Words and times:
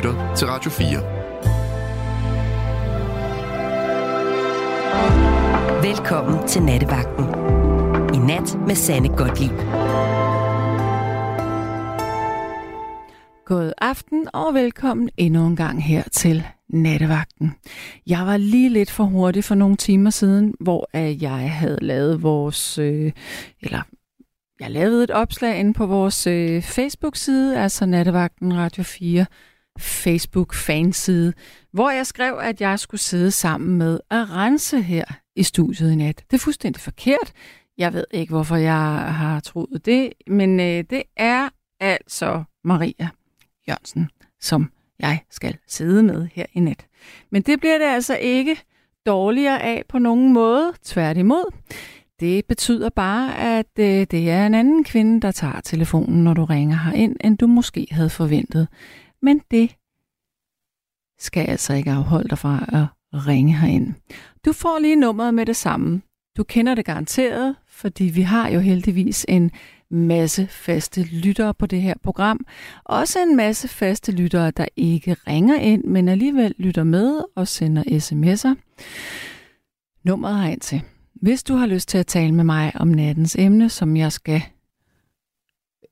lytter 0.00 0.34
til 0.34 0.46
Radio 0.46 0.70
4. 0.70 1.02
Velkommen 5.82 6.48
til 6.48 6.62
Nattevagten. 6.62 7.24
I 8.14 8.18
nat 8.18 8.58
med 8.66 8.74
Sanne 8.74 9.08
Godtlip. 9.08 9.50
God 13.44 13.72
aften 13.78 14.28
og 14.32 14.54
velkommen 14.54 15.10
endnu 15.16 15.46
en 15.46 15.56
gang 15.56 15.84
her 15.84 16.02
til 16.12 16.44
Nattevagten. 16.68 17.54
Jeg 18.06 18.26
var 18.26 18.36
lige 18.36 18.68
lidt 18.68 18.90
for 18.90 19.04
hurtig 19.04 19.44
for 19.44 19.54
nogle 19.54 19.76
timer 19.76 20.10
siden, 20.10 20.54
hvor 20.60 20.88
jeg 21.22 21.52
havde 21.52 21.78
lavet 21.80 22.22
vores, 22.22 22.78
øh, 22.78 23.12
eller 23.60 23.82
jeg 24.60 24.70
lavede 24.70 25.04
et 25.04 25.10
opslag 25.10 25.58
inde 25.58 25.74
på 25.74 25.86
vores 25.86 26.26
øh, 26.26 26.62
Facebook-side, 26.62 27.58
altså 27.62 27.86
Nattevagten 27.86 28.56
Radio 28.56 28.82
4 28.82 29.26
Facebook-fanside, 29.78 31.32
hvor 31.72 31.90
jeg 31.90 32.06
skrev, 32.06 32.38
at 32.42 32.60
jeg 32.60 32.78
skulle 32.78 33.00
sidde 33.00 33.30
sammen 33.30 33.78
med 33.78 34.00
Arance 34.10 34.82
her 34.82 35.04
i 35.36 35.42
studiet 35.42 35.92
i 35.92 35.94
nat. 35.94 36.24
Det 36.30 36.36
er 36.36 36.40
fuldstændig 36.40 36.82
forkert. 36.82 37.32
Jeg 37.78 37.92
ved 37.92 38.04
ikke, 38.10 38.30
hvorfor 38.30 38.56
jeg 38.56 38.74
har 39.14 39.40
troet 39.40 39.86
det, 39.86 40.12
men 40.26 40.60
øh, 40.60 40.84
det 40.90 41.02
er 41.16 41.48
altså 41.80 42.44
Maria 42.64 43.08
Jørgensen, 43.68 44.10
som 44.40 44.70
jeg 44.98 45.20
skal 45.30 45.56
sidde 45.68 46.02
med 46.02 46.28
her 46.32 46.46
i 46.52 46.60
nat. 46.60 46.86
Men 47.30 47.42
det 47.42 47.60
bliver 47.60 47.78
det 47.78 47.84
altså 47.84 48.16
ikke 48.16 48.56
dårligere 49.06 49.62
af 49.62 49.82
på 49.88 49.98
nogen 49.98 50.32
måde, 50.32 50.72
tværtimod. 50.84 51.52
Det 52.20 52.44
betyder 52.44 52.88
bare, 52.88 53.38
at 53.38 53.78
øh, 53.78 54.06
det 54.10 54.30
er 54.30 54.46
en 54.46 54.54
anden 54.54 54.84
kvinde, 54.84 55.20
der 55.20 55.30
tager 55.30 55.60
telefonen, 55.60 56.24
når 56.24 56.34
du 56.34 56.44
ringer 56.44 56.76
her 56.76 56.92
ind, 56.92 57.16
end 57.24 57.38
du 57.38 57.46
måske 57.46 57.86
havde 57.90 58.10
forventet. 58.10 58.68
Men 59.22 59.40
det 59.50 59.76
skal 61.18 61.46
altså 61.48 61.72
ikke 61.72 61.90
afholde 61.90 62.28
dig 62.28 62.38
fra 62.38 62.88
at 63.12 63.26
ringe 63.26 63.56
herind. 63.56 63.94
Du 64.44 64.52
får 64.52 64.78
lige 64.78 64.96
nummeret 64.96 65.34
med 65.34 65.46
det 65.46 65.56
samme. 65.56 66.02
Du 66.36 66.44
kender 66.44 66.74
det 66.74 66.84
garanteret, 66.84 67.56
fordi 67.68 68.04
vi 68.04 68.22
har 68.22 68.48
jo 68.48 68.60
heldigvis 68.60 69.26
en 69.28 69.50
masse 69.90 70.46
faste 70.46 71.02
lyttere 71.02 71.54
på 71.54 71.66
det 71.66 71.82
her 71.82 71.94
program. 72.02 72.46
Også 72.84 73.18
en 73.20 73.36
masse 73.36 73.68
faste 73.68 74.12
lyttere, 74.12 74.50
der 74.50 74.66
ikke 74.76 75.16
ringer 75.26 75.56
ind, 75.56 75.84
men 75.84 76.08
alligevel 76.08 76.54
lytter 76.58 76.84
med 76.84 77.22
og 77.36 77.48
sender 77.48 77.82
sms'er. 77.82 78.54
Nummeret 80.04 80.40
herind 80.42 80.60
til. 80.60 80.82
Hvis 81.14 81.42
du 81.42 81.54
har 81.54 81.66
lyst 81.66 81.88
til 81.88 81.98
at 81.98 82.06
tale 82.06 82.34
med 82.34 82.44
mig 82.44 82.72
om 82.74 82.88
nattens 82.88 83.36
emne, 83.36 83.68
som 83.68 83.96
jeg 83.96 84.12
skal, 84.12 84.42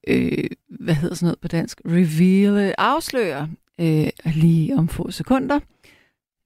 øh, 0.09 0.45
hvad 0.69 0.95
hedder 0.95 1.14
sådan 1.14 1.27
noget 1.27 1.41
på 1.41 1.48
dansk, 1.48 1.81
reveal, 1.87 2.67
øh, 2.67 2.75
afsløre 2.78 3.48
øh, 3.81 4.09
lige 4.25 4.77
om 4.77 4.89
få 4.89 5.11
sekunder. 5.11 5.61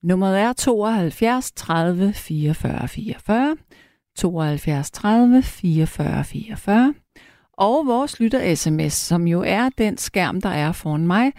Nummeret 0.03 0.39
er 0.39 0.53
72 0.53 1.51
30 1.51 2.13
44 2.13 2.87
44. 2.87 3.57
72 4.15 4.91
30 4.91 5.43
44 5.43 6.23
44. 6.23 6.93
Og 7.57 7.85
vores 7.85 8.19
lytter 8.19 8.55
sms, 8.55 8.93
som 8.93 9.27
jo 9.27 9.43
er 9.45 9.69
den 9.77 9.97
skærm, 9.97 10.41
der 10.41 10.49
er 10.49 10.71
foran 10.71 11.07
mig, 11.07 11.31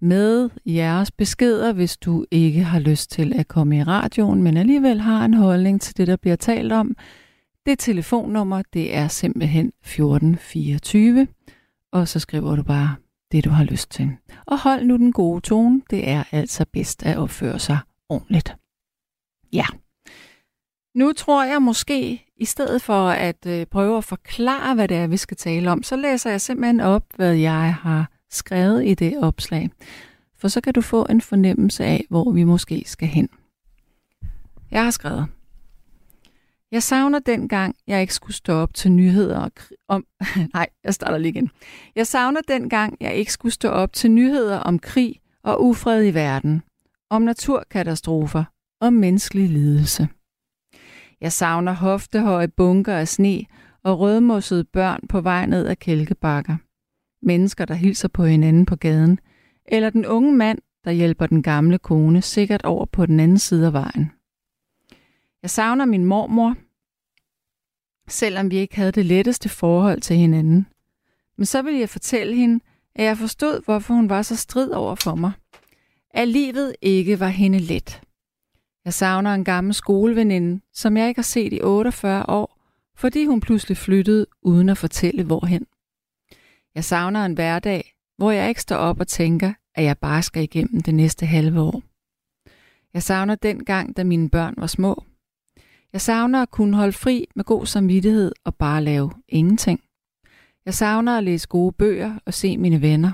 med 0.00 0.50
jeres 0.66 1.10
beskeder, 1.10 1.72
hvis 1.72 1.96
du 1.96 2.24
ikke 2.30 2.62
har 2.62 2.78
lyst 2.78 3.10
til 3.10 3.32
at 3.38 3.48
komme 3.48 3.78
i 3.78 3.82
radioen, 3.82 4.42
men 4.42 4.56
alligevel 4.56 5.00
har 5.00 5.24
en 5.24 5.34
holdning 5.34 5.80
til 5.80 5.96
det, 5.96 6.06
der 6.06 6.16
bliver 6.16 6.36
talt 6.36 6.72
om. 6.72 6.96
Det 7.66 7.78
telefonnummer, 7.78 8.62
det 8.72 8.94
er 8.94 9.08
simpelthen 9.08 9.66
1424, 9.66 11.26
og 11.92 12.08
så 12.08 12.18
skriver 12.18 12.56
du 12.56 12.62
bare 12.62 12.96
det, 13.32 13.44
du 13.44 13.50
har 13.50 13.64
lyst 13.64 13.90
til. 13.90 14.10
Og 14.46 14.60
hold 14.60 14.84
nu 14.84 14.96
den 14.96 15.12
gode 15.12 15.40
tone, 15.40 15.82
det 15.90 16.08
er 16.08 16.24
altså 16.32 16.66
bedst 16.72 17.02
at 17.02 17.16
opføre 17.16 17.58
sig 17.58 17.78
ordentligt. 18.08 18.56
Ja. 19.52 19.66
Nu 20.94 21.12
tror 21.12 21.44
jeg 21.44 21.62
måske, 21.62 22.24
i 22.36 22.44
stedet 22.44 22.82
for 22.82 23.08
at 23.08 23.46
øh, 23.46 23.66
prøve 23.66 23.98
at 23.98 24.04
forklare, 24.04 24.74
hvad 24.74 24.88
det 24.88 24.96
er, 24.96 25.06
vi 25.06 25.16
skal 25.16 25.36
tale 25.36 25.70
om, 25.70 25.82
så 25.82 25.96
læser 25.96 26.30
jeg 26.30 26.40
simpelthen 26.40 26.80
op, 26.80 27.04
hvad 27.16 27.34
jeg 27.34 27.74
har 27.74 28.10
skrevet 28.30 28.86
i 28.86 28.94
det 28.94 29.18
opslag. 29.18 29.70
For 30.38 30.48
så 30.48 30.60
kan 30.60 30.74
du 30.74 30.80
få 30.80 31.06
en 31.10 31.20
fornemmelse 31.20 31.84
af, 31.84 32.04
hvor 32.10 32.32
vi 32.32 32.44
måske 32.44 32.84
skal 32.86 33.08
hen. 33.08 33.28
Jeg 34.70 34.84
har 34.84 34.90
skrevet. 34.90 35.26
Jeg 36.72 36.82
savner 36.82 37.18
den 37.18 37.48
gang, 37.48 37.76
jeg 37.86 38.00
ikke 38.00 38.14
skulle 38.14 38.36
stå 38.36 38.52
op 38.52 38.74
til 38.74 38.92
nyheder 38.92 39.48
om... 39.88 40.06
Nej, 40.54 40.68
jeg 40.84 40.94
starter 40.94 41.18
lige 41.18 41.30
igen. 41.30 41.50
Jeg 41.96 42.06
savner 42.06 42.40
den 42.48 42.68
gang, 42.68 42.96
jeg 43.00 43.14
ikke 43.14 43.32
skulle 43.32 43.52
stå 43.52 43.68
op 43.68 43.92
til 43.92 44.10
nyheder 44.10 44.58
om 44.58 44.78
krig 44.78 45.20
og 45.42 45.64
ufred 45.64 46.06
i 46.06 46.14
verden, 46.14 46.62
om 47.10 47.22
naturkatastrofer 47.22 48.44
og 48.80 48.92
menneskelig 48.92 49.48
lidelse. 49.48 50.08
Jeg 51.20 51.32
savner 51.32 51.72
hoftehøje 51.72 52.48
bunker 52.48 52.94
af 52.94 53.08
sne 53.08 53.44
og 53.82 54.00
rødmossede 54.00 54.64
børn 54.64 55.00
på 55.08 55.20
vej 55.20 55.46
ned 55.46 55.66
ad 55.66 55.76
kælkebakker. 55.76 56.56
Mennesker, 57.22 57.64
der 57.64 57.74
hilser 57.74 58.08
på 58.08 58.24
hinanden 58.24 58.66
på 58.66 58.76
gaden. 58.76 59.18
Eller 59.64 59.90
den 59.90 60.06
unge 60.06 60.36
mand, 60.36 60.58
der 60.84 60.90
hjælper 60.90 61.26
den 61.26 61.42
gamle 61.42 61.78
kone 61.78 62.22
sikkert 62.22 62.64
over 62.64 62.84
på 62.84 63.06
den 63.06 63.20
anden 63.20 63.38
side 63.38 63.66
af 63.66 63.72
vejen. 63.72 64.10
Jeg 65.42 65.50
savner 65.50 65.84
min 65.84 66.04
mormor, 66.04 66.56
selvom 68.08 68.50
vi 68.50 68.56
ikke 68.56 68.76
havde 68.76 68.92
det 68.92 69.06
letteste 69.06 69.48
forhold 69.48 70.00
til 70.00 70.16
hinanden. 70.16 70.66
Men 71.36 71.46
så 71.46 71.62
vil 71.62 71.74
jeg 71.74 71.88
fortælle 71.88 72.34
hende, 72.34 72.64
at 72.94 73.04
jeg 73.04 73.18
forstod, 73.18 73.64
hvorfor 73.64 73.94
hun 73.94 74.08
var 74.08 74.22
så 74.22 74.36
strid 74.36 74.70
over 74.70 74.94
for 74.94 75.14
mig. 75.14 75.32
At 76.10 76.28
livet 76.28 76.76
ikke 76.82 77.20
var 77.20 77.28
hende 77.28 77.58
let. 77.58 78.00
Jeg 78.84 78.94
savner 78.94 79.34
en 79.34 79.44
gammel 79.44 79.74
skoleveninde, 79.74 80.60
som 80.72 80.96
jeg 80.96 81.08
ikke 81.08 81.18
har 81.18 81.22
set 81.22 81.52
i 81.52 81.62
48 81.62 82.28
år, 82.28 82.58
fordi 82.96 83.24
hun 83.24 83.40
pludselig 83.40 83.76
flyttede 83.76 84.26
uden 84.42 84.68
at 84.68 84.78
fortælle 84.78 85.24
hvorhen. 85.24 85.66
Jeg 86.74 86.84
savner 86.84 87.24
en 87.24 87.34
hverdag, 87.34 87.94
hvor 88.16 88.30
jeg 88.30 88.48
ikke 88.48 88.60
står 88.60 88.76
op 88.76 89.00
og 89.00 89.08
tænker, 89.08 89.52
at 89.74 89.84
jeg 89.84 89.98
bare 89.98 90.22
skal 90.22 90.42
igennem 90.42 90.82
det 90.82 90.94
næste 90.94 91.26
halve 91.26 91.60
år. 91.60 91.82
Jeg 92.94 93.02
savner 93.02 93.34
den 93.34 93.64
gang, 93.64 93.96
da 93.96 94.04
mine 94.04 94.30
børn 94.30 94.54
var 94.56 94.66
små. 94.66 95.04
Jeg 95.92 96.00
savner 96.00 96.42
at 96.42 96.50
kunne 96.50 96.76
holde 96.76 96.92
fri 96.92 97.26
med 97.36 97.44
god 97.44 97.66
samvittighed 97.66 98.32
og 98.44 98.54
bare 98.54 98.84
lave 98.84 99.12
ingenting. 99.28 99.80
Jeg 100.64 100.74
savner 100.74 101.18
at 101.18 101.24
læse 101.24 101.48
gode 101.48 101.72
bøger 101.72 102.18
og 102.26 102.34
se 102.34 102.56
mine 102.56 102.82
venner. 102.82 103.12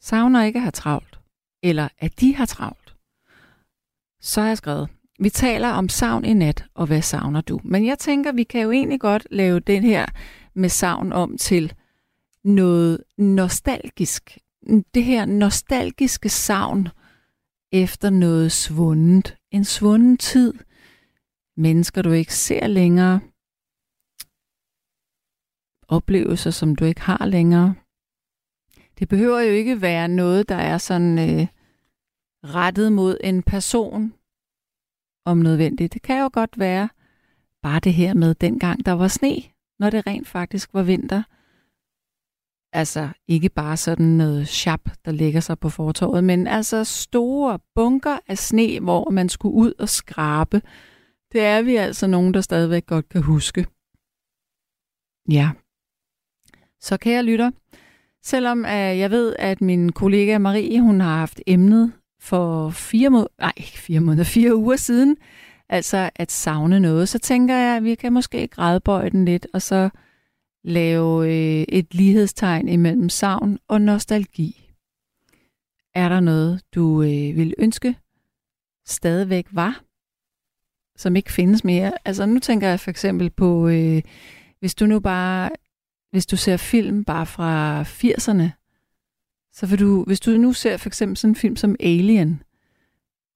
Savner 0.00 0.42
ikke 0.42 0.56
at 0.56 0.62
have 0.62 0.70
travlt. 0.70 1.20
Eller 1.62 1.88
at 1.98 2.20
de 2.20 2.34
har 2.34 2.46
travlt. 2.46 2.94
Så 4.20 4.40
har 4.40 4.48
jeg 4.48 4.56
skrevet. 4.56 4.88
Vi 5.20 5.30
taler 5.30 5.68
om 5.68 5.88
savn 5.88 6.24
i 6.24 6.34
nat, 6.34 6.64
og 6.74 6.86
hvad 6.86 7.02
savner 7.02 7.40
du? 7.40 7.60
Men 7.64 7.86
jeg 7.86 7.98
tænker, 7.98 8.32
vi 8.32 8.42
kan 8.42 8.60
jo 8.60 8.70
egentlig 8.70 9.00
godt 9.00 9.26
lave 9.30 9.60
den 9.60 9.82
her 9.82 10.06
med 10.54 10.68
savn 10.68 11.12
om 11.12 11.38
til 11.38 11.72
noget 12.44 13.04
nostalgisk. 13.18 14.38
Det 14.94 15.04
her 15.04 15.24
nostalgiske 15.24 16.28
savn 16.28 16.88
efter 17.72 18.10
noget 18.10 18.52
svundet. 18.52 19.36
En 19.50 19.64
svunden 19.64 20.16
tid. 20.16 20.54
Mennesker, 21.58 22.02
du 22.02 22.10
ikke 22.10 22.34
ser 22.34 22.66
længere. 22.66 23.20
Oplevelser, 25.88 26.50
som 26.50 26.76
du 26.76 26.84
ikke 26.84 27.00
har 27.00 27.26
længere. 27.26 27.74
Det 28.98 29.08
behøver 29.08 29.40
jo 29.40 29.52
ikke 29.52 29.80
være 29.80 30.08
noget, 30.08 30.48
der 30.48 30.54
er 30.54 30.78
sådan 30.78 31.18
øh, 31.18 31.46
rettet 32.44 32.92
mod 32.92 33.16
en 33.24 33.42
person 33.42 34.14
om 35.24 35.38
nødvendigt. 35.38 35.94
Det 35.94 36.02
kan 36.02 36.20
jo 36.20 36.30
godt 36.32 36.58
være 36.58 36.88
bare 37.62 37.80
det 37.80 37.94
her 37.94 38.14
med 38.14 38.34
dengang, 38.34 38.86
der 38.86 38.92
var 38.92 39.08
sne, 39.08 39.42
når 39.78 39.90
det 39.90 40.06
rent 40.06 40.28
faktisk 40.28 40.74
var 40.74 40.82
vinter– 40.82 41.22
Altså 42.72 43.08
ikke 43.28 43.48
bare 43.48 43.76
sådan 43.76 44.06
noget 44.06 44.48
chap, 44.48 44.80
der 45.04 45.12
ligger 45.12 45.40
sig 45.40 45.58
på 45.58 45.68
fortorvet, 45.68 46.24
men 46.24 46.46
altså 46.46 46.84
store 46.84 47.58
bunker 47.74 48.18
af 48.26 48.38
sne, 48.38 48.80
hvor 48.80 49.10
man 49.10 49.28
skulle 49.28 49.54
ud 49.54 49.72
og 49.78 49.88
skrabe. 49.88 50.62
Det 51.32 51.40
er 51.40 51.62
vi 51.62 51.76
altså 51.76 52.06
nogen, 52.06 52.34
der 52.34 52.40
stadigvæk 52.40 52.86
godt 52.86 53.08
kan 53.08 53.22
huske. 53.22 53.66
Ja. 55.30 55.50
Så 56.80 56.96
kære 56.96 57.22
lytter, 57.22 57.50
selvom 58.22 58.58
uh, 58.58 58.98
jeg 58.98 59.10
ved, 59.10 59.36
at 59.38 59.60
min 59.60 59.92
kollega 59.92 60.38
Marie, 60.38 60.80
hun 60.80 61.00
har 61.00 61.16
haft 61.18 61.40
emnet 61.46 61.92
for 62.20 62.70
fire 62.70 63.10
måneder, 63.10 63.28
nej, 63.38 63.52
fire 63.58 64.00
måneder, 64.00 64.24
fire 64.24 64.56
uger 64.56 64.76
siden, 64.76 65.16
altså 65.68 66.10
at 66.16 66.32
savne 66.32 66.80
noget, 66.80 67.08
så 67.08 67.18
tænker 67.18 67.54
jeg, 67.56 67.76
at 67.76 67.84
vi 67.84 67.94
kan 67.94 68.12
måske 68.12 68.48
grædbøje 68.48 69.10
den 69.10 69.24
lidt, 69.24 69.46
og 69.52 69.62
så 69.62 69.90
lave 70.64 71.24
øh, 71.26 71.64
et 71.68 71.94
lighedstegn 71.94 72.68
imellem 72.68 73.08
savn 73.08 73.58
og 73.68 73.80
nostalgi. 73.80 74.70
Er 75.94 76.08
der 76.08 76.20
noget, 76.20 76.62
du 76.74 77.02
øh, 77.02 77.36
vil 77.36 77.54
ønske 77.58 77.96
stadigvæk 78.86 79.46
var, 79.50 79.82
som 80.98 81.16
ikke 81.16 81.32
findes 81.32 81.64
mere? 81.64 81.92
Altså 82.04 82.26
nu 82.26 82.38
tænker 82.38 82.68
jeg 82.68 82.80
for 82.80 82.90
eksempel 82.90 83.30
på, 83.30 83.68
øh, 83.68 84.02
hvis 84.60 84.74
du 84.74 84.86
nu 84.86 85.00
bare, 85.00 85.50
hvis 86.10 86.26
du 86.26 86.36
ser 86.36 86.56
film 86.56 87.04
bare 87.04 87.26
fra 87.26 87.82
80'erne, 87.82 88.50
så 89.52 89.66
vil 89.66 89.78
du, 89.78 90.04
hvis 90.04 90.20
du 90.20 90.30
nu 90.30 90.52
ser 90.52 90.76
for 90.76 90.88
eksempel 90.88 91.16
sådan 91.16 91.30
en 91.30 91.36
film 91.36 91.56
som 91.56 91.76
Alien, 91.80 92.42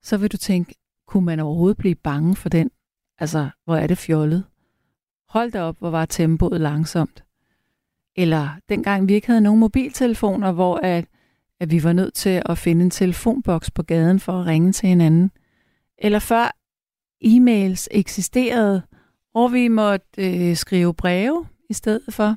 så 0.03 0.17
vil 0.17 0.33
du 0.33 0.37
tænke, 0.37 0.75
kunne 1.07 1.25
man 1.25 1.41
overhovedet 1.41 1.77
blive 1.79 1.95
bange 1.95 2.37
for 2.37 2.49
den? 2.49 2.71
Altså, 3.19 3.51
hvor 3.65 3.77
er 3.77 3.87
det 3.87 3.99
fjollet? 3.99 4.45
Hold 5.29 5.53
da 5.53 5.63
op, 5.63 5.79
hvor 5.79 5.91
var 5.91 6.05
tempoet 6.05 6.61
langsomt. 6.61 7.25
Eller 8.17 8.49
dengang 8.69 9.09
vi 9.09 9.15
ikke 9.15 9.27
havde 9.27 9.41
nogen 9.41 9.61
mobiltelefoner, 9.61 10.53
hvor 10.53 10.77
at, 10.77 11.05
at 11.61 11.71
vi 11.71 11.85
var 11.85 11.93
nødt 11.93 12.15
til 12.15 12.43
at 12.47 12.59
finde 12.59 12.85
en 12.85 12.91
telefonboks 12.91 13.71
på 13.71 13.83
gaden 13.83 14.21
for 14.21 14.33
at 14.33 14.47
ringe 14.47 14.73
til 14.73 14.89
hinanden. 14.89 15.31
Eller 15.99 16.19
før 16.19 16.62
e-mails 17.25 17.89
eksisterede, 17.91 18.83
og 19.35 19.53
vi 19.53 19.69
måtte 19.69 20.07
øh, 20.19 20.57
skrive 20.57 20.95
breve 20.95 21.47
i 21.71 21.75
stedet 21.75 22.15
for. 22.15 22.37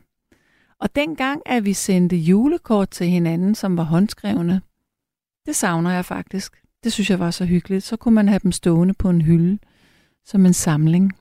Og 0.79 0.95
dengang, 0.95 1.41
at 1.45 1.65
vi 1.65 1.73
sendte 1.73 2.15
julekort 2.15 2.89
til 2.89 3.07
hinanden, 3.07 3.55
som 3.55 3.77
var 3.77 3.83
håndskrevne, 3.83 4.61
det 5.45 5.55
savner 5.55 5.91
jeg 5.91 6.05
faktisk. 6.05 6.61
Det 6.83 6.93
synes 6.93 7.09
jeg 7.09 7.19
var 7.19 7.31
så 7.31 7.45
hyggeligt. 7.45 7.83
Så 7.83 7.97
kunne 7.97 8.15
man 8.15 8.27
have 8.27 8.39
dem 8.43 8.51
stående 8.51 8.93
på 8.93 9.09
en 9.09 9.21
hylde 9.21 9.59
som 10.25 10.45
en 10.45 10.53
samling. 10.53 11.13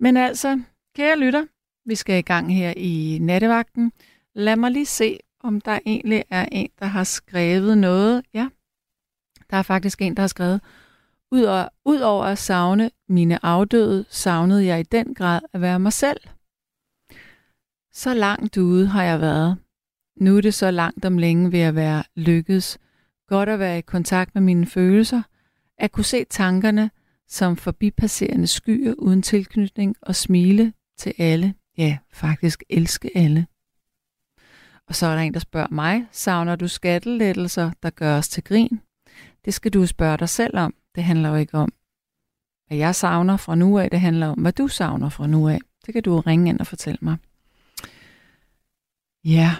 Men 0.00 0.16
altså, 0.16 0.60
kære 0.96 1.18
lytter, 1.18 1.44
vi 1.88 1.94
skal 1.94 2.18
i 2.18 2.22
gang 2.22 2.54
her 2.54 2.74
i 2.76 3.18
nattevagten. 3.20 3.92
Lad 4.34 4.56
mig 4.56 4.70
lige 4.70 4.86
se, 4.86 5.18
om 5.40 5.60
der 5.60 5.78
egentlig 5.86 6.24
er 6.30 6.48
en, 6.52 6.68
der 6.78 6.86
har 6.86 7.04
skrevet 7.04 7.78
noget. 7.78 8.22
Ja, 8.34 8.48
der 9.50 9.56
er 9.56 9.62
faktisk 9.62 10.02
en, 10.02 10.16
der 10.16 10.22
har 10.22 10.28
skrevet, 10.28 10.60
Udover, 11.32 11.68
udover 11.84 12.24
at 12.24 12.38
savne 12.38 12.90
mine 13.08 13.44
afdøde, 13.44 14.04
savnede 14.08 14.66
jeg 14.66 14.80
i 14.80 14.82
den 14.82 15.14
grad 15.14 15.40
at 15.52 15.60
være 15.60 15.78
mig 15.78 15.92
selv. 15.92 16.20
Så 17.92 18.14
langt 18.14 18.56
ude 18.56 18.86
har 18.86 19.02
jeg 19.02 19.20
været. 19.20 19.56
Nu 20.20 20.36
er 20.36 20.40
det 20.40 20.54
så 20.54 20.70
langt 20.70 21.04
om 21.04 21.18
længe 21.18 21.52
ved 21.52 21.60
at 21.60 21.74
være 21.74 22.04
lykkedes. 22.16 22.78
Godt 23.28 23.48
at 23.48 23.58
være 23.58 23.78
i 23.78 23.82
kontakt 23.82 24.34
med 24.34 24.42
mine 24.42 24.66
følelser. 24.66 25.22
At 25.78 25.92
kunne 25.92 26.04
se 26.04 26.24
tankerne 26.24 26.90
som 27.28 27.56
forbipasserende 27.56 28.46
skyer 28.46 28.94
uden 28.98 29.22
tilknytning 29.22 29.96
og 30.02 30.14
smile 30.14 30.72
til 30.98 31.14
alle. 31.18 31.54
Ja, 31.78 31.98
faktisk 32.12 32.62
elske 32.70 33.10
alle. 33.14 33.46
Og 34.88 34.94
så 34.94 35.06
er 35.06 35.14
der 35.14 35.22
en, 35.22 35.34
der 35.34 35.40
spørger 35.40 35.68
mig, 35.70 36.06
savner 36.10 36.56
du 36.56 36.68
skattelettelser, 36.68 37.70
der 37.82 37.90
gør 37.90 38.18
os 38.18 38.28
til 38.28 38.44
grin? 38.44 38.80
Det 39.44 39.54
skal 39.54 39.72
du 39.72 39.86
spørge 39.86 40.16
dig 40.16 40.28
selv 40.28 40.58
om. 40.58 40.74
Det 40.96 41.04
handler 41.04 41.28
jo 41.28 41.34
ikke 41.34 41.58
om, 41.58 41.72
hvad 42.66 42.78
jeg 42.78 42.94
savner 42.94 43.36
fra 43.36 43.54
nu 43.54 43.78
af. 43.78 43.90
Det 43.90 44.00
handler 44.00 44.26
om, 44.26 44.38
hvad 44.38 44.52
du 44.52 44.68
savner 44.68 45.08
fra 45.08 45.26
nu 45.26 45.48
af. 45.48 45.58
Det 45.86 45.94
kan 45.94 46.02
du 46.02 46.20
ringe 46.20 46.48
ind 46.48 46.60
og 46.60 46.66
fortælle 46.66 46.98
mig. 47.02 47.16
Ja, 49.24 49.50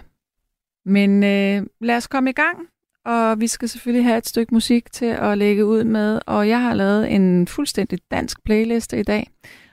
men 0.85 1.25
øh, 1.25 1.67
lad 1.81 1.97
os 1.97 2.07
komme 2.07 2.31
i 2.31 2.33
gang. 2.33 2.59
Og 3.05 3.41
vi 3.41 3.47
skal 3.47 3.69
selvfølgelig 3.69 4.05
have 4.05 4.19
et 4.19 4.27
stykke 4.27 4.55
musik 4.55 4.93
til 4.93 5.07
at 5.07 5.39
lægge 5.39 5.67
ud 5.67 5.85
med. 5.85 6.21
Og 6.27 6.49
jeg 6.49 6.61
har 6.61 6.75
lavet 6.75 7.13
en 7.13 7.47
fuldstændig 7.47 7.99
dansk 8.11 8.45
playliste 8.45 9.01
i 9.01 9.03
dag. 9.03 9.31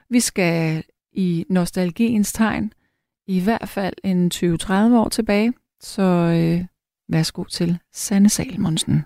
Vi 0.10 0.20
skal 0.20 0.84
i 1.12 1.46
nostalgiens 1.50 2.34
tegn 2.34 2.74
i 3.28 3.40
hvert 3.40 3.70
fald 3.70 3.94
en 4.04 4.32
20-30 4.34 4.74
år 4.74 5.10
tilbage. 5.10 5.54
Så 5.82 6.02
øh, 6.02 6.66
værsgo 7.10 7.44
til 7.44 7.80
Sanne 7.94 8.30
Salmonsen. 8.30 9.06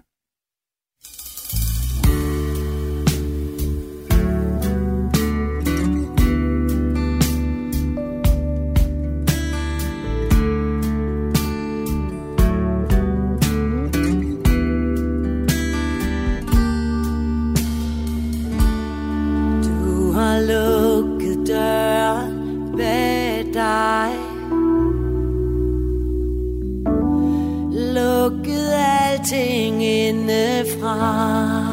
Fra 30.87 31.67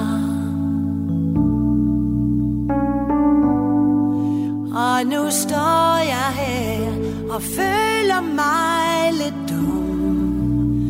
Og 4.76 5.06
nu 5.06 5.30
står 5.30 5.98
jeg 5.98 6.30
her 6.34 6.92
og 7.34 7.42
føler 7.42 8.20
mig 8.20 9.12
lidt 9.12 9.50
dum. 9.50 10.86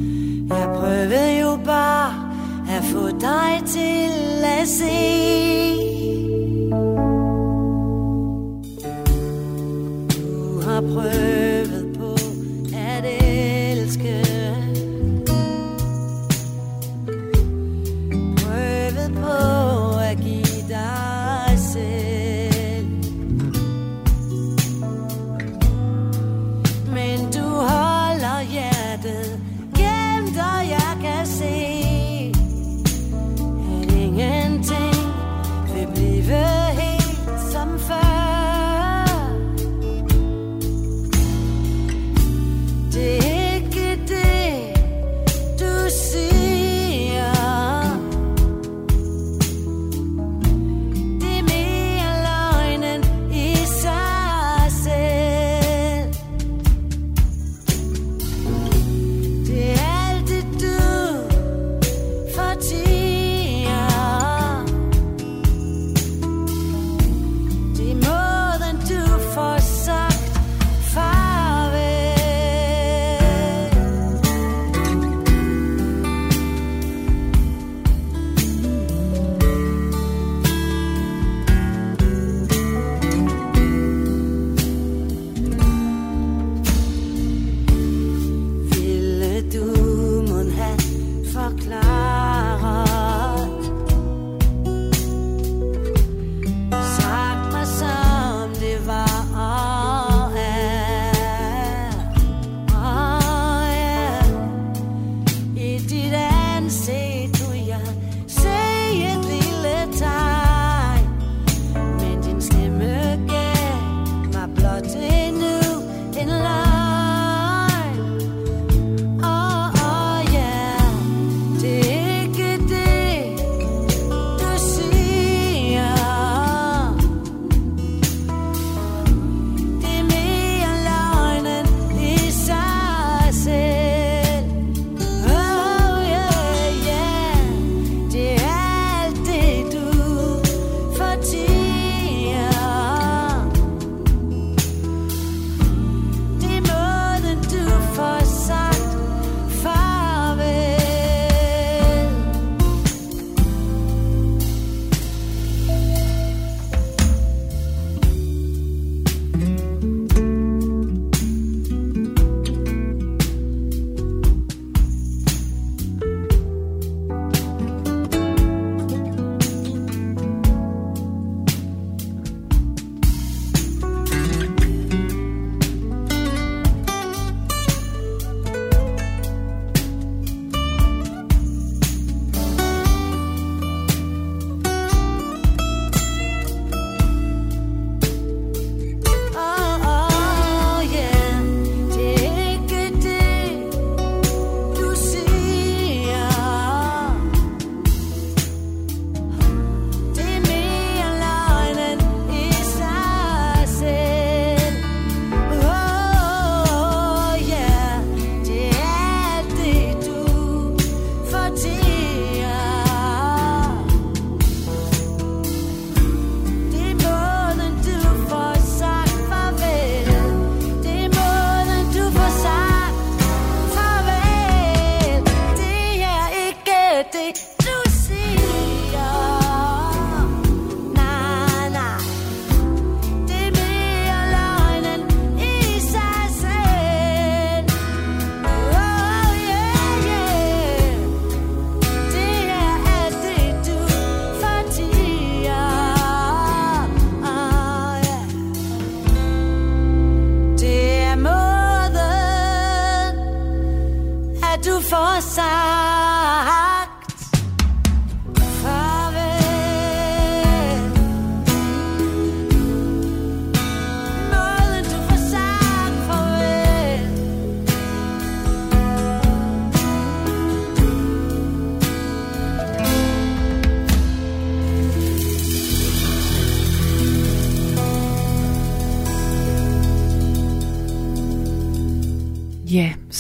Jeg 0.49 0.69
prøvede 0.77 1.41
jo 1.41 1.59
bare 1.65 2.13
at 2.69 2.85
få 2.85 3.09
dig 3.09 3.63
til 3.67 4.45
at 4.45 4.69
se. 4.69 6.04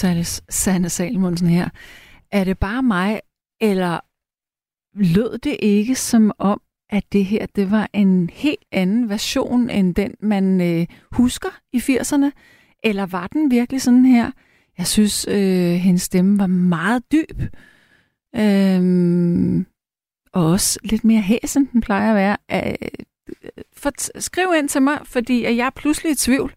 Ja, 0.04 0.18
er 0.18 0.40
Sanne 0.48 0.88
Salmonsen 0.88 1.48
her. 1.48 1.68
Er 2.30 2.44
det 2.44 2.58
bare 2.58 2.82
mig, 2.82 3.20
eller 3.60 4.00
lød 4.94 5.38
det 5.38 5.56
ikke 5.62 5.94
som 5.94 6.32
om, 6.38 6.60
at 6.90 7.04
det 7.12 7.24
her 7.24 7.46
det 7.46 7.70
var 7.70 7.90
en 7.92 8.30
helt 8.32 8.64
anden 8.72 9.08
version 9.08 9.70
end 9.70 9.94
den, 9.94 10.14
man 10.20 10.60
øh, 10.60 10.86
husker 11.12 11.48
i 11.72 11.78
80'erne? 11.78 12.30
Eller 12.82 13.06
var 13.06 13.26
den 13.26 13.50
virkelig 13.50 13.82
sådan 13.82 14.06
her? 14.06 14.30
Jeg 14.78 14.86
synes, 14.86 15.26
øh, 15.28 15.74
hendes 15.74 16.02
stemme 16.02 16.38
var 16.38 16.46
meget 16.46 17.02
dyb. 17.12 17.42
Øh, 18.36 19.64
og 20.32 20.46
også 20.46 20.78
lidt 20.82 21.04
mere 21.04 21.20
hæs, 21.20 21.56
end 21.56 21.68
den 21.68 21.80
plejer 21.80 22.10
at 22.10 22.16
være. 22.16 22.36
Øh, 22.52 22.88
for, 23.76 24.20
skriv 24.20 24.46
ind 24.58 24.68
til 24.68 24.82
mig, 24.82 24.98
fordi 25.04 25.42
jeg 25.42 25.66
er 25.66 25.70
pludselig 25.70 26.12
i 26.12 26.14
tvivl 26.14 26.54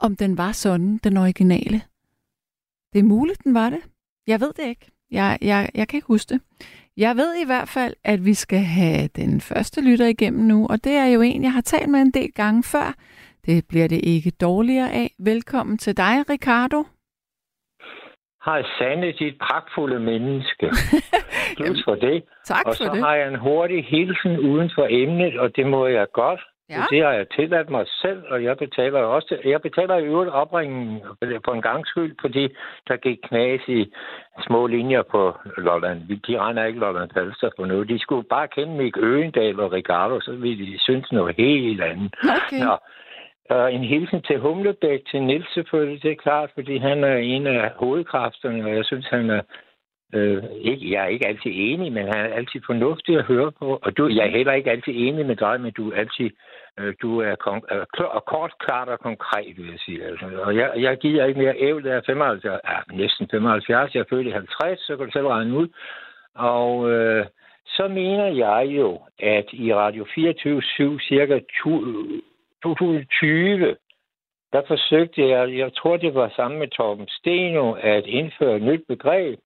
om 0.00 0.16
den 0.16 0.38
var 0.38 0.52
sådan, 0.52 1.00
den 1.04 1.16
originale. 1.16 1.82
Det 2.92 2.98
er 2.98 3.02
muligt, 3.04 3.44
den 3.44 3.54
var 3.54 3.70
det. 3.70 3.80
Jeg 4.26 4.40
ved 4.40 4.52
det 4.52 4.66
ikke. 4.68 4.90
Jeg, 5.10 5.38
jeg, 5.42 5.70
jeg 5.74 5.88
kan 5.88 5.96
ikke 5.96 6.06
huske 6.06 6.34
det. 6.34 6.40
Jeg 6.96 7.16
ved 7.16 7.34
i 7.42 7.46
hvert 7.46 7.68
fald, 7.68 7.94
at 8.04 8.24
vi 8.24 8.34
skal 8.34 8.58
have 8.58 9.08
den 9.16 9.40
første 9.40 9.80
lytter 9.90 10.06
igennem 10.06 10.44
nu, 10.44 10.66
og 10.70 10.84
det 10.84 10.92
er 10.92 11.06
jo 11.06 11.20
en, 11.20 11.42
jeg 11.42 11.52
har 11.52 11.60
talt 11.60 11.88
med 11.90 12.00
en 12.00 12.10
del 12.10 12.32
gange 12.32 12.62
før. 12.62 12.94
Det 13.46 13.64
bliver 13.68 13.88
det 13.88 14.00
ikke 14.04 14.30
dårligere 14.30 14.92
af. 14.92 15.10
Velkommen 15.18 15.78
til 15.78 15.96
dig, 15.96 16.30
Ricardo. 16.30 16.84
Hej 18.44 18.62
Sanne, 18.78 19.12
dit 19.12 19.38
pragtfulde 19.38 20.00
menneske. 20.00 20.66
Plus 21.56 21.84
for 21.84 21.94
det. 21.94 22.24
Tak 22.44 22.66
og 22.66 22.70
for 22.70 22.84
så 22.84 22.92
det. 22.92 23.02
har 23.04 23.14
jeg 23.14 23.28
en 23.28 23.38
hurtig 23.38 23.84
hilsen 23.84 24.38
uden 24.38 24.70
for 24.74 24.86
emnet, 24.90 25.38
og 25.38 25.56
det 25.56 25.66
må 25.66 25.86
jeg 25.86 26.06
godt. 26.12 26.40
Ja. 26.70 26.82
Det 26.90 27.04
har 27.04 27.12
jeg 27.12 27.26
tilladt 27.36 27.70
mig 27.70 27.86
selv, 28.02 28.22
og 28.28 28.44
jeg 28.44 28.56
betaler 28.56 28.98
også. 29.00 29.38
Jeg 29.44 29.62
betaler 29.62 29.96
i 29.96 30.04
øvrigt 30.04 30.30
opringen 30.30 31.02
på 31.44 31.52
en 31.52 31.62
gang 31.62 31.86
skyld, 31.86 32.16
fordi 32.20 32.48
der 32.88 32.96
gik 32.96 33.18
knas 33.22 33.60
i 33.68 33.92
små 34.46 34.66
linjer 34.66 35.02
på 35.02 35.38
Lolland. 35.56 35.98
De 36.26 36.38
regner 36.38 36.64
ikke 36.64 36.80
Lolland 36.80 37.10
Falster 37.14 37.50
for 37.56 37.66
noget. 37.66 37.88
De 37.88 37.98
skulle 37.98 38.28
bare 38.28 38.48
kende 38.48 38.76
Mik 38.76 38.96
Øgendal 38.96 39.60
og 39.60 39.72
Ricardo, 39.72 40.20
så 40.20 40.32
ville 40.32 40.66
de 40.66 40.78
synes 40.78 41.12
noget 41.12 41.36
helt 41.36 41.82
andet. 41.82 42.14
Okay. 42.22 42.64
Nå. 42.64 42.76
Og 43.50 43.72
en 43.72 43.84
hilsen 43.84 44.22
til 44.22 44.38
Humlebæk, 44.38 45.00
til 45.10 45.22
Nils 45.22 45.54
selvfølgelig, 45.54 46.02
det 46.02 46.10
er 46.10 46.22
klart, 46.22 46.50
fordi 46.54 46.76
han 46.78 47.04
er 47.04 47.16
en 47.16 47.46
af 47.46 47.70
hovedkræfterne, 47.76 48.64
og 48.64 48.76
jeg 48.76 48.84
synes, 48.84 49.06
han 49.10 49.30
er 49.30 49.40
Øh, 50.14 50.42
ikke, 50.60 50.92
jeg 50.92 51.04
er 51.04 51.08
ikke 51.08 51.26
altid 51.26 51.50
enig, 51.54 51.92
men 51.92 52.06
han 52.06 52.26
er 52.26 52.34
altid 52.34 52.60
fornuftig 52.66 53.18
at 53.18 53.24
høre 53.24 53.52
på. 53.52 53.78
Og 53.82 53.96
du, 53.96 54.08
jeg 54.08 54.26
er 54.26 54.36
heller 54.36 54.52
ikke 54.52 54.70
altid 54.70 54.92
enig 54.96 55.26
med 55.26 55.36
dig, 55.36 55.60
men 55.60 55.72
du 55.72 55.90
er 55.90 55.96
altid 55.96 56.30
Øh, 56.78 56.94
du 57.02 57.20
er 57.20 57.34
kon- 57.46 57.66
er 57.68 57.84
klar, 57.96 58.06
og 58.06 58.24
kort, 58.24 58.52
klart 58.58 58.88
og 58.88 58.98
konkret, 58.98 59.56
vil 59.56 59.70
jeg 59.70 59.78
sige. 59.78 60.04
Altså. 60.04 60.26
Og 60.42 60.56
jeg, 60.56 60.72
jeg 60.76 60.98
giver 60.98 61.24
ikke 61.24 61.40
mere 61.40 61.58
ævl, 61.58 61.84
der 61.84 61.94
er 61.94 62.00
75, 62.06 62.44
ja, 62.44 62.56
næsten 62.92 63.28
75, 63.30 63.94
jeg 63.94 64.00
er 64.00 64.04
født 64.10 64.26
i 64.26 64.30
50, 64.30 64.80
så 64.80 64.96
kan 64.96 65.06
du 65.06 65.12
selv 65.12 65.26
regne 65.26 65.56
ud. 65.56 65.68
Og 66.34 66.90
øh, 66.90 67.26
så 67.66 67.88
mener 67.88 68.26
jeg 68.26 68.66
jo, 68.68 69.00
at 69.18 69.46
i 69.52 69.74
Radio 69.74 70.06
24 70.14 71.00
cirka 71.00 71.40
2020, 71.62 73.76
der 74.52 74.62
forsøgte 74.66 75.28
jeg, 75.28 75.58
jeg 75.58 75.74
tror 75.74 75.96
det 75.96 76.14
var 76.14 76.32
sammen 76.36 76.58
med 76.58 76.68
Torben 76.68 77.08
Steno, 77.08 77.72
at 77.72 78.06
indføre 78.06 78.56
et 78.56 78.62
nyt 78.62 78.82
begreb, 78.88 79.38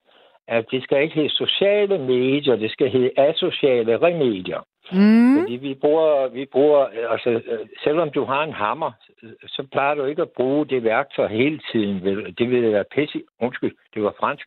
at 0.48 0.64
det 0.70 0.82
skal 0.82 1.02
ikke 1.02 1.14
hedde 1.14 1.34
sociale 1.34 1.98
medier, 1.98 2.56
det 2.56 2.70
skal 2.70 2.90
hedde 2.90 3.10
asociale 3.16 4.02
remedier. 4.02 4.60
Mm. 4.92 5.38
Fordi 5.38 5.56
vi 5.56 5.74
bruger, 5.74 6.28
vi 6.28 6.44
bruger, 6.44 6.80
øh, 6.80 7.12
altså 7.12 7.30
øh, 7.30 7.66
selvom 7.84 8.10
du 8.10 8.24
har 8.24 8.42
en 8.44 8.52
hammer, 8.52 8.92
øh, 9.22 9.30
så 9.46 9.66
plejer 9.72 9.94
du 9.94 10.04
ikke 10.04 10.22
at 10.22 10.30
bruge 10.30 10.66
det 10.66 10.84
værktøj 10.84 11.28
hele 11.28 11.60
tiden. 11.72 12.04
Det 12.38 12.50
vil 12.50 12.72
være 12.72 12.84
pisse, 12.94 13.22
undskyld, 13.40 13.76
det 13.94 14.02
var 14.02 14.14
fransk, 14.20 14.46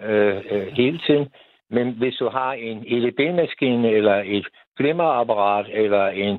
øh, 0.00 0.36
øh, 0.50 0.66
hele 0.66 0.98
tiden. 1.06 1.28
Men 1.70 1.92
hvis 1.92 2.14
du 2.14 2.28
har 2.28 2.52
en 2.52 2.84
EDB-maskine, 2.86 3.90
eller 3.90 4.22
et 4.24 4.46
glimmerapparat, 4.76 5.66
eller 5.72 6.06
en 6.06 6.38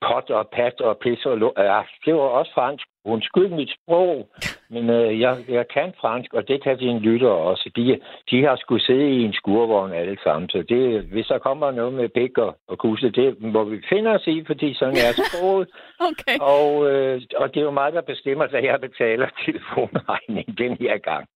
pot 0.00 0.30
og 0.30 0.48
pat 0.48 0.80
og 0.80 0.98
pisse 0.98 1.30
og 1.30 1.38
lort, 1.38 1.52
ja, 1.56 1.82
det 2.04 2.14
var 2.14 2.20
også 2.20 2.52
fransk. 2.54 2.86
Undskyld 3.04 3.48
mit 3.48 3.70
sprog, 3.70 4.28
men 4.70 4.90
øh, 4.90 5.20
jeg, 5.20 5.44
jeg 5.48 5.68
kan 5.68 5.92
fransk, 6.00 6.34
og 6.34 6.48
det 6.48 6.62
kan 6.62 6.78
dine 6.78 6.98
lytter 6.98 7.28
også. 7.28 7.70
De, 7.76 8.00
de 8.30 8.44
har 8.44 8.56
skulle 8.56 8.84
sidde 8.84 9.10
i 9.10 9.22
en 9.22 9.32
skurvogn 9.32 9.92
alle 9.92 10.18
sammen, 10.24 10.48
så 10.48 10.64
det, 10.68 11.02
hvis 11.02 11.26
der 11.26 11.38
kommer 11.38 11.70
noget 11.70 11.92
med 11.92 12.08
pæk 12.08 12.38
og, 12.38 12.56
og 12.68 12.78
kusse, 12.78 13.10
det 13.10 13.40
må 13.40 13.64
vi 13.64 13.82
finde 13.88 14.10
os 14.10 14.26
i, 14.26 14.44
fordi 14.46 14.74
sådan 14.74 14.96
er 14.96 15.12
sproget. 15.28 15.68
Okay. 16.10 16.36
og, 16.40 16.90
øh, 16.90 17.22
og 17.36 17.54
det 17.54 17.60
er 17.60 17.64
jo 17.64 17.70
mig, 17.70 17.92
der 17.92 18.00
bestemmer, 18.00 18.44
at 18.44 18.64
jeg 18.64 18.80
betaler 18.80 19.28
telefonregningen 19.44 20.54
den 20.54 20.76
her 20.80 20.98
gang. 20.98 21.26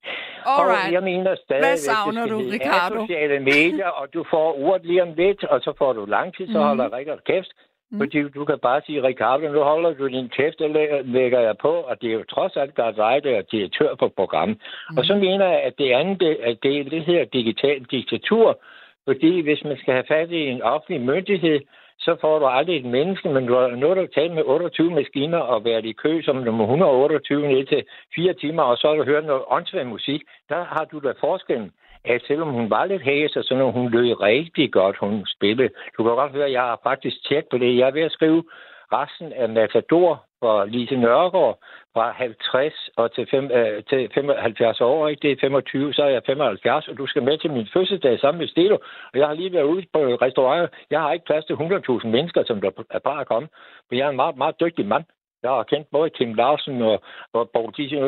Og 0.46 0.60
Alright. 0.60 0.92
jeg 0.92 1.02
mener 1.02 1.36
stadig, 1.44 1.64
Hvad 1.64 1.76
savner 1.76 2.26
du, 2.26 2.38
Ricardo? 2.38 3.00
sociale 3.00 3.40
medier, 3.40 3.88
og 3.88 4.14
du 4.14 4.24
får 4.30 4.58
ordet 4.64 4.86
lige 4.86 5.02
om 5.02 5.12
lidt, 5.16 5.44
og 5.44 5.60
så 5.60 5.72
får 5.78 5.92
du 5.92 6.04
så 6.06 6.58
holder 6.58 6.96
Rikard 6.96 7.22
kæft. 7.26 7.52
Mm. 7.94 8.00
Fordi 8.00 8.28
du 8.28 8.44
kan 8.44 8.58
bare 8.58 8.80
sige, 8.86 9.02
Ricardo, 9.02 9.52
nu 9.52 9.60
holder 9.60 9.94
du 9.94 10.06
din 10.08 10.28
kæft, 10.28 10.60
og 10.60 10.70
lægger, 11.04 11.40
jeg 11.40 11.56
på, 11.58 11.72
og 11.88 12.00
det 12.00 12.08
er 12.08 12.14
jo 12.14 12.24
trods 12.34 12.56
alt 12.56 12.78
er 12.78 12.90
dig, 12.90 13.16
der 13.24 13.36
er 13.38 13.42
direktør 13.42 13.90
for 13.98 14.08
programmet. 14.08 14.58
Mm. 14.90 14.98
Og 14.98 15.04
så 15.04 15.14
mener 15.14 15.46
jeg, 15.48 15.60
at 15.62 15.74
det 15.78 15.92
andet, 15.92 16.20
det, 16.20 16.36
at 16.42 16.56
det 16.62 16.80
er 16.80 16.84
det 16.84 17.02
her 17.02 17.24
digital 17.24 17.84
diktatur, 17.90 18.60
fordi 19.04 19.40
hvis 19.40 19.64
man 19.64 19.76
skal 19.78 19.94
have 19.94 20.08
fat 20.08 20.30
i 20.30 20.42
en 20.48 20.62
offentlig 20.62 21.00
myndighed, 21.00 21.60
så 21.98 22.16
får 22.20 22.38
du 22.38 22.46
aldrig 22.46 22.76
et 22.76 22.84
menneske, 22.84 23.28
men 23.28 23.46
du 23.46 23.54
har 23.54 23.68
nået 23.68 23.98
at 23.98 24.10
tale 24.14 24.34
med 24.34 24.42
28 24.46 24.90
maskiner 24.90 25.38
og 25.38 25.64
været 25.64 25.84
i 25.84 25.92
kø 25.92 26.22
som 26.22 26.36
nummer 26.36 26.64
128 26.64 27.48
ned 27.48 27.66
til 27.66 27.84
fire 28.14 28.32
timer, 28.32 28.62
og 28.62 28.76
så 28.76 28.88
har 28.88 28.94
du 28.94 29.04
hørt 29.04 29.24
noget 29.24 29.42
åndssvagt 29.48 29.86
musik. 29.86 30.22
Der 30.48 30.64
har 30.64 30.84
du 30.84 30.98
da 30.98 31.12
forskellen 31.20 31.72
at 32.04 32.22
selvom 32.26 32.48
hun 32.48 32.70
var 32.70 32.84
lidt 32.84 33.02
hæs, 33.02 33.36
og 33.36 33.44
så 33.44 33.54
noget, 33.54 33.72
hun 33.72 33.90
lød 33.90 34.20
rigtig 34.20 34.72
godt, 34.72 34.96
hun 34.96 35.26
spillede. 35.26 35.70
Du 35.96 36.02
kan 36.02 36.12
godt 36.12 36.32
høre, 36.32 36.46
at 36.46 36.52
jeg 36.52 36.62
har 36.62 36.80
faktisk 36.82 37.16
tjekket 37.28 37.50
på 37.50 37.58
det. 37.58 37.76
Jeg 37.76 37.88
er 37.88 37.92
ved 37.92 38.02
at 38.02 38.12
skrive 38.12 38.44
resten 38.92 39.32
af 39.32 39.48
Matador 39.48 40.24
for 40.40 40.64
Lise 40.64 40.96
Nørgaard 40.96 41.58
fra 41.94 42.12
50 42.12 42.90
og 42.96 43.14
til, 43.14 43.26
5, 43.30 43.50
øh, 43.50 43.82
til 43.90 44.10
75 44.14 44.80
år. 44.80 45.08
Ikke? 45.08 45.22
Det 45.22 45.32
er 45.32 45.36
25, 45.40 45.94
så 45.94 46.02
er 46.02 46.08
jeg 46.08 46.22
75, 46.26 46.88
og 46.88 46.98
du 46.98 47.06
skal 47.06 47.22
med 47.22 47.38
til 47.38 47.50
min 47.50 47.68
fødselsdag 47.74 48.20
sammen 48.20 48.38
med 48.38 48.48
Stelo. 48.48 48.78
Og 49.12 49.18
jeg 49.18 49.26
har 49.26 49.34
lige 49.34 49.52
været 49.52 49.70
ude 49.72 49.84
på 49.92 49.98
restauranter. 49.98 50.68
Jeg 50.90 51.00
har 51.00 51.12
ikke 51.12 51.26
plads 51.26 51.44
til 51.44 51.54
100.000 51.54 52.06
mennesker, 52.06 52.44
som 52.46 52.60
der 52.60 52.70
er 52.90 52.98
bare 52.98 53.20
at 53.20 53.26
komme. 53.26 53.48
Men 53.90 53.98
jeg 53.98 54.06
er 54.06 54.10
en 54.10 54.16
meget, 54.16 54.36
meget 54.36 54.60
dygtig 54.60 54.86
mand. 54.86 55.04
Jeg 55.44 55.52
har 55.52 55.62
kendt 55.62 55.88
både 55.90 56.10
Kim 56.10 56.34
Larsen 56.34 56.82
og, 56.82 57.02
og 57.32 57.50
Borg 57.50 57.74
Thyssen, 57.74 57.98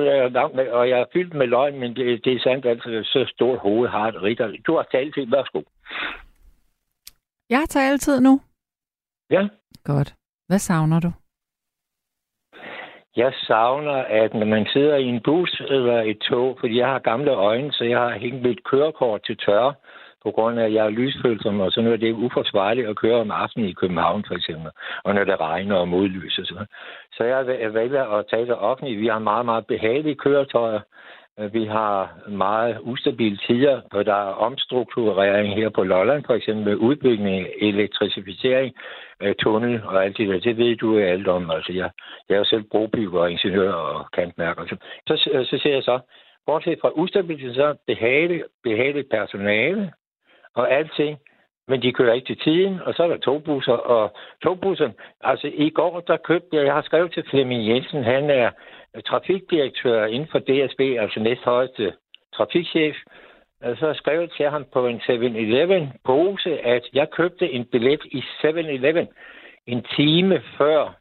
og 0.79 0.89
jeg 0.91 1.01
er 1.01 1.13
fyldt 1.13 1.35
med 1.35 1.47
løgn, 1.47 1.79
men 1.81 1.97
det, 1.97 2.25
det 2.25 2.33
er 2.33 2.41
sandt, 2.41 2.67
altså 2.67 3.01
så 3.05 3.31
stort 3.35 3.59
hoved 3.59 3.89
har 3.89 4.11
det 4.11 4.23
rigtigt. 4.23 4.67
Du 4.67 4.77
har 4.77 4.87
talt 4.93 5.15
til, 5.15 5.33
værsgo. 5.33 5.63
Jeg 7.51 7.59
har 7.59 7.67
taget 7.67 7.91
altid 7.93 8.21
nu. 8.21 8.41
Ja. 9.31 9.49
Godt. 9.85 10.15
Hvad 10.49 10.59
savner 10.59 11.01
du? 11.01 11.13
Jeg 13.17 13.33
savner, 13.47 13.99
at 14.23 14.35
når 14.35 14.47
man 14.47 14.67
sidder 14.73 14.97
i 14.97 15.05
en 15.05 15.21
bus 15.25 15.63
eller 15.69 16.03
et 16.03 16.19
tog, 16.19 16.57
fordi 16.61 16.79
jeg 16.79 16.87
har 16.87 16.99
gamle 16.99 17.31
øjne, 17.31 17.73
så 17.73 17.85
jeg 17.85 17.99
har 17.99 18.19
hængt 18.19 18.43
mit 18.43 18.65
kørekort 18.65 19.21
til 19.27 19.37
tørre, 19.37 19.75
på 20.27 20.31
grund 20.37 20.61
af, 20.61 20.65
at 20.65 20.75
jeg 20.75 20.87
er 20.87 20.99
lysfølsom, 21.01 21.61
og 21.61 21.73
så 21.73 21.81
nu 21.81 21.93
er 21.93 21.97
det 21.97 22.13
uforsvarligt 22.13 22.89
at 22.89 22.97
køre 22.97 23.21
om 23.25 23.31
aftenen 23.31 23.69
i 23.69 23.79
København, 23.81 24.25
for 24.29 24.35
eksempel, 24.35 24.71
og 25.05 25.15
når 25.15 25.25
det 25.25 25.41
regner 25.41 25.77
og 25.77 25.89
modlyser. 25.89 26.45
Så, 26.45 26.59
så 27.17 27.25
jeg 27.25 27.75
vælger 27.75 28.05
at 28.17 28.27
tage 28.31 28.47
det 28.47 28.57
offentligt. 28.71 29.01
Vi 29.01 29.07
har 29.07 29.19
meget, 29.19 29.45
meget 29.45 29.67
behagelige 29.67 30.23
køretøjer. 30.25 30.81
Vi 31.53 31.65
har 31.65 32.19
meget 32.29 32.79
ustabile 32.81 33.39
tider, 33.47 33.81
og 33.93 34.07
der 34.07 34.15
er 34.15 34.39
omstrukturering 34.49 35.55
her 35.55 35.69
på 35.69 35.83
Lolland, 35.83 36.23
for 36.27 36.35
eksempel 36.35 36.65
med 36.65 36.77
udbygning, 36.77 37.47
elektrificering, 37.61 38.75
øh, 39.23 39.35
tunnel 39.43 39.83
og 39.85 40.05
alt 40.05 40.17
det 40.19 40.29
der. 40.29 40.41
Det 40.41 40.57
ved 40.57 40.77
du 40.77 40.99
alt 40.99 41.29
om. 41.29 41.51
Altså, 41.51 41.73
jeg, 41.73 41.91
jeg 42.29 42.35
er 42.35 42.39
jo 42.39 42.45
selv 42.45 42.65
brobygger 42.71 43.21
og 43.21 43.31
ingeniør 43.31 43.73
og 43.73 44.11
kantmærker. 44.13 44.63
Så, 44.67 44.75
øh, 44.75 45.45
så, 45.45 45.51
så 45.51 45.59
ser 45.63 45.75
jeg 45.75 45.83
så, 45.83 45.99
bortset 46.47 46.79
fra 46.81 46.91
ustabilitet, 46.95 47.55
så 47.55 47.75
behageligt, 47.87 48.45
behageligt 48.63 49.11
personale, 49.11 49.93
og 50.57 50.73
alting, 50.73 51.19
men 51.69 51.83
de 51.83 51.93
kører 51.93 52.15
ikke 52.15 52.27
til 52.27 52.39
tiden, 52.39 52.81
og 52.81 52.95
så 52.95 53.03
er 53.03 53.09
der 53.09 53.17
togbusser, 53.17 53.73
og 53.73 54.17
togbusserne, 54.43 54.95
altså 55.21 55.51
i 55.55 55.71
går, 55.71 56.01
der 56.01 56.17
købte 56.17 56.57
jeg, 56.57 56.65
jeg 56.65 56.75
har 56.75 56.83
skrevet 56.83 57.13
til 57.13 57.25
Flemming 57.31 57.69
Jensen, 57.69 58.05
han 58.05 58.31
er 58.31 58.51
trafikdirektør 59.07 60.05
inden 60.05 60.29
for 60.33 60.39
DSB, 60.39 60.81
altså 60.81 61.21
næsthøjeste 61.21 61.93
trafikchef, 62.35 62.97
og 63.61 63.77
så 63.77 63.95
skrev 63.95 64.21
jeg 64.21 64.31
til 64.31 64.51
ham 64.51 64.65
på 64.73 64.87
en 64.87 65.01
7-Eleven 65.01 65.93
pose, 66.05 66.59
at 66.59 66.83
jeg 66.93 67.11
købte 67.11 67.51
en 67.51 67.65
billet 67.65 68.05
i 68.05 68.19
7-Eleven 68.19 69.09
en 69.67 69.87
time 69.97 70.43
før, 70.59 70.97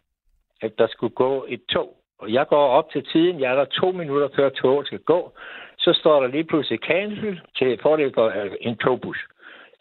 at 0.62 0.78
der 0.78 0.88
skulle 0.88 1.16
gå 1.16 1.46
et 1.50 1.62
tog. 1.66 1.96
Og 2.20 2.34
jeg 2.34 2.48
går 2.48 2.68
op 2.68 2.92
til 2.92 3.06
tiden, 3.06 3.40
jeg 3.40 3.52
er 3.52 3.56
der 3.56 3.66
to 3.66 3.92
minutter 3.92 4.30
før 4.36 4.50
toget 4.50 4.88
skal 4.88 5.00
gå, 5.00 5.32
så 5.78 5.94
står 5.94 6.22
der 6.22 6.28
lige 6.28 6.44
pludselig 6.44 6.80
cancel 6.80 7.42
til 7.58 7.80
fordel 7.82 8.14
for 8.14 8.26
øh, 8.26 8.52
en 8.62 8.78
togbus. 8.78 9.18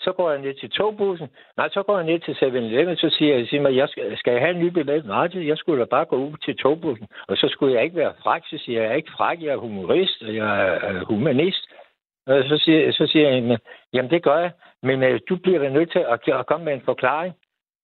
Så 0.05 0.13
går 0.13 0.31
jeg 0.31 0.41
ned 0.41 0.55
til 0.55 0.71
togbussen. 0.71 1.29
Nej, 1.57 1.69
så 1.69 1.83
går 1.83 1.97
jeg 1.99 2.07
ned 2.07 2.21
til 2.21 2.33
7-Eleven, 2.33 2.97
så 2.97 3.11
siger 3.11 3.37
jeg, 3.37 3.47
siger 3.49 3.63
mig, 3.63 3.77
jeg 3.77 3.89
skal, 3.89 4.19
skal 4.19 4.33
jeg 4.33 4.41
have 4.41 4.55
en 4.55 4.61
ny 4.61 4.69
billet? 4.69 5.07
Nej, 5.07 5.29
jeg 5.35 5.59
skulle 5.59 5.81
da 5.81 5.85
bare 5.85 6.05
gå 6.05 6.17
ud 6.17 6.37
til 6.45 6.57
togbussen. 6.57 7.07
Og 7.29 7.37
så 7.37 7.49
skulle 7.49 7.75
jeg 7.75 7.85
ikke 7.85 7.97
være 7.97 8.13
fræk, 8.23 8.43
så 8.47 8.59
siger 8.59 8.81
jeg, 8.81 8.87
jeg 8.87 8.93
er 8.93 8.97
ikke 8.97 9.13
fræk, 9.17 9.43
jeg 9.43 9.53
er 9.53 9.57
humorist, 9.57 10.23
og 10.23 10.35
jeg 10.35 10.77
er 10.83 11.05
humanist. 11.05 11.67
Og 12.27 12.45
så 12.49 12.59
siger, 12.65 12.93
så 12.93 13.07
siger 13.07 13.29
jeg, 13.29 13.59
jamen 13.93 14.11
det 14.11 14.23
gør 14.23 14.39
jeg, 14.39 14.51
men 14.83 15.03
øh, 15.03 15.21
du 15.29 15.37
bliver 15.37 15.59
da 15.59 15.69
nødt 15.69 15.93
til 15.93 15.99
at, 15.99 16.29
at 16.29 16.47
komme 16.47 16.65
med 16.65 16.75
en 16.75 16.85
forklaring. 16.85 17.35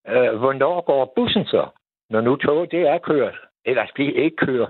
Øh, 0.09 0.35
hvornår 0.39 0.81
går 0.81 1.13
bussen 1.17 1.45
så? 1.45 1.67
Når 2.11 2.21
nu 2.21 2.37
toget 2.37 2.71
det 2.71 2.81
er 2.89 2.99
kørt, 2.99 3.39
eller 3.65 3.87
det 3.97 4.15
ikke 4.17 4.37
kører. 4.37 4.67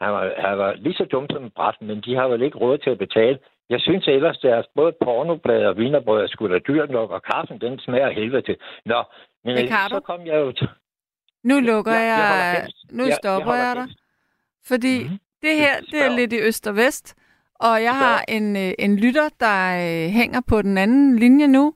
Han 0.01 0.13
var, 0.13 0.33
han 0.39 0.59
var 0.59 0.73
lige 0.73 0.95
så 0.95 1.05
dum 1.05 1.27
som 1.31 1.51
bræt, 1.57 1.77
men 1.81 2.01
de 2.01 2.15
har 2.15 2.29
vel 2.29 2.43
ikke 2.43 2.59
råd 2.59 2.79
til 2.79 2.91
at 2.91 2.99
betale. 2.99 3.39
Jeg 3.71 3.81
synes 3.81 4.09
ellers, 4.09 4.39
deres 4.39 4.67
både 4.75 4.93
pornoblad 5.05 5.67
og 5.67 5.77
vinerbrød 5.77 6.23
er 6.23 6.27
sgu 6.27 6.49
da 6.49 6.59
dyrt 6.59 6.91
nok, 6.91 7.11
og 7.11 7.23
kaffen, 7.23 7.61
den 7.61 7.79
smager 7.79 8.11
helvede 8.11 8.43
til. 8.43 8.57
Nå, 8.85 9.03
men 9.45 9.57
Ricardo, 9.57 9.95
så 9.95 10.01
kom 10.01 10.27
jeg 10.27 10.37
jo 10.37 10.53
til... 10.53 10.69
Nu 11.45 11.61
lukker 11.61 11.93
ja, 11.93 11.99
jeg, 11.99 12.55
jeg 12.55 12.69
nu 12.91 13.05
stopper 13.11 13.55
jeg, 13.55 13.77
jeg 13.77 13.77
dig. 13.77 13.95
Fordi 14.67 15.03
mm-hmm. 15.03 15.19
Det 15.47 15.55
her, 15.57 15.75
det 15.93 16.01
er 16.07 16.17
lidt 16.17 16.33
i 16.33 16.41
øst 16.49 16.67
og 16.67 16.77
vest, 16.77 17.15
og 17.55 17.83
jeg 17.83 17.95
har 18.05 18.25
en, 18.29 18.57
øh, 18.57 18.73
en 18.79 18.97
lytter, 18.97 19.29
der 19.41 19.59
øh, 19.85 20.11
hænger 20.21 20.41
på 20.49 20.63
den 20.63 20.79
anden 20.79 21.19
linje 21.19 21.47
nu. 21.47 21.75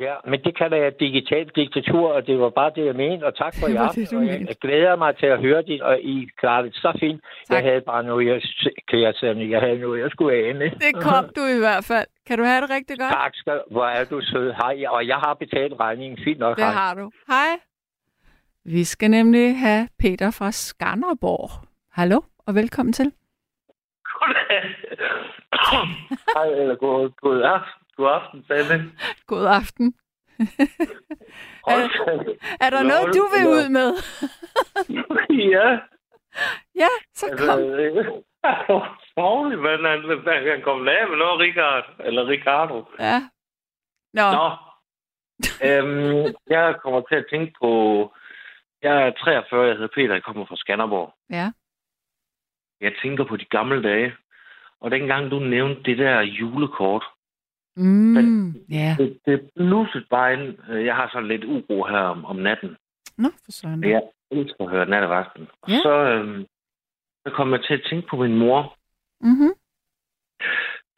Ja, 0.00 0.14
men 0.30 0.38
det 0.44 0.58
kan 0.58 0.70
være 0.70 0.92
digitalt 1.00 1.56
diktatur, 1.56 2.06
og 2.16 2.26
det 2.26 2.38
var 2.40 2.50
bare 2.50 2.72
det, 2.76 2.84
jeg 2.86 2.94
mente. 2.94 3.24
Og 3.24 3.36
tak 3.36 3.52
for 3.60 3.66
Det 3.66 3.74
i 3.74 3.76
aften. 3.76 4.02
det, 4.02 4.12
og 4.12 4.26
jeg 4.26 4.38
mente. 4.38 4.54
glæder 4.60 4.96
mig 4.96 5.16
til 5.16 5.26
at 5.26 5.40
høre 5.40 5.62
det, 5.62 5.82
og 5.82 6.00
I 6.00 6.28
klarer 6.40 6.62
det 6.62 6.74
så 6.74 6.90
fint. 7.00 7.20
Tak. 7.22 7.54
Jeg 7.54 7.70
havde 7.70 7.80
bare 7.80 8.02
noget, 8.04 8.26
jeg, 8.26 8.40
kan 8.88 9.00
jeg, 9.00 9.14
sige, 9.20 9.50
jeg 9.50 9.60
havde 9.60 9.78
noget, 9.78 10.00
jeg 10.00 10.10
skulle 10.10 10.36
ane. 10.48 10.64
Det 10.64 10.94
kom 11.02 11.24
du 11.36 11.42
i 11.56 11.58
hvert 11.58 11.84
fald. 11.84 12.06
Kan 12.26 12.38
du 12.38 12.44
have 12.44 12.60
det 12.62 12.70
rigtig 12.70 12.98
godt? 12.98 13.12
Tak 13.12 13.32
skal 13.34 13.60
Hvor 13.70 13.86
er 13.86 14.04
du 14.04 14.20
sød. 14.22 14.52
Hej. 14.52 14.84
Og 14.88 15.06
jeg 15.06 15.16
har 15.16 15.34
betalt 15.34 15.74
regningen. 15.80 16.18
Fint 16.24 16.38
nok. 16.38 16.56
Det 16.56 16.64
hej. 16.64 16.72
har 16.74 16.94
du. 16.94 17.10
Hej. 17.28 17.50
Vi 18.64 18.84
skal 18.84 19.10
nemlig 19.10 19.58
have 19.58 19.88
Peter 19.98 20.30
fra 20.30 20.52
Skanderborg. 20.52 21.50
Hallo, 21.92 22.20
og 22.48 22.54
velkommen 22.54 22.92
til. 22.92 23.12
Hej, 26.36 26.48
eller 26.62 26.76
god, 26.76 27.10
god 27.20 27.42
aften. 27.42 27.82
God 27.96 28.10
aften, 28.18 28.44
Sanne. 28.48 28.92
God 29.26 29.46
aften. 29.46 29.94
er, 31.72 31.78
er 32.60 32.70
der 32.70 32.82
noget, 32.82 33.14
du 33.18 33.24
vil 33.34 33.44
ud 33.56 33.68
med? 33.78 33.88
ja, 35.56 35.68
Ja, 36.82 36.92
så 37.14 37.26
altså, 37.26 37.46
kom. 37.46 37.58
Sorgelig, 39.14 39.58
men 39.58 39.84
han, 39.90 39.98
han 40.52 40.62
kom 40.62 40.88
af 40.88 41.08
med 41.08 41.16
noget, 41.16 41.40
Richard. 41.40 41.84
Eller 42.00 42.28
Ricardo. 42.28 42.84
Ja. 42.98 43.18
Nå, 44.12 44.26
Nå. 44.38 44.46
øhm, 45.66 46.34
jeg 46.50 46.76
kommer 46.82 47.00
til 47.00 47.14
at 47.14 47.26
tænke 47.30 47.52
på... 47.62 47.70
Jeg 48.82 49.06
er 49.06 49.10
43, 49.10 49.66
jeg 49.66 49.74
hedder 49.74 49.88
Peter, 49.94 50.14
jeg 50.14 50.22
kommer 50.22 50.46
fra 50.46 50.56
Skanderborg. 50.56 51.14
ja. 51.30 51.50
Jeg 52.80 52.92
tænker 53.02 53.24
på 53.24 53.36
de 53.36 53.44
gamle 53.44 53.82
dage. 53.82 54.14
Og 54.80 54.90
dengang 54.90 55.30
du 55.30 55.38
nævnte 55.38 55.82
det 55.82 55.98
der 55.98 56.20
julekort, 56.20 57.04
Mm, 57.76 58.52
ja. 58.70 58.96
det, 58.98 59.18
det 59.26 59.50
blusede 59.56 60.04
bare 60.10 60.32
ind. 60.32 60.70
Øh, 60.70 60.84
Jeg 60.84 60.96
har 60.96 61.08
sådan 61.12 61.28
lidt 61.28 61.44
uro 61.44 61.84
her 61.84 61.98
om, 61.98 62.24
om 62.24 62.36
natten. 62.36 62.76
Nå, 63.18 63.28
for 63.44 63.52
søren. 63.52 63.84
Jeg 63.84 64.02
elsker 64.30 64.64
at 64.64 64.70
høre 64.70 64.86
nattevagten. 64.88 65.48
Og 65.62 65.70
Ja. 65.70 65.78
så, 65.82 65.90
øhm, 65.90 66.46
så 67.26 67.32
kom 67.32 67.52
jeg 67.52 67.64
til 67.64 67.74
at 67.74 67.82
tænke 67.90 68.08
på 68.08 68.16
min 68.16 68.38
mor. 68.38 68.76
Mm-hmm. 69.20 69.52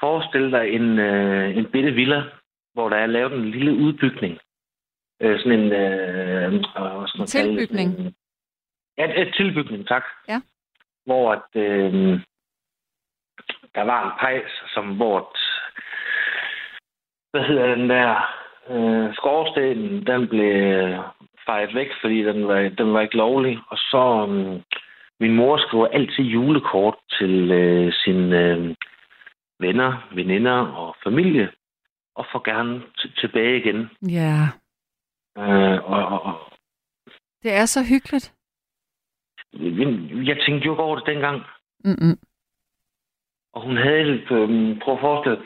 Forestil 0.00 0.50
dig 0.52 0.68
en, 0.68 0.98
øh, 0.98 1.56
en 1.56 1.66
bitte 1.72 1.92
villa, 1.92 2.22
hvor 2.72 2.88
der 2.88 2.96
er 2.96 3.06
lavet 3.06 3.32
en 3.32 3.50
lille 3.50 3.72
udbygning. 3.72 4.38
Øh, 5.22 5.38
sådan 5.38 5.60
en... 5.60 5.72
Øh, 5.72 6.44
øh, 6.44 6.50
hvad 6.50 7.08
skal 7.08 7.18
man 7.18 7.28
kalde? 7.32 7.56
Tilbygning. 7.56 7.90
Sådan 7.92 8.06
en- 8.06 8.14
Ja, 8.98 9.22
et 9.22 9.34
tilbygning, 9.34 9.86
tak. 9.88 10.04
Ja. 10.28 10.40
Hvor 11.10 11.32
at, 11.32 11.48
øh, 11.54 11.92
der 13.74 13.84
var 13.90 14.00
en 14.04 14.12
pejs, 14.20 14.52
som 14.74 14.96
hvor... 14.96 15.18
Hvad 17.32 17.44
hedder 17.48 17.74
den 17.74 17.90
der? 17.90 18.10
Øh, 18.70 19.14
skorstenen, 19.14 20.06
den 20.06 20.28
blev 20.28 20.52
fejet 21.46 21.74
væk, 21.74 21.90
fordi 22.00 22.18
den 22.22 22.48
var, 22.48 22.58
den 22.78 22.94
var 22.94 23.00
ikke 23.00 23.16
lovlig. 23.16 23.58
Og 23.68 23.78
så... 23.78 24.26
Øh, 24.28 24.60
min 25.22 25.34
mor 25.34 25.58
skriver 25.58 25.86
altid 25.86 26.24
julekort 26.24 26.96
til 27.18 27.50
øh, 27.50 27.92
sine 27.92 28.38
øh, 28.38 28.74
venner, 29.58 30.08
veninder 30.14 30.58
og 30.82 30.96
familie, 31.04 31.50
og 32.14 32.26
får 32.32 32.42
gerne 32.50 32.82
tilbage 33.20 33.56
igen. 33.60 33.90
Ja, 34.02 34.48
Øh, 35.38 35.78
og, 35.92 36.02
og, 36.06 36.22
og 36.22 36.34
det 37.42 37.52
er 37.52 37.66
så 37.66 37.80
hyggeligt. 37.90 38.34
Jeg 40.28 40.36
tænkte 40.46 40.66
jo 40.66 40.72
ikke 40.72 40.82
over 40.82 40.96
det 40.96 41.06
dengang. 41.06 41.42
Mm-mm. 41.84 42.18
Og 43.52 43.62
hun 43.62 43.76
havde, 43.76 44.10
øh, 44.30 44.78
prøv 44.80 44.94
at 44.94 45.00
forestille 45.00 45.42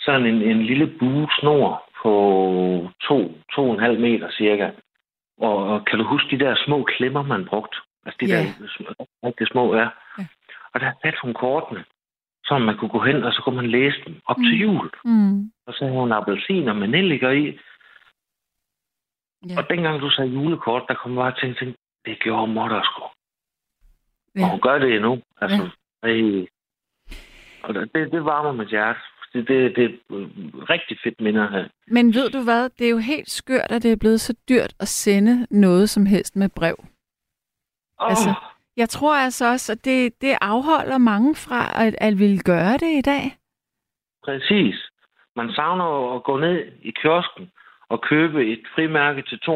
sådan 0.00 0.26
en, 0.26 0.42
en 0.42 0.62
lille 0.62 0.86
bue 0.98 1.28
snor 1.40 1.84
på 2.02 2.10
to, 3.02 3.38
to 3.54 3.68
og 3.68 3.74
en 3.74 3.80
halv 3.80 4.00
meter 4.00 4.30
cirka. 4.30 4.70
Og, 5.38 5.56
og 5.56 5.84
kan 5.84 5.98
du 5.98 6.04
huske 6.04 6.30
de 6.38 6.44
der 6.44 6.56
små 6.66 6.82
klemmer, 6.82 7.22
man 7.22 7.44
brugte? 7.44 7.76
Altså 8.06 8.18
de 8.20 8.26
Ja. 8.26 8.36
der 8.36 9.06
rigtig 9.24 9.46
små, 9.48 9.74
ja. 9.74 9.88
Ja. 10.18 10.26
Og 10.74 10.80
der 10.80 10.92
satte 11.02 11.18
hun 11.22 11.34
kortene, 11.34 11.84
så 12.44 12.58
man 12.58 12.76
kunne 12.76 12.88
gå 12.88 12.98
hen, 13.00 13.24
og 13.24 13.32
så 13.32 13.42
kunne 13.42 13.56
man 13.56 13.70
læse 13.70 13.96
dem 14.06 14.20
op 14.26 14.38
Mm. 14.38 14.44
til 14.44 14.60
jul. 14.60 14.90
Mm. 15.04 15.52
Og 15.66 15.74
så 15.74 15.84
havde 15.84 15.98
hun 16.00 16.12
appelsiner 16.12 16.72
med 16.72 16.88
nelliker 16.88 17.30
i. 17.30 17.58
Ja. 19.48 19.58
Og 19.58 19.68
dengang 19.70 20.00
du 20.00 20.10
sagde 20.10 20.30
julekort, 20.30 20.82
der 20.88 20.94
kom 20.94 21.14
bare 21.14 21.34
til 21.40 21.46
at 21.46 21.56
tænke, 21.56 21.78
det 22.04 22.18
gjorde 22.18 22.52
mor 22.52 22.68
der 22.68 22.82
sgu. 22.84 23.02
Ja. 24.36 24.44
Og 24.44 24.50
hun 24.50 24.60
gør 24.60 24.78
det 24.78 24.94
endnu. 24.96 25.22
Altså, 25.40 25.68
ja. 26.04 26.44
Og 27.62 27.74
det, 27.74 28.12
det 28.12 28.24
varmer 28.24 28.52
mit 28.52 28.68
hjerte. 28.68 29.00
Det, 29.32 29.48
det, 29.48 29.76
det 29.76 29.84
er 29.84 29.90
rigtig 30.70 30.98
fedt 31.04 31.20
minder 31.20 31.50
her. 31.50 31.68
Men 31.86 32.14
ved 32.14 32.30
du 32.30 32.44
hvad, 32.44 32.68
det 32.78 32.86
er 32.86 32.90
jo 32.90 32.98
helt 32.98 33.30
skørt, 33.30 33.70
at 33.72 33.82
det 33.82 33.92
er 33.92 33.96
blevet 33.96 34.20
så 34.20 34.34
dyrt 34.48 34.74
at 34.80 34.88
sende 34.88 35.46
noget 35.50 35.90
som 35.90 36.06
helst 36.06 36.36
med 36.36 36.48
brev. 36.48 36.76
Oh, 37.98 38.10
Altså- 38.10 38.34
Jeg 38.76 38.88
tror 38.88 39.14
altså 39.16 39.50
også, 39.50 39.72
at 39.72 39.84
det, 39.84 40.20
det 40.20 40.34
afholder 40.40 40.98
mange 40.98 41.34
fra 41.34 41.84
at, 41.86 41.94
at 41.98 42.18
ville 42.18 42.38
gøre 42.38 42.72
det 42.72 42.92
i 42.98 43.00
dag. 43.00 43.36
præcis. 44.24 44.74
Man 45.36 45.52
savner 45.52 46.14
at 46.16 46.22
gå 46.24 46.36
ned 46.36 46.72
i 46.82 46.90
kiosken 46.90 47.50
og 47.88 48.00
købe 48.00 48.46
et 48.52 48.62
frimærke 48.74 49.22
til 49.22 49.36
2,5. 49.36 49.52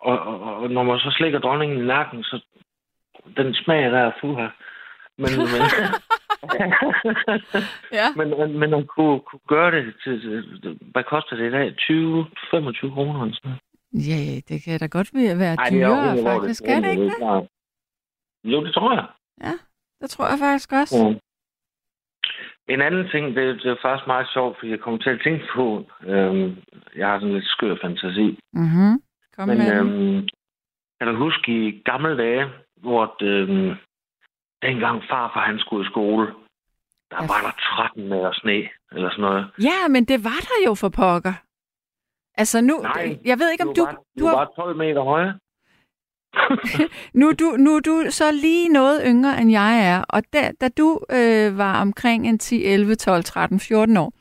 Og, 0.00 0.18
og, 0.18 0.40
og 0.56 0.70
når 0.70 0.82
man 0.82 0.98
så 0.98 1.10
slikker 1.18 1.38
dronningen 1.38 1.78
i 1.78 1.86
nakken, 1.86 2.22
så 2.22 2.40
den 3.36 3.54
smager 3.54 3.90
der 3.90 4.12
fuha. 4.20 4.48
Men, 5.18 5.30
men, 5.52 5.62
Ja. 7.92 8.08
men, 8.18 8.28
men, 8.38 8.58
men 8.58 8.74
at 8.74 8.86
kunne, 8.88 9.20
kunne 9.20 9.46
gøre 9.48 9.70
det 9.70 9.94
til, 10.04 10.44
hvad 10.92 11.04
koster 11.04 11.36
det 11.36 11.48
i 11.48 11.50
dag? 11.50 11.66
20-25 11.80 12.94
kroner 12.94 13.22
eller 13.22 13.34
sådan 13.34 13.50
noget. 13.50 13.60
Ja, 13.92 14.40
det 14.48 14.62
kan 14.64 14.80
da 14.80 14.86
godt 14.86 15.10
være 15.14 15.54
Ej, 15.54 15.64
er 15.66 15.70
dyrere, 15.70 16.22
hvor 16.22 16.30
faktisk. 16.30 16.62
det 16.62 16.70
Er 16.70 16.80
det 16.80 16.90
ikke 16.90 17.04
det? 17.04 17.48
Jo, 18.44 18.64
det 18.64 18.74
tror 18.74 18.94
jeg. 18.94 19.06
Det 20.00 20.10
tror 20.10 20.26
jeg 20.28 20.38
faktisk 20.38 20.72
også. 20.72 20.98
Ja. 20.98 21.14
En 22.74 22.80
anden 22.80 23.08
ting, 23.10 23.36
det, 23.36 23.62
det 23.62 23.70
er 23.70 23.76
faktisk 23.82 24.06
meget 24.06 24.26
sjovt, 24.32 24.58
fordi 24.58 24.70
jeg 24.70 24.80
kommer 24.80 25.00
til 25.00 25.10
at 25.10 25.20
tænke 25.24 25.44
på, 25.54 25.86
øhm, 26.06 26.56
jeg 26.96 27.08
har 27.08 27.18
sådan 27.18 27.34
lidt 27.34 27.46
skør 27.46 27.76
fantasi. 27.82 28.38
Mhm. 28.52 29.02
Kom 29.36 29.48
Men 29.48 29.58
med 29.58 29.72
øhm, 29.74 30.28
kan 30.98 31.08
du 31.08 31.16
huske 31.16 31.66
i 31.66 31.82
gamle 31.84 32.16
dage, 32.18 32.50
hvor 32.88 33.04
øhm, 33.22 33.74
dengang 34.62 34.96
farfar 35.10 35.44
han 35.50 35.58
skulle 35.58 35.84
i 35.86 35.90
skole, 35.90 36.26
der 37.10 37.16
Ja. 37.20 37.26
var 37.32 37.40
der 37.46 37.54
13 37.76 38.08
meter 38.08 38.32
sne, 38.32 38.58
eller 38.94 39.10
sådan 39.10 39.22
noget. 39.28 39.44
Ja, 39.68 39.88
men 39.94 40.04
det 40.04 40.24
var 40.24 40.40
der 40.50 40.58
jo 40.66 40.74
for 40.74 40.88
pokker. 40.88 41.34
Altså 42.40 42.60
nu, 42.60 42.74
Nej, 42.82 43.18
jeg 43.24 43.38
ved 43.38 43.50
ikke 43.52 43.64
om 43.68 43.74
du, 43.74 43.84
var, 43.84 43.96
du 44.18 44.24
har, 44.26 44.36
var 44.36 44.44
bare 44.44 44.64
12 44.66 44.76
meter 44.76 45.02
høje. 45.02 45.32
nu, 47.20 47.32
du, 47.32 47.44
nu 47.58 47.76
er 47.76 47.80
du 47.80 48.04
så 48.10 48.32
lige 48.32 48.68
noget 48.68 49.02
yngre 49.06 49.40
end 49.40 49.50
jeg 49.50 49.86
er, 49.92 50.04
og 50.08 50.22
da, 50.32 50.52
da 50.60 50.68
du 50.68 51.00
øh, 51.10 51.58
var 51.58 51.80
omkring 51.80 52.28
en 52.28 52.38
10, 52.38 52.64
11, 52.64 52.94
12, 52.94 53.24
13, 53.24 53.60
14 53.60 53.96
år, 53.96 54.12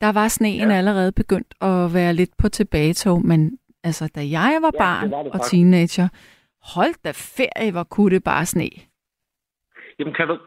der 0.00 0.12
var 0.12 0.28
sneen 0.28 0.60
ja. 0.60 0.68
Ja. 0.68 0.78
allerede 0.78 1.12
begyndt 1.12 1.54
at 1.60 1.94
være 1.94 2.12
lidt 2.12 2.30
på 2.38 2.48
tilbagetog, 2.48 3.26
men 3.26 3.58
altså 3.84 4.08
da 4.14 4.20
jeg 4.20 4.58
var 4.62 4.70
Ja, 4.74 4.78
barn 4.78 5.02
det 5.02 5.10
var 5.10 5.22
det 5.22 5.32
og 5.32 5.38
faktisk. 5.38 5.50
teenager, 5.50 6.08
hold 6.74 6.94
da 7.04 7.10
ferie, 7.12 7.72
hvor 7.72 7.84
kunne 7.84 8.10
det 8.14 8.24
bare 8.24 8.46
sne. 8.46 8.68
Jamen, 9.98 10.14
kan 10.14 10.28
du... 10.28 10.38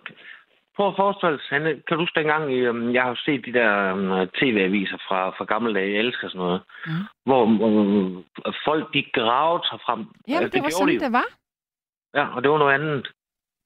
Prøv 0.76 0.88
at 0.88 0.94
forestille 0.96 1.34
dig, 1.38 1.42
Sanne, 1.50 1.70
kan 1.88 1.98
du 1.98 2.04
huske 2.04 2.20
dengang, 2.20 2.52
øhm, 2.52 2.94
jeg 2.94 3.04
har 3.04 3.22
set 3.26 3.46
de 3.46 3.54
der 3.54 3.94
øhm, 3.96 4.30
tv-aviser 4.40 4.98
fra, 5.08 5.30
fra 5.30 5.46
gamle 5.46 5.74
dage, 5.74 5.92
jeg 5.94 6.00
elsker 6.00 6.28
sådan 6.28 6.40
noget, 6.40 6.62
Mm. 6.86 6.92
hvor 7.26 7.44
øhm, 7.46 8.24
folk, 8.66 8.94
de 8.94 9.04
gravede 9.14 9.64
sig 9.70 9.80
frem. 9.86 10.00
Jamen, 10.00 10.44
Altså, 10.44 10.50
det 10.56 10.64
var 10.64 10.70
gjorde 10.70 10.72
sådan, 10.72 10.96
de. 10.96 11.00
det 11.00 11.12
var. 11.12 11.28
Ja, 12.14 12.36
og 12.36 12.44
det 12.44 12.52
var 12.52 12.58
noget 12.58 12.74
andet. 12.74 13.12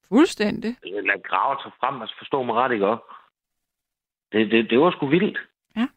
Fuldstændig. 0.09 0.75
Eller 0.83 1.17
grave 1.29 1.57
sig 1.63 1.71
frem, 1.79 2.01
altså 2.01 2.15
forstå 2.17 2.43
mig 2.43 2.55
ret, 2.55 2.71
ikke 2.71 2.87
også? 2.87 3.03
Det, 4.31 4.51
det, 4.51 4.69
det 4.69 4.79
var 4.79 4.91
sgu 4.91 5.07
vildt. 5.07 5.37
Ja. 5.75 5.87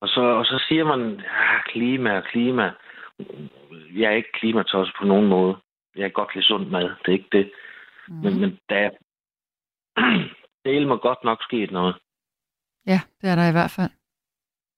Og 0.00 0.08
så, 0.08 0.20
og 0.20 0.44
så 0.46 0.64
siger 0.68 0.84
man, 0.84 1.20
ja, 1.20 1.62
klima 1.62 2.16
og 2.16 2.24
klima. 2.24 2.72
Jeg 3.94 4.12
er 4.12 4.16
ikke 4.16 4.32
klimatosset 4.32 4.96
på 5.00 5.06
nogen 5.06 5.28
måde. 5.28 5.56
Jeg 5.96 6.02
kan 6.02 6.12
godt 6.12 6.34
lide 6.34 6.46
sund 6.46 6.66
mad, 6.66 6.82
det 6.82 7.08
er 7.08 7.12
ikke 7.12 7.28
det. 7.32 7.52
Mm. 8.08 8.14
Men, 8.14 8.40
men 8.40 8.58
der 8.68 8.76
er 8.76 8.90
det 10.64 10.88
må 10.88 10.96
godt 10.96 11.24
nok 11.24 11.42
sket 11.42 11.70
noget. 11.70 11.94
Ja, 12.86 13.00
det 13.20 13.30
er 13.30 13.34
der 13.34 13.48
i 13.48 13.52
hvert 13.52 13.70
fald. 13.70 13.90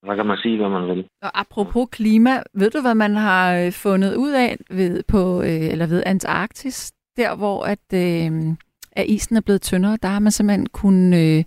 Så 0.06 0.16
kan 0.16 0.26
man 0.26 0.38
sige, 0.38 0.56
hvad 0.56 0.68
man 0.68 0.88
vil. 0.88 1.08
Og 1.22 1.40
apropos 1.40 1.88
klima, 1.92 2.30
ved 2.54 2.70
du, 2.70 2.80
hvad 2.80 2.94
man 2.94 3.14
har 3.16 3.56
øh, 3.56 3.72
fundet 3.72 4.16
ud 4.16 4.32
af 4.32 4.56
ved, 4.70 5.02
på, 5.08 5.42
øh, 5.42 5.66
eller 5.72 5.86
ved 5.86 6.02
Antarktis? 6.06 6.92
Der, 7.16 7.36
hvor 7.36 7.64
at, 7.64 7.86
øh, 7.94 8.56
at 8.92 9.06
isen 9.06 9.36
er 9.36 9.40
blevet 9.40 9.62
tyndere, 9.62 9.98
der 10.02 10.08
har 10.08 10.20
man 10.20 10.32
simpelthen 10.32 10.66
kun... 10.66 11.14
Øh, 11.14 11.44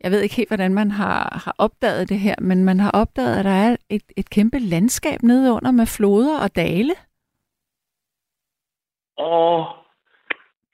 jeg 0.00 0.10
ved 0.10 0.20
ikke 0.20 0.34
helt, 0.34 0.48
hvordan 0.48 0.74
man 0.74 0.90
har, 0.90 1.40
har 1.44 1.54
opdaget 1.58 2.08
det 2.08 2.18
her, 2.18 2.34
men 2.40 2.64
man 2.64 2.80
har 2.80 2.90
opdaget, 2.90 3.38
at 3.38 3.44
der 3.44 3.50
er 3.50 3.76
et, 3.88 4.02
et 4.16 4.30
kæmpe 4.30 4.58
landskab 4.58 5.22
nede 5.22 5.52
under 5.52 5.70
med 5.70 5.86
floder 5.86 6.38
og 6.38 6.56
dale. 6.56 6.94
Åh, 9.18 9.64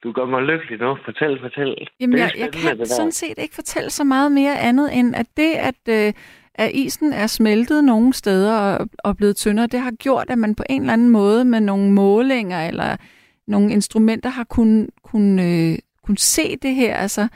du 0.02 0.12
gør 0.12 0.26
mig 0.26 0.42
lykkelig 0.42 0.78
nu. 0.78 0.96
Fortæl, 1.04 1.40
fortæl. 1.40 1.88
Jamen, 2.00 2.18
jeg, 2.18 2.30
jeg 2.38 2.52
kan 2.52 2.86
sådan 2.86 3.12
set 3.12 3.38
ikke 3.38 3.54
fortælle 3.54 3.90
så 3.90 4.04
meget 4.04 4.32
mere 4.32 4.58
andet, 4.58 4.98
end 4.98 5.16
at 5.16 5.26
det, 5.36 5.52
at, 5.54 5.88
øh, 5.88 6.12
at 6.54 6.70
isen 6.74 7.12
er 7.12 7.26
smeltet 7.26 7.84
nogle 7.84 8.12
steder 8.12 8.58
og, 8.58 8.88
og 8.98 9.16
blevet 9.16 9.36
tyndere, 9.36 9.66
det 9.66 9.80
har 9.80 9.90
gjort, 9.90 10.30
at 10.30 10.38
man 10.38 10.54
på 10.54 10.62
en 10.70 10.80
eller 10.80 10.92
anden 10.92 11.10
måde 11.10 11.44
med 11.44 11.60
nogle 11.60 11.92
målinger 11.92 12.68
eller 12.68 12.96
nogle 13.46 13.72
instrumenter 13.72 14.30
har 14.30 14.44
kunnet 14.44 14.90
kun, 15.02 15.38
øh, 15.38 15.78
kun 16.02 16.16
se 16.16 16.56
det 16.56 16.74
her. 16.74 16.96
Altså, 16.96 17.28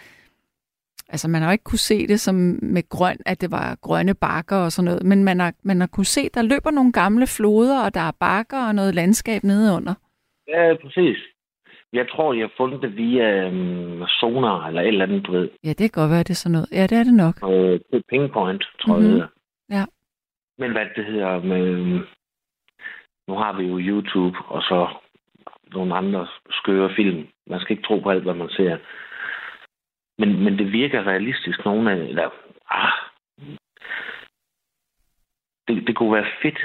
altså, 1.12 1.28
man 1.28 1.42
har 1.42 1.48
jo 1.48 1.52
ikke 1.52 1.64
kunne 1.70 1.78
se 1.92 2.06
det 2.06 2.20
som 2.20 2.34
med 2.62 2.88
grøn, 2.88 3.16
at 3.26 3.40
det 3.40 3.50
var 3.50 3.78
grønne 3.82 4.14
bakker 4.14 4.56
og 4.56 4.72
sådan 4.72 4.84
noget, 4.84 5.02
men 5.04 5.24
man 5.24 5.40
har, 5.40 5.52
man 5.62 5.80
har 5.80 5.86
kunne 5.86 6.04
se, 6.16 6.28
der 6.34 6.42
løber 6.42 6.70
nogle 6.70 6.92
gamle 6.92 7.26
floder, 7.26 7.84
og 7.84 7.94
der 7.94 8.00
er 8.00 8.16
bakker 8.20 8.66
og 8.68 8.74
noget 8.74 8.94
landskab 8.94 9.42
nedenunder. 9.44 9.94
Ja, 10.48 10.74
præcis. 10.82 11.18
Jeg 11.92 12.06
tror, 12.08 12.32
jeg 12.34 12.42
har 12.44 12.52
fundet 12.56 12.82
det 12.82 12.96
via 12.96 13.48
um, 13.48 14.02
sonar 14.20 14.66
eller 14.68 14.82
et 14.82 14.88
eller 14.88 15.04
andet, 15.06 15.26
du 15.26 15.32
ved. 15.32 15.48
Ja, 15.64 15.68
det 15.68 15.76
kan 15.78 15.90
godt 16.02 16.10
være, 16.10 16.18
det 16.28 16.30
er 16.30 16.34
sådan 16.44 16.52
noget. 16.52 16.68
Ja, 16.72 16.82
det 16.86 16.98
er 16.98 17.04
det 17.04 17.14
nok. 17.14 17.34
Øh, 17.44 17.72
det 17.90 17.96
er 17.98 18.00
Pingpoint, 18.08 18.64
tror 18.80 18.96
Mhm. 18.96 19.02
jeg. 19.04 19.10
det 19.10 19.12
hedder. 19.12 19.26
Ja. 19.70 19.84
Men 20.58 20.70
hvad 20.72 20.86
det 20.96 21.04
hedder 21.04 21.42
med... 21.42 21.62
øhm, 21.66 22.00
Nu 23.28 23.34
har 23.36 23.52
vi 23.58 23.64
jo 23.66 23.78
YouTube, 23.78 24.38
og 24.48 24.62
så 24.62 24.88
nogle 25.74 25.94
andre 25.94 26.26
skøre 26.50 26.90
film. 26.96 27.26
Man 27.46 27.60
skal 27.60 27.72
ikke 27.76 27.86
tro 27.86 27.98
på 28.00 28.10
alt, 28.10 28.22
hvad 28.22 28.34
man 28.34 28.48
ser. 28.48 28.76
Men, 30.20 30.44
men 30.44 30.58
det 30.58 30.72
virker 30.72 31.06
realistisk, 31.06 31.64
nogle 31.64 31.92
af... 31.92 31.96
Eller, 31.96 32.30
ah, 32.70 32.92
det, 35.68 35.86
det 35.86 35.96
kunne 35.96 36.12
være 36.12 36.30
fedt. 36.42 36.58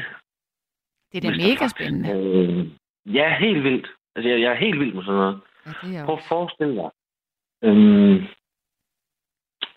Det 1.11 1.17
er 1.17 1.31
da 1.31 1.37
mega 1.37 1.67
spændende. 1.67 2.09
Øh, 2.13 2.67
ja, 3.15 3.37
helt 3.39 3.63
vildt. 3.63 3.87
Altså, 4.15 4.29
jeg, 4.29 4.41
jeg 4.41 4.51
er 4.51 4.55
helt 4.65 4.79
vild 4.79 4.93
med 4.93 5.03
sådan 5.03 5.19
noget. 5.19 5.41
Ja, 5.93 6.05
Prøv 6.05 6.15
at 6.15 6.23
forestille 6.27 6.75
dig. 6.75 6.89
Øhm, 7.63 8.15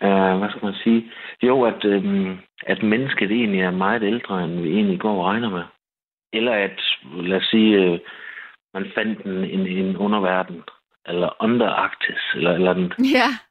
øh, 0.03 0.39
hvad 0.39 0.51
skal 0.51 0.65
man 0.65 0.75
sige? 0.75 1.13
Jo, 1.43 1.63
at, 1.63 1.85
øhm, 1.85 2.39
at 2.67 2.83
mennesket 2.83 3.31
egentlig 3.31 3.61
er 3.61 3.71
meget 3.71 4.03
ældre, 4.03 4.45
end 4.45 4.61
vi 4.61 4.69
egentlig 4.69 5.01
går 5.01 5.19
og 5.19 5.25
regner 5.25 5.51
med. 5.51 5.65
Eller 6.33 6.53
at, 6.53 6.81
lad 7.13 7.37
os 7.37 7.49
sige, 7.51 7.77
øh, 7.77 7.99
man 8.75 8.91
fandt 8.95 9.21
en, 9.27 9.45
en, 9.45 9.67
en 9.67 9.97
underverden, 9.97 10.63
eller 11.07 11.43
Underarktis, 11.43 12.23
eller 12.35 12.53
eller 12.53 12.71
andet. 12.71 12.95
Ja. 12.99 13.48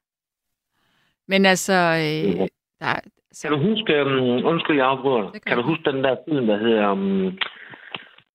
Men 1.27 1.45
altså, 1.45 1.73
øh, 1.73 2.35
Ja. 2.39 2.45
der, 2.79 2.99
Kan 3.41 3.51
du 3.51 3.57
huske, 3.69 4.01
um, 4.05 4.45
undskyld, 4.45 4.77
jeg 4.77 4.85
afbryder 4.87 5.31
kan 5.31 5.41
Kan 5.47 5.57
du 5.57 5.63
huske 5.63 5.91
den 5.91 6.03
der 6.03 6.15
film, 6.29 6.47
der 6.47 6.57
hedder 6.57 6.91
um, 6.91 7.25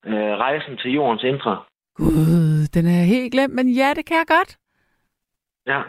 øh, 0.06 0.32
Rejsen 0.44 0.76
til 0.76 0.90
jordens 0.92 1.22
indre? 1.22 1.62
Gud, 1.94 2.68
den 2.74 2.86
er 2.86 3.04
helt 3.14 3.32
glemt, 3.32 3.54
men 3.54 3.68
ja, 3.68 3.92
det 3.96 4.04
kan 4.06 4.16
jeg 4.16 4.26
godt. 4.28 4.56
Ja. 5.66 5.80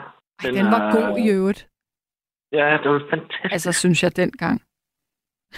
Ej, 0.43 0.51
den 0.51 0.65
var 0.65 0.81
er- 0.81 0.91
god 0.95 1.17
i 1.17 1.29
øvrigt. 1.29 1.67
Ja, 2.51 2.77
det 2.83 2.91
var 2.91 3.01
fantastisk. 3.09 3.51
Altså, 3.51 3.71
synes 3.71 4.03
jeg 4.03 4.15
dengang. 4.15 4.61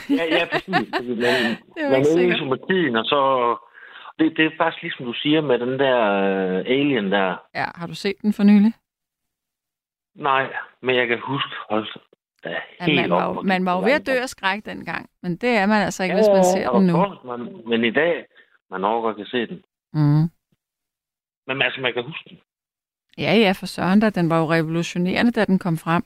Ja, 0.09 0.23
ja, 0.37 0.45
præcis. 0.51 0.67
Man, 1.23 1.41
Det 1.75 1.83
var 1.83 1.89
man 1.89 1.99
ikke 1.99 2.09
er 2.09 2.17
sikkert. 2.17 2.35
i 2.37 2.39
sympatien, 2.39 2.95
og 2.95 3.05
så... 3.05 3.19
Det, 4.19 4.33
det 4.37 4.45
er 4.45 4.49
faktisk 4.57 4.81
ligesom 4.81 5.05
du 5.05 5.13
siger 5.13 5.41
med 5.41 5.59
den 5.59 5.79
der 5.79 5.97
uh, 6.51 6.57
alien 6.75 7.11
der. 7.11 7.35
Ja, 7.55 7.65
har 7.75 7.87
du 7.87 7.95
set 7.95 8.15
den 8.21 8.33
for 8.33 8.43
nylig? 8.43 8.73
Nej, 10.15 10.53
men 10.81 10.95
jeg 10.95 11.07
kan 11.07 11.19
huske, 11.19 11.49
hold 11.69 11.87
da 12.43 12.61
helt 12.79 13.01
man, 13.01 13.09
var 13.09 13.25
op, 13.25 13.45
man 13.45 13.65
var 13.65 13.73
jo 13.75 13.79
ved 13.79 13.91
at 13.91 14.07
dø 14.07 14.11
af 14.21 14.29
skræk 14.29 14.65
dengang. 14.65 15.09
Men 15.21 15.37
det 15.37 15.49
er 15.49 15.65
man 15.65 15.81
altså 15.81 16.03
ikke, 16.03 16.15
Ja, 16.15 16.19
hvis 16.21 16.27
man 16.35 16.43
ser 16.43 16.71
den 16.71 16.87
nu. 16.87 16.93
course, 16.93 17.27
man, 17.27 17.61
men 17.69 17.83
i 17.83 17.91
dag, 17.91 18.25
man 18.69 18.83
overgår 18.83 19.13
kan 19.13 19.25
se 19.25 19.47
den. 19.47 19.63
Mm. 19.93 20.29
Men 21.47 21.61
altså, 21.61 21.81
man 21.81 21.93
kan 21.93 22.03
huske 22.03 22.29
den. 22.29 22.37
Ja, 23.17 23.33
ja, 23.33 23.51
for 23.51 23.65
søren 23.65 23.99
da. 23.99 24.09
Den 24.09 24.29
var 24.29 24.39
jo 24.39 24.51
revolutionerende, 24.51 25.31
da 25.31 25.45
den 25.45 25.59
kom 25.59 25.77
frem. 25.77 26.03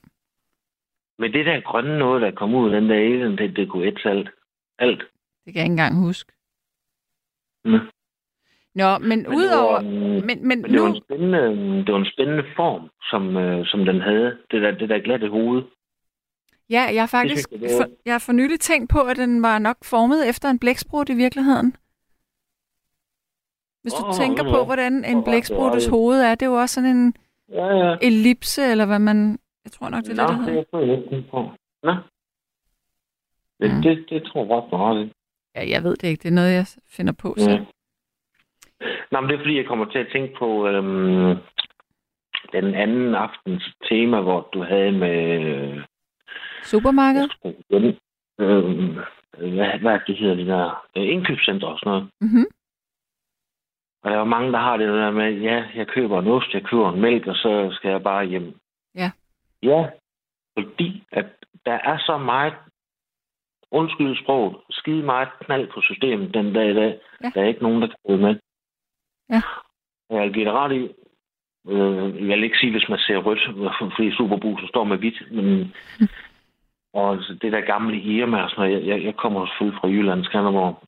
Men 1.20 1.34
det 1.34 1.46
der 1.46 1.62
grønne 1.62 2.00
noget, 2.00 2.22
der 2.22 2.32
kom 2.32 2.56
ud 2.56 2.72
af 2.72 2.82
den 2.82 2.90
der 2.90 2.96
alien, 2.96 3.38
det, 3.38 3.56
det 3.56 3.70
kunne 3.70 3.88
et 3.88 4.06
alt. 4.06 4.30
Alt. 4.80 5.00
Det 5.46 5.54
kan 5.54 5.56
jeg 5.56 5.64
ikke 5.64 5.72
engang 5.72 6.06
huske. 6.06 6.32
Mm. 7.66 7.80
Nå, 8.76 8.98
men, 8.98 9.08
Men 9.10 9.20
det 9.26 9.36
udover... 9.36 9.74
var, 9.74 9.82
Men, 9.82 10.48
men 10.48 10.48
Men 10.48 10.64
det 10.64 10.82
var, 10.82 10.88
nu... 10.88 10.96
en 10.96 11.02
spændende, 11.04 11.40
det 11.86 11.94
var 11.94 12.00
en 12.00 12.12
spændende 12.14 12.44
form, 12.56 12.90
som, 13.10 13.38
øh, 13.38 13.66
som 13.66 13.86
den 13.86 14.02
havde. 14.02 14.38
Det 14.52 14.62
der, 14.62 14.72
det 14.72 14.90
der 14.90 15.00
glatte 15.00 15.30
hoved. 15.30 15.64
Ja, 16.70 16.82
jeg 16.94 17.02
har 17.02 17.08
faktisk 17.08 17.48
synes 17.48 17.62
jeg, 17.62 17.70
det 17.70 17.76
er- 17.78 17.82
for, 17.84 17.90
jeg 18.06 18.14
har 18.14 18.20
for 18.20 18.32
nylig 18.34 18.60
tænkt 18.60 18.90
på, 18.92 19.00
at 19.02 19.18
den 19.18 19.42
var 19.42 19.60
nok 19.60 19.78
formet 19.84 20.30
efter 20.30 20.50
en 20.50 20.60
blæksprut 20.60 21.10
i 21.10 21.14
virkeligheden. 21.16 21.76
Hvis 23.82 23.94
du 23.94 24.06
Åh, 24.06 24.14
tænker 24.14 24.44
ja, 24.46 24.52
på, 24.52 24.58
ja. 24.58 24.66
hvordan 24.66 25.06
en 25.06 25.18
Åh, 25.18 25.24
blækspruttes 25.24 25.84
det 25.84 25.88
er- 25.92 25.96
hoved 25.96 26.22
er, 26.22 26.36
det 26.36 26.42
er 26.46 26.50
jo 26.50 26.60
også 26.62 26.76
sådan 26.76 26.90
en 26.98 27.14
Ja, 27.52 27.66
ja. 27.78 27.98
ellipse, 28.02 28.62
eller 28.72 28.86
hvad 28.86 29.00
man 29.00 29.40
Jeg 29.64 29.72
tror 29.72 29.90
nok, 29.90 30.04
det 30.04 30.20
er 30.20 30.24
Nå, 30.24 30.28
det, 30.28 30.30
der 30.30 30.46
det 30.46 30.66
hedder. 30.72 30.96
er 30.96 31.16
jeg 31.16 31.24
på. 31.32 31.52
Nå. 31.84 31.94
Det, 33.60 33.76
Mm. 33.76 33.82
det, 33.82 34.06
det 34.10 34.24
tror 34.24 34.40
jeg 34.40 34.48
godt, 34.50 34.66
du 34.72 34.76
har 34.76 34.94
det. 34.94 35.12
Ja, 35.56 35.70
jeg 35.70 35.84
ved 35.84 35.96
det 35.96 36.08
ikke. 36.08 36.22
Det 36.24 36.30
er 36.30 36.34
noget, 36.34 36.54
jeg 36.54 36.66
finder 36.90 37.14
på 37.14 37.36
Ja. 37.38 37.60
Nå, 39.12 39.22
men 39.22 39.30
det 39.30 39.36
er 39.36 39.40
fordi, 39.40 39.58
jeg 39.58 39.66
kommer 39.66 39.86
til 39.86 40.00
at 40.00 40.12
tænke 40.12 40.36
på 40.40 40.68
øhm, 40.68 41.38
den 42.52 42.76
anden 42.76 43.16
aftens 43.16 43.64
tema, 43.90 44.22
hvor 44.22 44.50
du 44.54 44.64
havde 44.64 44.92
med... 44.92 45.42
Øh, 45.42 45.84
Supermarked? 46.64 47.30
øhm, 48.40 48.98
hvad, 49.38 49.80
hvad 49.80 50.00
det 50.08 50.18
hedder 50.18 50.36
det 50.36 50.48
der? 50.48 50.88
Øh, 50.98 51.08
indkøbscenter 51.10 51.68
og 51.68 51.80
sådan 51.80 51.90
noget. 51.90 52.10
Mhm. 52.22 52.46
Og 54.04 54.10
der 54.10 54.16
er 54.16 54.20
jo 54.20 54.26
mange, 54.26 54.52
der 54.52 54.60
har 54.60 54.78
det 54.78 54.88
der 54.88 55.12
med, 55.12 55.32
ja, 55.34 55.66
jeg 55.76 55.88
køber 55.88 56.20
en 56.20 56.28
ost, 56.28 56.54
jeg 56.54 56.64
køber 56.64 56.94
en 56.94 57.02
mælk, 57.02 57.28
og 57.28 57.36
så 57.36 57.70
skal 57.72 57.92
jeg 57.92 58.04
bare 58.04 58.26
hjem. 58.26 58.56
Ja. 58.96 59.12
Ja, 59.64 59.90
fordi 60.58 61.04
at 61.12 61.26
der 61.66 61.74
er 61.74 61.98
så 61.98 62.18
meget, 62.18 62.54
undskyld 63.72 64.24
sproget, 64.24 64.58
skide 64.70 65.04
meget 65.04 65.30
knald 65.42 65.68
på 65.74 65.82
systemet 65.82 66.34
den 66.34 66.54
dag 66.54 66.70
i 66.72 66.74
dag. 66.74 67.00
Ja. 67.24 67.32
Der 67.34 67.42
er 67.42 67.48
ikke 67.48 67.64
nogen, 67.64 67.82
der 67.82 67.88
kan 67.88 68.20
med. 68.20 68.36
Ja. 69.30 69.42
Jeg 70.10 70.22
vil 70.22 70.34
give 70.34 70.46
det 70.46 70.54
ret 70.54 70.74
i. 70.76 70.82
Øh, 71.68 72.30
jeg 72.30 72.36
vil 72.38 72.44
ikke 72.44 72.58
sige, 72.58 72.72
hvis 72.72 72.90
man 72.90 73.00
ser 73.00 73.18
rødt, 73.18 73.40
fordi 73.96 74.12
Superbusen 74.12 74.68
står 74.68 74.84
med 74.84 74.98
hvidt, 74.98 75.32
men 75.32 75.74
og 76.94 77.14
altså, 77.14 77.34
det 77.42 77.52
der 77.52 77.62
gamle 77.62 77.98
Irma 78.02 78.44
og 78.44 78.50
sådan 78.50 78.62
noget, 78.62 78.80
jeg, 78.80 78.88
jeg, 78.88 79.06
jeg 79.06 79.16
kommer 79.16 79.46
selvfølgelig 79.46 79.80
fra 79.80 79.88
Jylland, 79.88 80.24
Skanderborg. 80.24 80.84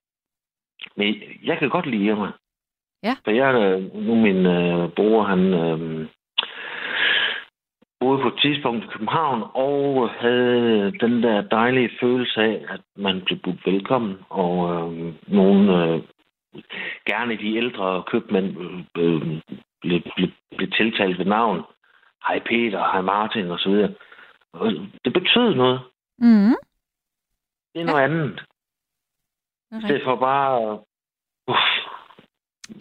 Men 0.95 1.15
jeg 1.43 1.60
kan 1.60 1.69
godt 1.69 1.86
lide 1.86 2.06
Irma. 2.06 2.32
Ja. 3.04 3.15
For 3.23 3.32
jeg, 3.32 3.82
nu 3.93 4.15
min 4.15 4.45
øh, 4.45 4.89
bror, 4.89 5.23
han 5.23 5.54
øh, 5.54 6.08
boede 7.99 8.21
på 8.21 8.27
et 8.27 8.39
tidspunkt 8.41 8.84
i 8.84 8.88
København, 8.88 9.43
og 9.54 10.10
havde 10.10 10.91
den 10.99 11.23
der 11.23 11.41
dejlige 11.41 11.91
følelse 12.01 12.41
af, 12.41 12.65
at 12.69 12.82
man 12.95 13.21
blev 13.25 13.39
budt 13.39 13.65
velkommen, 13.65 14.17
og 14.30 14.54
øh, 14.73 15.13
nogle, 15.27 15.63
øh, 15.77 16.01
gerne 17.05 17.37
de 17.37 17.55
ældre 17.57 18.03
købmænd, 18.07 18.47
øh, 18.97 19.21
blev, 19.81 20.01
blev, 20.15 20.29
blev 20.57 20.71
tiltalt 20.71 21.17
ved 21.19 21.25
navn. 21.25 21.61
Hej 22.27 22.39
Peter, 22.39 22.79
hej 22.79 23.01
Martin, 23.01 23.51
og 23.51 23.59
så 23.59 23.69
videre. 23.69 23.93
Det 25.05 25.13
betød 25.13 25.55
noget. 25.55 25.79
Mhm. 26.17 26.55
Det 27.73 27.81
er 27.81 27.85
noget 27.85 28.03
andet. 28.03 28.47
Det 29.71 29.75
er 29.75 29.77
I 29.77 29.81
stedet 29.81 30.01
for 30.03 30.15
bare... 30.15 30.79
Uh, 31.47 31.55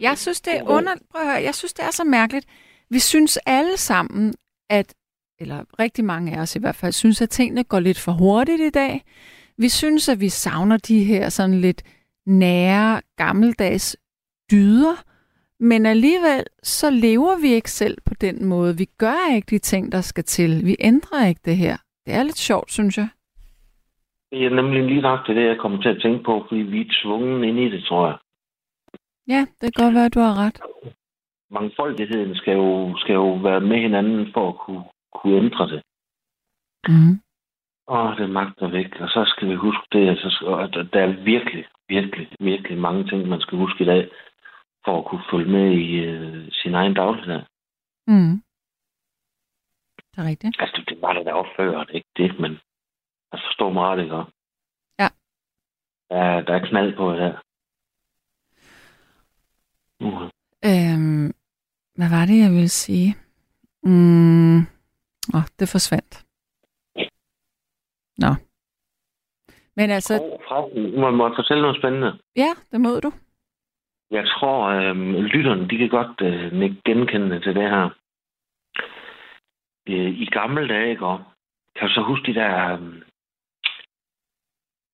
Jeg 0.01 0.19
synes, 0.19 0.41
det 0.41 0.59
er 0.59 0.63
under... 0.63 0.95
Prøv 1.11 1.23
at 1.23 1.27
høre, 1.29 1.43
jeg 1.43 1.55
synes, 1.55 1.73
det 1.73 1.85
er 1.85 1.91
så 1.91 2.05
mærkeligt. 2.05 2.47
Vi 2.91 2.99
synes 2.99 3.37
alle 3.47 3.77
sammen, 3.77 4.35
at, 4.71 4.95
eller 5.39 5.65
rigtig 5.79 6.05
mange 6.05 6.37
af 6.37 6.41
os 6.41 6.57
i 6.57 6.61
hvert 6.61 6.77
fald, 6.77 6.93
synes, 6.93 7.23
at 7.23 7.31
tingene 7.31 7.65
går 7.65 7.81
lidt 7.81 7.99
for 8.01 8.13
hurtigt 8.13 8.61
i 8.61 8.71
dag. 8.71 9.05
Vi 9.57 9.69
synes, 9.69 10.09
at 10.09 10.21
vi 10.21 10.29
savner 10.29 10.77
de 10.77 11.05
her 11.05 11.29
sådan 11.29 11.61
lidt 11.61 11.83
nære, 12.31 13.01
gammeldags 13.17 13.97
dyder, 14.51 14.97
men 15.61 15.87
alligevel 15.87 16.45
så 16.63 16.91
lever 16.91 17.41
vi 17.43 17.49
ikke 17.49 17.71
selv 17.71 17.99
på 18.07 18.15
den 18.15 18.45
måde. 18.45 18.77
Vi 18.77 18.87
gør 18.99 19.35
ikke 19.35 19.47
de 19.51 19.59
ting, 19.59 19.93
der 19.93 20.01
skal 20.01 20.25
til. 20.25 20.65
Vi 20.65 20.77
ændrer 20.81 21.27
ikke 21.27 21.41
det 21.45 21.57
her. 21.57 21.77
Det 22.07 22.15
er 22.15 22.23
lidt 22.23 22.39
sjovt, 22.39 22.71
synes 22.73 22.99
jeg. 22.99 23.09
det 24.31 24.47
er 24.47 24.51
nemlig 24.51 24.83
lige 24.85 25.01
nok 25.01 25.27
det, 25.27 25.47
jeg 25.47 25.59
kommer 25.59 25.83
til 25.83 25.89
at 25.89 26.03
tænke 26.03 26.25
på, 26.25 26.45
fordi 26.49 26.61
vi 26.61 26.81
er 26.81 26.93
tvunget 27.03 27.49
ind 27.49 27.59
i 27.59 27.71
det, 27.71 27.85
tror 27.85 28.07
jeg. 28.07 28.19
Ja, 29.29 29.47
det 29.61 29.75
kan 29.75 29.85
godt 29.85 29.95
være, 29.95 30.05
at 30.05 30.15
du 30.15 30.21
har 30.21 30.35
ret. 30.45 30.61
Mangfoldigheden 31.51 32.35
skal 32.35 32.55
jo, 32.55 32.97
skal 32.99 33.13
jo 33.13 33.33
være 33.35 33.61
med 33.61 33.79
hinanden 33.79 34.33
for 34.35 34.49
at 34.49 34.59
kunne, 34.59 34.85
kunne 35.15 35.37
ændre 35.37 35.69
det. 35.69 35.83
Mm. 36.89 37.15
Åh, 37.95 38.17
det 38.19 38.31
magter 38.31 38.69
væk. 38.71 38.91
Og 39.01 39.09
så 39.09 39.25
skal 39.27 39.49
vi 39.49 39.55
huske 39.55 39.83
det, 39.93 40.09
at 40.09 40.19
så- 40.19 40.45
og 40.47 40.63
at 40.65 40.75
der 40.93 41.01
er 41.01 41.23
virkelig, 41.33 41.65
virkelig, 41.89 42.29
virkelig 42.41 42.79
mange 42.79 43.09
ting, 43.09 43.29
man 43.29 43.41
skal 43.41 43.59
huske 43.59 43.83
i 43.85 43.87
dag, 43.87 44.11
for 44.85 44.99
at 44.99 45.05
kunne 45.09 45.25
følge 45.31 45.51
med 45.53 45.73
i 45.73 45.95
øh, 45.95 46.49
sin 46.53 46.75
egen 46.75 46.95
dagligdag. 46.95 47.43
Mm. 48.07 48.43
Det 50.11 50.19
er 50.19 50.25
rigtigt. 50.33 50.57
Altså, 50.61 50.85
det- 50.89 51.03
var 51.03 51.13
det 51.13 51.27
der 51.27 51.33
opfører, 51.33 51.85
det 51.85 51.95
ikke 51.95 52.09
det, 52.17 52.41
men 52.41 52.53
altså, 53.33 53.47
forstå 53.49 53.71
mig 53.71 53.83
ret, 53.89 54.03
ikke? 54.03 54.17
Ja. 54.99 55.09
Der, 56.11 56.17
er- 56.17 56.41
der 56.41 56.55
er 56.55 56.67
knald 56.69 56.97
på 56.97 57.13
det 57.13 57.19
her. 57.21 57.37
Uh, 60.01 60.23
Øhm, 60.65 61.27
hvad 61.97 62.09
var 62.11 62.25
det, 62.27 62.39
jeg 62.39 62.51
ville 62.51 62.69
sige? 62.69 63.17
Mm, 63.83 64.59
åh, 65.35 65.47
det 65.59 65.69
forsvandt. 65.69 66.25
Nå. 68.21 68.35
Men 69.77 69.91
altså, 69.91 70.15
må, 71.01 71.11
må 71.11 71.27
jeg 71.29 71.37
fortælle 71.37 71.63
noget 71.63 71.77
spændende? 71.81 72.19
ja, 72.37 72.51
det 72.73 72.81
må 72.81 73.01
du. 73.01 73.13
Jeg 74.11 74.25
tror, 74.29 74.67
øh, 74.69 74.97
lytterne, 75.35 75.69
de 75.69 75.79
kan 75.79 75.89
godt 75.89 76.21
øh, 76.21 76.75
genkende 76.85 77.41
til 77.41 77.55
det 77.55 77.71
her. 77.71 77.89
Øh, 79.89 80.11
I 80.25 80.25
gamle 80.33 80.69
dage, 80.69 80.91
ikke? 80.91 81.07
Kan 81.77 81.89
du 81.89 81.95
så 81.95 82.03
huske 82.03 82.27
de 82.33 82.35
der, 82.41 82.73
øh, 82.73 82.81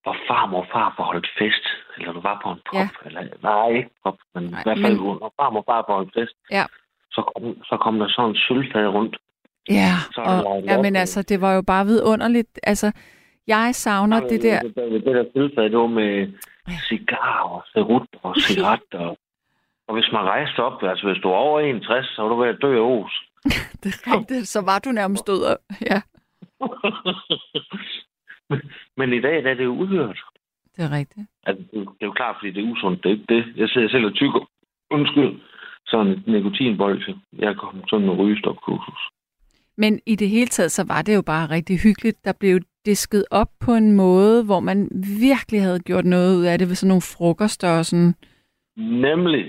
hvor 0.03 0.17
farmor 0.29 0.61
og 0.61 0.67
far 0.73 1.03
holdt 1.03 1.29
fest? 1.39 1.65
Eller 1.99 2.13
du 2.13 2.21
var 2.21 2.41
på 2.45 2.51
en 2.51 2.61
pop? 2.67 2.75
Ja. 2.81 2.89
Eller, 3.05 3.23
nej, 3.43 3.69
ikke 3.79 3.91
pop, 4.05 4.19
men 4.35 4.43
Nej, 4.45 4.61
i 4.61 4.63
hvert 4.67 4.79
fald, 4.85 4.97
men- 4.97 5.19
når 5.21 5.33
farmor 5.41 5.61
og 5.61 5.65
far 5.87 5.95
holdt 5.95 6.13
fest, 6.19 6.35
Ja. 6.51 6.65
så, 7.11 7.21
kom, 7.31 7.65
så 7.65 7.77
kom 7.77 7.99
der 7.99 8.09
sådan 8.09 8.31
en 8.31 8.37
sølvfad 8.37 8.87
rundt. 8.89 9.17
Ja, 9.69 9.93
Så 10.15 10.21
og, 10.21 10.63
ja, 10.65 10.83
men 10.83 10.97
altså, 10.97 11.23
det 11.23 11.41
var 11.41 11.53
jo 11.55 11.63
bare 11.63 11.85
vidunderligt. 11.87 12.61
Altså, 12.63 12.93
jeg 13.47 13.75
savner 13.75 14.21
det 14.29 14.43
der... 14.43 14.61
Det, 14.63 14.75
det, 14.77 14.93
det 15.05 15.15
der 15.15 15.25
sølvfad, 15.33 15.65
det 15.71 15.79
var 15.79 15.87
med 15.87 16.33
cigarer, 16.89 17.67
cerut 17.73 18.09
og 18.23 18.35
cigaretter. 18.41 19.15
og 19.89 19.95
hvis 19.95 20.09
man 20.13 20.21
rejste 20.23 20.59
op, 20.63 20.83
altså 20.83 21.07
hvis 21.07 21.23
du 21.23 21.29
var 21.29 21.37
over 21.37 21.61
61, 21.61 22.07
så 22.07 22.23
var 22.23 22.29
du 22.29 22.37
ved 22.37 22.49
at 22.49 22.59
dø 22.63 22.77
af 22.77 23.03
os. 23.05 23.13
Det 23.83 23.91
er 24.07 24.19
rigtigt, 24.19 24.49
så 24.49 24.61
var 24.61 24.79
du 24.79 24.91
nærmest 24.91 25.27
død. 25.27 25.57
Ja, 25.91 26.01
men, 28.51 28.61
men 28.99 29.13
i 29.13 29.21
dag 29.21 29.45
der 29.45 29.51
er 29.51 29.55
det 29.55 29.65
jo 29.65 29.75
udhørt. 29.75 30.19
det 30.77 30.85
er 30.85 30.91
rigtigt. 30.91 31.27
Altså, 31.47 31.63
det, 31.71 31.77
er 31.79 31.81
jo- 31.81 31.93
det 31.93 32.03
er 32.03 32.07
jo 32.07 32.13
klart, 32.13 32.37
fordi 32.39 32.51
det 32.53 32.65
er 32.65 32.73
usundt. 32.73 33.03
Det 33.03 33.09
er 33.11 33.15
ikke 33.15 33.35
det. 33.35 33.45
Jeg 33.57 33.69
sidder 33.69 33.89
selv 33.89 34.05
og 34.07 34.15
tykker. 34.15 34.49
Undskyld. 34.91 35.41
Sådan 35.87 36.13
et 36.13 36.27
nikotinbolse. 36.27 37.17
Jeg 37.39 37.57
kom 37.57 37.83
sådan 37.89 38.09
en 38.09 38.15
rygestopkursus. 38.21 39.01
Men 39.77 40.01
i 40.07 40.15
det 40.17 40.29
hele 40.29 40.47
taget, 40.47 40.73
så 40.73 40.85
var 40.89 41.03
det 41.03 41.15
jo 41.15 41.23
bare 41.23 41.51
rigtig 41.51 41.79
hyggeligt. 41.81 42.25
Der 42.25 42.33
blev 42.41 42.61
disket 42.87 43.25
op 43.31 43.49
på 43.61 43.73
en 43.73 43.93
måde, 43.93 44.45
hvor 44.45 44.61
man 44.61 44.79
virkelig 45.21 45.63
havde 45.63 45.81
gjort 45.81 46.05
noget 46.05 46.37
ud 46.37 46.45
af 46.45 46.59
det 46.59 46.69
ved 46.69 46.75
sådan 46.75 46.89
nogle 46.89 47.03
frokoster 47.17 47.79
og 47.79 47.85
sådan. 47.87 48.15
Nemlig. 48.77 49.45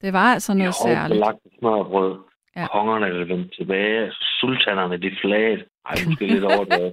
Det 0.00 0.12
var 0.12 0.32
altså 0.34 0.54
noget 0.54 0.74
særligt. 0.74 1.20
lagt 1.20 1.38
smørbrød. 1.58 2.18
Ja. 2.56 2.60
Ja. 2.60 2.66
Kongerne 2.66 3.06
er 3.06 3.24
vendt 3.24 3.54
tilbage. 3.58 4.12
Sultanerne, 4.40 4.96
de 4.96 5.16
flagede. 5.22 5.64
Ej, 5.86 5.94
måske 6.06 6.26
lidt 6.26 6.44
over 6.44 6.64
det. 6.64 6.92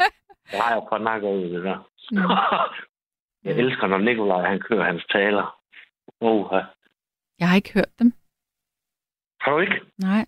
Det 0.52 0.60
har 0.62 0.74
jeg 0.74 0.84
fra 0.90 0.98
nakker 1.00 1.30
ud, 1.30 1.44
det 1.54 1.64
der. 1.64 1.78
Mm. 2.12 2.18
Jeg 3.50 3.58
elsker, 3.58 3.88
når 3.88 3.98
Nikolaj 3.98 4.50
han 4.50 4.60
kører 4.60 4.84
hans 4.84 5.06
taler. 5.12 5.60
Oh, 6.22 6.62
Jeg 7.40 7.50
har 7.50 7.56
ikke 7.56 7.74
hørt 7.74 8.00
dem. 8.00 8.14
Har 9.42 9.52
du 9.52 9.60
ikke? 9.60 9.80
Nej, 9.98 10.26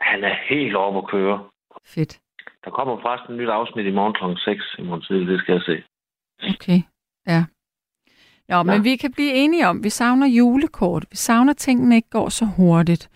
Han 0.00 0.24
er 0.24 0.34
helt 0.48 0.76
oppe 0.76 0.98
at 0.98 1.08
køre. 1.08 1.48
fedt. 1.84 2.20
Der 2.64 2.70
kommer 2.70 3.00
faktisk 3.02 3.30
et 3.30 3.36
nyt 3.36 3.48
afsnit 3.48 3.86
i 3.86 3.90
morgen 3.90 4.14
kl. 4.14 4.38
6 4.44 4.64
i 4.78 4.82
morgen 4.82 5.02
tidlig. 5.02 5.28
Det 5.28 5.40
skal 5.40 5.52
jeg 5.52 5.62
se. 5.62 5.82
Okay, 6.54 6.80
ja. 7.26 7.44
Men 8.48 8.74
Ja. 8.76 8.82
vi 8.82 8.96
kan 8.96 9.12
blive 9.12 9.32
enige 9.32 9.66
om, 9.68 9.84
vi 9.84 9.90
savner 9.90 10.26
julekort. 10.26 11.04
Vi 11.10 11.16
savner, 11.16 11.52
tingene 11.52 11.96
ikke 11.96 12.10
går 12.10 12.28
så 12.28 12.44
hurtigt. 12.56 13.10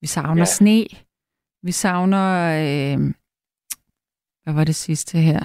Vi 0.00 0.06
savner 0.06 0.40
ja. 0.40 0.44
Sne. 0.44 0.84
Vi 1.62 1.72
savner... 1.72 2.26
Øh, 2.60 2.98
hvad 4.44 4.54
var 4.54 4.64
det 4.64 4.74
sidste 4.74 5.18
her? 5.18 5.40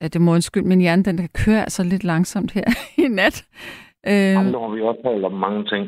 Ja, 0.00 0.08
det 0.08 0.20
må 0.20 0.32
undskylde, 0.34 0.68
min 0.68 0.80
hjerne, 0.80 1.02
den 1.02 1.16
kan 1.16 1.28
køre 1.44 1.60
altså 1.60 1.82
lidt 1.84 2.04
langsomt 2.04 2.52
her 2.52 2.64
i 3.04 3.08
nat. 3.08 3.36
Øh, 4.06 4.12
Jamen, 4.12 4.52
nu 4.52 4.58
har 4.60 4.68
vi 4.74 4.80
også 4.82 5.00
talt 5.04 5.24
om 5.24 5.32
mange 5.32 5.64
ting. 5.72 5.82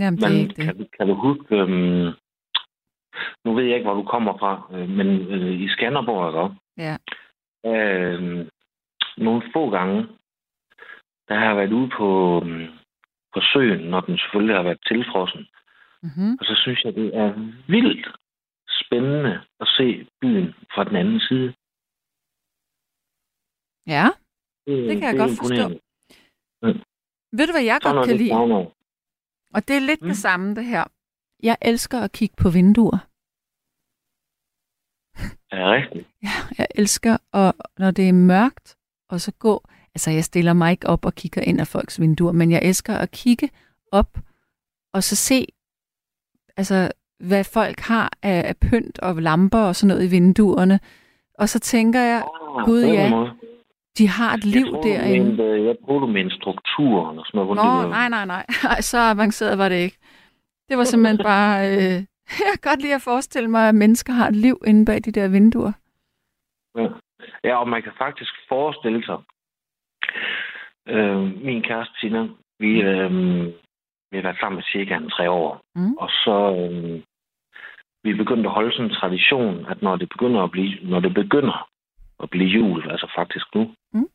jamen, 0.00 0.16
det 0.18 0.24
er 0.24 0.28
Men 0.28 0.38
ikke 0.40 0.54
det. 0.54 0.64
kan, 0.64 0.76
du- 0.78 0.88
kan 0.96 1.06
du 1.08 1.14
huske... 1.14 1.54
Øhm, 1.56 2.12
nu 3.44 3.54
ved 3.54 3.64
jeg 3.64 3.74
ikke, 3.76 3.86
hvor 3.90 3.94
du 4.02 4.02
kommer 4.04 4.38
fra, 4.38 4.68
øh, 4.72 4.88
men 4.88 5.06
øh, 5.34 5.60
i 5.60 5.68
Skanderborg, 5.68 6.28
ikke? 6.28 6.60
Ja. 6.86 6.96
Øh, 7.70 8.46
nogle 9.16 9.42
få 9.52 9.70
gange, 9.70 10.08
der 11.28 11.34
har 11.34 11.46
jeg 11.46 11.56
været 11.56 11.72
ude 11.72 11.90
på, 11.98 12.40
øhm, 12.44 12.66
på 13.34 13.40
søen, 13.52 13.80
når 13.90 14.00
den 14.00 14.18
selvfølgelig 14.18 14.56
har 14.56 14.62
været 14.62 14.80
tilfrossen. 14.86 15.46
Mm-hmm. 16.02 16.32
Og 16.40 16.44
så 16.46 16.54
synes 16.62 16.84
jeg, 16.84 16.94
det 16.94 17.16
er 17.16 17.30
vildt 17.68 18.08
spændende 18.82 19.40
at 19.60 19.68
se 19.68 20.06
byen 20.20 20.54
fra 20.74 20.84
den 20.84 20.96
anden 20.96 21.20
side. 21.20 21.54
Ja, 23.86 24.06
Det 24.66 24.94
kan 25.00 25.02
jeg 25.02 25.14
er 25.14 25.18
godt 25.18 25.38
forstå. 25.38 25.54
imponerende. 25.54 25.80
ved 27.32 27.46
du, 27.46 27.52
hvad 27.52 27.62
jeg 27.64 27.78
Sådan 27.82 27.96
godt 27.96 28.06
kan 28.06 28.18
det 28.18 28.20
lide? 28.26 28.34
Og 29.54 29.68
det 29.68 29.76
er 29.76 29.80
lidt. 29.80 30.02
Mm. 30.02 30.08
det 30.08 30.16
samme, 30.16 30.54
det 30.54 30.64
her. 30.64 30.84
Jeg 31.44 31.56
elsker 31.62 31.98
at 32.00 32.12
kigge 32.12 32.34
på 32.42 32.48
vinduer. 32.50 32.98
Er 35.50 35.56
det 35.56 35.66
rigtigt? 35.66 36.08
Ja, 36.22 36.28
jeg 36.58 36.66
elsker, 36.74 37.16
og 37.32 37.54
når 37.78 37.90
det 37.90 38.08
er 38.08 38.12
mørkt, 38.12 38.76
og 39.10 39.20
så 39.20 39.32
gå... 39.38 39.62
Altså, 39.94 40.10
jeg 40.10 40.24
stiller 40.24 40.52
mig 40.52 40.70
ikke 40.70 40.86
op 40.86 41.04
og 41.04 41.14
kigger 41.14 41.42
ind 41.42 41.60
af 41.60 41.66
folks 41.66 42.00
vinduer, 42.00 42.32
men 42.32 42.50
jeg 42.50 42.60
elsker 42.62 42.94
at 42.94 43.10
kigge 43.10 43.50
op, 43.92 44.18
og 44.94 45.02
så 45.02 45.16
se, 45.16 45.46
altså, 46.56 46.90
hvad 47.18 47.44
folk 47.44 47.80
har 47.80 48.10
af, 48.22 48.48
af 48.48 48.56
pynt 48.56 48.98
og 48.98 49.22
lamper 49.22 49.58
og 49.58 49.76
sådan 49.76 49.88
noget 49.88 50.04
i 50.06 50.10
vinduerne. 50.10 50.80
Og 51.38 51.48
så 51.48 51.58
tænker 51.58 52.00
jeg, 52.00 52.24
Ah, 52.58 52.64
Gud, 52.64 52.82
ja. 52.84 53.10
de 53.98 54.08
har 54.08 54.34
et 54.34 54.44
liv 54.44 54.64
jeg 54.64 54.72
troede, 54.72 54.88
derinde. 54.88 55.28
Mente, 55.28 55.42
jeg 55.42 55.76
troede, 55.84 56.00
du 56.00 56.06
mente 56.06 56.36
strukturen 56.36 57.18
og 57.18 57.24
sådan 57.26 57.38
noget. 57.38 57.56
Nå, 57.56 57.88
nej, 57.88 58.08
nej, 58.08 58.24
nej. 58.26 58.46
Ej, 58.72 58.80
så 58.80 58.98
avanceret 58.98 59.58
var 59.58 59.68
det 59.68 59.76
ikke. 59.76 59.98
Det 60.68 60.78
var 60.78 60.84
simpelthen 60.84 61.18
bare... 61.24 61.54
Øh, 61.70 61.96
jeg 62.46 62.52
kan 62.52 62.70
godt 62.70 62.82
lide 62.82 62.94
at 62.94 63.02
forestille 63.02 63.50
mig, 63.50 63.68
at 63.68 63.74
mennesker 63.74 64.12
har 64.12 64.28
et 64.28 64.36
liv 64.36 64.56
inde 64.66 64.86
bag 64.86 65.04
de 65.04 65.12
der 65.12 65.28
vinduer. 65.28 65.72
Ja. 66.76 66.88
ja, 67.44 67.56
og 67.56 67.68
man 67.68 67.82
kan 67.82 67.92
faktisk 67.98 68.32
forestille 68.48 69.04
sig, 69.04 69.18
øh, 70.88 71.20
min 71.44 71.62
kæreste 71.62 71.94
Tina, 72.00 72.28
vi, 72.58 72.80
øh, 72.82 73.10
vi 74.10 74.16
har 74.16 74.22
været 74.22 74.40
sammen 74.40 74.60
i 74.60 74.70
cirka 74.72 74.94
en 74.96 75.10
tre 75.10 75.30
år. 75.30 75.60
Mm. 75.74 75.92
Og 75.96 76.08
så 76.08 76.36
øh, 76.60 77.02
vi 78.04 78.10
er 78.10 78.16
begyndt 78.16 78.46
at 78.46 78.52
holde 78.52 78.72
sådan 78.72 78.90
en 78.90 78.96
tradition, 78.96 79.66
at 79.66 79.82
når 79.82 79.96
det 79.96 80.08
begynder 80.08 80.42
at 80.42 80.50
blive, 80.50 80.90
når 80.90 81.00
det 81.00 81.14
begynder 81.14 81.68
at 82.22 82.30
blive 82.30 82.48
jul, 82.48 82.90
altså 82.90 83.12
faktisk 83.16 83.54
nu, 83.54 83.74
Mm. 83.92 84.08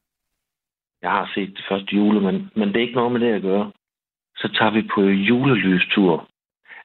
jeg 1.02 1.12
har 1.12 1.32
set 1.36 1.50
det 1.58 1.66
første 1.70 1.96
jule, 1.96 2.22
men, 2.22 2.52
men 2.56 2.68
det 2.68 2.78
er 2.78 2.82
ikke 2.82 2.96
noget 2.96 3.12
med 3.12 3.20
det 3.20 3.34
at 3.34 3.42
gøre, 3.42 3.72
så 4.36 4.48
tager 4.58 4.72
vi 4.72 4.82
på 4.96 5.02
julelystur. 5.02 6.28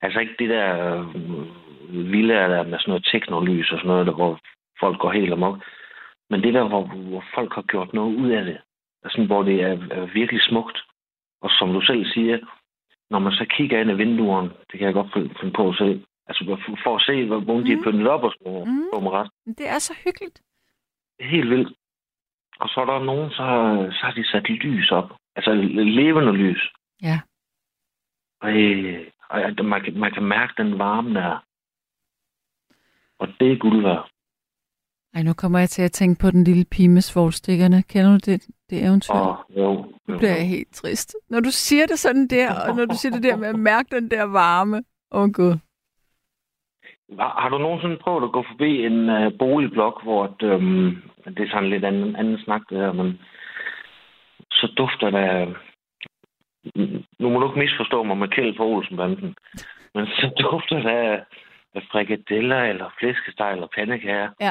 Altså 0.02 0.20
ikke 0.20 0.34
det 0.38 0.50
der 0.50 0.98
øh, 1.08 2.12
vilde 2.12 2.34
der 2.34 2.62
med 2.62 2.78
sådan 2.78 2.90
noget 2.90 3.08
teknolys 3.12 3.70
og 3.72 3.78
sådan 3.78 3.88
noget, 3.88 4.06
der, 4.06 4.12
hvor 4.12 4.40
folk 4.80 4.98
går 4.98 5.10
helt 5.12 5.32
amok. 5.32 5.58
Men 6.30 6.42
det 6.42 6.54
der, 6.54 6.68
hvor, 6.68 6.84
hvor 6.86 7.24
folk 7.34 7.52
har 7.54 7.62
gjort 7.62 7.92
noget 7.94 8.14
ud 8.14 8.30
af 8.30 8.44
det. 8.44 8.58
Altså, 9.04 9.24
hvor 9.24 9.42
det 9.42 9.62
er, 9.62 9.78
er 9.90 10.06
virkelig 10.14 10.42
smukt. 10.42 10.78
Og 11.42 11.50
som 11.50 11.72
du 11.72 11.80
selv 11.80 12.06
siger, 12.06 12.38
når 13.10 13.18
man 13.18 13.32
så 13.32 13.44
kigger 13.50 13.80
ind 13.80 13.90
i 13.90 13.94
vinduerne, 13.94 14.48
det 14.70 14.78
kan 14.78 14.86
jeg 14.86 14.94
godt 14.94 15.12
finde 15.12 15.52
på 15.54 15.68
at 15.68 15.76
se. 15.78 16.04
Altså 16.26 16.44
for- 16.66 16.78
for 16.84 16.96
at 16.96 17.02
se, 17.02 17.26
hvor 17.26 17.40
hvor 17.40 17.60
de 17.60 17.72
er 17.72 17.76
Mm. 17.76 17.82
pyntet 17.82 18.08
op 18.08 18.22
og 18.24 18.32
sådan 18.32 18.52
noget. 18.52 18.68
Mm. 18.68 19.00
Mm. 19.00 19.06
ret. 19.06 19.30
Det 19.46 19.68
er 19.68 19.78
så 19.78 19.94
hyggeligt. 20.04 20.42
Det 21.18 21.26
helt 21.26 21.50
vildt. 21.50 21.72
Og 22.60 22.68
så 22.68 22.80
er 22.80 22.84
der 22.84 23.04
nogen, 23.04 23.30
så, 23.30 23.44
så 23.98 24.06
har 24.06 24.12
de 24.12 24.28
sat 24.30 24.48
lys 24.48 24.90
op. 24.90 25.12
Altså 25.36 25.54
levende 26.00 26.32
lys. 26.32 26.62
Ja. 27.02 27.20
Og, 28.40 28.50
øh, 28.60 29.06
ja, 29.38 29.62
man, 29.62 29.82
kan, 29.84 29.98
man 29.98 30.12
kan 30.12 30.22
mærke 30.22 30.52
den 30.62 30.78
varme 30.78 31.14
der. 31.14 31.44
Og 33.18 33.28
det 33.40 33.52
er 33.52 33.56
guld 33.56 33.82
værd. 33.82 34.10
Ej, 35.14 35.22
nu 35.22 35.32
kommer 35.32 35.58
jeg 35.58 35.68
til 35.68 35.82
at 35.82 35.92
tænke 35.92 36.20
på 36.20 36.30
den 36.30 36.44
lille 36.44 36.64
pige 36.70 36.88
med 36.88 37.00
svovlstikkerne. 37.00 37.82
Kender 37.82 38.10
du 38.10 38.30
det, 38.30 38.42
det 38.70 38.84
eventyr? 38.84 39.14
Og 39.14 39.36
jo, 39.56 39.86
Nu 40.08 40.18
bliver 40.18 40.36
jeg 40.36 40.48
helt 40.48 40.74
trist. 40.74 41.16
Når 41.30 41.40
du 41.40 41.50
siger 41.50 41.86
det 41.86 41.98
sådan 41.98 42.26
der, 42.26 42.48
og 42.68 42.76
når 42.76 42.84
du 42.84 42.94
siger 42.94 43.12
det 43.12 43.22
der 43.22 43.36
med 43.36 43.48
at 43.48 43.58
mærke 43.58 43.96
den 43.96 44.10
der 44.10 44.22
varme. 44.22 44.76
Åh, 45.12 45.22
oh, 45.22 45.30
Gud. 45.32 45.58
Har, 47.18 47.48
du 47.48 47.58
nogensinde 47.58 47.96
prøvet 47.96 48.24
at 48.24 48.32
gå 48.32 48.44
forbi 48.50 48.86
en 48.86 49.10
uh, 49.10 49.32
boligblok, 49.38 50.02
hvor 50.02 50.24
at, 50.24 50.42
øhm, 50.42 51.02
det 51.24 51.40
er 51.40 51.50
sådan 51.50 51.70
lidt 51.70 51.84
anden, 51.84 52.16
anden 52.16 52.38
snak 52.38 52.62
det 52.70 52.78
her, 52.78 52.92
men 52.92 53.20
så 54.50 54.66
dufter 54.76 55.10
der... 55.10 55.54
Nu 57.18 57.30
må 57.30 57.40
du 57.40 57.46
ikke 57.48 57.58
misforstå 57.58 58.02
mig 58.02 58.16
med 58.16 58.28
Kjeld 58.28 58.56
på 58.56 58.64
Olsenbanden, 58.64 59.36
men 59.94 60.06
så 60.06 60.30
dufter 60.40 60.82
der 60.82 61.24
af 61.74 61.82
frikadeller 61.92 62.62
eller 62.62 62.94
flæskesteg 62.98 63.52
eller 63.52 63.66
pandekager. 63.74 64.30
Ja. 64.40 64.50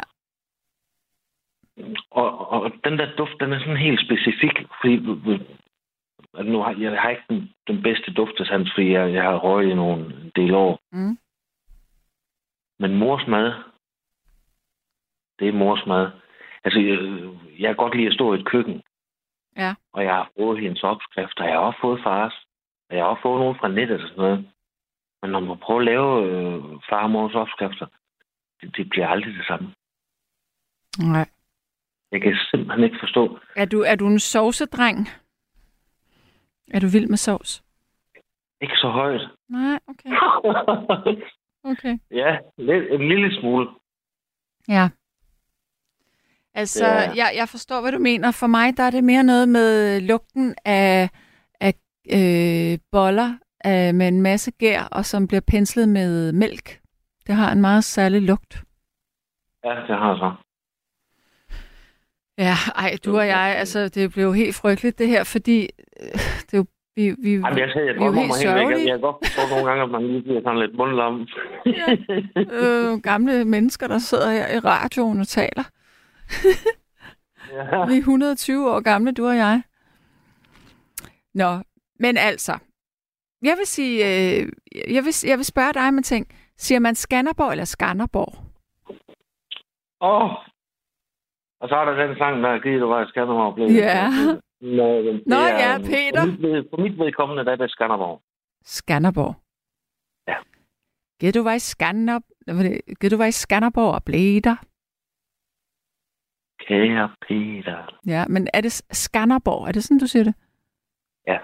Og, 2.11 2.49
og 2.49 2.71
den 2.83 2.99
der 2.99 3.15
duft, 3.15 3.39
den 3.39 3.53
er 3.53 3.59
sådan 3.59 3.77
helt 3.77 4.01
specifik, 4.05 4.57
fordi 4.81 4.95
at 6.37 6.45
nu 6.45 6.61
har, 6.61 6.75
jeg 6.79 7.01
har 7.01 7.09
ikke 7.09 7.23
den, 7.29 7.53
den 7.67 7.83
bedste 7.83 8.13
duftesans, 8.13 8.71
fordi 8.75 8.91
jeg, 8.91 9.13
jeg 9.13 9.23
har 9.23 9.37
røget 9.37 9.71
i 9.71 9.73
nogle 9.73 10.31
del 10.35 10.53
år. 10.53 10.79
Mm. 10.91 11.17
Men 12.79 12.95
mors 12.95 13.27
mad, 13.27 13.53
det 15.39 15.47
er 15.47 15.53
mors 15.53 15.85
mad. 15.85 16.11
Altså, 16.63 16.79
jeg, 16.79 16.99
jeg 17.59 17.69
kan 17.69 17.75
godt 17.75 17.95
lide 17.95 18.07
at 18.07 18.13
stå 18.13 18.33
i 18.33 18.39
et 18.39 18.45
køkken. 18.45 18.83
Ja. 19.57 19.73
Og 19.93 20.03
jeg 20.03 20.13
har 20.13 20.29
fået 20.39 20.59
hendes 20.59 20.83
opskrifter. 20.83 21.43
Jeg 21.43 21.53
har 21.53 21.59
også 21.59 21.79
fået 21.81 22.03
fars. 22.03 22.33
Og 22.89 22.95
jeg 22.95 23.03
har 23.03 23.09
også 23.09 23.21
fået 23.21 23.39
nogle 23.39 23.59
fra 23.59 23.67
nettet 23.67 24.01
og 24.01 24.07
sådan 24.09 24.23
noget. 24.23 24.47
Men 25.21 25.31
når 25.31 25.39
man 25.39 25.57
prøver 25.57 25.79
at 25.79 25.85
lave 25.85 26.25
øh, 26.25 26.61
far 26.89 27.03
og 27.03 27.09
mors 27.09 27.35
opskrifter, 27.35 27.87
det, 28.61 28.77
det 28.77 28.89
bliver 28.89 29.07
aldrig 29.07 29.33
det 29.33 29.45
samme. 29.47 29.73
Nej. 30.99 31.27
Jeg 32.11 32.21
kan 32.21 32.35
simpelthen 32.51 32.83
ikke 32.83 32.97
forstå. 32.99 33.39
Er 33.55 33.65
du, 33.65 33.81
er 33.81 33.95
du 33.95 34.07
en 34.07 34.19
sovsedreng? 34.19 35.07
Er 36.71 36.79
du 36.79 36.87
vild 36.87 37.07
med 37.07 37.17
sovs? 37.17 37.63
Ikke 38.61 38.75
så 38.75 38.89
højt. 38.89 39.21
Nej, 39.49 39.79
okay. 39.87 40.09
Okay. 41.65 41.97
ja, 42.11 42.37
lidt, 42.57 42.91
en 42.91 43.07
lille 43.07 43.39
smule. 43.39 43.69
Ja. 44.67 44.89
Altså, 46.55 46.85
er- 46.85 47.13
jeg, 47.15 47.31
jeg 47.35 47.49
forstår, 47.49 47.81
hvad 47.81 47.91
du 47.91 47.99
mener. 47.99 48.31
For 48.31 48.47
mig, 48.47 48.77
der 48.77 48.83
er 48.83 48.89
det 48.91 49.03
mere 49.03 49.23
noget 49.23 49.49
med 49.49 50.01
lugten 50.01 50.55
af, 50.65 51.09
af 51.59 51.73
øh, 52.13 52.79
boller 52.91 53.33
øh, 53.65 53.95
med 53.95 54.07
en 54.07 54.21
masse 54.21 54.51
gær, 54.51 54.81
og 54.91 55.05
som 55.05 55.27
bliver 55.27 55.41
penslet 55.47 55.89
med 55.89 56.31
mælk. 56.31 56.79
Det 57.27 57.35
har 57.35 57.51
en 57.51 57.61
meget 57.61 57.83
særlig 57.83 58.21
lugt. 58.21 58.63
Ja, 59.65 59.69
det 59.69 59.95
har 59.97 60.15
så. 60.17 60.31
Ja, 62.37 62.53
ej, 62.75 62.97
du 63.05 63.17
og 63.17 63.27
jeg, 63.27 63.55
altså, 63.57 63.87
det 63.89 64.11
blev 64.13 64.23
jo 64.23 64.31
helt 64.31 64.55
frygteligt 64.55 64.97
det 64.99 65.07
her, 65.07 65.23
fordi 65.23 65.69
øh, 66.01 66.07
det 66.45 66.53
er 66.53 66.57
jo, 66.57 66.65
vi, 66.95 67.15
vi, 67.23 67.31
Jamen, 67.33 67.57
jeg, 67.59 67.69
siger, 67.73 67.85
jeg 67.85 67.95
vi 67.95 68.01
er 68.01 68.05
jo 68.05 68.11
helt 68.11 68.33
sørgelige. 68.35 68.79
jeg 68.87 68.93
kan 68.93 69.01
godt 69.01 69.15
forstå 69.25 69.41
nogle 69.55 69.69
gange, 69.69 69.83
at 69.83 69.89
man 69.89 70.07
lige 70.07 70.21
bliver 70.21 70.41
sådan 70.41 70.59
lidt 70.59 70.77
mundlam. 70.77 71.27
øh, 72.93 73.01
gamle 73.01 73.45
mennesker, 73.45 73.87
der 73.87 73.97
sidder 73.97 74.31
her 74.31 74.55
i 74.55 74.59
radioen 74.59 75.19
og 75.19 75.27
taler. 75.27 75.63
Ja. 77.51 77.85
Vi 77.89 77.93
er 77.93 77.97
120 77.99 78.71
år 78.71 78.79
gamle, 78.81 79.11
du 79.11 79.27
og 79.27 79.35
jeg. 79.37 79.61
Nå, 81.33 81.57
men 81.99 82.17
altså, 82.17 82.57
jeg 83.41 83.55
vil 83.57 83.65
sige, 83.65 83.95
øh, 84.05 84.49
jeg, 84.95 85.03
vil, 85.05 85.13
jeg 85.27 85.37
vil 85.37 85.45
spørge 85.45 85.73
dig 85.73 85.93
med 85.93 86.03
ting. 86.03 86.27
Siger 86.57 86.79
man 86.79 86.95
Skanderborg 86.95 87.51
eller 87.51 87.65
Skanderborg? 87.65 88.33
Åh! 90.01 90.23
Oh. 90.23 90.29
Og 91.61 91.69
så 91.69 91.75
er 91.75 91.85
der 91.85 92.07
den 92.07 92.17
sang, 92.17 92.43
der 92.43 92.49
er 92.49 92.59
givet, 92.59 92.81
du 92.81 92.87
var 92.87 93.05
Skanderborg. 93.07 93.55
Blev 93.55 93.67
Ja. 93.67 94.07
Nå, 94.61 94.87
Nå 95.25 95.35
er- 95.35 95.59
ja, 95.63 95.77
Peter. 95.77 96.21
For 96.21 96.47
mit, 96.47 96.67
for 96.69 96.81
mit 96.81 96.99
vedkommende, 96.99 97.45
der 97.45 97.51
er 97.51 97.55
det 97.55 97.71
Skanderborg. 97.71 98.21
Skanderborg. 98.63 99.35
Ja. 100.27 100.35
Gid 101.19 101.33
du 101.33 101.43
var 101.43 101.53
i 101.53 101.59
Skanderborg, 101.59 102.97
Gid 103.01 103.09
du 103.09 103.17
var 103.17 103.25
i 103.25 103.31
Skanderborg 103.31 103.93
og 103.93 104.03
blev 104.03 104.41
der? 104.41 104.55
Kære 106.67 107.09
Peter. 107.27 107.99
Ja, 108.07 108.25
men 108.29 108.47
er 108.53 108.61
det 108.61 108.71
Skanderborg? 108.91 109.67
Er 109.67 109.71
det 109.71 109.83
sådan, 109.83 109.99
du 109.99 110.07
siger 110.07 110.23
det? 110.23 110.35
Ja. 111.27 111.37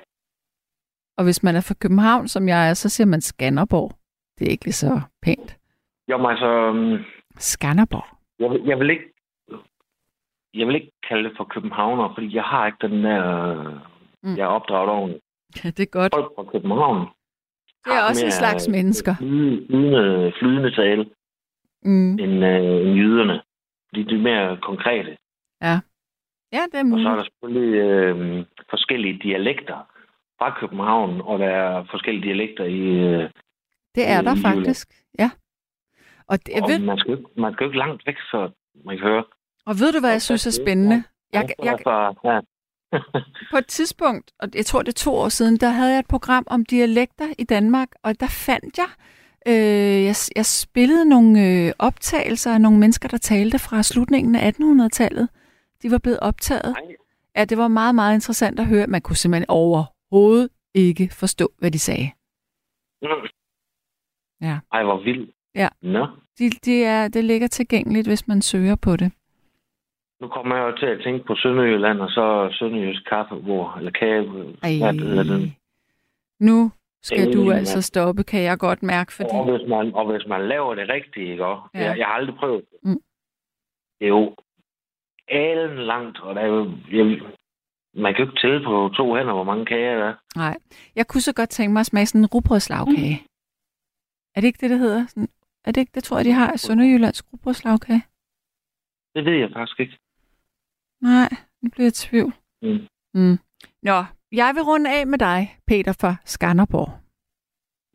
Og 1.17 1.23
hvis 1.23 1.43
man 1.43 1.55
er 1.55 1.61
fra 1.61 1.73
København, 1.81 2.27
som 2.27 2.47
jeg 2.47 2.69
er, 2.69 2.73
så 2.73 2.89
siger 2.89 3.07
man 3.07 3.21
Skanderborg. 3.21 3.91
Det 4.39 4.47
er 4.47 4.51
ikke 4.51 4.65
lige 4.65 4.73
så 4.73 5.01
pænt. 5.21 5.57
Jo, 6.09 6.17
men 6.17 6.25
altså, 6.25 6.47
øhm, 6.47 7.03
Skanderborg. 7.37 8.17
jeg, 8.39 8.49
vil- 8.51 8.63
jeg 8.65 8.79
vil 8.79 8.89
ikke 8.89 9.05
jeg 10.53 10.67
vil 10.67 10.75
ikke 10.75 10.91
kalde 11.09 11.29
det 11.29 11.37
for 11.37 11.43
københavner, 11.43 12.13
fordi 12.13 12.35
jeg 12.35 12.43
har 12.43 12.65
ikke 12.67 12.87
den 12.87 13.03
der... 13.03 13.23
Mm. 14.23 14.35
Jeg 14.37 14.43
er 14.43 14.47
opdraget 14.57 14.89
ordentligt. 14.89 15.23
Ja, 15.63 15.69
det 15.69 15.79
er 15.79 15.85
godt. 15.99 16.13
Folk 16.15 16.31
fra 16.35 16.43
København 16.51 17.07
Det 17.85 17.93
er 17.93 18.01
også 18.09 18.25
en 18.25 18.31
slags 18.31 18.67
mennesker. 18.67 19.15
Flydende, 19.15 20.33
flydende 20.39 20.71
tale 20.75 21.09
Mm. 21.83 22.11
end, 22.19 22.45
øh, 22.45 22.87
end 22.87 22.95
jyderne. 22.99 23.41
De, 23.95 24.03
de 24.09 24.15
er 24.15 24.19
mere 24.29 24.57
konkrete. 24.61 25.17
Ja, 25.61 26.63
det 26.71 26.75
er 26.75 26.79
Og 26.79 26.85
muligt. 26.85 27.05
så 27.05 27.09
er 27.11 27.15
der 27.15 27.23
selvfølgelig 27.23 27.73
øh, 27.75 28.45
forskellige 28.69 29.19
dialekter 29.23 29.79
fra 30.39 30.57
København, 30.59 31.21
og 31.21 31.39
der 31.39 31.45
er 31.47 31.85
forskellige 31.91 32.23
dialekter 32.27 32.63
i... 32.63 32.79
Øh, 32.79 33.29
Det 33.95 34.03
er 34.07 34.21
i 34.21 34.23
der 34.25 34.31
Jylland. 34.31 34.41
faktisk. 34.41 34.87
Ja. 35.19 35.29
Og, 36.27 36.45
det, 36.45 36.53
og 36.63 36.69
ved, 36.69 36.79
man, 36.79 36.97
skal, 36.97 37.17
ikke- 37.17 37.41
man 37.41 37.53
skal 37.53 37.63
jo 37.63 37.69
ikke 37.69 37.77
langt 37.79 38.01
væk, 38.05 38.15
så 38.31 38.49
man 38.85 38.97
kan 38.97 39.07
høre. 39.07 39.23
og 39.65 39.73
ved 39.79 39.93
du, 39.93 39.99
hvad 39.99 40.11
jeg 40.11 40.21
synes 40.21 40.47
er 40.47 40.61
spændende? 40.63 41.03
Jeg, 41.33 41.49
jeg, 41.63 41.79
Fra, 41.83 41.97
ja. 42.29 42.39
på 43.51 43.57
et 43.57 43.67
tidspunkt, 43.67 44.31
og 44.39 44.47
jeg 44.55 44.65
tror 44.65 44.81
det 44.81 44.89
er 44.89 45.03
to 45.05 45.13
år 45.13 45.29
siden, 45.29 45.57
der 45.57 45.69
havde 45.69 45.91
jeg 45.91 45.99
et 45.99 46.07
program 46.07 46.43
om 46.47 46.65
dialekter 46.65 47.27
i 47.39 47.43
Danmark, 47.43 47.87
og 48.03 48.19
der 48.19 48.27
fandt 48.47 48.77
jeg, 48.77 48.89
øh, 49.49 50.03
jeg, 50.09 50.15
jeg 50.35 50.45
spillede 50.45 51.09
nogle 51.09 51.31
øh, 51.47 51.71
optagelser 51.79 52.53
af 52.53 52.61
nogle 52.61 52.79
mennesker, 52.79 53.09
der 53.09 53.17
talte 53.17 53.59
fra 53.59 53.83
slutningen 53.83 54.35
af 54.35 54.51
1800-tallet. 54.51 55.29
De 55.81 55.91
var 55.91 55.97
blevet 55.97 56.19
optaget. 56.19 56.75
Ja, 57.35 57.45
det 57.45 57.57
var 57.57 57.67
meget, 57.67 57.95
meget 57.95 58.13
interessant 58.13 58.59
at 58.59 58.65
høre. 58.67 58.87
Man 58.87 59.01
kunne 59.01 59.15
simpelthen 59.15 59.49
overhovedet 59.49 60.49
ikke 60.73 61.09
forstå, 61.19 61.51
hvad 61.57 61.71
de 61.71 61.79
sagde. 61.79 62.11
Mm. 63.01 63.07
Ja. 64.41 64.59
Ej, 64.73 64.83
hvor 64.83 65.03
vildt. 65.03 65.29
Ja. 65.55 65.67
Nå, 65.81 66.07
De, 66.39 66.49
de 66.49 66.83
er, 66.83 67.07
det 67.07 67.23
ligger 67.23 67.47
tilgængeligt, 67.47 68.07
hvis 68.07 68.27
man 68.27 68.41
søger 68.41 68.75
på 68.75 68.95
det. 68.95 69.11
nu 70.21 70.27
kommer 70.27 70.55
jeg 70.55 70.63
jo 70.63 70.77
til 70.77 70.85
at 70.85 71.01
tænke 71.03 71.25
på 71.25 71.35
Sønderjylland, 71.35 71.99
og 71.99 72.09
så 72.09 72.49
Sønderjysk 72.51 73.09
kaffebord, 73.09 73.75
eller 73.77 73.91
kage. 73.91 74.21
Ej. 74.63 74.77
Hvad 74.79 74.93
hedder 74.93 75.23
den? 75.23 75.55
Nu 76.39 76.71
skal 77.01 77.27
Øh, 77.27 77.33
du 77.33 77.51
altså 77.51 77.81
stoppe, 77.81 78.23
kan 78.23 78.41
jeg 78.41 78.59
godt 78.59 78.83
mærke, 78.83 79.13
fordi... 79.13 79.29
Og 79.33 79.57
hvis 79.57 79.69
man, 79.69 79.93
og 79.93 80.11
hvis 80.11 80.27
man 80.27 80.47
laver 80.47 80.75
det 80.75 80.89
rigtigt, 80.89 81.29
ikke 81.31 81.45
også? 81.45 81.63
Ja. 81.73 81.79
Jeg, 81.79 81.97
jeg 81.97 82.05
har 82.05 82.13
aldrig 82.13 82.35
prøvet 82.35 82.65
det. 82.71 82.77
Mm. 82.83 83.01
Det 83.99 84.05
er 84.05 84.13
jo 84.19 84.35
alen 85.27 85.77
langt, 85.85 86.19
og 86.19 86.35
der 86.35 86.41
er 86.41 86.47
jo... 86.47 86.71
Jeg, 86.91 87.05
man 87.93 88.13
kan 88.13 88.25
jo 88.25 88.29
ikke 88.31 88.41
tælle 88.41 88.63
på 88.63 88.89
to 88.97 89.15
hænder, 89.15 89.33
hvor 89.33 89.43
mange 89.43 89.65
kager 89.65 89.95
der 89.99 90.05
er. 90.05 90.15
Nej. 90.35 90.57
Jeg 90.95 91.07
kunne 91.07 91.21
så 91.21 91.33
godt 91.33 91.49
tænke 91.49 91.73
mig 91.73 91.79
at 91.79 91.85
smage 91.85 92.05
sådan 92.05 92.21
en 92.21 92.27
rugbrødslagkage. 92.33 93.25
Er 94.35 94.41
det 94.41 94.47
ikke 94.47 94.61
det, 94.61 94.69
det 94.69 94.79
hedder? 94.79 95.07
Sådan, 95.07 95.29
er 95.65 95.71
det 95.71 95.81
ikke 95.81 95.91
det, 95.95 96.03
tror 96.03 96.17
jeg, 96.17 96.25
de 96.25 96.31
har? 96.31 96.55
Sønderjyllands 96.57 97.33
rugbrødslagkage? 97.33 98.03
Det 99.15 99.25
ved 99.25 99.33
jeg 99.33 99.49
faktisk 99.53 99.79
ikke. 99.79 99.97
Nej, 101.01 101.29
nu 101.61 101.69
bliver 101.69 101.85
jeg 101.85 101.95
i 101.97 102.01
tvivl. 102.07 102.33
Mm. 102.61 102.87
Mm. 103.13 103.37
Nå, 103.83 104.03
jeg 104.31 104.51
vil 104.55 104.63
runde 104.63 104.89
af 104.89 105.07
med 105.07 105.17
dig, 105.19 105.57
Peter 105.67 105.93
fra 106.01 106.15
Skanderborg. 106.25 106.89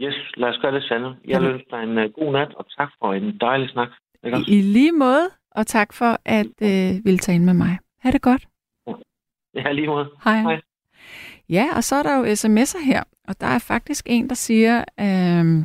Yes, 0.01 0.14
lad 0.37 0.49
os 0.49 0.59
gøre 0.62 0.74
det 0.74 0.82
sande. 0.82 1.09
Jeg 1.09 1.16
Jamen. 1.28 1.51
ønsker 1.51 1.76
dig 1.76 1.82
en 1.82 1.99
uh, 1.99 2.12
god 2.12 2.32
nat, 2.32 2.55
og 2.55 2.66
tak 2.78 2.91
for 2.99 3.14
en 3.14 3.39
dejlig 3.39 3.70
snak. 3.70 3.89
Ikke? 4.24 4.39
I, 4.49 4.59
I 4.59 4.62
lige 4.62 4.93
måde, 4.93 5.28
og 5.51 5.66
tak 5.66 5.93
for 5.93 6.18
at 6.24 6.55
øh, 6.62 7.05
ville 7.05 7.18
tage 7.18 7.37
ind 7.37 7.45
med 7.45 7.55
mig. 7.55 7.78
Ha' 7.99 8.11
det 8.11 8.22
godt. 8.22 8.47
Ja, 9.55 9.72
lige 9.72 9.87
måde. 9.87 10.11
Hej. 10.24 10.41
Hej. 10.41 10.61
Ja, 11.49 11.66
og 11.76 11.85
så 11.85 11.97
er 11.97 12.03
der 12.03 12.16
jo 12.16 12.24
sms'er 12.24 12.85
her, 12.85 13.03
og 13.28 13.41
der 13.41 13.47
er 13.47 13.59
faktisk 13.59 14.07
en, 14.09 14.28
der 14.28 14.35
siger, 14.35 14.78
øh, 14.78 15.64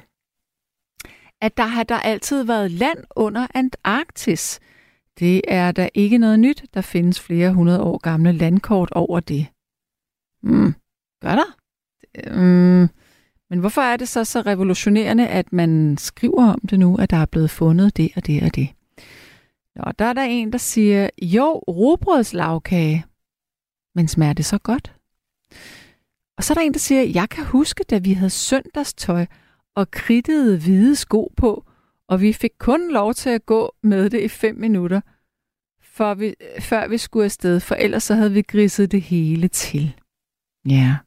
at 1.42 1.58
der 1.58 1.66
har 1.66 1.84
der 1.84 2.00
altid 2.00 2.44
været 2.44 2.72
land 2.72 3.04
under 3.16 3.48
Antarktis. 3.56 4.60
Det 5.20 5.42
er 5.48 5.72
der 5.72 5.90
ikke 5.94 6.18
noget 6.18 6.40
nyt. 6.40 6.64
Der 6.74 6.82
findes 6.82 7.28
flere 7.28 7.54
hundrede 7.54 7.84
år 7.84 7.98
gamle 7.98 8.32
landkort 8.32 8.92
over 8.92 9.20
det. 9.20 9.48
Mm, 10.44 10.74
gør 11.22 11.36
der? 11.36 11.56
Mm, 12.28 12.90
men 13.50 13.60
hvorfor 13.60 13.82
er 13.82 13.98
det 13.98 14.08
så 14.08 14.24
så 14.24 14.42
revolutionerende, 14.42 15.28
at 15.28 15.54
man 15.54 15.98
skriver 15.98 16.54
om 16.54 16.60
det 16.70 16.80
nu, 16.80 16.98
at 16.98 17.10
der 17.10 17.18
er 17.18 17.26
blevet 17.26 17.50
fundet 17.50 17.98
det 17.98 18.12
og 18.16 18.28
det 18.28 18.44
og 18.44 18.56
det? 18.56 18.70
Nå, 19.76 19.92
der 20.00 20.06
er 20.06 20.14
der 20.14 20.24
en, 20.24 20.52
der 20.52 20.58
siger, 20.58 21.10
jo, 21.22 21.64
robrødslagkage. 21.68 23.06
Men 23.96 24.08
smager 24.08 24.34
det 24.34 24.46
så 24.46 24.58
godt? 24.58 24.96
Og 26.38 26.44
så 26.44 26.54
er 26.54 26.56
der 26.56 26.62
en, 26.62 26.74
der 26.74 26.80
siger, 26.80 27.04
jeg 27.04 27.30
kan 27.30 27.46
huske, 27.46 27.84
da 27.90 27.98
vi 27.98 28.14
havde 28.14 28.30
søndagstøj 28.30 29.26
og 29.76 29.92
kridtede 29.92 30.60
hvide 30.60 30.96
sko 30.96 31.34
på, 31.38 31.66
og 32.08 32.22
vi 32.22 32.34
fik 32.34 32.52
kun 32.60 32.92
lov 32.92 33.14
til 33.14 33.30
at 33.30 33.46
gå 33.46 33.76
med 33.84 34.10
det 34.10 34.22
i 34.22 34.28
fem 34.28 34.56
minutter, 34.56 35.02
før 35.82 36.14
vi, 36.14 36.36
før 36.60 36.88
vi 36.88 36.98
skulle 36.98 37.26
afsted, 37.26 37.60
for 37.60 37.76
ellers 37.76 38.04
så 38.04 38.16
havde 38.16 38.32
vi 38.32 38.42
griset 38.42 38.92
det 38.92 39.02
hele 39.02 39.48
til. 39.48 39.94
Ja. 40.66 40.98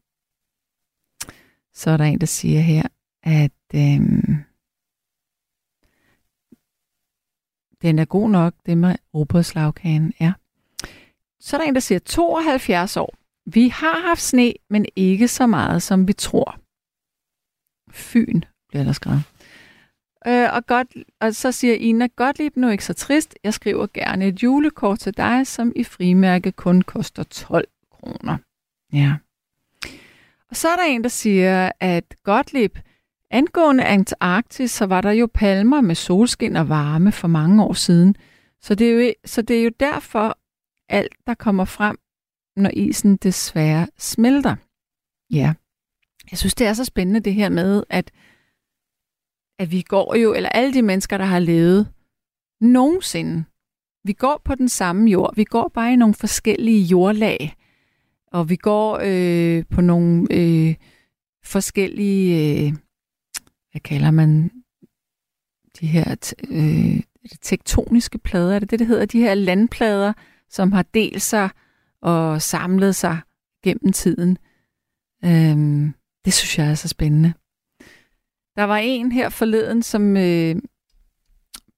Så 1.72 1.90
er 1.90 1.96
der 1.96 2.04
en, 2.04 2.20
der 2.20 2.26
siger 2.26 2.60
her, 2.60 2.82
at 3.22 3.52
øhm, 3.74 4.44
den 7.82 7.98
er 7.98 8.04
god 8.04 8.30
nok, 8.30 8.54
det 8.66 8.78
med 8.78 8.94
robrødslagkagen 9.14 10.12
er. 10.18 10.32
Så 11.40 11.56
er 11.56 11.60
der 11.60 11.68
en, 11.68 11.74
der 11.74 11.80
siger 11.80 11.98
72 11.98 12.96
år. 12.96 13.16
Vi 13.46 13.68
har 13.68 14.08
haft 14.08 14.20
sne, 14.20 14.52
men 14.70 14.86
ikke 14.96 15.28
så 15.28 15.46
meget, 15.46 15.82
som 15.82 16.08
vi 16.08 16.12
tror. 16.12 16.58
Fyn, 17.90 18.42
bliver 18.68 18.84
der 18.84 18.92
skrevet. 18.92 19.22
Øh, 20.26 20.48
og, 20.52 20.66
godt, 20.66 20.88
og 21.20 21.34
så 21.34 21.52
siger 21.52 21.74
Ina, 21.74 22.06
Gottlieb, 22.16 22.56
nu 22.56 22.68
ikke 22.68 22.84
så 22.84 22.94
trist. 22.94 23.34
Jeg 23.44 23.54
skriver 23.54 23.86
gerne 23.94 24.26
et 24.26 24.42
julekort 24.42 24.98
til 24.98 25.16
dig, 25.16 25.46
som 25.46 25.72
i 25.76 25.84
frimærke 25.84 26.52
kun 26.52 26.82
koster 26.82 27.22
12 27.22 27.68
kroner. 27.90 28.38
Ja. 28.92 29.16
Og 30.52 30.56
så 30.56 30.68
er 30.68 30.76
der 30.76 30.82
en, 30.82 31.02
der 31.02 31.08
siger, 31.08 31.72
at 31.80 32.14
Gottlieb, 32.24 32.78
angående 33.30 33.84
Antarktis, 33.84 34.70
så 34.70 34.86
var 34.86 35.00
der 35.00 35.10
jo 35.10 35.28
palmer 35.34 35.80
med 35.80 35.94
solskin 35.94 36.56
og 36.56 36.68
varme 36.68 37.12
for 37.12 37.28
mange 37.28 37.64
år 37.64 37.72
siden. 37.72 38.16
Så 38.60 38.74
det 38.74 38.90
er 38.90 38.92
jo, 38.92 39.12
så 39.24 39.42
det 39.42 39.58
er 39.58 39.64
jo 39.64 39.70
derfor, 39.80 40.38
alt, 40.88 41.12
der 41.26 41.34
kommer 41.34 41.64
frem, 41.64 41.98
når 42.56 42.70
isen 42.72 43.16
desværre 43.16 43.88
smelter. 43.98 44.56
Ja. 45.30 45.54
Jeg 46.30 46.38
synes, 46.38 46.54
det 46.54 46.66
er 46.66 46.72
så 46.72 46.84
spændende 46.84 47.20
det 47.20 47.34
her 47.34 47.48
med, 47.48 47.84
at, 47.90 48.10
at 49.58 49.72
vi 49.72 49.82
går 49.82 50.14
jo, 50.14 50.34
eller 50.34 50.48
alle 50.48 50.74
de 50.74 50.82
mennesker, 50.82 51.18
der 51.18 51.24
har 51.24 51.38
levet 51.38 51.88
nogensinde, 52.60 53.44
vi 54.04 54.12
går 54.12 54.42
på 54.44 54.54
den 54.54 54.68
samme 54.68 55.10
jord. 55.10 55.36
Vi 55.36 55.44
går 55.44 55.68
bare 55.74 55.92
i 55.92 55.96
nogle 55.96 56.14
forskellige 56.14 56.82
jordlag. 56.82 57.56
Og 58.32 58.48
vi 58.48 58.56
går 58.56 59.00
øh, 59.04 59.64
på 59.70 59.80
nogle 59.80 60.26
øh, 60.30 60.74
forskellige, 61.44 62.62
øh, 62.66 62.72
hvad 63.70 63.80
kalder 63.80 64.10
man 64.10 64.50
de 65.80 65.86
her 65.86 66.34
øh, 66.50 67.02
er 67.24 67.28
det 67.28 67.38
tektoniske 67.42 68.18
plader, 68.18 68.54
er 68.54 68.58
det 68.58 68.70
det, 68.70 68.78
det 68.78 68.86
hedder? 68.86 69.06
De 69.06 69.20
her 69.20 69.34
landplader, 69.34 70.12
som 70.50 70.72
har 70.72 70.82
delt 70.82 71.22
sig 71.22 71.50
og 72.02 72.42
samlet 72.42 72.94
sig 72.94 73.20
gennem 73.64 73.92
tiden. 73.92 74.38
Øhm, 75.24 75.94
det 76.24 76.32
synes 76.32 76.58
jeg 76.58 76.70
er 76.70 76.74
så 76.74 76.88
spændende. 76.88 77.32
Der 78.56 78.62
var 78.62 78.76
en 78.76 79.12
her 79.12 79.28
forleden, 79.28 79.82
som 79.82 80.16
øh, 80.16 80.56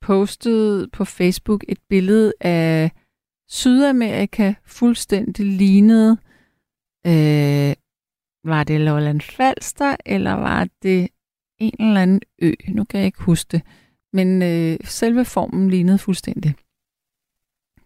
postede 0.00 0.88
på 0.92 1.04
Facebook 1.04 1.64
et 1.68 1.78
billede 1.88 2.32
af 2.40 2.90
Sydamerika, 3.48 4.54
fuldstændig 4.66 5.46
lignede. 5.46 6.18
Øh, 7.06 7.74
var 8.44 8.64
det 8.64 8.80
Lolland 8.80 9.20
Falster, 9.20 9.96
eller 10.06 10.32
var 10.32 10.68
det 10.82 11.08
en 11.58 11.86
eller 11.88 12.00
anden 12.00 12.20
ø? 12.42 12.52
Nu 12.68 12.84
kan 12.84 13.00
jeg 13.00 13.06
ikke 13.06 13.22
huske 13.22 13.48
det. 13.52 13.62
Men 14.12 14.42
øh, 14.42 14.78
selve 14.84 15.24
formen 15.24 15.70
lignede 15.70 15.98
fuldstændig. 15.98 16.54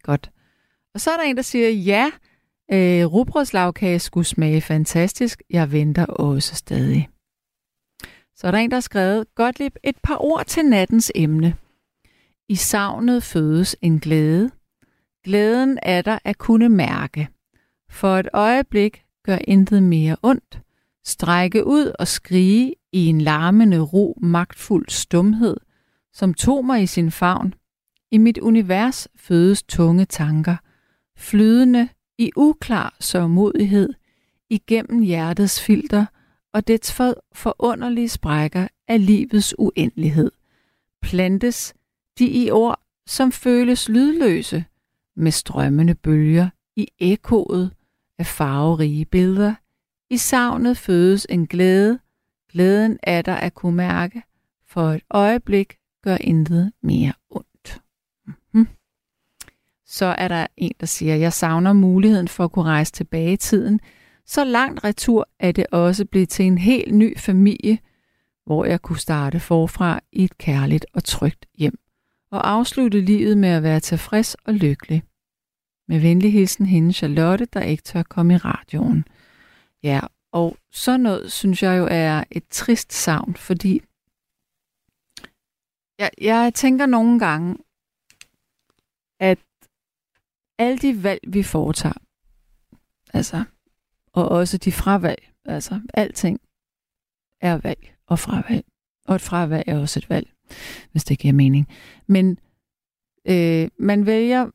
Godt. 0.03 0.31
Og 0.95 1.01
så 1.01 1.11
er 1.11 1.17
der 1.17 1.25
en, 1.25 1.37
der 1.37 1.43
siger, 1.43 1.71
ja, 1.71 2.11
øh, 2.73 3.07
rugbrødslagkage 3.07 3.99
skulle 3.99 4.27
smage 4.27 4.61
fantastisk. 4.61 5.43
Jeg 5.51 5.73
venter 5.73 6.07
også 6.07 6.55
stadig. 6.55 7.09
Så 8.37 8.47
er 8.47 8.51
der 8.51 8.59
en, 8.59 8.71
der 8.71 8.77
har 8.77 8.81
skrevet, 8.81 9.35
Gottlieb, 9.35 9.77
et 9.85 9.97
par 10.03 10.17
ord 10.17 10.47
til 10.47 10.65
nattens 10.65 11.13
emne. 11.15 11.57
I 12.49 12.55
savnet 12.55 13.23
fødes 13.23 13.77
en 13.83 14.01
glæde. 14.01 14.51
Glæden 15.25 15.79
er 15.83 16.03
der 16.03 16.19
at 16.25 16.39
kunne 16.39 16.69
mærke. 16.69 17.29
For 17.91 18.17
et 18.17 18.29
øjeblik 18.33 19.05
gør 19.29 19.39
intet 19.49 19.83
mere 19.83 20.17
ondt. 20.23 20.61
Strække 21.05 21.67
ud 21.67 21.93
og 21.99 22.09
skrige 22.09 22.75
i 22.93 23.07
en 23.07 23.21
larmende 23.21 23.79
ro, 23.81 24.19
magtfuld 24.23 24.89
stumhed, 24.89 25.57
som 26.13 26.35
tog 26.35 26.65
mig 26.65 26.83
i 26.83 26.87
sin 26.87 27.11
favn. 27.11 27.55
I 28.11 28.19
mit 28.19 28.39
univers 28.39 29.09
fødes 29.17 29.63
tunge 29.63 30.05
tanker, 30.05 30.57
flydende 31.19 31.89
i 32.19 32.31
uklar 32.37 32.97
sørmodighed, 33.01 33.95
igennem 34.51 35.03
hjertets 35.03 35.61
filter 35.61 36.07
og 36.53 36.69
dets 36.69 36.93
for 36.93 37.15
forunderlige 37.35 38.09
sprækker 38.09 38.69
af 38.89 39.07
livets 39.07 39.55
uendelighed. 39.59 40.31
Plantes 41.03 41.75
de 42.19 42.27
i 42.27 42.51
ord, 42.51 42.81
som 43.07 43.33
føles 43.33 43.89
lydløse, 43.89 44.65
med 45.17 45.31
strømmende 45.31 45.95
bølger 45.95 46.49
i 46.77 46.89
ekkoet 46.99 47.71
af 48.19 48.27
farverige 48.27 49.05
billeder. 49.05 49.55
I 50.11 50.17
savnet 50.17 50.79
fødes 50.79 51.27
en 51.31 51.47
glæde, 51.47 51.99
glæden 52.53 52.99
er 53.03 53.23
der 53.23 53.35
at 53.35 53.55
kunne 53.55 53.77
mærke, 53.77 54.23
for 54.67 54.91
et 54.91 55.03
øjeblik 55.11 55.77
gør 56.03 56.17
intet 56.21 56.73
mere 56.83 57.13
ondt. 57.31 57.81
Mm-hmm. 58.27 58.69
Så 59.87 60.07
er 60.07 60.29
der 60.29 60.47
en, 60.57 60.73
der 60.81 60.87
siger, 60.87 61.15
jeg 61.15 61.33
savner 61.33 61.73
muligheden 61.73 62.29
for 62.29 62.45
at 62.45 62.53
kunne 62.53 62.65
rejse 62.65 62.93
tilbage 62.93 63.33
i 63.33 63.37
tiden. 63.37 63.81
Så 64.27 64.45
langt 64.45 64.85
retur 64.85 65.29
er 65.41 65.53
det 65.53 65.67
også 65.73 66.05
blevet 66.05 66.29
til 66.29 66.45
en 66.45 66.59
helt 66.59 66.95
ny 66.95 67.19
familie, 67.19 67.79
hvor 68.47 68.65
jeg 68.65 68.83
kunne 68.83 68.99
starte 68.99 69.41
forfra 69.41 70.01
i 70.13 70.25
et 70.25 70.39
kærligt 70.39 70.87
og 70.95 71.05
trygt 71.05 71.47
hjem 71.55 71.79
og 72.31 72.51
afslutte 72.51 73.01
livet 73.01 73.39
med 73.39 73.49
at 73.49 73.63
være 73.63 73.81
tilfreds 73.81 74.35
og 74.35 74.55
lykkelig. 74.55 75.03
Med 75.89 76.01
venlig 76.01 76.33
hilsen 76.33 76.67
hende 76.67 76.93
Charlotte, 76.93 77.45
der 77.45 77.63
ikke 77.63 77.83
tør 77.83 78.03
komme 78.03 78.35
i 78.35 78.37
radioen. 78.37 79.05
Ja, 79.83 80.01
og 80.33 80.57
sådan 80.73 81.01
noget 81.01 81.33
synes 81.33 81.63
jeg 81.63 81.79
jo 81.79 81.89
er 81.91 82.25
et 82.31 82.49
trist 82.51 82.93
savn, 82.93 83.35
fordi 83.35 83.83
jeg, 85.99 86.11
jeg 86.21 86.55
tænker 86.55 86.87
nogle 86.87 87.19
gange, 87.19 87.57
at 89.21 89.39
alle 90.59 90.79
de 90.79 91.03
valg, 91.03 91.21
vi 91.29 91.43
foretager, 91.43 92.03
altså, 93.15 93.45
og 94.13 94.29
også 94.29 94.59
de 94.59 94.73
fravalg, 94.73 95.31
altså 95.45 95.81
alting 95.95 96.41
er 97.41 97.59
valg 97.59 97.97
og 98.07 98.19
fravalg, 98.19 98.67
og 99.05 99.15
et 99.15 99.23
fravalg 99.23 99.65
er 99.69 99.79
også 99.79 100.01
et 100.01 100.11
valg. 100.11 100.29
hvis 100.91 101.05
det 101.05 101.19
giver 101.19 101.35
mening. 101.35 101.69
Men 102.07 102.39
øh, 103.29 103.69
man 103.79 104.07
vælger 104.07 104.51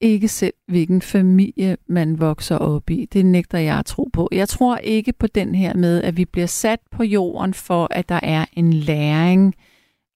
ikke 0.00 0.28
selv, 0.28 0.54
hvilken 0.66 1.02
familie 1.02 1.76
man 1.86 2.20
vokser 2.20 2.56
op 2.56 2.90
i. 2.90 3.08
Det 3.12 3.26
nægter 3.26 3.58
jeg 3.58 3.78
at 3.78 3.86
tro 3.86 4.08
på. 4.12 4.28
Jeg 4.32 4.48
tror 4.48 4.76
ikke 4.76 5.12
på 5.12 5.26
den 5.26 5.54
her 5.54 5.74
med, 5.74 6.02
at 6.02 6.16
vi 6.16 6.24
bliver 6.24 6.46
sat 6.46 6.80
på 6.90 7.02
jorden 7.02 7.54
for, 7.54 7.88
at 7.90 8.08
der 8.08 8.20
er 8.22 8.44
en 8.52 8.72
læring, 8.72 9.54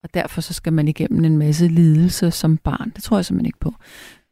og 0.02 0.14
derfor 0.14 0.40
så 0.40 0.54
skal 0.54 0.72
man 0.72 0.88
igennem 0.88 1.24
en 1.24 1.38
masse 1.38 1.68
lidelse 1.68 2.30
som 2.30 2.58
barn. 2.58 2.90
Det 2.90 3.02
tror 3.02 3.16
jeg 3.16 3.24
simpelthen 3.24 3.46
ikke 3.46 3.58
på. 3.58 3.74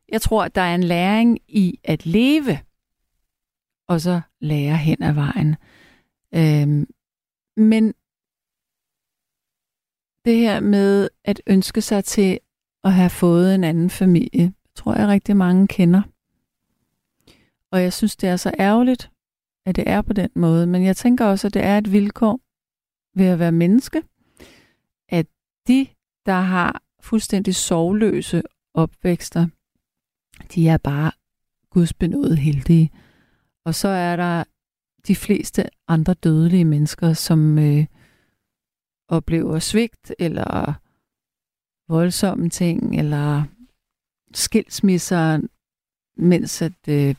Jeg 0.09 0.23
tror, 0.23 0.45
at 0.45 0.55
der 0.55 0.61
er 0.61 0.75
en 0.75 0.85
læring 0.85 1.39
i 1.49 1.79
at 1.85 2.07
leve, 2.07 2.59
og 3.89 4.01
så 4.01 4.21
lære 4.41 4.77
hen 4.77 5.03
ad 5.03 5.13
vejen. 5.13 5.57
Øhm, 6.35 6.87
men 7.57 7.95
det 10.25 10.37
her 10.37 10.61
med 10.61 11.09
at 11.25 11.43
ønske 11.47 11.81
sig 11.81 12.05
til 12.05 12.39
at 12.85 12.93
have 12.93 13.11
fået 13.11 13.55
en 13.55 13.65
anden 13.65 13.91
familie, 13.91 14.53
tror 14.81 14.95
jeg 14.95 15.09
rigtig 15.09 15.37
mange 15.37 15.69
kender. 15.69 16.03
Og 17.73 17.83
jeg 17.83 17.93
synes, 17.93 18.17
det 18.17 18.29
er 18.29 18.37
så 18.37 18.53
ærgerligt, 18.59 19.11
at 19.67 19.77
det 19.77 19.85
er 19.87 20.03
på 20.03 20.13
den 20.13 20.31
måde. 20.35 20.67
Men 20.67 20.85
jeg 20.85 20.97
tænker 20.97 21.25
også, 21.27 21.47
at 21.47 21.55
det 21.55 21.65
er 21.65 21.79
et 21.79 21.93
vilkår 21.93 22.41
ved 23.15 23.27
at 23.27 23.39
være 23.39 23.53
menneske, 23.53 24.03
at 25.09 25.27
de, 25.69 25.87
der 26.27 26.41
har 26.41 26.83
fuldstændig 27.01 27.55
sovløse 27.55 28.43
opvækster, 28.75 29.47
de 30.55 30.69
er 30.69 30.77
bare 30.77 31.13
gudsbenået 31.71 32.39
heldige. 32.39 32.91
Og 33.65 33.75
så 33.75 33.89
er 33.89 34.17
der 34.17 34.45
de 35.07 35.17
fleste 35.17 35.65
andre 35.89 36.15
dødelige 36.15 36.65
mennesker, 36.65 37.13
som 37.13 37.59
øh, 37.59 37.87
oplever 39.09 39.59
svigt 39.59 40.15
eller 40.19 40.73
voldsomme 41.89 42.51
ting, 42.51 42.99
eller 42.99 43.45
skilsmisser, 44.35 45.41
mens 46.17 46.63
at 46.63 46.73
øh, 46.89 47.15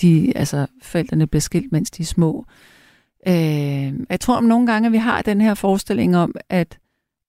de, 0.00 0.32
altså, 0.36 0.66
forældrene 0.82 1.26
bliver 1.26 1.40
skilt, 1.40 1.72
mens 1.72 1.90
de 1.90 2.02
er 2.02 2.06
små. 2.06 2.46
Øh, 3.26 3.94
jeg 4.10 4.20
tror 4.20 4.36
om 4.36 4.44
nogle 4.44 4.66
gange, 4.66 4.86
at 4.86 4.92
vi 4.92 4.98
har 4.98 5.22
den 5.22 5.40
her 5.40 5.54
forestilling 5.54 6.16
om, 6.16 6.34
at, 6.48 6.78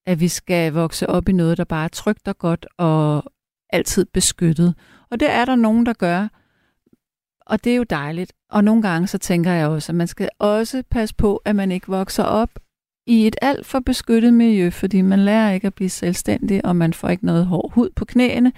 at 0.06 0.20
vi 0.20 0.28
skal 0.28 0.74
vokse 0.74 1.10
op 1.10 1.30
i 1.30 1.32
noget, 1.32 1.58
der 1.58 1.64
bare 1.64 1.84
er 1.84 1.88
trygt 1.88 2.28
og 2.28 2.38
godt 2.38 2.66
og 2.78 3.24
altid 3.70 4.06
beskyttet. 4.06 4.76
Og 5.10 5.20
det 5.20 5.30
er 5.30 5.46
der 5.46 5.56
nogen, 5.56 5.86
der 5.86 5.94
gør. 5.94 6.28
Og 7.46 7.64
det 7.64 7.72
er 7.72 7.76
jo 7.76 7.84
dejligt. 7.84 8.34
Og 8.50 8.64
nogle 8.64 8.82
gange 8.82 9.08
så 9.08 9.18
tænker 9.18 9.52
jeg 9.52 9.68
også, 9.68 9.92
at 9.92 9.96
man 9.96 10.08
skal 10.08 10.30
også 10.40 10.84
passe 10.90 11.16
på, 11.16 11.42
at 11.46 11.56
man 11.56 11.72
ikke 11.72 11.88
vokser 11.88 12.24
op 12.24 12.50
i 13.06 13.28
et 13.28 13.36
alt 13.42 13.66
for 13.66 13.80
beskyttet 13.80 14.34
miljø, 14.34 14.70
fordi 14.70 15.02
man 15.02 15.20
lærer 15.20 15.52
ikke 15.52 15.68
at 15.68 15.74
blive 15.74 15.90
selvstændig, 15.90 16.66
og 16.66 16.76
man 16.76 16.94
får 16.94 17.10
ikke 17.10 17.26
noget 17.26 17.46
hård 17.46 17.72
hud 17.74 17.90
på 17.96 18.06
knæene, 18.06 18.52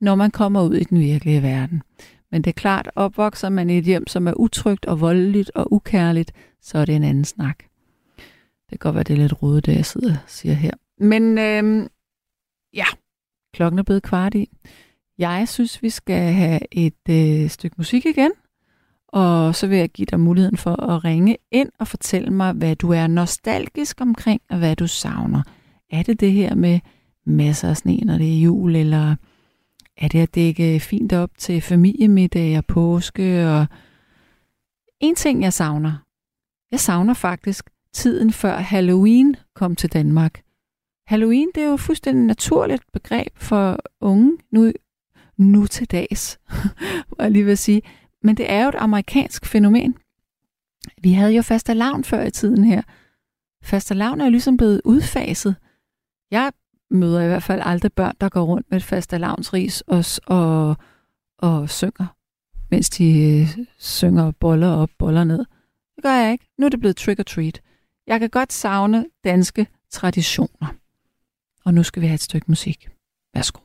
når 0.00 0.14
man 0.14 0.30
kommer 0.30 0.62
ud 0.62 0.74
i 0.74 0.84
den 0.84 1.00
virkelige 1.00 1.42
verden. 1.42 1.82
Men 2.30 2.42
det 2.42 2.50
er 2.50 2.60
klart, 2.60 2.90
opvokser 2.96 3.48
man 3.48 3.70
i 3.70 3.78
et 3.78 3.84
hjem, 3.84 4.06
som 4.06 4.28
er 4.28 4.32
utrygt 4.32 4.86
og 4.86 5.00
voldeligt 5.00 5.50
og 5.54 5.72
ukærligt, 5.72 6.32
så 6.62 6.78
er 6.78 6.84
det 6.84 6.96
en 6.96 7.04
anden 7.04 7.24
snak. 7.24 7.58
Det 8.70 8.70
kan 8.70 8.78
godt 8.78 8.94
være, 8.94 9.04
det 9.04 9.14
er 9.14 9.18
lidt 9.18 9.42
rodet, 9.42 9.66
det 9.66 9.76
jeg 9.76 9.86
sidder 9.86 10.12
og 10.12 10.18
siger 10.26 10.54
her. 10.54 10.72
Men 11.00 11.38
øhm, 11.38 11.88
ja, 12.74 12.86
klokken 13.54 13.78
er 13.78 13.82
blevet 13.82 14.02
kvart 14.02 14.34
i. 14.34 14.50
Jeg 15.18 15.48
synes, 15.48 15.82
vi 15.82 15.90
skal 15.90 16.32
have 16.32 16.60
et 16.70 17.08
øh, 17.10 17.48
stykke 17.50 17.74
musik 17.78 18.06
igen, 18.06 18.32
og 19.08 19.54
så 19.54 19.66
vil 19.66 19.78
jeg 19.78 19.88
give 19.88 20.06
dig 20.06 20.20
muligheden 20.20 20.56
for 20.56 20.82
at 20.82 21.04
ringe 21.04 21.36
ind 21.50 21.68
og 21.78 21.88
fortælle 21.88 22.30
mig, 22.30 22.52
hvad 22.52 22.76
du 22.76 22.92
er 22.92 23.06
nostalgisk 23.06 24.00
omkring, 24.00 24.40
og 24.50 24.58
hvad 24.58 24.76
du 24.76 24.86
savner. 24.86 25.42
Er 25.90 26.02
det 26.02 26.20
det 26.20 26.32
her 26.32 26.54
med 26.54 26.80
masser 27.26 27.68
af 27.68 27.76
sne, 27.76 27.96
når 27.96 28.18
det 28.18 28.34
er 28.34 28.40
jul, 28.40 28.76
eller 28.76 29.16
er 29.98 30.08
det 30.08 30.18
at 30.18 30.34
dække 30.34 30.80
fint 30.80 31.12
op 31.12 31.30
til 31.38 31.60
familiemiddag 31.60 32.58
og 32.58 32.64
påske? 32.64 33.48
Og 33.48 33.66
en 35.00 35.14
ting, 35.14 35.42
jeg 35.42 35.52
savner. 35.52 36.04
Jeg 36.70 36.80
savner 36.80 37.14
faktisk 37.14 37.70
tiden 37.92 38.32
før 38.32 38.56
Halloween 38.56 39.36
kom 39.54 39.76
til 39.76 39.92
Danmark. 39.92 40.42
Halloween, 41.06 41.48
det 41.54 41.62
er 41.62 41.68
jo 41.68 41.76
fuldstændig 41.76 42.26
naturligt 42.26 42.82
begreb 42.92 43.36
for 43.36 43.78
unge 44.00 44.38
nu, 44.50 44.72
nu 45.36 45.66
til 45.66 45.90
dags, 45.90 46.38
må 47.10 47.16
jeg 47.18 47.30
lige 47.30 47.44
vil 47.44 47.58
sige. 47.58 47.82
Men 48.22 48.36
det 48.36 48.50
er 48.50 48.62
jo 48.62 48.68
et 48.68 48.74
amerikansk 48.74 49.46
fænomen. 49.46 49.94
Vi 51.02 51.12
havde 51.12 51.32
jo 51.32 51.42
fastelavn 51.42 52.04
før 52.04 52.22
i 52.22 52.30
tiden 52.30 52.64
her. 52.64 52.82
Fastelavn 53.62 54.20
er 54.20 54.24
jo 54.24 54.30
ligesom 54.30 54.56
blevet 54.56 54.80
udfaset. 54.84 55.56
Jeg 56.30 56.52
møder 56.90 57.22
i 57.22 57.26
hvert 57.26 57.42
fald 57.42 57.60
aldrig 57.64 57.92
børn, 57.92 58.14
der 58.20 58.28
går 58.28 58.42
rundt 58.42 58.70
med 58.70 58.78
et 58.78 58.84
fastelavnsris 58.84 59.80
og, 59.80 60.04
og, 60.26 60.76
og 61.38 61.70
synger, 61.70 62.06
mens 62.70 62.90
de 62.90 63.04
øh, 63.04 63.64
synger 63.78 64.30
boller 64.30 64.68
op, 64.68 64.90
boller 64.98 65.24
ned. 65.24 65.44
Det 65.96 66.02
gør 66.02 66.14
jeg 66.14 66.32
ikke. 66.32 66.48
Nu 66.58 66.66
er 66.66 66.70
det 66.70 66.80
blevet 66.80 66.96
trick 66.96 67.20
or 67.20 67.22
treat. 67.22 67.60
Jeg 68.06 68.20
kan 68.20 68.30
godt 68.30 68.52
savne 68.52 69.06
danske 69.24 69.66
traditioner. 69.90 70.74
Og 71.64 71.74
nu 71.74 71.82
skal 71.82 72.02
vi 72.02 72.06
have 72.06 72.14
et 72.14 72.20
stykke 72.20 72.46
musik. 72.48 72.88
Værsgo. 73.34 73.60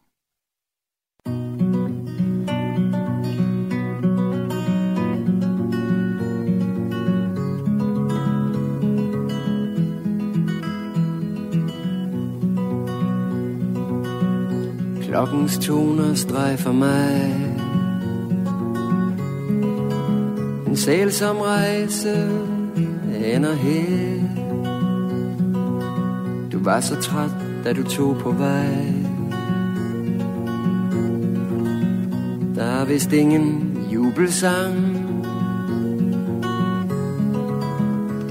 Klokkens 15.13 15.57
toner 15.57 16.13
strejfer 16.13 16.71
mig. 16.71 17.35
En 20.67 20.77
sælsom 20.77 21.37
rejse 21.37 22.29
ender 23.25 23.53
her. 23.53 24.19
Du 26.51 26.63
var 26.63 26.79
så 26.79 26.95
træt, 26.95 27.31
da 27.63 27.73
du 27.73 27.83
tog 27.83 28.17
på 28.17 28.31
vej. 28.31 28.93
Der 32.55 32.63
er 32.63 32.85
vist 32.85 33.13
ingen 33.13 33.77
jubelsang. 33.91 34.75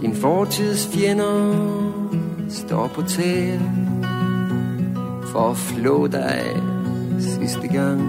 Din 0.00 0.14
fortids 0.14 0.88
fjender 0.94 1.54
står 2.48 2.86
på 2.86 3.02
tæer 3.02 3.60
for 5.32 5.50
at 5.50 5.56
flå 5.56 6.06
dig 6.06 6.71
sidste 7.22 7.68
gang. 7.68 8.00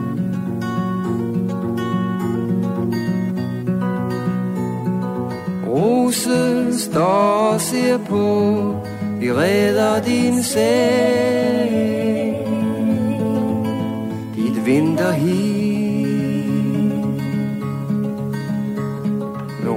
Rose 5.68 6.80
står 6.80 7.52
og 7.54 7.62
ser 7.62 7.98
på, 7.98 8.76
vi 9.20 9.34
redder 9.34 10.02
din 10.02 10.44
sag. 10.44 11.70
Dit 14.36 14.66
vinterhi. 14.66 15.54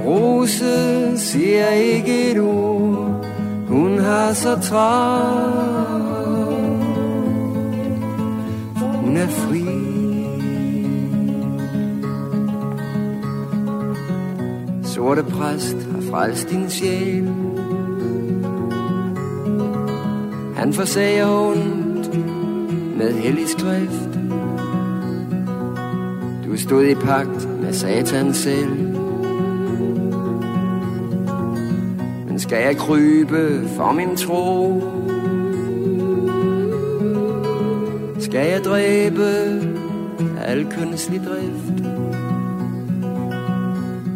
Rose 0.07 1.17
siger 1.17 1.69
ikke 1.69 2.31
et 2.31 2.39
ord, 2.39 3.25
hun 3.67 3.99
har 3.99 4.33
så 4.33 4.59
travlt 4.61 6.06
er 9.15 9.27
fri. 9.27 9.63
Sorte 14.83 15.23
præst 15.23 15.77
har 15.91 16.01
frelst 16.11 16.49
din 16.49 16.69
sjæl. 16.69 17.27
Han 20.55 20.73
forsager 20.73 21.27
ondt 21.27 22.17
med 22.97 23.13
hellig 23.13 23.47
skrift. 23.47 24.19
Du 26.45 26.57
stod 26.57 26.83
i 26.85 26.95
pagt 26.95 27.49
med 27.61 27.73
satan 27.73 28.33
selv. 28.33 28.93
Men 32.27 32.39
skal 32.39 32.63
jeg 32.63 32.77
krybe 32.77 33.67
for 33.75 33.91
min 33.91 34.15
tro? 34.15 34.96
Skal 38.37 38.49
jeg 38.49 38.63
dræbe 38.63 39.29
al 40.45 40.71
kønslig 40.71 41.21
drift? 41.25 41.83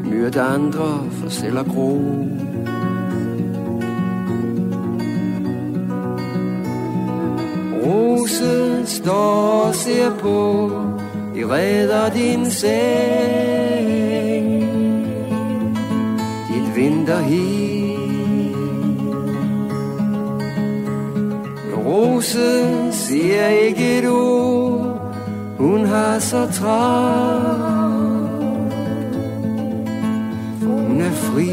Myrde 0.06 0.42
andre 0.42 1.10
for 1.12 1.30
selv 1.30 1.60
at 1.60 1.66
gro? 1.66 1.98
Rosen 7.86 8.88
står 8.88 9.64
og 9.68 9.76
ser 9.76 10.18
på 10.20 10.72
I 11.36 11.46
redder 11.46 12.10
din 12.10 12.52
seng. 12.52 12.72
Dit 16.48 16.76
vinterhi 16.76 17.98
Rosen 21.86 22.81
siger 23.12 23.48
ikke 23.48 24.00
et 24.00 24.10
ord. 24.10 25.16
Hun 25.58 25.86
har 25.86 26.20
så 26.20 26.52
travlt. 26.52 27.94
Hun 30.64 31.02
er 31.02 31.12
fri. 31.12 31.52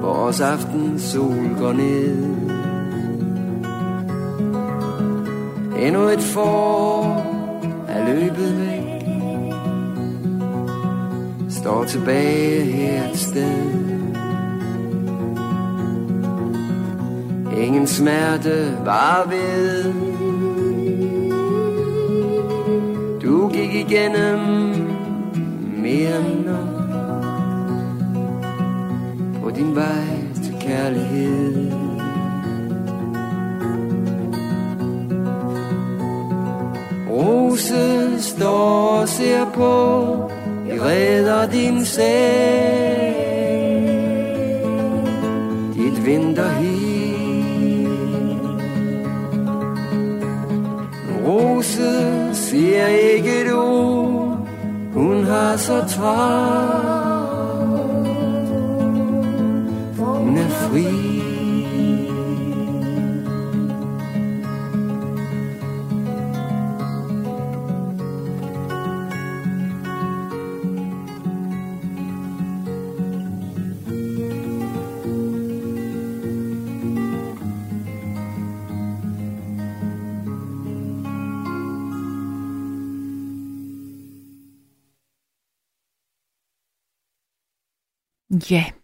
Vores 0.00 0.40
aften 0.40 0.98
sol 0.98 1.56
går 1.58 1.72
ned. 1.72 2.24
Endnu 5.86 6.08
et 6.08 6.20
forår 6.20 7.26
er 7.88 8.06
løbet 8.06 8.60
væk. 8.60 8.78
Står 11.50 11.84
tilbage 11.84 12.64
her 12.64 13.10
et 13.10 13.18
sted. 13.18 13.67
Smerte, 17.98 18.78
var 18.84 19.26
ved. 19.28 19.92
Du 23.22 23.48
gik 23.48 23.74
igennem 23.74 24.38
mere 25.82 26.18
end 26.20 26.44
nok 26.46 26.68
På 29.42 29.50
din 29.50 29.74
vej 29.74 30.08
til 30.44 30.54
kærlighed. 30.60 31.70
Rose 37.10 38.22
står 38.22 38.98
og 39.00 39.08
ser 39.08 39.44
på 39.54 39.72
Jeg 40.68 40.82
redder 40.82 41.50
din 41.50 41.84
sæl 41.84 42.37
har 55.98 56.67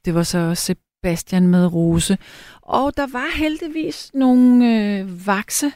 det 0.04 0.14
var 0.14 0.22
så 0.22 0.54
Sebastian 0.54 1.46
med 1.46 1.66
Rose. 1.66 2.18
Og 2.62 2.96
der 2.96 3.06
var 3.06 3.38
heldigvis 3.38 4.10
nogle 4.14 4.76
øh, 4.78 5.26
vakse 5.26 5.72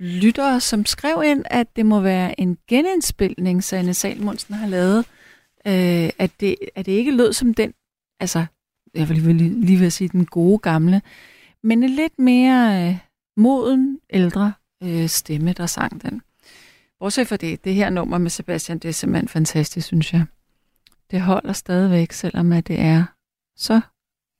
lyttere, 0.00 0.60
som 0.60 0.86
skrev 0.86 1.22
ind, 1.26 1.44
at 1.50 1.76
det 1.76 1.86
må 1.86 2.00
være 2.00 2.40
en 2.40 2.58
genindspilning, 2.68 3.64
Sanne 3.64 3.94
Salmonsen 3.94 4.54
har 4.54 4.66
lavet. 4.66 4.98
Øh, 5.66 6.10
at, 6.18 6.30
det, 6.40 6.56
at 6.74 6.86
det 6.86 6.92
ikke 6.92 7.10
lød 7.10 7.32
som 7.32 7.54
den, 7.54 7.72
altså, 8.20 8.44
jeg 8.94 9.08
vil 9.08 9.16
lige, 9.16 9.60
lige 9.60 9.78
vil 9.78 9.92
sige 9.92 10.08
den 10.08 10.26
gode 10.26 10.58
gamle, 10.58 11.02
men 11.62 11.82
en 11.82 11.90
lidt 11.90 12.18
mere 12.18 12.88
øh, 12.88 12.96
moden, 13.36 13.98
ældre 14.10 14.52
øh, 14.82 15.08
stemme, 15.08 15.52
der 15.52 15.66
sang 15.66 16.02
den. 16.02 16.22
Bortset 16.98 17.28
for 17.28 17.36
det, 17.36 17.64
det 17.64 17.74
her 17.74 17.90
nummer 17.90 18.18
med 18.18 18.30
Sebastian, 18.30 18.78
det 18.78 18.88
er 18.88 18.92
simpelthen 18.92 19.28
fantastisk, 19.28 19.86
synes 19.86 20.12
jeg. 20.12 20.24
Det 21.10 21.20
holder 21.20 21.52
stadigvæk, 21.52 22.12
selvom 22.12 22.52
at 22.52 22.68
det 22.68 22.80
er 22.80 23.04
så 23.66 23.80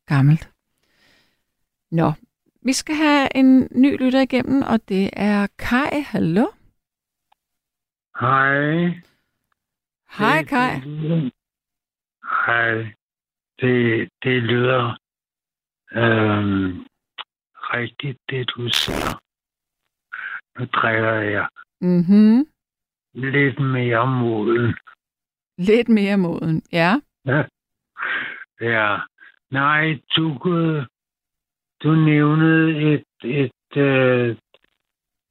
gammelt. 0.06 0.44
Nå, 1.90 2.12
vi 2.62 2.72
skal 2.72 2.94
have 2.94 3.28
en 3.36 3.68
ny 3.70 3.90
lytter 4.04 4.20
igennem, 4.20 4.62
og 4.62 4.88
det 4.88 5.10
er 5.12 5.46
Kai. 5.58 6.00
Hallo? 6.12 6.46
Hej. 8.20 9.00
Hej, 10.18 10.44
Kai. 10.44 10.74
Hej. 12.46 12.94
Det, 13.60 14.08
det 14.22 14.42
lyder 14.42 14.82
øhm, 15.92 16.86
rigtigt, 17.74 18.18
det 18.30 18.50
du 18.56 18.68
siger. 18.68 19.20
Nu 20.58 20.64
drikker 20.64 21.12
jeg 21.12 21.48
Mhm. 21.80 22.46
lidt 23.14 23.58
mere 23.58 24.06
moden. 24.06 24.74
Lidt 25.58 25.88
mere 25.88 26.16
moden. 26.16 26.62
Ja. 26.72 27.00
Ja. 27.24 27.42
Nej, 29.50 30.00
du, 30.16 30.38
du 31.82 31.94
nævnede 31.94 32.92
et, 32.92 33.04
et 33.24 33.76
øh, 33.76 34.36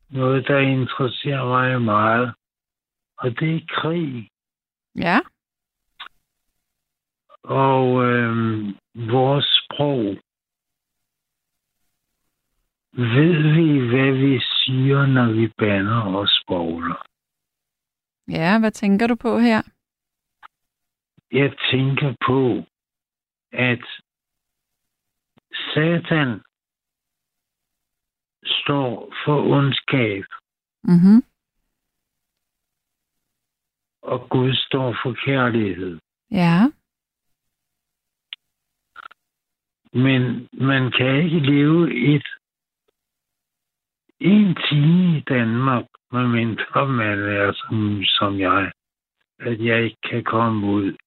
noget, 0.09 0.47
der 0.47 0.57
interesserer 0.57 1.45
mig 1.45 1.82
meget. 1.82 2.34
Og 3.17 3.39
det 3.39 3.55
er 3.55 3.61
krig. 3.67 4.30
Ja. 4.95 5.19
Og 7.43 8.05
øh, 8.05 8.65
vores 8.95 9.45
sprog. 9.63 10.17
Ved 12.93 13.34
vi, 13.55 13.88
hvad 13.88 14.11
vi 14.11 14.39
siger, 14.39 15.05
når 15.05 15.32
vi 15.34 15.47
banner 15.57 16.01
og 16.01 16.27
spogler? 16.30 17.05
Ja, 18.27 18.59
hvad 18.59 18.71
tænker 18.71 19.07
du 19.07 19.15
på 19.15 19.38
her? 19.38 19.61
Jeg 21.32 21.53
tænker 21.71 22.13
på, 22.27 22.63
at 23.51 23.83
Satan 25.73 26.41
står 28.43 29.13
for 29.25 29.41
ondskab, 29.57 30.23
Mhm. 30.83 31.23
og 34.01 34.29
Gud 34.29 34.53
står 34.53 34.95
for 35.03 35.13
kærlighed. 35.25 35.99
Ja. 36.31 36.57
Men 39.93 40.49
man 40.53 40.91
kan 40.91 41.23
ikke 41.23 41.39
leve 41.39 41.93
et 42.15 42.27
en 44.19 44.55
time 44.69 45.17
i 45.17 45.21
Danmark, 45.21 45.85
medmindre 46.11 46.87
man 46.87 47.19
er 47.19 47.53
som, 47.53 48.03
som 48.03 48.39
jeg, 48.39 48.71
at 49.39 49.65
jeg 49.65 49.83
ikke 49.83 50.01
kan 50.09 50.23
komme 50.23 50.67
ud. 50.67 50.97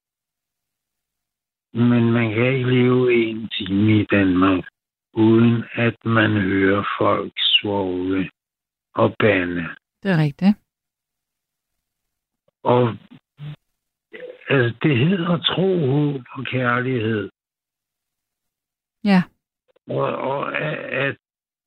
Men 1.75 2.13
man 2.13 2.35
kan 2.35 2.55
ikke 2.55 2.71
leve 2.71 3.15
en 3.15 3.49
time 3.49 4.01
i 4.01 4.05
Danmark, 4.05 4.65
uden 5.13 5.65
at 5.73 6.05
man 6.05 6.31
hører 6.31 6.85
folk 6.99 7.33
svove 7.37 8.31
og 8.95 9.17
bande. 9.19 9.69
Det 10.03 10.11
er 10.11 10.19
rigtigt. 10.19 10.57
Og 12.63 12.97
altså, 14.49 14.79
det 14.83 14.99
hedder 14.99 15.39
tro, 15.39 15.87
håb 15.87 16.23
og 16.33 16.45
kærlighed. 16.47 17.31
Ja. 19.05 19.23
Og, 19.89 20.17
og 20.17 20.59
at, 20.59 20.79
at 20.79 21.17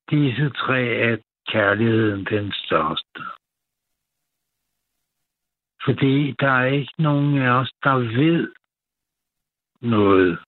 disse 0.10 0.50
tre 0.50 0.86
er 0.88 1.18
kærligheden 1.48 2.26
den 2.26 2.52
største. 2.52 3.22
Fordi 5.86 6.36
der 6.40 6.52
er 6.52 6.66
ikke 6.66 6.94
nogen 6.98 7.38
af 7.38 7.50
os, 7.50 7.72
der 7.84 7.96
ved 7.96 8.54
noget. 9.86 10.40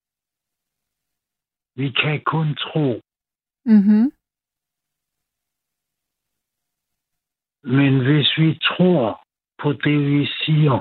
Vi 1.76 1.92
kan 1.92 2.22
kun 2.34 2.56
tro. 2.56 3.02
Mhm. 3.66 4.06
Men 7.76 7.92
hvis 8.08 8.30
vi 8.38 8.60
tror 8.70 9.24
på 9.62 9.70
det, 9.74 10.00
vi 10.14 10.26
siger, 10.26 10.78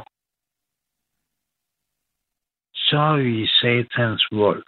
så 2.75 2.97
er 2.97 3.17
vi 3.23 3.43
i 3.43 3.47
satans 3.61 4.23
vold. 4.33 4.65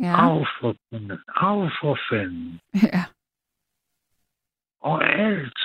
Ja. 0.00 0.14
Af 0.26 0.46
for 0.60 0.74
fanden. 0.90 1.10
Af 1.28 1.70
for 1.80 1.98
fanden. 2.10 2.60
Ja. 2.74 3.02
Og 4.80 5.04
alt, 5.04 5.60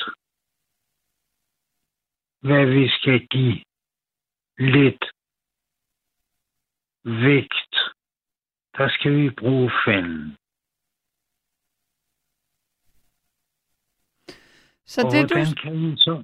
hvad 2.41 2.65
vi 2.65 2.89
skal 2.89 3.27
give 3.27 3.66
lidt 4.57 5.05
vægt, 7.03 7.75
der 8.77 8.89
skal 8.89 9.17
vi 9.17 9.29
bruge 9.29 9.71
fanden. 9.85 10.37
Så 14.85 15.01
og 15.05 15.11
det 15.11 15.29
du... 15.29 15.35
kan 15.61 15.73
vi 15.73 15.95
så... 15.97 16.23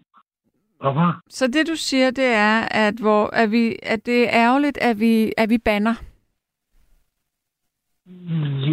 Hvorfor? 0.78 1.22
Så 1.30 1.48
det 1.48 1.68
du 1.68 1.76
siger, 1.76 2.12
det 2.12 2.26
er, 2.26 2.68
at, 2.72 2.96
hvor, 3.00 3.28
at, 3.28 3.52
vi, 3.52 3.80
at 3.84 4.06
det 4.06 4.24
er 4.24 4.30
ærgerligt, 4.34 4.78
at 4.78 5.00
vi, 5.00 5.34
at 5.38 5.50
vi 5.50 5.58
banner. 5.58 5.96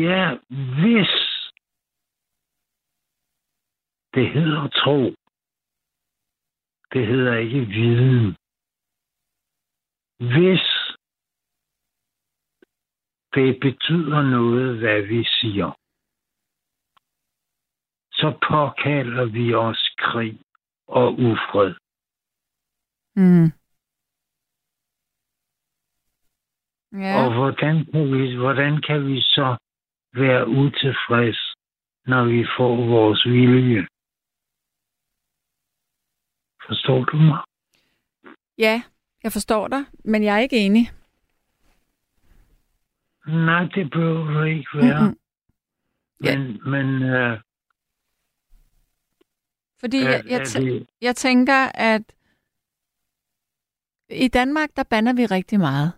Ja, 0.07 0.37
hvis 0.81 1.13
det 4.15 4.31
hedder 4.33 4.69
tro. 4.69 5.15
Det 6.93 7.07
hedder 7.07 7.37
ikke 7.37 7.61
viden. 7.61 8.37
Hvis 10.21 10.65
det 13.35 13.61
betyder 13.61 14.23
noget, 14.23 14.79
hvad 14.79 15.03
vi 15.03 15.25
siger, 15.25 15.69
så 18.13 18.29
påkalder 18.49 19.25
vi 19.37 19.55
os 19.55 19.95
krig 19.99 20.41
og 20.87 21.09
ufred. 21.13 21.75
Mm. 23.17 23.49
Ja. 27.03 27.15
Og 27.21 27.35
hvordan 27.35 27.85
kan, 27.93 28.05
vi, 28.13 28.37
hvordan 28.37 28.83
kan 28.83 29.07
vi 29.07 29.21
så 29.21 29.57
være 30.15 30.49
utilfreds, 30.49 31.41
når 32.07 32.25
vi 32.25 32.47
får 32.57 32.77
vores 32.97 33.25
vilje? 33.25 33.83
Forstår 36.67 37.05
du 37.05 37.17
mig? 37.17 37.43
ja, 38.59 38.83
jeg 39.23 39.33
forstår 39.33 39.69
dig, 39.69 39.85
men 40.05 40.25
jeg 40.25 40.35
er 40.35 40.39
ikke 40.39 40.57
enig. 40.57 40.91
Nej, 43.27 43.63
det 43.75 43.91
behøver 43.91 44.25
du 44.31 44.43
ikke 44.43 44.69
være. 44.75 45.01
Mm-mm. 45.03 45.17
Ja. 46.25 46.39
Men, 46.39 46.71
men 46.71 47.03
øh, 47.03 47.39
Fordi 49.81 50.03
er, 50.03 50.11
jeg, 50.11 50.25
jeg, 50.29 50.41
tæ- 50.43 50.85
jeg 51.01 51.17
tænker, 51.17 51.71
at 51.75 52.03
i 54.11 54.29
Danmark, 54.29 54.71
der 54.77 54.83
banner 54.83 55.13
vi 55.13 55.27
rigtig 55.27 55.59
meget. 55.61 55.93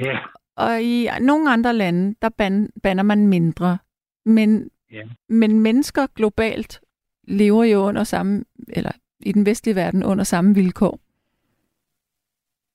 ja, 0.00 0.18
Og 0.56 0.82
i 0.82 1.08
nogle 1.20 1.52
andre 1.52 1.72
lande, 1.74 2.14
der 2.22 2.28
ban, 2.28 2.70
banner 2.82 3.02
man 3.02 3.26
mindre. 3.26 3.78
Men, 4.24 4.70
Ja. 4.90 5.08
men 5.28 5.60
mennesker 5.60 6.06
globalt 6.06 6.80
lever 7.22 7.64
jo 7.64 7.78
under 7.78 8.04
samme, 8.04 8.44
eller 8.68 8.92
i 9.20 9.32
den 9.32 9.46
vestlige 9.46 9.74
verden 9.74 10.04
under 10.04 10.24
samme 10.24 10.54
vilkår. 10.54 11.00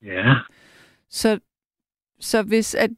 Ja, 0.02 0.34
Så, 1.08 1.40
så 2.20 2.42
hvis 2.42 2.74
at 2.74 2.90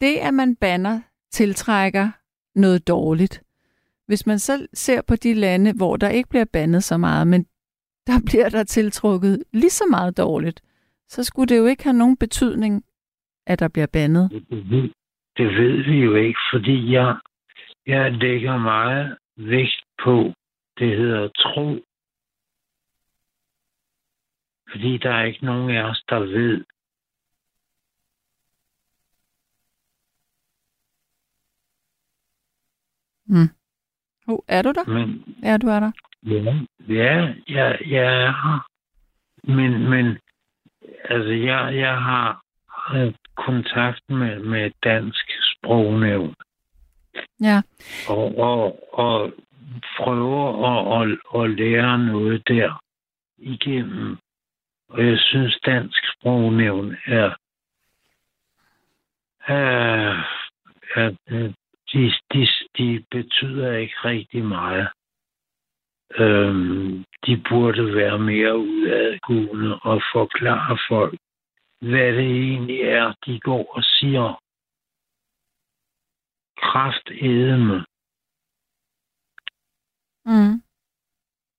det, 0.00 0.16
at 0.16 0.34
man 0.34 0.56
banner, 0.56 1.00
tiltrækker 1.30 2.10
noget 2.54 2.88
dårligt. 2.88 3.42
Hvis 4.06 4.26
man 4.26 4.38
så 4.38 4.66
ser 4.72 5.02
på 5.08 5.16
de 5.16 5.34
lande, 5.34 5.72
hvor 5.76 5.96
der 5.96 6.08
ikke 6.08 6.28
bliver 6.28 6.44
bandet 6.52 6.84
så 6.84 6.96
meget, 6.96 7.26
men 7.26 7.46
der 8.06 8.20
bliver 8.28 8.48
der 8.48 8.64
tiltrukket 8.64 9.44
lige 9.52 9.70
så 9.70 9.84
meget 9.90 10.16
dårligt, 10.16 10.60
så 11.08 11.24
skulle 11.24 11.46
det 11.46 11.58
jo 11.58 11.66
ikke 11.66 11.84
have 11.84 11.98
nogen 12.02 12.16
betydning, 12.16 12.84
at 13.46 13.58
der 13.58 13.68
bliver 13.68 13.86
bandet. 13.86 14.30
det, 14.30 14.70
ved, 14.70 14.90
det 15.36 15.46
ved 15.46 15.84
vi 15.84 15.96
jo 15.98 16.14
ikke, 16.14 16.40
fordi 16.52 16.92
jeg, 16.92 17.16
jeg 17.86 18.12
lægger 18.12 18.58
meget 18.58 19.16
vægt 19.36 19.82
på, 20.04 20.32
det 20.78 20.96
hedder 20.96 21.28
tro. 21.28 21.66
Fordi 24.74 24.98
der 24.98 25.10
er 25.10 25.24
ikke 25.24 25.44
nogen 25.46 25.70
af 25.76 25.82
os, 25.82 26.04
der 26.08 26.18
ved, 26.18 26.64
Mm. 33.26 33.48
Oh, 34.28 34.38
er 34.48 34.62
du 34.62 34.72
der? 34.72 34.84
men 34.92 35.24
Ja, 35.42 35.56
du 35.56 35.66
er 35.66 35.80
der. 35.80 35.92
Ja, 36.26 36.54
ja, 36.88 37.34
jeg, 37.48 37.78
jeg 37.86 38.22
er 38.22 38.32
her. 38.32 38.66
Men, 39.52 39.90
men 39.90 40.18
altså, 41.04 41.30
jeg, 41.30 41.76
jeg 41.76 42.02
har 42.02 42.42
kontakt 43.36 44.00
med, 44.10 44.38
med 44.38 44.70
dansk 44.84 45.30
sprognævn 45.52 46.34
Ja. 47.40 47.62
og, 48.08 48.38
og, 48.38 48.88
og 48.98 49.32
prøver 49.98 50.66
at, 50.66 51.08
at, 51.10 51.42
at 51.42 51.50
lære 51.50 51.98
noget 51.98 52.48
der 52.48 52.82
igennem. 53.38 54.18
Og 54.88 55.06
jeg 55.06 55.18
synes, 55.18 55.58
dansk 55.66 56.04
sprognævn 56.12 56.96
er, 57.06 57.34
er, 59.46 60.24
er 60.96 61.10
de, 61.92 62.12
de, 62.32 62.48
de 62.78 63.04
betyder 63.10 63.76
ikke 63.76 63.94
rigtig 64.04 64.44
meget. 64.44 64.88
Øhm, 66.18 67.04
de 67.26 67.42
burde 67.48 67.94
være 67.94 68.18
mere 68.18 68.58
udadgående 68.58 69.78
og 69.78 70.02
forklare 70.12 70.78
folk, 70.88 71.20
hvad 71.80 72.12
det 72.12 72.30
egentlig 72.30 72.80
er, 72.80 73.14
de 73.26 73.40
går 73.40 73.76
og 73.76 73.84
siger. 73.84 74.40
Kraftedeme. 76.56 77.84
Mm. 80.26 80.62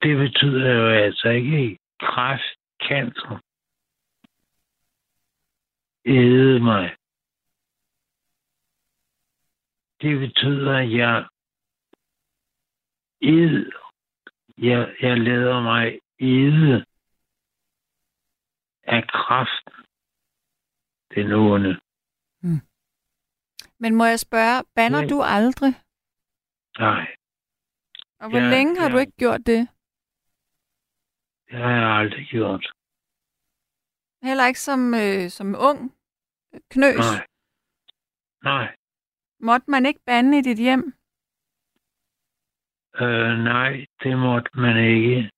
Det 0.02 0.18
betyder 0.18 0.74
jo 0.74 0.88
altså 0.88 1.30
ikke 1.30 1.78
kræft, 2.00 2.58
cancer. 2.90 3.40
Æde 6.06 6.60
mig. 6.60 6.96
Det 10.02 10.20
betyder, 10.20 10.78
at 10.78 10.92
jeg 10.92 11.28
ed. 13.22 13.72
Jeg, 14.58 14.96
jeg 15.02 15.18
lader 15.20 15.62
mig 15.62 16.00
ede 16.20 16.86
af 18.84 19.08
kraft. 19.08 19.70
Den 21.16 21.32
onde. 21.32 21.80
Men 23.80 23.96
må 23.96 24.06
jeg 24.06 24.20
spørge, 24.20 24.64
banner 24.76 25.02
Ja. 25.02 25.08
du 25.08 25.22
aldrig? 25.22 25.74
Nej, 26.80 27.16
Og 28.20 28.30
hvor 28.30 28.40
Ja, 28.40 28.50
længe 28.50 28.80
har 28.80 28.88
ja. 28.90 28.94
du 28.94 28.98
ikke 29.00 29.18
gjort 29.18 29.42
det? 29.46 29.68
Det 31.50 31.60
har 31.60 31.72
jeg 31.72 31.90
aldrig 32.00 32.28
gjort. 32.28 32.72
Heller 34.24 34.48
ikke 34.48 34.60
som, 34.60 34.94
øh, 34.94 35.30
som 35.30 35.56
ung 35.70 35.94
knøs? 36.72 36.98
Nej. 36.98 37.28
Nej. 38.44 38.76
Måtte 39.40 39.72
man 39.72 39.86
ikke 39.86 40.00
bande 40.06 40.38
i 40.38 40.42
dit 40.42 40.58
hjem? 40.58 40.94
Øh, 43.02 43.38
nej, 43.38 43.86
det 44.04 44.18
måtte 44.18 44.50
man 44.54 44.78
ikke. 44.78 45.30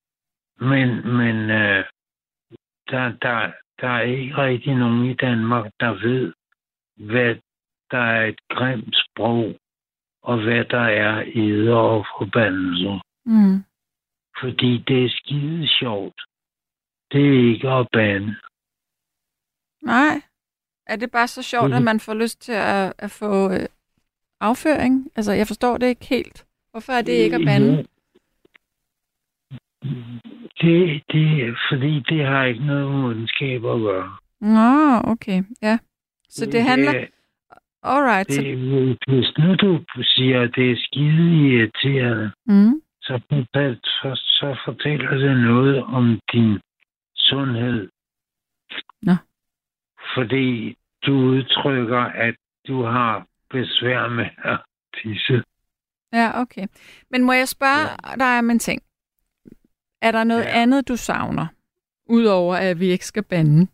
Men, 0.60 0.88
men 1.18 1.36
øh, 1.50 1.86
der, 2.90 3.04
der, 3.22 3.52
der 3.82 3.90
er 3.90 4.02
ikke 4.02 4.38
rigtig 4.38 4.76
nogen 4.76 5.06
i 5.06 5.14
Danmark, 5.14 5.72
der 5.80 5.92
ved, 6.08 6.34
hvad 6.96 7.36
der 7.92 7.98
er 7.98 8.26
et 8.26 8.40
grimt 8.50 8.96
sprog, 8.96 9.60
og 10.22 10.44
hvad 10.44 10.66
der 10.66 10.86
er 11.06 11.24
eder 11.36 11.76
og 11.76 12.06
forbandelser. 12.18 13.00
Mm. 13.26 13.64
Fordi 14.42 14.84
det 14.88 15.06
er 15.06 15.10
skide 15.10 15.68
sjovt. 15.68 16.22
Det 17.12 17.28
er 17.28 17.54
ikke 17.54 17.70
at 17.70 17.88
bande. 17.94 18.36
Nej. 19.84 20.22
Er 20.86 20.96
det 20.96 21.12
bare 21.12 21.28
så 21.28 21.42
sjovt, 21.44 21.74
at 21.74 21.82
Mhm. 21.82 21.86
man 21.86 22.00
får 22.00 22.14
lyst 22.14 22.42
til 22.42 22.52
at, 22.52 22.94
at 22.98 23.12
få 23.12 23.52
øh, 23.54 23.66
afføring? 24.42 25.12
Altså, 25.16 25.32
jeg 25.32 25.48
forstår 25.48 25.78
det 25.78 25.88
ikke 25.88 26.06
helt. 26.06 26.46
Hvorfor 26.72 26.94
er 26.94 27.02
det 27.02 27.12
ikke 27.14 27.36
at 27.36 27.46
bande? 27.46 27.86
Det, 30.62 31.04
det, 31.12 31.58
fordi 31.72 32.00
det 32.10 32.26
har 32.26 32.44
ikke 32.44 32.66
noget 32.66 32.92
med 32.92 33.00
udenskab 33.04 33.66
at 33.66 33.80
gøre. 33.80 34.18
Nå, 34.42 35.12
okay. 35.12 35.44
Ja. 35.62 35.78
Så 36.30 36.46
det 36.46 36.64
handler... 36.64 36.92
Det, 36.92 37.08
Alright. 37.84 38.34
Så, 38.34 38.42
det, 38.42 38.58
hvis 39.08 39.34
nu 39.38 39.56
du 39.56 39.84
siger, 40.04 40.42
at 40.42 40.52
det 40.56 40.72
er 40.72 40.76
skide 40.78 41.48
irriterende, 41.48 42.32
mm. 42.46 42.82
Så, 43.08 43.22
fortæl, 43.30 43.80
så, 43.84 44.10
så 44.16 44.58
fortæller 44.66 45.18
det 45.18 45.38
noget 45.38 45.84
om 45.84 46.20
din 46.34 46.60
sundhed. 47.16 47.90
Nå. 49.02 49.12
Fordi 50.16 50.76
du 51.06 51.12
udtrykker, 51.14 52.00
at 52.00 52.36
du 52.68 52.84
har 52.84 53.26
besvær 53.50 54.08
med 54.08 54.30
at 54.44 54.60
tisse. 54.98 55.44
Ja, 56.14 56.42
okay. 56.42 56.68
Men 57.10 57.24
må 57.24 57.34
jeg 57.34 57.48
spørge 57.48 58.18
dig 58.20 58.40
om 58.40 58.50
en 58.50 58.60
ting? 58.60 58.82
Er 60.02 60.12
der 60.12 60.24
noget 60.24 60.44
Ja. 60.44 60.62
andet, 60.62 60.88
du 60.88 60.96
savner? 60.96 61.48
Udover 62.06 62.56
at 62.56 62.80
vi 62.80 62.86
ikke 62.86 63.06
skal 63.06 63.24
bande? 63.24 63.68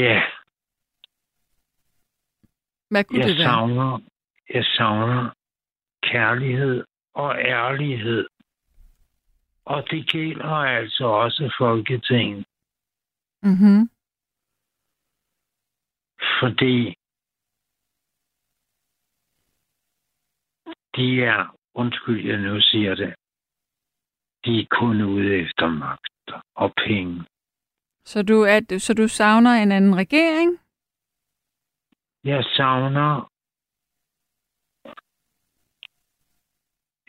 Ja, 0.00 0.22
Hvad 2.90 3.04
kunne 3.04 3.20
jeg 3.20 3.28
det 3.28 3.38
være? 3.38 3.46
savner, 3.46 3.98
jeg 4.54 4.64
savner 4.64 5.30
kærlighed 6.02 6.84
og 7.18 7.38
ærlighed. 7.38 8.28
Og 9.64 9.90
det 9.90 10.10
gælder 10.10 10.54
altså 10.78 11.04
også 11.04 11.54
Folketinget. 11.58 12.46
Mm-hmm. 13.42 13.90
Fordi 16.40 16.94
de 20.96 21.24
er, 21.24 21.56
undskyld, 21.74 22.26
jeg 22.26 22.38
nu 22.38 22.60
siger 22.60 22.94
det, 22.94 23.14
De 24.44 24.60
er 24.60 24.66
kun 24.70 25.02
ude 25.02 25.34
efter 25.36 25.66
magt 25.68 26.44
og 26.54 26.72
penge. 26.86 27.24
Så 28.04 28.22
du, 28.22 28.42
er, 28.42 28.78
så 28.78 28.94
du 28.94 29.08
savner 29.08 29.50
en 29.50 29.72
anden 29.72 29.96
regering? 29.96 30.58
Jeg 32.24 32.44
savner... 32.44 33.30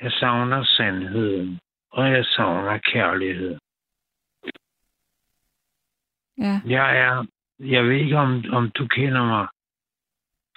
Jeg 0.01 0.11
savner 0.11 0.63
sandheden, 0.63 1.59
og 1.91 2.11
jeg 2.11 2.25
savner 2.25 2.77
kærlighed. 2.77 3.59
Ja. 6.37 6.61
Jeg 6.65 6.97
er... 6.99 7.25
Jeg 7.59 7.83
ved 7.83 7.91
ikke, 7.91 8.17
om, 8.17 8.43
om 8.51 8.71
du 8.71 8.87
kender 8.87 9.25
mig 9.25 9.47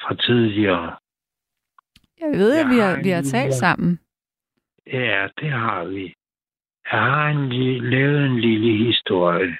fra 0.02 0.14
tidligere. 0.14 0.96
Jeg 2.20 2.38
ved, 2.38 2.52
at 2.52 2.58
Jeg 2.58 2.70
vi 2.70 2.78
har 2.78 3.02
vi 3.02 3.08
har 3.10 3.22
talt 3.22 3.54
sammen. 3.54 4.00
Ja, 4.86 5.28
det 5.40 5.50
har 5.50 5.84
vi. 5.84 6.14
Jeg 6.92 7.00
har 7.00 7.28
en, 7.28 7.48
lavet 7.90 8.26
en 8.26 8.40
lille 8.40 8.86
historie. 8.86 9.58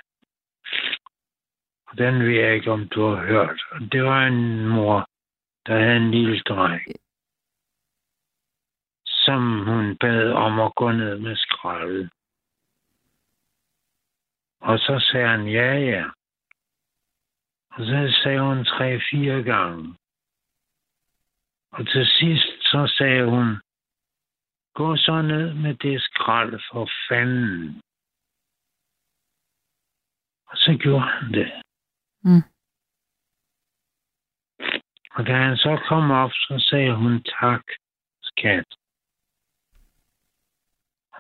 Og 1.87 1.99
den 1.99 2.23
ved 2.23 2.41
jeg 2.41 2.55
ikke, 2.55 2.71
om 2.71 2.89
du 2.89 3.03
har 3.03 3.27
hørt. 3.27 3.61
Det 3.93 4.05
var 4.05 4.27
en 4.27 4.69
mor, 4.69 5.07
der 5.67 5.79
havde 5.79 5.97
en 5.97 6.11
lille 6.11 6.41
dreng, 6.41 6.83
som 9.25 9.65
hun 9.65 9.97
bad 9.97 10.33
om 10.33 10.61
at 10.61 10.75
gå 10.75 10.93
ned 10.93 11.19
med 11.19 11.37
skraldet. 11.37 12.11
Og 14.61 14.79
så 14.79 15.09
sagde 15.13 15.29
han, 15.29 15.49
ja, 15.49 15.75
ja. 15.75 16.05
Og 17.71 17.85
så 17.85 18.21
sagde 18.23 18.41
hun 18.41 18.65
tre-fire 18.65 19.43
gange. 19.43 19.97
Og 21.71 21.89
til 21.89 22.07
sidst 22.07 22.63
så 22.63 22.95
sagde 22.99 23.25
hun, 23.31 23.61
gå 24.75 24.97
så 24.97 25.23
ned 25.23 25.55
med 25.55 25.75
det 25.75 26.03
skrald 26.03 26.61
for 26.73 26.89
fanden. 27.09 27.83
Og 30.47 30.57
så 30.57 30.79
gjorde 30.83 31.01
han 31.01 31.33
det. 31.33 31.53
Mm. 32.25 32.43
Og 35.15 35.27
da 35.27 35.33
han 35.33 35.57
så 35.57 35.81
kom 35.89 36.11
op, 36.11 36.31
så 36.33 36.67
sagde 36.71 36.95
hun 36.95 37.23
tak, 37.23 37.63
skat. 38.23 38.82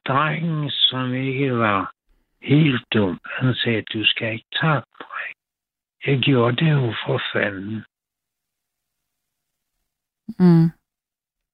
Drengen, 0.07 0.70
som 0.70 1.14
ikke 1.14 1.59
var 1.59 1.94
helt 2.42 2.84
dum, 2.92 3.20
han 3.24 3.55
sagde, 3.55 3.82
du 3.82 4.05
skal 4.05 4.32
ikke 4.32 4.50
takke, 4.61 4.88
dreng. 5.00 5.36
Jeg 6.07 6.20
gjorde 6.20 6.57
det 6.57 6.70
jo 6.72 6.94
for 7.07 7.22
fanden. 7.32 7.84
Mm. 10.38 10.68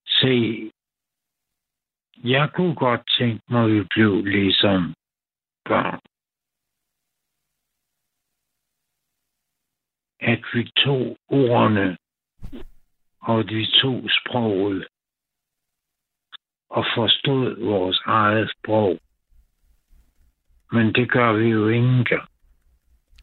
Se, 0.06 0.70
jeg 2.24 2.50
kunne 2.54 2.74
godt 2.74 3.02
tænke 3.18 3.42
mig, 3.48 3.64
at 3.64 3.70
vi 3.70 3.84
blev 3.94 4.24
ligesom 4.24 4.94
børn. 5.64 6.00
At 10.20 10.42
vi 10.54 10.70
tog 10.76 11.16
ordene, 11.28 11.96
og 13.20 13.44
vi 13.48 13.66
tog 13.66 14.10
sproget, 14.20 14.88
og 16.70 16.84
forstod 16.96 17.64
vores 17.64 18.00
eget 18.06 18.50
sprog. 18.50 18.98
Men 20.72 20.92
det 20.94 21.10
gør 21.10 21.32
vi 21.32 21.48
jo 21.48 21.68
ingen 21.68 22.04
gang. 22.04 22.28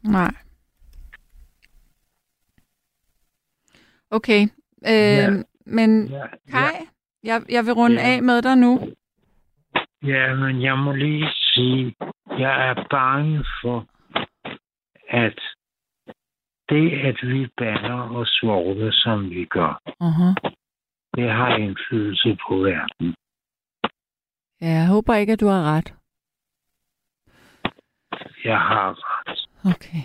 Nej. 0.02 0.34
Okay. 4.10 4.42
Øh, 4.86 5.18
Ja. 5.22 5.30
Men 5.66 6.06
Ja, 6.08 6.26
Kai, 6.50 6.74
jeg, 7.22 7.42
jeg 7.48 7.64
vil 7.66 7.72
runde 7.72 7.96
Ja. 8.00 8.08
af 8.16 8.22
med 8.22 8.42
dig 8.42 8.56
nu. 8.56 8.80
Ja, 10.02 10.34
men 10.34 10.62
jeg 10.62 10.78
må 10.78 10.92
lige 10.92 11.28
sige, 11.54 11.94
jeg 12.38 12.68
er 12.68 12.86
bange 12.90 13.44
for, 13.62 13.86
at 15.08 15.38
det, 16.68 16.90
at 16.92 17.16
vi 17.22 17.48
banner 17.58 18.00
og 18.16 18.26
svogler, 18.26 18.90
som 18.92 19.30
vi 19.30 19.44
gør, 19.44 19.80
Uh-huh. 20.02 20.50
det 21.16 21.30
har 21.32 21.56
indflydelse 21.56 22.38
på 22.48 22.56
verden. 22.56 23.14
Ja, 24.60 24.66
jeg 24.66 24.86
håber 24.88 25.14
ikke, 25.14 25.32
at 25.32 25.40
du 25.40 25.46
har 25.46 25.62
ret. 25.76 25.94
Jeg 28.44 28.58
har 28.60 28.94
ret. 28.98 29.48
Okay. 29.74 30.02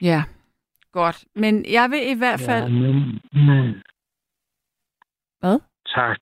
Ja, 0.00 0.22
godt. 0.92 1.24
Men 1.34 1.72
jeg 1.72 1.90
vil 1.90 2.10
i 2.10 2.14
hvert 2.18 2.40
fald... 2.40 2.62
Ja, 2.64 2.68
men, 2.68 3.20
men, 3.32 3.82
Hvad? 5.40 5.60
tak, 5.86 6.18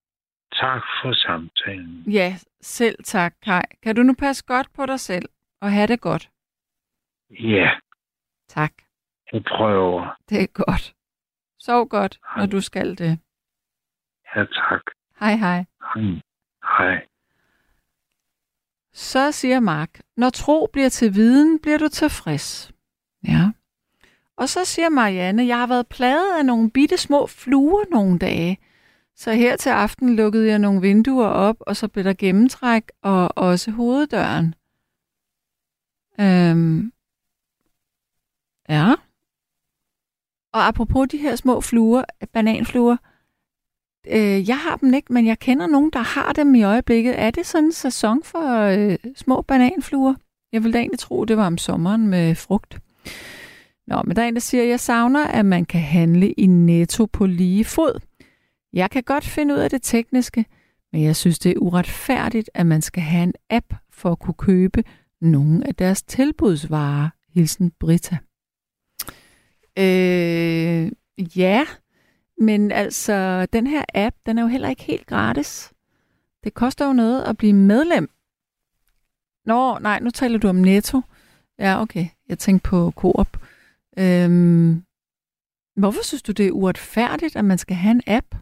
tak 0.52 0.82
for 1.02 1.12
samtalen. 1.12 2.04
Ja, 2.12 2.34
selv 2.60 2.96
tak, 3.04 3.34
Kai. 3.42 3.62
Kan 3.82 3.96
du 3.96 4.02
nu 4.02 4.14
passe 4.14 4.44
godt 4.46 4.72
på 4.72 4.86
dig 4.86 5.00
selv 5.00 5.28
og 5.60 5.72
have 5.72 5.86
det 5.86 6.00
godt? 6.00 6.30
Ja, 7.30 7.70
Tak. 8.48 8.72
jeg 9.32 9.42
prøver. 9.44 10.16
Det 10.28 10.42
er 10.42 10.46
godt. 10.64 10.94
Sov 11.58 11.88
godt, 11.88 12.18
Hej. 12.24 12.36
når 12.36 12.46
du 12.46 12.60
skal 12.60 12.98
det. 12.98 13.18
Ja, 14.36 14.44
tak. 14.44 14.82
Hej, 15.20 15.34
hej. 15.36 15.64
Hej. 15.94 16.02
Hej. 16.62 17.06
Så 18.92 19.32
siger 19.32 19.60
Mark, 19.60 20.00
når 20.16 20.30
tro 20.30 20.68
bliver 20.72 20.88
til 20.88 21.14
viden, 21.14 21.58
bliver 21.58 21.78
du 21.78 21.88
tilfreds. 21.88 22.72
Ja. 23.28 23.50
Og 24.36 24.48
så 24.48 24.64
siger 24.64 24.88
Marianne, 24.88 25.46
jeg 25.46 25.58
har 25.58 25.66
været 25.66 25.86
plaget 25.86 26.38
af 26.38 26.46
nogle 26.46 26.70
bitte 26.70 26.96
små 26.96 27.26
fluer 27.26 27.84
nogle 27.90 28.18
dage. 28.18 28.58
Så 29.16 29.32
her 29.32 29.56
til 29.56 29.70
aften 29.70 30.16
lukkede 30.16 30.48
jeg 30.48 30.58
nogle 30.58 30.80
vinduer 30.80 31.26
op, 31.26 31.56
og 31.60 31.76
så 31.76 31.88
blev 31.88 32.04
der 32.04 32.14
gennemtræk 32.18 32.82
og 33.02 33.38
også 33.38 33.70
hoveddøren. 33.70 34.54
Øhm. 36.20 36.92
Ja. 38.68 38.94
Og 40.52 40.66
apropos 40.66 41.08
de 41.08 41.18
her 41.18 41.36
små 41.36 41.60
fluer, 41.60 42.04
bananfluer, 42.32 42.96
Øh, 44.06 44.48
jeg 44.48 44.58
har 44.58 44.76
dem 44.76 44.94
ikke, 44.94 45.12
men 45.12 45.26
jeg 45.26 45.38
kender 45.38 45.66
nogen, 45.66 45.90
der 45.92 45.98
har 45.98 46.32
dem 46.32 46.54
i 46.54 46.62
øjeblikket. 46.62 47.20
Er 47.20 47.30
det 47.30 47.46
sådan 47.46 47.64
en 47.64 47.72
sæson 47.72 48.22
for 48.22 48.60
øh, 48.60 48.96
små 49.16 49.42
bananfluer? 49.42 50.14
Jeg 50.52 50.62
ville 50.62 50.72
da 50.72 50.78
egentlig 50.78 50.98
tro, 50.98 51.24
det 51.24 51.36
var 51.36 51.46
om 51.46 51.58
sommeren 51.58 52.08
med 52.08 52.34
frugt. 52.34 52.78
Nå, 53.86 54.02
men 54.04 54.16
der 54.16 54.22
er 54.22 54.28
en, 54.28 54.34
der 54.34 54.40
siger, 54.40 54.64
jeg 54.64 54.80
savner, 54.80 55.26
at 55.26 55.46
man 55.46 55.64
kan 55.64 55.80
handle 55.80 56.32
i 56.32 56.46
netto 56.46 57.06
på 57.06 57.26
lige 57.26 57.64
fod. 57.64 58.00
Jeg 58.72 58.90
kan 58.90 59.02
godt 59.02 59.24
finde 59.24 59.54
ud 59.54 59.58
af 59.58 59.70
det 59.70 59.82
tekniske, 59.82 60.44
men 60.92 61.02
jeg 61.02 61.16
synes, 61.16 61.38
det 61.38 61.52
er 61.52 61.58
uretfærdigt, 61.58 62.50
at 62.54 62.66
man 62.66 62.82
skal 62.82 63.02
have 63.02 63.22
en 63.22 63.34
app 63.50 63.74
for 63.92 64.12
at 64.12 64.18
kunne 64.18 64.34
købe 64.34 64.84
nogle 65.20 65.66
af 65.66 65.74
deres 65.74 66.02
tilbudsvarer. 66.02 67.08
Hilsen 67.34 67.72
Britta. 67.80 68.16
Øh, 69.78 70.92
ja, 71.36 71.66
men 72.40 72.72
altså, 72.72 73.46
den 73.46 73.66
her 73.66 73.84
app, 73.94 74.16
den 74.26 74.38
er 74.38 74.42
jo 74.42 74.48
heller 74.48 74.68
ikke 74.68 74.82
helt 74.82 75.06
gratis. 75.06 75.72
Det 76.44 76.54
koster 76.54 76.86
jo 76.86 76.92
noget 76.92 77.22
at 77.22 77.36
blive 77.36 77.52
medlem. 77.52 78.10
Nå, 79.44 79.78
nej, 79.78 80.00
nu 80.00 80.10
taler 80.10 80.38
du 80.38 80.48
om 80.48 80.56
Netto. 80.56 81.00
Ja, 81.58 81.82
okay. 81.82 82.06
Jeg 82.28 82.38
tænkte 82.38 82.68
på 82.68 82.90
Coop. 82.96 83.36
Øhm, 83.98 84.84
hvorfor 85.76 86.04
synes 86.04 86.22
du, 86.22 86.32
det 86.32 86.46
er 86.46 86.50
uretfærdigt, 86.50 87.36
at 87.36 87.44
man 87.44 87.58
skal 87.58 87.76
have 87.76 87.90
en 87.90 88.02
app? 88.06 88.34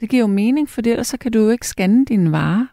Det 0.00 0.10
giver 0.10 0.20
jo 0.20 0.26
mening, 0.26 0.68
for 0.68 0.82
ellers 0.86 1.06
så 1.06 1.18
kan 1.18 1.32
du 1.32 1.38
jo 1.38 1.50
ikke 1.50 1.68
scanne 1.68 2.04
dine 2.04 2.32
varer. 2.32 2.66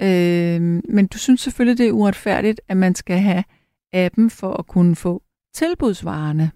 Øhm, 0.00 0.82
men 0.88 1.06
du 1.06 1.18
synes 1.18 1.40
selvfølgelig, 1.40 1.78
det 1.78 1.88
er 1.88 1.92
uretfærdigt, 1.92 2.60
at 2.68 2.76
man 2.76 2.94
skal 2.94 3.18
have 3.18 3.44
appen 3.92 4.30
for 4.30 4.52
at 4.52 4.66
kunne 4.66 4.96
få 4.96 5.22
tilbudsvarerne. 5.54 6.50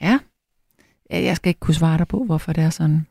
Ja. 0.00 0.18
Jeg 1.12 1.36
skal 1.36 1.48
ikke 1.48 1.60
kunne 1.60 1.74
svare 1.74 1.98
dig 1.98 2.08
på, 2.08 2.24
hvorfor 2.24 2.52
det 2.52 2.64
er 2.64 2.70
sådan. 2.70 3.06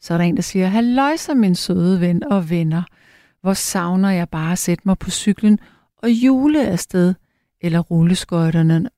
Så 0.00 0.14
er 0.14 0.18
der 0.18 0.24
en, 0.24 0.36
der 0.36 0.42
siger, 0.42 0.66
Halløj 0.66 1.16
så 1.16 1.34
min 1.34 1.54
søde 1.54 2.00
ven 2.00 2.24
og 2.24 2.50
venner. 2.50 2.82
Hvor 3.40 3.52
savner 3.52 4.10
jeg 4.10 4.28
bare 4.28 4.52
at 4.52 4.58
sætte 4.58 4.82
mig 4.86 4.98
på 4.98 5.10
cyklen 5.10 5.58
og 5.96 6.10
jule 6.10 6.66
afsted, 6.66 7.14
eller 7.60 7.78
rulleskøjterne, 7.78 8.88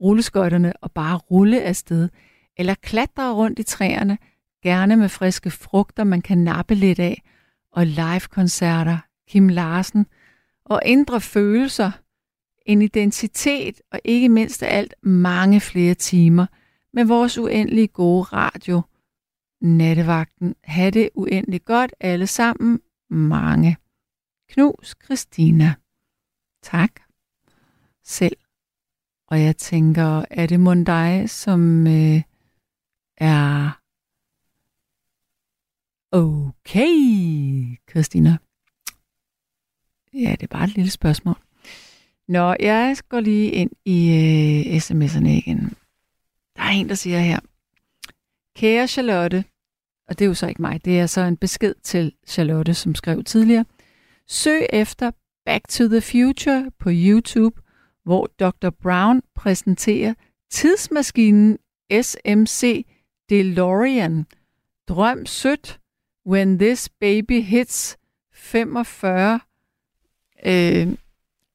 rulleskøjterne 0.00 0.72
og 0.76 0.92
bare 0.92 1.16
rulle 1.16 1.62
afsted, 1.62 2.08
eller 2.56 2.74
klatre 2.74 3.32
rundt 3.32 3.58
i 3.58 3.62
træerne, 3.62 4.18
gerne 4.62 4.96
med 4.96 5.08
friske 5.08 5.50
frugter, 5.50 6.04
man 6.04 6.22
kan 6.22 6.38
nappe 6.38 6.74
lidt 6.74 6.98
af, 6.98 7.22
og 7.72 7.86
live-koncerter, 7.86 8.98
Kim 9.28 9.48
Larsen, 9.48 10.06
og 10.64 10.82
indre 10.84 11.20
følelser, 11.20 11.90
en 12.66 12.82
identitet, 12.82 13.80
og 13.92 14.00
ikke 14.04 14.28
mindst 14.28 14.62
af 14.62 14.78
alt 14.78 14.94
mange 15.02 15.60
flere 15.60 15.94
timer– 15.94 16.46
med 16.98 17.06
vores 17.06 17.38
uendelig 17.38 17.92
gode 17.92 18.22
radio. 18.22 18.82
Nattevagten. 19.60 20.54
Ha' 20.64 20.90
det 20.90 21.10
uendelig 21.14 21.64
godt 21.64 21.94
alle 22.00 22.26
sammen. 22.26 22.80
Mange. 23.10 23.76
Knus 24.48 24.96
Christina. 25.04 25.74
Tak. 26.62 26.90
Selv. 28.04 28.36
Og 29.26 29.40
jeg 29.42 29.56
tænker, 29.56 30.24
er 30.30 30.46
det 30.46 30.60
mon 30.60 30.84
dig, 30.84 31.30
som 31.30 31.86
øh, 31.86 32.22
er 33.16 33.80
okay, 36.12 36.96
Christina? 37.90 38.38
Ja, 40.14 40.30
det 40.30 40.42
er 40.42 40.46
bare 40.56 40.64
et 40.64 40.74
lille 40.74 40.90
spørgsmål. 40.90 41.36
Nå, 42.28 42.54
jeg 42.60 42.96
går 43.08 43.20
lige 43.20 43.50
ind 43.50 43.70
i 43.84 44.08
øh, 44.10 44.76
sms'erne 44.76 45.28
igen. 45.28 45.77
Der 46.58 46.64
er 46.64 46.68
en, 46.70 46.88
der 46.88 46.94
siger 46.94 47.18
her. 47.20 47.40
Kære 48.56 48.88
Charlotte, 48.88 49.44
og 50.08 50.18
det 50.18 50.24
er 50.24 50.28
jo 50.28 50.34
så 50.34 50.46
ikke 50.46 50.62
mig, 50.62 50.84
det 50.84 51.00
er 51.00 51.06
så 51.06 51.20
en 51.20 51.36
besked 51.36 51.74
til 51.82 52.12
Charlotte, 52.26 52.74
som 52.74 52.94
skrev 52.94 53.24
tidligere. 53.24 53.64
Søg 54.28 54.66
efter 54.72 55.10
Back 55.44 55.68
to 55.68 55.88
the 55.88 56.00
Future 56.00 56.70
på 56.78 56.88
YouTube, 56.92 57.60
hvor 58.04 58.26
Dr. 58.40 58.70
Brown 58.70 59.22
præsenterer 59.34 60.14
tidsmaskinen 60.50 61.58
SMC 62.02 62.86
DeLorean. 63.30 64.26
Drøm 64.88 65.26
sødt, 65.26 65.80
when 66.26 66.58
this 66.58 66.88
baby 66.88 67.42
hits 67.42 67.98
45. 68.32 69.40
Øh, 70.46 70.88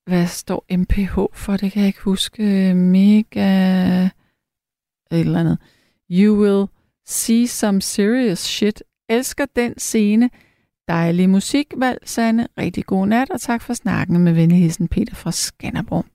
hvad 0.06 0.28
står 0.28 0.66
MPH 0.78 1.16
for? 1.34 1.58
Det 1.58 1.72
kan 1.72 1.80
jeg 1.82 1.88
ikke 1.88 2.02
huske. 2.02 2.70
Øh, 2.70 2.76
mega... 2.76 4.10
Et 5.14 5.20
eller 5.20 5.40
andet. 5.40 5.58
You 6.12 6.42
will 6.42 6.68
see 7.06 7.48
some 7.48 7.82
serious 7.82 8.40
shit. 8.40 8.84
Elsker 9.10 9.46
den 9.56 9.80
scene. 9.80 10.30
Dejlig 10.88 11.30
musikvalg, 11.30 12.00
Sanne. 12.06 12.48
Rigtig 12.58 12.86
god 12.86 13.08
nat, 13.08 13.30
og 13.30 13.42
tak 13.42 13.62
for 13.62 13.74
snakken 13.74 14.18
med 14.18 14.34
venligheden 14.34 14.88
Peter 14.88 15.16
fra 15.16 15.32
Skanderborg. 15.32 16.06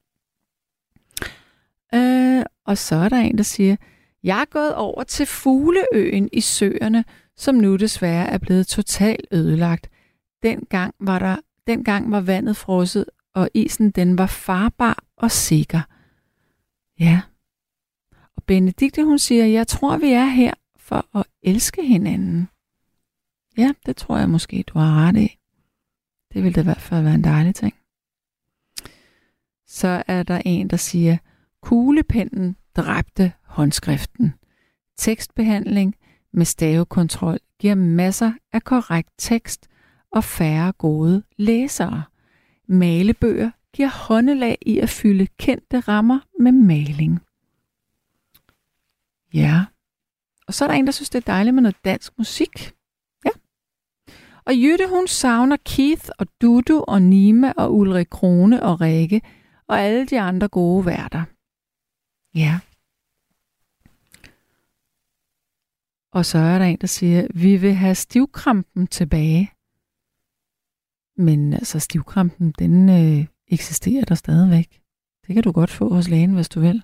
Øh, 1.95 2.45
og 2.65 2.79
så 2.79 2.97
er 2.97 3.09
der 3.09 3.17
en, 3.17 3.39
der 3.39 3.45
siger, 3.45 3.77
jeg 4.23 4.41
er 4.41 4.45
gået 4.45 4.75
over 4.75 5.03
til 5.03 5.27
Fugleøen 5.27 6.29
i 6.33 6.41
Søerne, 6.41 7.05
som 7.37 7.55
nu 7.55 7.77
desværre 7.77 8.27
er 8.27 8.39
blevet 8.39 8.67
totalt 8.67 9.27
ødelagt. 9.33 9.91
Dengang 10.43 10.95
var, 11.01 11.19
der, 11.19 11.37
dengang 11.67 12.13
var 12.13 12.21
vandet 12.21 12.57
frosset, 12.57 13.05
og 13.35 13.51
isen 13.55 13.91
den 13.91 14.19
var 14.19 14.27
farbar 14.27 15.05
og 15.17 15.31
sikker. 15.31 15.81
Ja. 17.01 17.21
Benedikte, 18.49 19.05
hun 19.05 19.19
siger, 19.19 19.47
jeg 19.47 19.67
tror, 19.67 19.97
vi 19.97 20.13
er 20.13 20.25
her 20.25 20.55
for 20.77 21.19
at 21.19 21.25
elske 21.43 21.87
hinanden. 21.87 22.49
Ja, 23.59 23.73
det 23.87 23.97
tror 23.97 24.19
jeg 24.19 24.31
måske, 24.31 24.65
du 24.67 24.79
har 24.79 25.07
ret 25.07 25.17
i. 25.17 25.39
Det 26.33 26.43
ville 26.43 26.55
da 26.55 26.61
i 26.61 26.65
hvert 26.65 26.81
fald 26.81 27.03
være 27.03 27.15
en 27.15 27.25
dejlig 27.25 27.55
ting. 27.55 27.75
Så 29.67 30.03
er 30.07 30.23
der 30.23 30.43
en, 30.45 30.71
der 30.71 30.77
siger, 30.77 31.17
kuglepinden 31.63 32.57
dræbte 32.77 33.33
håndskriften. 33.45 34.35
Tekstbehandling 34.97 35.95
med 36.33 36.45
stavekontrol 36.45 37.39
giver 37.59 37.75
masser 37.75 38.33
af 38.53 38.65
korrekt 38.65 39.11
tekst 39.19 39.69
og 40.13 40.25
færre 40.25 40.73
gode 40.73 41.23
læsere. 41.37 42.03
Malebøger 42.69 43.51
giver 43.75 43.89
håndelag 43.89 44.59
i 44.63 44.79
at 44.79 44.89
fylde 44.89 45.27
kendte 45.27 45.81
rammer 45.81 46.21
med 46.41 46.53
maling. 46.53 47.21
Ja. 49.35 49.65
Og 50.47 50.55
så 50.55 50.65
er 50.65 50.69
der 50.69 50.75
en, 50.75 50.87
der 50.87 50.93
synes, 50.93 51.11
det 51.11 51.19
er 51.19 51.33
dejligt 51.33 51.55
med 51.55 51.63
noget 51.63 51.85
dansk 51.85 52.13
musik. 52.19 52.73
Ja. 53.25 53.31
Og 54.45 54.55
Jytte, 54.55 54.89
hun 54.89 55.07
savner 55.07 55.57
Keith 55.65 56.09
og 56.19 56.27
Dudu 56.43 56.85
og 56.89 57.03
Nima 57.03 57.53
og 57.57 57.75
Ulrik 57.75 58.07
Krone 58.11 58.63
og 58.63 58.81
Rikke 58.81 59.23
og 59.69 59.81
alle 59.81 60.07
de 60.07 60.21
andre 60.21 60.49
gode 60.49 60.87
værter. 60.87 61.25
Ja. 62.35 62.61
Og 66.13 66.27
så 66.27 66.39
er 66.39 66.59
der 66.59 66.65
en, 66.65 66.79
der 66.81 66.87
siger, 66.87 67.27
vi 67.35 67.57
vil 67.57 67.75
have 67.75 67.95
stivkrampen 67.95 68.87
tilbage. 68.87 69.53
Men 71.17 71.53
altså, 71.53 71.79
stivkrampen, 71.79 72.55
den 72.59 72.89
øh, 72.89 73.27
eksisterer 73.49 74.05
der 74.05 74.15
stadigvæk. 74.15 74.81
Det 75.27 75.35
kan 75.35 75.43
du 75.43 75.53
godt 75.53 75.71
få 75.71 75.95
hos 75.95 76.09
lægen, 76.09 76.35
hvis 76.35 76.49
du 76.49 76.61
vil. 76.61 76.83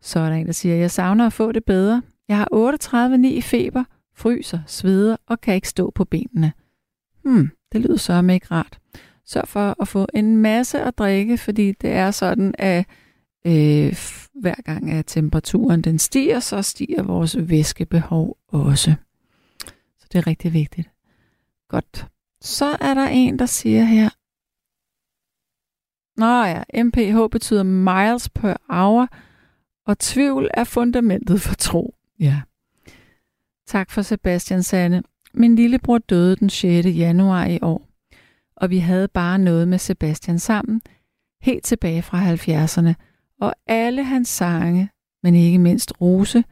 Så 0.00 0.20
er 0.20 0.28
der 0.28 0.36
en, 0.36 0.46
der 0.46 0.52
siger, 0.52 0.76
jeg 0.76 0.90
savner 0.90 1.26
at 1.26 1.32
få 1.32 1.52
det 1.52 1.64
bedre. 1.64 2.02
Jeg 2.28 2.36
har 2.36 2.48
38,9 2.52 3.26
i 3.26 3.40
feber, 3.40 3.84
fryser, 4.14 4.60
sveder 4.66 5.16
og 5.26 5.40
kan 5.40 5.54
ikke 5.54 5.68
stå 5.68 5.90
på 5.90 6.04
benene. 6.04 6.52
Hmm, 7.24 7.50
det 7.72 7.80
lyder 7.80 7.96
så 7.96 8.28
ikke 8.32 8.46
rart. 8.50 8.78
Sørg 9.24 9.48
for 9.48 9.76
at 9.80 9.88
få 9.88 10.06
en 10.14 10.36
masse 10.36 10.80
at 10.80 10.98
drikke, 10.98 11.38
fordi 11.38 11.72
det 11.72 11.90
er 11.90 12.10
sådan, 12.10 12.54
at 12.58 12.86
øh, 13.46 13.96
hver 14.34 14.62
gang 14.64 14.90
at 14.90 15.06
temperaturen 15.06 15.82
den 15.82 15.98
stiger, 15.98 16.40
så 16.40 16.62
stiger 16.62 17.02
vores 17.02 17.36
væskebehov 17.48 18.36
også. 18.48 18.94
Så 19.98 20.06
det 20.12 20.18
er 20.18 20.26
rigtig 20.26 20.52
vigtigt. 20.52 20.90
Godt. 21.68 22.06
Så 22.40 22.76
er 22.80 22.94
der 22.94 23.06
en, 23.06 23.38
der 23.38 23.46
siger 23.46 23.84
her, 23.84 24.08
Nå 26.16 26.44
ja, 26.44 26.82
MPH 26.84 27.30
betyder 27.30 27.62
miles 27.62 28.28
per 28.28 28.56
hour, 28.68 29.08
og 29.88 29.98
tvivl 29.98 30.50
er 30.54 30.64
fundamentet 30.64 31.40
for 31.40 31.54
tro. 31.54 31.94
Ja. 32.20 32.40
Tak 33.66 33.90
for 33.90 34.02
Sebastian 34.02 34.62
Sande. 34.62 35.02
Min 35.34 35.56
lillebror 35.56 35.98
døde 35.98 36.36
den 36.36 36.50
6. 36.50 36.86
januar 36.86 37.46
i 37.46 37.58
år, 37.62 37.88
og 38.56 38.70
vi 38.70 38.78
havde 38.78 39.08
bare 39.08 39.38
noget 39.38 39.68
med 39.68 39.78
Sebastian 39.78 40.38
sammen, 40.38 40.82
helt 41.42 41.64
tilbage 41.64 42.02
fra 42.02 42.34
70'erne, 42.34 42.94
og 43.40 43.54
alle 43.66 44.04
hans 44.04 44.28
sange, 44.28 44.90
men 45.22 45.34
ikke 45.34 45.58
mindst 45.58 45.92
Rose, 46.00 46.44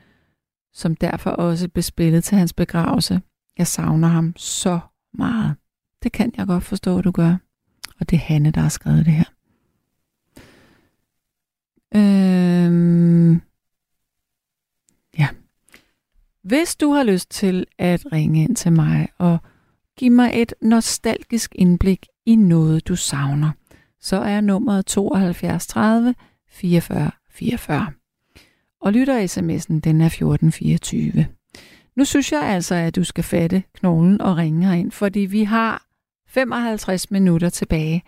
som 0.75 0.97
derfor 0.97 1.31
også 1.31 1.69
blev 1.69 1.83
spillet 1.83 2.25
til 2.25 2.39
hans 2.39 2.53
begravelse. 2.53 3.21
Jeg 3.59 3.67
savner 3.67 4.09
ham 4.09 4.37
så 4.37 4.81
meget. 5.15 5.57
Det 6.03 6.13
kan 6.13 6.33
jeg 6.37 6.47
godt 6.47 6.65
forstå, 6.65 7.01
du 7.01 7.11
gør. 7.11 7.37
Og 8.01 8.11
det 8.11 8.17
er 8.17 8.21
Hanne, 8.21 8.51
der 8.51 8.61
har 8.61 8.69
skrevet 8.69 9.07
det 9.07 9.15
her. 9.15 9.36
Øhm, 11.95 13.41
ja. 15.19 15.29
Hvis 16.43 16.77
du 16.77 16.93
har 16.93 17.03
lyst 17.03 17.31
til 17.31 17.67
at 17.79 18.13
ringe 18.13 18.45
ind 18.45 18.57
til 18.57 18.73
mig 18.73 19.09
og 19.19 19.39
give 19.97 20.11
mig 20.11 20.31
et 20.35 20.55
nostalgisk 20.63 21.55
indblik 21.55 22.07
i 22.27 22.37
noget, 22.37 22.89
du 22.89 22.97
savner, 22.97 23.51
så 24.01 24.17
er 24.17 24.41
nummeret 24.41 24.87
72 24.87 25.67
30 25.67 26.15
44 26.49 27.11
44. 27.31 27.93
Og 28.81 28.93
lytter 28.93 29.27
sms'en, 29.27 29.81
den 29.81 30.01
er 30.01 30.07
1424. 30.07 31.27
Nu 31.97 32.05
synes 32.05 32.33
jeg 32.33 32.43
altså, 32.43 32.75
at 32.75 32.97
du 32.97 33.05
skal 33.05 33.25
fatte 33.25 33.63
knoglen 33.75 34.21
og 34.21 34.37
ringe 34.37 34.67
herind, 34.67 34.93
fordi 34.93 35.21
vi 35.21 35.45
har 35.45 35.87
55 36.29 37.11
minutter 37.11 37.51
tilbage. 37.51 38.03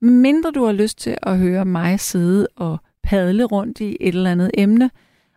Mindre 0.00 0.50
du 0.50 0.64
har 0.64 0.72
lyst 0.72 0.98
til 0.98 1.18
at 1.22 1.38
høre 1.38 1.64
mig 1.64 2.00
sidde 2.00 2.48
og 2.56 2.78
padle 3.04 3.44
rundt 3.44 3.80
i 3.80 3.96
et 4.00 4.14
eller 4.14 4.30
andet 4.30 4.50
emne 4.54 4.90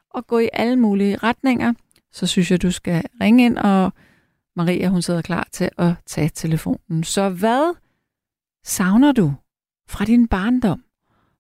og 0.10 0.28
gå 0.28 0.40
i 0.40 0.50
alle 0.54 0.76
mulige 0.76 1.18
retninger, 1.18 1.74
så 2.12 2.28
synes 2.28 2.52
jeg, 2.52 2.62
du 2.62 2.72
skal 2.72 3.04
ringe 3.22 3.46
ind, 3.46 3.58
og 3.58 3.94
Maria 4.56 4.88
hun 4.88 5.02
sidder 5.02 5.22
klar 5.22 5.48
til 5.52 5.70
at 5.78 5.94
tage 6.06 6.30
telefonen. 6.30 7.04
Så 7.04 7.30
hvad 7.30 7.76
savner 8.66 9.12
du 9.12 9.34
fra 9.90 10.06
din 10.06 10.28
barndom, 10.28 10.84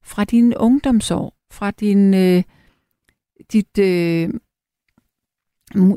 fra 0.04 0.24
din 0.24 0.56
ungdomsår, 0.56 1.34
fra 1.52 1.72
din, 1.72 2.14
øh, 2.14 2.44
dit, 3.52 3.78
øh, 3.80 4.30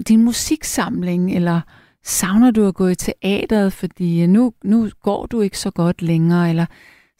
din 0.08 0.24
musiksamling, 0.24 1.34
eller 1.34 1.60
savner 2.04 2.50
du 2.50 2.66
at 2.66 2.74
gå 2.74 2.86
i 2.86 2.94
teateret, 2.94 3.72
fordi 3.72 4.26
nu, 4.26 4.52
nu 4.64 4.88
går 5.02 5.26
du 5.26 5.40
ikke 5.40 5.58
så 5.58 5.70
godt 5.70 6.02
længere, 6.02 6.48
eller 6.48 6.66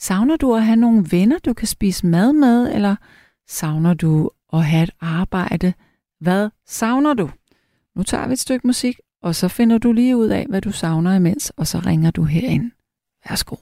savner 0.01 0.37
du 0.37 0.55
at 0.55 0.65
have 0.65 0.77
nogle 0.77 1.07
venner, 1.11 1.39
du 1.39 1.53
kan 1.53 1.69
spise 1.69 2.07
mad 2.07 2.33
med, 2.33 2.75
eller 2.75 2.97
savner 3.49 3.95
du 3.95 4.31
at 4.53 4.65
have 4.65 4.83
et 4.83 4.91
arbejde? 5.01 5.73
Hvad 6.21 6.51
savner 6.67 7.15
du? 7.15 7.31
Nu 7.97 8.03
tager 8.03 8.27
vi 8.27 8.33
et 8.33 8.39
stykke 8.39 8.67
musik, 8.67 9.01
og 9.23 9.35
så 9.35 9.49
finder 9.49 9.79
du 9.79 9.93
lige 9.93 10.17
ud 10.17 10.29
af, 10.29 10.47
hvad 10.49 10.61
du 10.61 10.73
savner 10.73 11.15
imens, 11.15 11.51
og 11.51 11.67
så 11.67 11.79
ringer 11.79 12.11
du 12.11 12.25
herind. 12.25 12.71
Værsgo. 13.29 13.57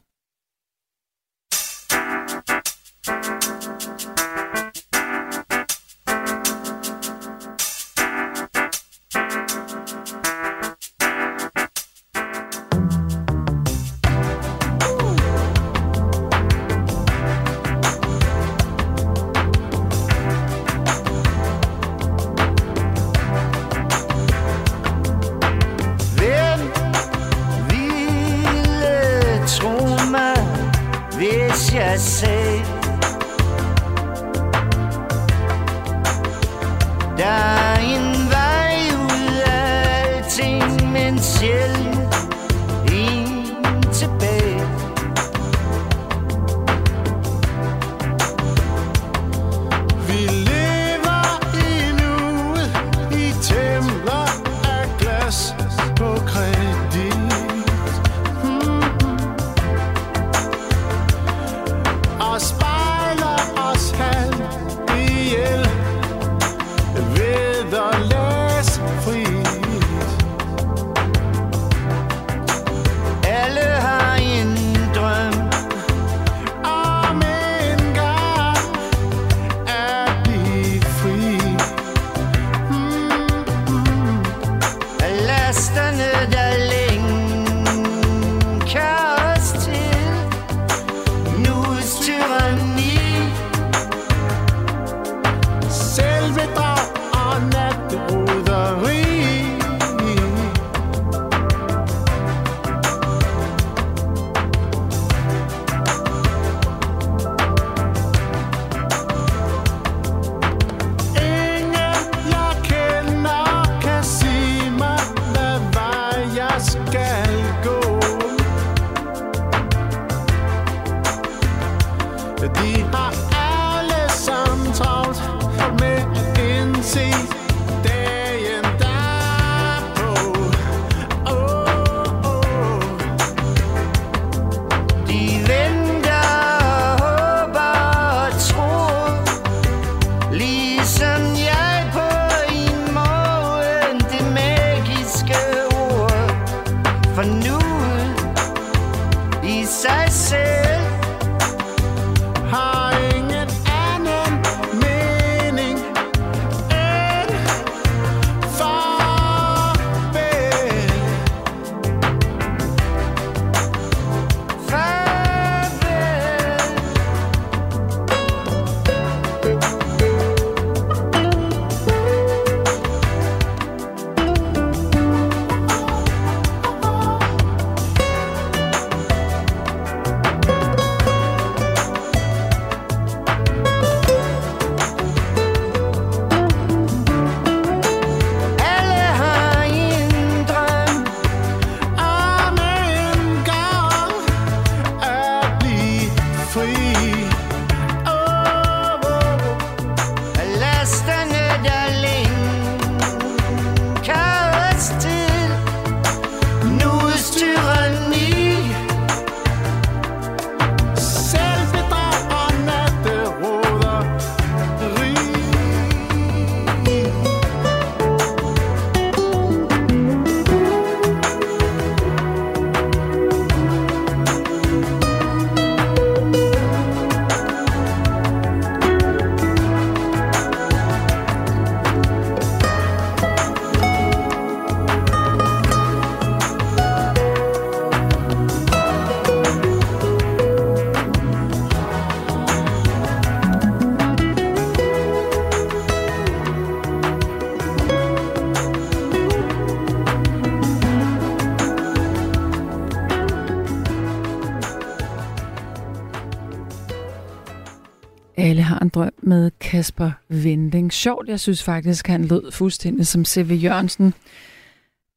Med 259.29 259.51
Kasper 259.61 260.11
Vending. 260.29 260.93
Sjovt, 260.93 261.29
jeg 261.29 261.41
synes 261.41 261.63
faktisk, 261.63 262.07
han 262.07 262.25
lød 262.25 262.53
fuldstændig 262.53 263.07
som 263.07 263.25
C.V. 263.25 263.51
Jørgensen. 263.63 264.15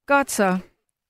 Godt 0.07 0.31
så. 0.31 0.57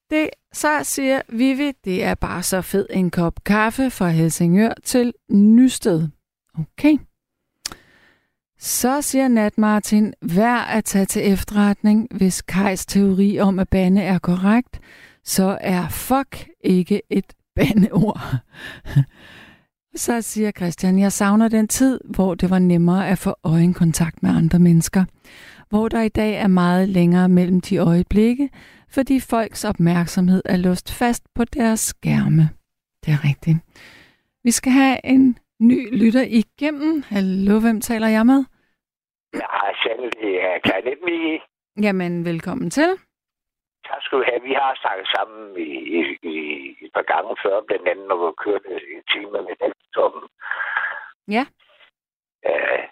Det, 0.10 0.30
så 0.54 0.80
siger 0.84 1.22
Vivi, 1.30 1.72
det 1.86 2.04
er 2.04 2.16
bare 2.16 2.44
så 2.44 2.62
fed 2.62 2.88
en 2.90 3.10
kop 3.10 3.44
kaffe 3.46 3.90
fra 3.90 4.10
Helsingør 4.10 4.74
til 4.84 5.14
Nysted. 5.30 6.08
Okay. 6.60 6.98
Så 8.60 9.02
siger 9.02 9.28
Nat 9.28 9.58
Martin, 9.58 10.14
værd 10.22 10.68
at 10.70 10.86
tage 10.86 11.06
til 11.06 11.32
efterretning, 11.32 12.08
hvis 12.12 12.42
Kajs 12.42 12.86
teori 12.86 13.40
om 13.40 13.60
at 13.60 13.70
bande 13.70 14.02
er 14.02 14.20
korrekt, 14.20 14.80
så 15.24 15.58
er 15.62 15.90
fuck 15.90 16.48
ikke 16.64 17.02
et 17.10 17.34
bandeord. 17.56 18.22
Så 19.96 20.22
siger 20.22 20.52
Christian, 20.52 21.00
jeg 21.00 21.12
savner 21.12 21.48
den 21.48 21.68
tid, 21.68 22.00
hvor 22.16 22.36
det 22.36 22.50
var 22.50 22.60
nemmere 22.60 23.10
at 23.10 23.18
få 23.18 23.34
øjenkontakt 23.44 24.24
med 24.24 24.30
andre 24.30 24.60
mennesker. 24.60 25.04
Hvor 25.70 25.88
der 25.88 26.02
i 26.02 26.10
dag 26.10 26.34
er 26.36 26.48
meget 26.48 26.90
længere 26.90 27.30
mellem 27.30 27.62
de 27.62 27.78
øjeblikke, 27.78 28.50
fordi 28.94 29.20
folks 29.20 29.66
opmærksomhed 29.66 30.42
er 30.46 30.58
låst 30.58 31.00
fast 31.00 31.24
på 31.36 31.44
deres 31.46 31.80
skærme. 31.80 32.50
Det 33.06 33.12
er 33.14 33.24
rigtigt. 33.30 33.58
Vi 34.44 34.52
skal 34.52 34.72
have 34.72 34.98
en 35.06 35.38
ny 35.60 35.98
lytter 36.04 36.26
igennem. 36.42 37.04
Hallo, 37.10 37.60
hvem 37.60 37.82
taler 37.82 38.08
jeg 38.08 38.26
med? 38.26 38.44
Ja, 39.34 39.58
Sanne, 39.82 40.10
det 40.22 40.34
er. 40.42 40.52
Jamen, 41.82 42.26
velkommen 42.26 42.70
til. 42.70 42.90
Tak 43.88 44.02
skal 44.02 44.18
du 44.18 44.24
have. 44.30 44.42
Vi 44.50 44.54
har 44.62 44.72
snakket 44.84 45.08
sammen 45.16 45.42
i, 45.58 45.72
i, 46.00 46.02
i 46.34 46.38
et 46.86 46.92
par 46.94 47.06
gange 47.14 47.32
før, 47.44 47.56
blandt 47.68 47.88
andet 47.92 48.08
når 48.08 48.18
vi 48.22 48.28
kørte 48.46 48.70
en 48.96 49.04
time 49.12 49.32
med 49.48 49.56
Daltoppen. 49.92 50.30
Ja. 51.28 51.46
Øh, 52.46 52.84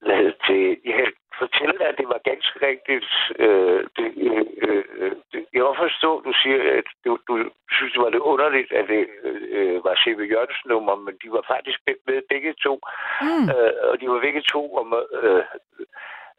hvad 0.00 0.32
det? 0.48 0.78
Jeg 0.84 0.94
kan 0.94 1.12
fortælle 1.38 1.78
dig, 1.78 1.86
at 1.88 1.98
det 1.98 2.08
var 2.08 2.20
ganske 2.30 2.66
rigtigt. 2.68 3.10
Øh, 3.38 3.80
det, 3.96 4.08
øh, 4.16 4.84
øh, 4.96 5.12
det, 5.32 5.40
jeg 5.52 5.62
kan 5.64 5.82
forstå, 5.86 6.18
at 6.18 6.24
du 6.24 6.32
siger, 6.42 6.78
at 6.78 6.88
du, 7.04 7.18
du 7.28 7.50
synes, 7.76 7.92
det 7.92 8.02
var 8.02 8.10
lidt 8.10 8.28
underligt, 8.32 8.72
at 8.72 8.88
det 8.88 9.08
øh, 9.56 9.84
var 9.84 9.94
C.V. 10.02 10.20
Jørgensen 10.32 10.68
nummer, 10.68 10.94
men 10.96 11.14
de 11.22 11.28
var 11.36 11.44
faktisk 11.54 11.78
med 11.86 12.22
begge 12.32 12.54
to. 12.64 12.74
Mm. 13.22 13.48
Øh, 13.54 13.72
og 13.90 14.00
de 14.00 14.08
var 14.08 14.20
begge 14.20 14.42
to 14.52 14.76
om, 14.80 14.94
øh, 15.22 15.44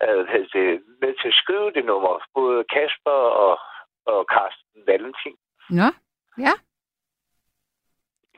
øh, 0.03 0.27
hedder 0.31 0.49
det, 0.53 0.81
med 1.01 1.13
til 1.21 1.27
at 1.27 1.39
skrive 1.43 1.71
det 1.71 1.85
nummer. 1.85 2.13
Både 2.33 2.63
Kasper 2.63 3.19
og, 3.45 3.59
og 4.05 4.25
Carsten 4.33 4.81
Valentin. 4.87 5.37
Nå, 5.69 5.87
ja. 6.45 6.53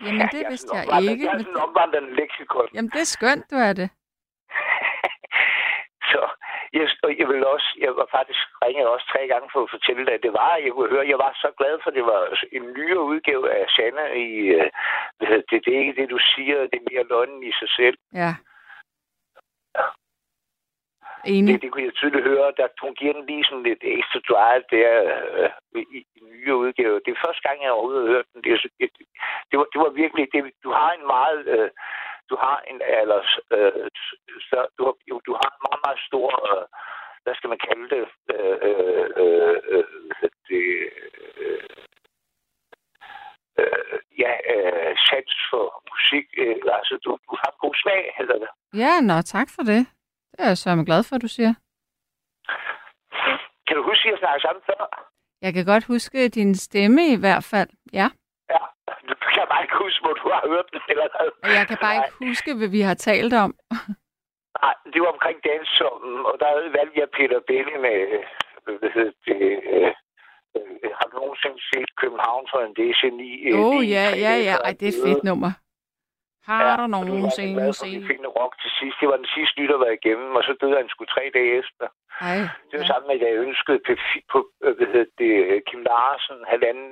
Jamen, 0.06 0.28
det 0.34 0.40
er 0.46 0.50
vidste 0.50 0.68
sådan 0.68 0.78
jeg 0.78 0.86
omvandrende- 0.88 1.12
ikke. 1.12 1.26
Jeg 1.26 1.34
er 1.34 1.38
sådan 1.40 1.54
en 1.56 1.62
omvandrende 1.68 2.12
leksikon. 2.20 2.68
Jamen, 2.76 2.92
det 2.96 3.02
er 3.06 3.10
skønt, 3.18 3.44
du 3.52 3.56
er 3.70 3.74
det. 3.82 3.90
Så 6.12 6.22
jeg, 6.74 6.86
jeg 7.20 7.28
vil 7.32 7.46
også, 7.46 7.70
jeg 7.86 7.92
var 8.00 8.08
faktisk 8.18 8.44
ringet 8.66 8.88
også 8.88 9.06
tre 9.14 9.22
gange 9.32 9.48
for 9.54 9.62
at 9.64 9.70
fortælle 9.76 10.06
dig, 10.06 10.14
at 10.14 10.24
det 10.26 10.34
var, 10.34 10.56
jeg 10.66 10.72
kunne 10.72 10.90
høre, 10.96 11.08
jeg 11.14 11.20
var 11.26 11.32
så 11.44 11.50
glad 11.60 11.76
for, 11.84 11.90
det 11.92 12.06
var 12.06 12.22
en 12.52 12.66
nyere 12.78 13.04
udgave 13.12 13.46
af 13.60 13.66
Sanna 13.76 14.06
i, 14.28 14.30
øh, 14.58 14.70
det, 15.20 15.28
det 15.66 15.72
er 15.76 15.80
ikke 15.80 15.96
det, 16.02 16.10
du 16.10 16.20
siger, 16.36 16.58
det 16.72 16.78
er 16.82 16.88
mere 16.92 17.06
løgnen 17.14 17.44
i 17.44 17.52
sig 17.60 17.70
selv. 17.80 17.98
Ja. 18.14 18.32
Enig. 21.34 21.54
Det, 21.54 21.62
det 21.62 21.72
kunne 21.72 21.88
jeg 21.88 21.94
tydeligt 22.00 22.30
høre, 22.32 22.50
der 22.58 22.68
hun 22.82 22.96
giver 23.00 23.14
den 23.14 23.26
lige 23.30 23.46
sådan 23.48 23.68
lidt 23.70 23.84
ekstra 23.98 24.20
drive 24.30 24.64
der 24.76 24.92
øh, 25.40 25.82
i, 25.96 26.00
i 26.18 26.20
nye 26.32 26.56
udgave. 26.64 27.02
Det 27.06 27.12
er 27.12 27.24
første 27.26 27.44
gang, 27.48 27.58
jeg 27.64 27.72
overhovedet 27.72 28.04
har 28.04 28.14
hørt 28.16 28.28
den. 28.34 28.42
Det, 28.44 28.52
det, 28.80 28.90
det, 29.50 29.56
var, 29.60 29.68
det 29.74 29.80
var 29.84 29.92
virkelig, 30.02 30.24
det, 30.34 30.42
du 30.66 30.72
har 30.80 30.92
en 30.92 31.06
meget, 31.16 31.40
øh, 31.56 31.70
du 32.30 32.36
har 32.46 32.58
en 32.70 32.78
eller, 33.04 33.22
øh, 33.56 33.88
så, 34.50 34.58
du, 34.78 34.82
har, 34.88 34.96
jo, 35.10 35.16
du 35.28 35.34
har 35.40 35.50
en 35.54 35.62
meget, 35.68 35.82
meget 35.86 36.02
stor, 36.10 36.30
øh, 36.52 36.66
hvad 37.24 37.36
skal 37.36 37.50
man 37.54 37.62
kalde 37.68 37.88
det, 37.96 38.04
øh, 38.34 38.58
øh, 38.70 39.08
øh, 39.24 39.84
det 40.50 40.64
øh, 41.44 41.64
øh, 43.60 43.98
ja, 44.24 44.34
øh, 44.54 44.94
sans 45.08 45.34
for 45.50 45.66
musik. 45.92 46.26
Øh, 46.44 46.56
altså, 46.80 46.94
du, 47.04 47.10
du 47.30 47.34
har 47.42 47.50
en 47.52 47.60
god 47.66 47.76
smag, 47.84 48.02
hedder 48.20 48.38
det. 48.44 48.50
Ja, 48.84 48.94
nå, 49.10 49.18
tak 49.36 49.50
for 49.56 49.64
det. 49.72 49.82
Det 50.38 50.44
er 50.44 50.48
jeg 50.48 50.58
sørme 50.58 50.86
glad 50.86 51.04
for, 51.04 51.16
at 51.16 51.22
du 51.22 51.28
siger. 51.28 51.54
snakket 54.20 54.42
sammen 54.42 54.64
før? 54.70 54.82
Jeg 55.42 55.54
kan 55.54 55.66
godt 55.66 55.86
huske 55.94 56.30
din 56.30 56.56
stemme 56.56 57.04
i 57.16 57.20
hvert 57.24 57.44
fald. 57.52 57.70
Ja. 57.94 58.08
Ja, 58.56 58.64
du 59.10 59.16
kan 59.34 59.46
bare 59.52 59.64
ikke 59.66 59.78
huske, 59.86 60.02
hvor 60.06 60.16
du 60.22 60.28
har 60.36 60.44
hørt 60.52 60.68
den. 60.74 60.82
Eller 60.92 61.08
noget. 61.18 61.32
Og 61.44 61.50
jeg 61.58 61.68
kan 61.70 61.78
bare 61.86 61.96
ikke 62.00 62.14
huske, 62.28 62.50
hvad 62.58 62.68
vi 62.78 62.82
har 62.90 62.98
talt 63.10 63.34
om. 63.46 63.52
Nej, 64.64 64.76
det 64.94 65.00
var 65.04 65.12
omkring 65.16 65.38
dansommen, 65.50 66.16
og 66.30 66.36
der 66.42 66.50
valgte 66.78 67.00
jeg 67.02 67.10
Peter 67.18 67.40
Belli 67.48 67.76
med, 67.88 67.98
øh, 68.68 68.80
hvad 68.80 68.92
hedder 68.98 69.16
det, 69.28 69.42
øh, 69.74 69.92
øh, 70.58 70.92
har 70.98 71.06
du 71.10 71.14
nogensinde 71.22 71.60
set 71.72 71.90
København 72.02 72.46
for 72.52 72.60
en 72.68 72.74
DC9? 72.80 73.22
Åh, 73.56 73.66
oh, 73.66 73.90
ja, 73.96 74.06
ja, 74.26 74.34
ja. 74.48 74.56
Ej, 74.68 74.74
det 74.80 74.86
er 74.88 74.94
et 74.96 75.04
fedt 75.08 75.24
nummer. 75.30 75.52
Har 76.50 76.62
Ja, 76.70 76.76
du 76.78 76.82
og 76.82 76.90
nogensinde 76.96 77.54
glad 77.54 77.74
set? 77.74 78.02
Vi 78.02 78.08
fik 78.10 78.20
en 78.20 78.34
rock 78.40 78.54
til 78.62 78.72
sidst. 78.80 78.96
Det 79.02 79.08
var 79.12 79.18
den 79.24 79.32
sidste 79.36 79.56
lytter, 79.60 79.76
der 79.78 79.86
var 79.86 79.94
igennem, 80.02 80.32
og 80.38 80.44
så 80.48 80.54
døde 80.62 80.76
han 80.82 80.90
sgu 80.90 81.02
tre 81.06 81.24
dage 81.38 81.52
efter. 81.62 81.86
Ej, 82.22 82.38
Det 82.70 82.76
var 82.80 82.86
sammen 82.92 83.08
med, 83.08 83.16
at 83.18 83.24
jeg 83.28 83.42
ønskede 83.48 83.80
på, 83.88 83.94
på 84.32 84.38
øh, 84.64 84.74
hvad 84.78 84.88
hedder 84.94 85.10
det, 85.22 85.32
Kim 85.68 85.82
Larsen 85.90 86.40
halvanden 86.54 86.92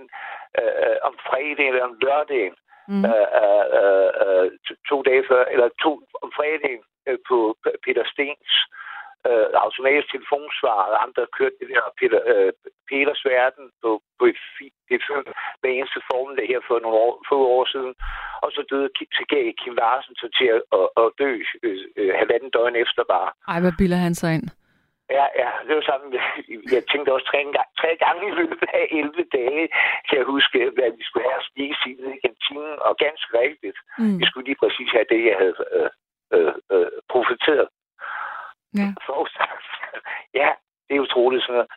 øh, 0.60 0.74
øh, 0.86 0.98
om 1.08 1.14
fredagen 1.28 1.74
eller 1.74 1.90
om 1.92 1.98
lørdagen. 2.06 2.56
mm. 2.92 3.04
øh, 3.12 3.28
øh, 3.42 3.66
øh, 3.80 4.10
øh, 4.24 4.46
to- 4.68 4.82
to 4.90 4.96
dage 5.10 5.24
før, 5.30 5.44
eller 5.54 5.68
to 5.84 5.92
om 6.24 6.30
fredagen 6.38 6.82
øh, 7.08 7.18
på 7.30 7.38
Peter 7.86 8.06
Stens 8.14 8.52
øh, 8.62 8.85
automatisk 9.66 10.08
telefonsvar, 10.12 10.80
og 10.92 10.98
ham, 11.04 11.14
der 11.18 11.34
kørte 11.38 11.58
det 11.60 11.68
der 11.74 11.82
Peter, 12.00 12.20
øh, 12.34 12.52
Peters 12.90 13.22
Verden 13.32 13.66
på, 13.84 13.90
på 14.20 14.24
det 14.90 15.02
hver 15.60 15.72
eneste 15.78 16.02
formel 16.12 16.36
her 16.52 16.60
for 16.68 16.78
nogle 16.80 16.98
år, 17.06 17.14
få 17.30 17.38
år 17.58 17.66
siden. 17.74 17.94
Og 18.44 18.50
så 18.56 18.62
døde 18.72 18.90
så 19.20 19.24
gav 19.34 19.46
Kim 19.62 19.76
Larsen 19.82 20.16
sig 20.22 20.32
til 20.40 20.48
at, 20.56 20.62
at, 20.78 20.88
at 21.02 21.08
dø 21.22 21.32
øh, 21.64 21.80
øh, 22.00 22.12
halvanden 22.22 22.50
døgn 22.56 22.76
efter 22.84 23.04
bare. 23.14 23.30
Ej, 23.54 23.60
hvad 23.64 23.74
bilder 23.80 24.00
han 24.08 24.16
sig 24.16 24.32
ind? 24.38 24.48
Ja, 25.18 25.26
ja, 25.42 25.50
det 25.66 25.74
var 25.76 25.86
sammen. 25.92 26.08
Jeg 26.76 26.84
tænkte 26.92 27.14
også 27.16 27.28
tre, 27.32 27.40
gang, 27.58 27.70
tre 27.82 27.92
gange 28.06 28.22
i 28.30 28.36
løbet 28.40 28.70
af 28.80 28.86
11 28.92 29.24
dage, 29.40 29.64
kan 30.08 30.18
jeg 30.20 30.26
huske, 30.36 30.60
hvad 30.76 30.90
vi 30.98 31.04
skulle 31.06 31.26
have 31.30 31.42
at 31.42 31.50
spise 31.52 31.84
i 31.92 32.20
kantinen, 32.26 32.76
og 32.88 32.94
ganske 33.06 33.30
rigtigt. 33.44 33.78
Mm. 34.00 34.20
Vi 34.20 34.26
skulle 34.26 34.48
lige 34.50 34.62
præcis 34.64 34.92
have 34.98 35.10
det, 35.14 35.22
jeg 35.30 35.38
havde 35.44 35.58
øh, 35.78 35.90
øh, 36.36 36.54
øh, 36.74 36.92
profiteret. 37.14 37.68
Ja. 38.82 38.90
Ja, 40.42 40.50
det 40.88 40.96
er 40.96 41.00
utroligt 41.08 41.44
sådan 41.44 41.54
noget. 41.56 41.70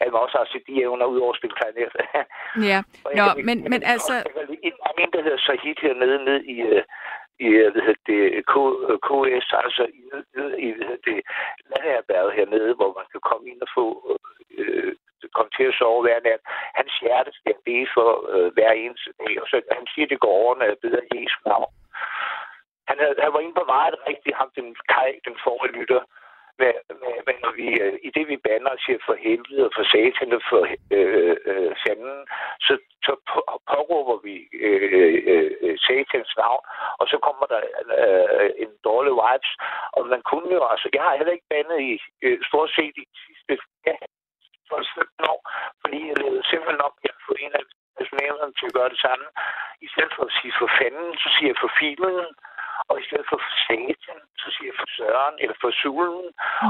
At 0.00 0.12
man 0.12 0.22
også 0.22 0.36
har 0.38 0.60
de 0.68 0.82
evner 0.82 1.06
ud 1.06 1.18
over 1.24 1.32
at 1.32 1.38
spille 1.38 1.56
klarinet. 1.58 1.92
Ja, 2.70 2.78
Nå, 3.18 3.24
kan- 3.34 3.46
men, 3.48 3.56
jeg 3.62 3.70
men 3.72 3.80
kan 3.80 3.90
altså... 3.94 4.14
kan 4.26 4.34
Der 4.34 4.40
er 4.88 5.02
en, 5.04 5.12
der 5.12 5.22
hedder 5.22 5.38
Sahid 5.46 5.74
hernede, 5.82 6.24
nede 6.24 6.42
i, 6.54 6.56
øh, 6.60 6.82
i 7.46 7.46
øh, 7.60 7.72
hvad 7.72 7.82
hedder 7.86 8.02
det, 8.12 8.20
K, 8.52 8.54
øh, 8.90 8.98
KS, 9.06 9.48
altså 9.64 9.84
i, 9.98 10.02
i 10.66 10.68
hvad 10.76 10.86
hedder 10.88 11.02
det, 11.10 11.18
Landagerberget 11.70 12.32
hernede, 12.38 12.74
hvor 12.78 12.90
man 12.98 13.06
kan 13.12 13.20
komme 13.30 13.46
ind 13.52 13.60
og 13.66 13.70
få 13.78 13.84
øh, 14.58 14.92
komme 15.36 15.50
til 15.56 15.64
at 15.70 15.74
sove 15.80 16.02
hver 16.04 16.20
nat. 16.28 16.40
Hans 16.78 16.92
hjerte 17.02 17.30
skal 17.40 17.54
bede 17.66 17.86
for 17.96 18.08
øh, 18.34 18.48
hver 18.56 18.72
eneste 18.84 19.10
dag, 19.20 19.32
og 19.42 19.46
så 19.50 19.56
han 19.78 19.86
siger, 19.94 20.06
det 20.06 20.20
går 20.24 20.34
over, 20.42 20.54
når 20.58 20.66
jeg 20.70 20.78
beder 20.84 21.00
Jesu 21.14 21.38
navn. 21.50 21.70
Han, 22.88 22.96
havde, 23.02 23.14
han 23.24 23.32
var 23.34 23.40
inde 23.40 23.58
på 23.60 23.64
meget 23.76 23.94
rigtigt, 24.10 24.36
ham 24.40 24.50
den 24.58 24.68
Kai, 24.94 25.12
den 25.28 25.36
forrige 25.44 25.76
lytter, 25.78 26.02
hvad, 26.58 26.74
hvad, 27.00 27.14
hvad 27.24 27.36
når 27.44 27.52
vi, 27.60 27.66
øh, 27.84 27.96
i 28.08 28.10
det 28.16 28.24
vi 28.30 28.36
banner 28.46 28.70
og 28.76 28.80
siger 28.84 29.00
for 29.06 29.14
helvede 29.26 29.64
og 29.68 29.72
for 29.76 29.84
satan 29.92 30.32
og 30.38 30.42
for 30.50 30.62
øh, 30.96 31.36
øh, 31.50 31.72
fanden, 31.84 32.18
så, 32.66 32.72
så 33.06 33.12
på- 33.30 33.46
påråber 33.72 34.16
vi 34.26 34.36
øh, 34.66 34.88
øh, 35.32 35.50
øh, 35.64 35.76
satans 35.86 36.30
navn, 36.42 36.62
og 37.00 37.06
så 37.12 37.16
kommer 37.26 37.46
der 37.52 37.60
øh, 37.98 38.50
en 38.64 38.72
dårlig 38.88 39.12
vibes. 39.22 39.52
Og 39.96 40.00
man 40.14 40.22
kunne 40.30 40.50
jo, 40.56 40.62
altså, 40.72 40.88
jeg 40.96 41.02
har 41.06 41.16
heller 41.18 41.36
ikke 41.36 41.52
bandet 41.54 41.78
i 41.90 41.92
øh, 42.24 42.38
stort 42.48 42.70
set 42.76 42.94
i 43.02 43.04
de 43.12 43.18
sidste 43.26 43.52
ja, 43.86 43.96
for 44.68 44.78
17 44.82 45.32
år, 45.32 45.40
fordi 45.82 45.98
jeg 46.08 46.16
lavede 46.22 46.42
simpelthen 46.50 46.80
op, 46.86 46.96
jeg 47.06 47.14
får 47.26 47.34
en 47.44 47.52
af 47.60 47.64
personalerne 47.98 48.52
til 48.58 48.66
at 48.70 48.76
gøre 48.78 48.92
det 48.94 49.00
samme. 49.06 49.26
I 49.86 49.88
stedet 49.92 50.12
for 50.16 50.24
at 50.28 50.36
sige 50.38 50.54
for 50.60 50.68
fanden, 50.78 51.10
så 51.22 51.28
siger 51.34 51.50
jeg 51.52 51.60
for 51.64 51.72
filmen, 51.82 52.18
og 52.88 52.94
i 53.00 53.04
stedet 53.08 53.26
for 53.30 53.38
for 53.44 53.52
satan, 53.66 54.18
så 54.42 54.46
siger 54.54 54.68
jeg 54.70 54.78
for 54.82 54.88
søren, 54.98 55.34
eller 55.42 55.56
for 55.62 55.70
sulen, 55.82 56.26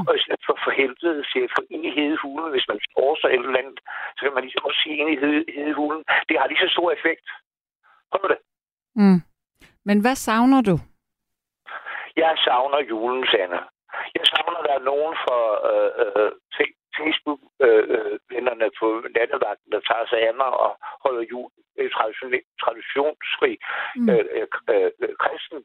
og 0.09 0.13
i 0.19 0.23
stedet 0.25 0.43
for 0.47 0.55
for 0.65 0.73
helvede, 0.81 1.21
siger 1.31 1.43
jeg 1.47 1.53
for 1.57 1.65
ind 1.75 1.85
i 1.91 1.93
hedehulen. 1.99 2.51
Hvis 2.55 2.69
man 2.71 2.79
forser 2.99 3.29
et 3.29 3.35
eller 3.47 3.63
andet, 3.63 3.81
så 4.17 4.21
kan 4.25 4.35
man 4.35 4.45
ligesom 4.47 4.65
også 4.69 4.81
sige 4.85 4.97
ind 5.01 5.11
i 5.15 5.17
hede- 5.23 5.49
hedehulen. 5.57 6.03
Det 6.29 6.35
har 6.39 6.47
lige 6.47 6.63
så 6.65 6.69
stor 6.77 6.89
effekt. 6.99 7.27
Prøv 8.13 8.29
det. 8.33 8.39
Mm. 9.01 9.21
Men 9.89 9.97
hvad 10.05 10.17
savner 10.27 10.61
du? 10.71 10.77
Jeg 12.17 12.33
savner 12.47 12.81
julen, 12.91 13.25
Sanna. 13.33 13.61
Jeg 14.17 14.25
savner, 14.33 14.59
at 14.61 14.67
der 14.69 14.75
er 14.81 14.85
nogen 14.93 15.15
fra 15.25 15.39
øh, 15.71 15.91
øh, 16.05 16.31
Fe- 16.57 16.78
Facebook-vennerne 17.01 18.69
på 18.81 18.87
nattevagten, 19.17 19.69
der 19.75 19.81
tager 19.89 20.07
sig 20.11 20.19
af 20.29 20.33
mig 20.41 20.51
og 20.65 20.71
holder 21.05 21.25
jul 21.33 21.51
øh, 21.79 21.89
tradition- 21.97 22.47
traditionsfri 22.63 23.53
Mm. 23.97 24.09
øh, 24.13 24.25
øh, 24.37 24.47
øh, 24.75 25.15
kristen 25.23 25.59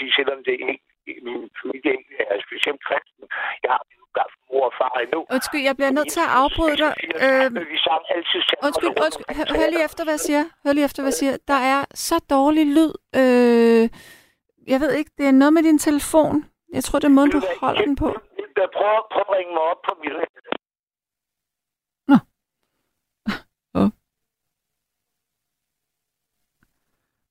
sige, 0.00 0.12
selvom 0.18 0.38
det 0.46 0.52
ikke 0.52 0.78
min 1.26 1.42
familie 1.60 1.92
ikke 1.98 2.14
er 2.32 2.38
specielt 2.46 2.80
kristen. 2.88 3.24
Jeg 3.64 3.70
har 3.76 3.82
min 3.90 4.00
gamle 4.18 4.38
mor 4.48 4.64
og 4.70 4.74
far 4.80 4.94
endnu. 5.04 5.20
Undskyld, 5.36 5.62
jeg 5.68 5.76
bliver 5.78 5.92
nødt 5.98 6.10
til 6.16 6.22
at 6.26 6.32
afbryde 6.42 6.76
dig. 6.84 6.92
Øh, 7.24 7.46
Men 7.56 7.64
vi 7.72 7.78
sammen 7.86 8.06
altid 8.14 8.40
sammen 8.48 8.64
undskyld, 8.66 8.92
undskyld. 9.04 9.26
Hør, 9.58 9.68
lige 9.74 9.84
efter, 9.88 10.02
hvad 10.06 10.16
jeg 10.18 10.24
siger. 10.28 10.44
Hør 10.64 10.72
lige 10.76 10.86
efter, 10.88 11.00
hvad 11.02 11.12
jeg 11.14 11.20
siger. 11.22 11.34
Der 11.52 11.60
er 11.74 11.80
så 12.08 12.16
dårlig 12.36 12.64
lyd. 12.76 12.92
Øh, 13.20 13.84
jeg 14.72 14.78
ved 14.82 14.90
ikke, 14.98 15.10
det 15.18 15.26
er 15.30 15.36
noget 15.42 15.52
med 15.56 15.62
din 15.68 15.78
telefon. 15.88 16.34
Jeg 16.76 16.82
tror, 16.84 16.98
det 16.98 17.08
er 17.12 17.16
måden, 17.18 17.30
du 17.36 17.40
holder 17.62 17.82
den 17.88 17.96
på. 18.02 18.08
Jeg 18.62 18.68
prøver, 18.76 19.00
prøv 19.12 19.24
at 19.28 19.32
ringe 19.36 19.52
mig 19.56 19.64
op 19.72 19.80
på 19.88 19.92
mit 20.02 20.14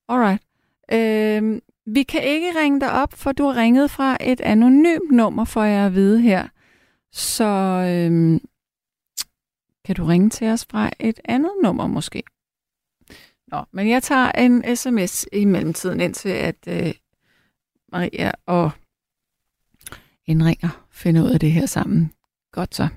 Alright. 0.09 0.43
Øh, 0.91 1.61
vi 1.85 2.03
kan 2.03 2.23
ikke 2.23 2.59
ringe 2.59 2.79
dig 2.79 2.91
op, 2.91 3.13
for 3.13 3.31
du 3.31 3.43
har 3.43 3.55
ringet 3.55 3.91
fra 3.91 4.17
et 4.21 4.41
anonymt 4.41 5.11
nummer, 5.11 5.45
for 5.45 5.63
jeg 5.63 5.85
at 5.85 5.93
vide 5.93 6.21
her. 6.21 6.47
Så 7.11 7.45
øh, 7.89 8.41
kan 9.85 9.95
du 9.95 10.05
ringe 10.05 10.29
til 10.29 10.47
os 10.47 10.65
fra 10.71 10.89
et 10.99 11.19
andet 11.25 11.51
nummer 11.63 11.87
måske? 11.87 12.23
Nå, 13.47 13.63
men 13.71 13.89
jeg 13.89 14.03
tager 14.03 14.31
en 14.31 14.75
sms 14.75 15.25
i 15.33 15.45
mellemtiden, 15.45 15.99
indtil 15.99 16.29
at 16.29 16.67
øh, 16.67 16.93
Maria 17.91 18.31
og 18.45 18.71
indringer 20.25 20.85
finder 20.91 21.23
ud 21.23 21.29
af 21.29 21.39
det 21.39 21.51
her 21.51 21.65
sammen. 21.65 22.13
Godt 22.51 22.75
så. 22.75 22.87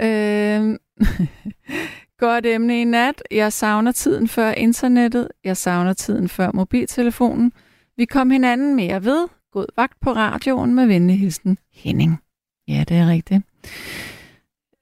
Øh, 0.00 0.78
Godt 2.18 2.46
emne 2.46 2.80
i 2.80 2.84
nat. 2.84 3.22
Jeg 3.30 3.52
savner 3.52 3.92
tiden 3.92 4.28
før 4.28 4.52
internettet. 4.52 5.28
Jeg 5.44 5.56
savner 5.56 5.92
tiden 5.92 6.28
før 6.28 6.50
mobiltelefonen. 6.54 7.52
Vi 7.96 8.04
kom 8.04 8.30
hinanden 8.30 8.76
mere 8.76 9.04
ved. 9.04 9.28
God 9.52 9.66
vagt 9.76 10.00
på 10.00 10.12
radioen 10.12 10.74
med 10.74 10.86
venlig 10.86 11.18
hilsen. 11.18 11.58
Henning. 11.74 12.16
Ja, 12.68 12.84
det 12.88 12.96
er 12.96 13.08
rigtigt. 13.08 13.42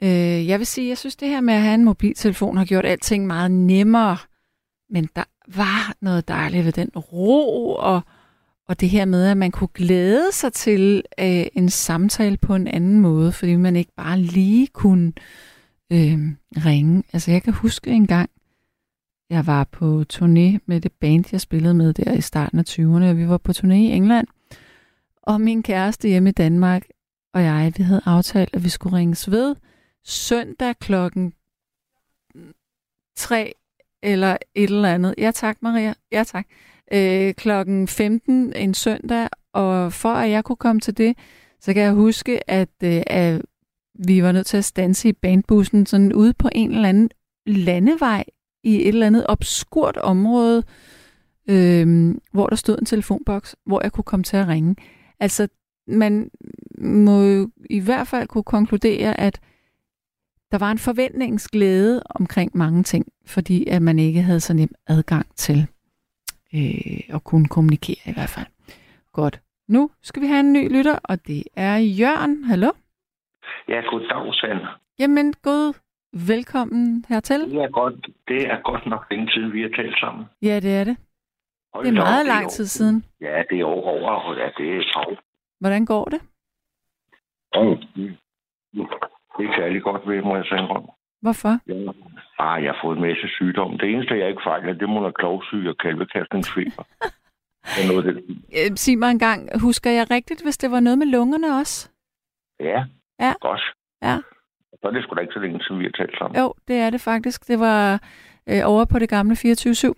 Øh, 0.02 0.48
jeg 0.48 0.59
vil 0.59 0.66
sige, 0.66 0.89
jeg 0.89 0.98
synes, 0.98 1.16
det 1.16 1.28
her 1.28 1.40
med 1.40 1.55
at 1.55 1.62
have 1.62 1.74
en 1.74 1.85
mobiltelefon 1.85 2.56
har 2.56 2.65
gjort 2.65 2.85
alting 2.85 3.27
meget 3.27 3.51
nemmere. 3.51 4.16
Men 4.90 5.09
der 5.16 5.24
var 5.56 5.94
noget 6.01 6.28
dejligt 6.28 6.65
ved 6.65 6.73
den 6.73 6.89
ro 6.89 7.74
og, 7.74 8.01
og 8.69 8.81
det 8.81 8.90
her 8.90 9.05
med, 9.05 9.27
at 9.27 9.36
man 9.36 9.51
kunne 9.51 9.69
glæde 9.74 10.32
sig 10.32 10.52
til 10.52 11.02
øh, 11.20 11.47
en 11.52 11.69
samtale 11.69 12.36
på 12.36 12.55
en 12.55 12.66
anden 12.69 13.01
måde, 13.01 13.32
fordi 13.32 13.56
man 13.56 13.77
ikke 13.77 13.93
bare 13.97 14.19
lige 14.19 14.66
kunne 14.66 15.06
øh, 15.06 15.23
øh, 15.93 16.19
ringe. 16.66 17.02
Altså 17.12 17.31
jeg 17.31 17.43
kan 17.43 17.52
huske 17.52 17.90
en 17.90 18.06
gang, 18.06 18.31
jeg 19.31 19.47
var 19.47 19.65
på 19.65 20.05
turné 20.12 20.59
med 20.66 20.81
det 20.81 20.93
band, 20.93 21.24
jeg 21.32 21.40
spillede 21.40 21.74
med 21.74 21.93
der 21.93 22.12
i 22.12 22.20
starten 22.20 22.59
af 22.59 22.65
20'erne, 22.69 23.11
og 23.11 23.16
vi 23.16 23.28
var 23.28 23.39
på 23.39 23.52
turné 23.56 23.73
i 23.73 23.93
England, 23.93 24.27
og 25.23 25.40
min 25.40 25.62
kæreste 25.62 26.09
hjemme 26.09 26.28
i 26.28 26.32
Danmark 26.32 26.82
og 27.35 27.43
jeg, 27.43 27.73
vi 27.77 27.82
havde 27.82 28.02
aftalt, 28.05 28.51
at 28.55 28.65
vi 28.65 28.69
skulle 28.69 28.97
ringes 28.97 29.31
ved 29.31 29.56
søndag 30.05 30.78
klokken 30.78 31.32
3 33.16 33.55
eller 34.02 34.36
et 34.55 34.70
eller 34.70 34.94
andet. 34.94 35.15
Ja 35.19 35.31
tak, 35.31 35.56
Maria. 35.62 35.94
Ja 36.12 36.24
tak. 36.24 36.47
Øh, 36.93 37.35
klokken 37.35 37.89
15 37.89 38.52
en 38.56 38.74
søndag, 38.74 39.28
og 39.52 39.93
for 39.93 40.09
at 40.09 40.31
jeg 40.31 40.44
kunne 40.44 40.56
komme 40.56 40.81
til 40.81 40.97
det, 40.97 41.19
så 41.61 41.74
kan 41.74 41.82
jeg 41.82 41.93
huske, 41.93 42.51
at, 42.51 42.69
øh, 42.85 43.02
at 43.06 43.43
vi 43.94 44.22
var 44.22 44.32
nødt 44.32 44.46
til 44.46 44.56
at 44.56 44.64
stanse 44.64 45.08
i 45.08 45.12
bandbussen 45.12 45.86
sådan 45.86 46.12
ude 46.12 46.34
på 46.34 46.48
en 46.52 46.70
eller 46.72 46.88
anden 46.88 47.10
landevej 47.46 48.24
i 48.62 48.76
et 48.76 48.88
eller 48.88 49.06
andet 49.06 49.26
obskurt 49.28 49.96
område, 49.96 50.62
øh, 51.48 52.14
hvor 52.32 52.46
der 52.46 52.56
stod 52.56 52.78
en 52.78 52.86
telefonboks, 52.86 53.56
hvor 53.66 53.82
jeg 53.82 53.92
kunne 53.92 54.04
komme 54.04 54.24
til 54.24 54.36
at 54.36 54.48
ringe. 54.48 54.76
Altså, 55.20 55.48
man 55.86 56.30
må 56.78 57.22
jo 57.22 57.50
i 57.70 57.80
hvert 57.80 58.08
fald 58.08 58.28
kunne 58.28 58.44
konkludere, 58.44 59.20
at 59.20 59.40
der 60.52 60.58
var 60.58 60.70
en 60.70 60.78
forventningsglæde 60.78 62.02
omkring 62.06 62.50
mange 62.54 62.82
ting, 62.82 63.06
fordi 63.26 63.66
at 63.66 63.82
man 63.82 63.98
ikke 63.98 64.22
havde 64.22 64.40
så 64.40 64.54
nem 64.54 64.74
adgang 64.86 65.26
til 65.36 65.66
øh, 66.54 67.00
at 67.08 67.24
kunne 67.24 67.48
kommunikere 67.48 67.96
i 68.06 68.12
hvert 68.12 68.28
fald. 68.28 68.46
Godt. 69.12 69.40
Nu 69.68 69.90
skal 70.02 70.22
vi 70.22 70.26
have 70.26 70.40
en 70.40 70.52
ny 70.52 70.72
lytter, 70.76 70.98
og 71.02 71.26
det 71.26 71.42
er 71.56 71.76
Jørgen. 71.76 72.44
Hallo? 72.44 72.70
Ja, 73.68 73.82
goddag, 73.90 74.34
Sand. 74.34 74.60
Jamen, 74.98 75.34
god 75.42 75.74
velkommen 76.28 77.04
hertil. 77.08 77.40
Det 77.40 77.62
er 77.62 77.68
godt, 77.68 78.06
det 78.28 78.50
er 78.50 78.60
godt 78.62 78.86
nok 78.86 79.06
længe 79.10 79.30
siden, 79.30 79.52
vi 79.52 79.62
har 79.62 79.68
talt 79.68 79.98
sammen. 79.98 80.24
Ja, 80.42 80.60
det 80.60 80.76
er 80.80 80.84
det. 80.84 80.96
Hold 81.74 81.84
Det 81.86 81.90
er 81.90 81.94
da 81.94 82.00
op, 82.00 82.06
meget 82.06 82.26
lang 82.26 82.50
tid 82.50 82.66
siden. 82.66 83.04
Ja, 83.20 83.42
det 83.50 83.60
er 83.60 83.64
over, 83.64 83.90
over 83.90 84.34
ja, 84.38 84.48
det 84.58 84.76
er 84.76 84.82
travlt. 84.92 85.20
Hvordan 85.60 85.86
går 85.86 86.04
det? 86.04 86.20
Oh, 87.56 87.76
det 89.36 89.44
er 89.48 89.54
særlig 89.58 89.82
godt 89.82 90.08
ved, 90.08 90.22
må 90.22 90.36
jeg 90.36 90.44
sige. 90.44 90.68
Hvorfor? 91.20 91.58
Ja. 91.66 91.92
Ah, 92.38 92.64
jeg 92.64 92.72
har 92.72 92.78
fået 92.82 92.96
en 92.96 93.02
masse 93.02 93.28
sygdomme. 93.28 93.78
Det 93.78 93.90
eneste, 93.90 94.18
jeg 94.18 94.28
ikke 94.28 94.42
fejler, 94.44 94.72
det 94.72 94.88
må 94.88 95.00
være 95.00 95.12
klovsyge 95.12 95.70
og 95.70 95.78
kalvekastningsfeber. 95.78 96.82
Det. 97.76 98.24
Øh, 98.58 98.76
sig 98.76 98.98
mig 98.98 99.10
engang, 99.10 99.60
husker 99.60 99.90
jeg 99.90 100.10
rigtigt, 100.10 100.42
hvis 100.42 100.56
det 100.56 100.70
var 100.70 100.80
noget 100.80 100.98
med 100.98 101.06
lungerne 101.06 101.58
også? 101.60 101.90
Ja, 102.60 102.84
Ja. 103.20 103.32
godt. 103.40 103.62
Ja. 104.02 104.16
Så 104.72 104.88
er 104.88 104.90
det 104.90 105.02
sgu 105.02 105.14
da 105.14 105.20
ikke 105.20 105.32
så 105.32 105.40
længe, 105.40 105.60
siden 105.64 105.78
vi 105.80 105.84
har 105.84 105.90
talt 106.04 106.18
sammen. 106.18 106.40
Jo, 106.40 106.54
det 106.68 106.76
er 106.76 106.90
det 106.90 107.00
faktisk. 107.00 107.48
Det 107.48 107.58
var 107.60 108.00
øh, 108.50 108.62
over 108.64 108.84
på 108.92 108.98
det 108.98 109.08
gamle 109.08 109.34
24-7. 109.34 109.92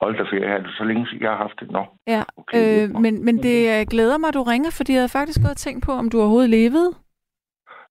Hold 0.00 0.16
da 0.16 0.22
ferie, 0.22 0.44
er 0.54 0.58
det 0.62 0.70
så 0.78 0.84
længe 0.84 1.06
siden, 1.06 1.22
jeg 1.22 1.30
har 1.30 1.36
haft 1.36 1.60
det? 1.60 1.70
Nå, 1.70 1.84
Ja, 2.06 2.22
okay. 2.36 2.88
øh, 2.88 2.90
men, 3.04 3.24
men 3.24 3.36
det 3.42 3.80
øh, 3.80 3.86
glæder 3.90 4.18
mig, 4.18 4.28
at 4.28 4.34
du 4.34 4.42
ringer, 4.42 4.70
fordi 4.76 4.92
jeg 4.92 5.00
havde 5.00 5.16
faktisk 5.18 5.40
gået 5.40 5.50
og 5.50 5.56
tænkt 5.66 5.84
på, 5.86 5.92
om 5.92 6.10
du 6.10 6.18
overhovedet 6.20 6.50
levede. 6.50 6.90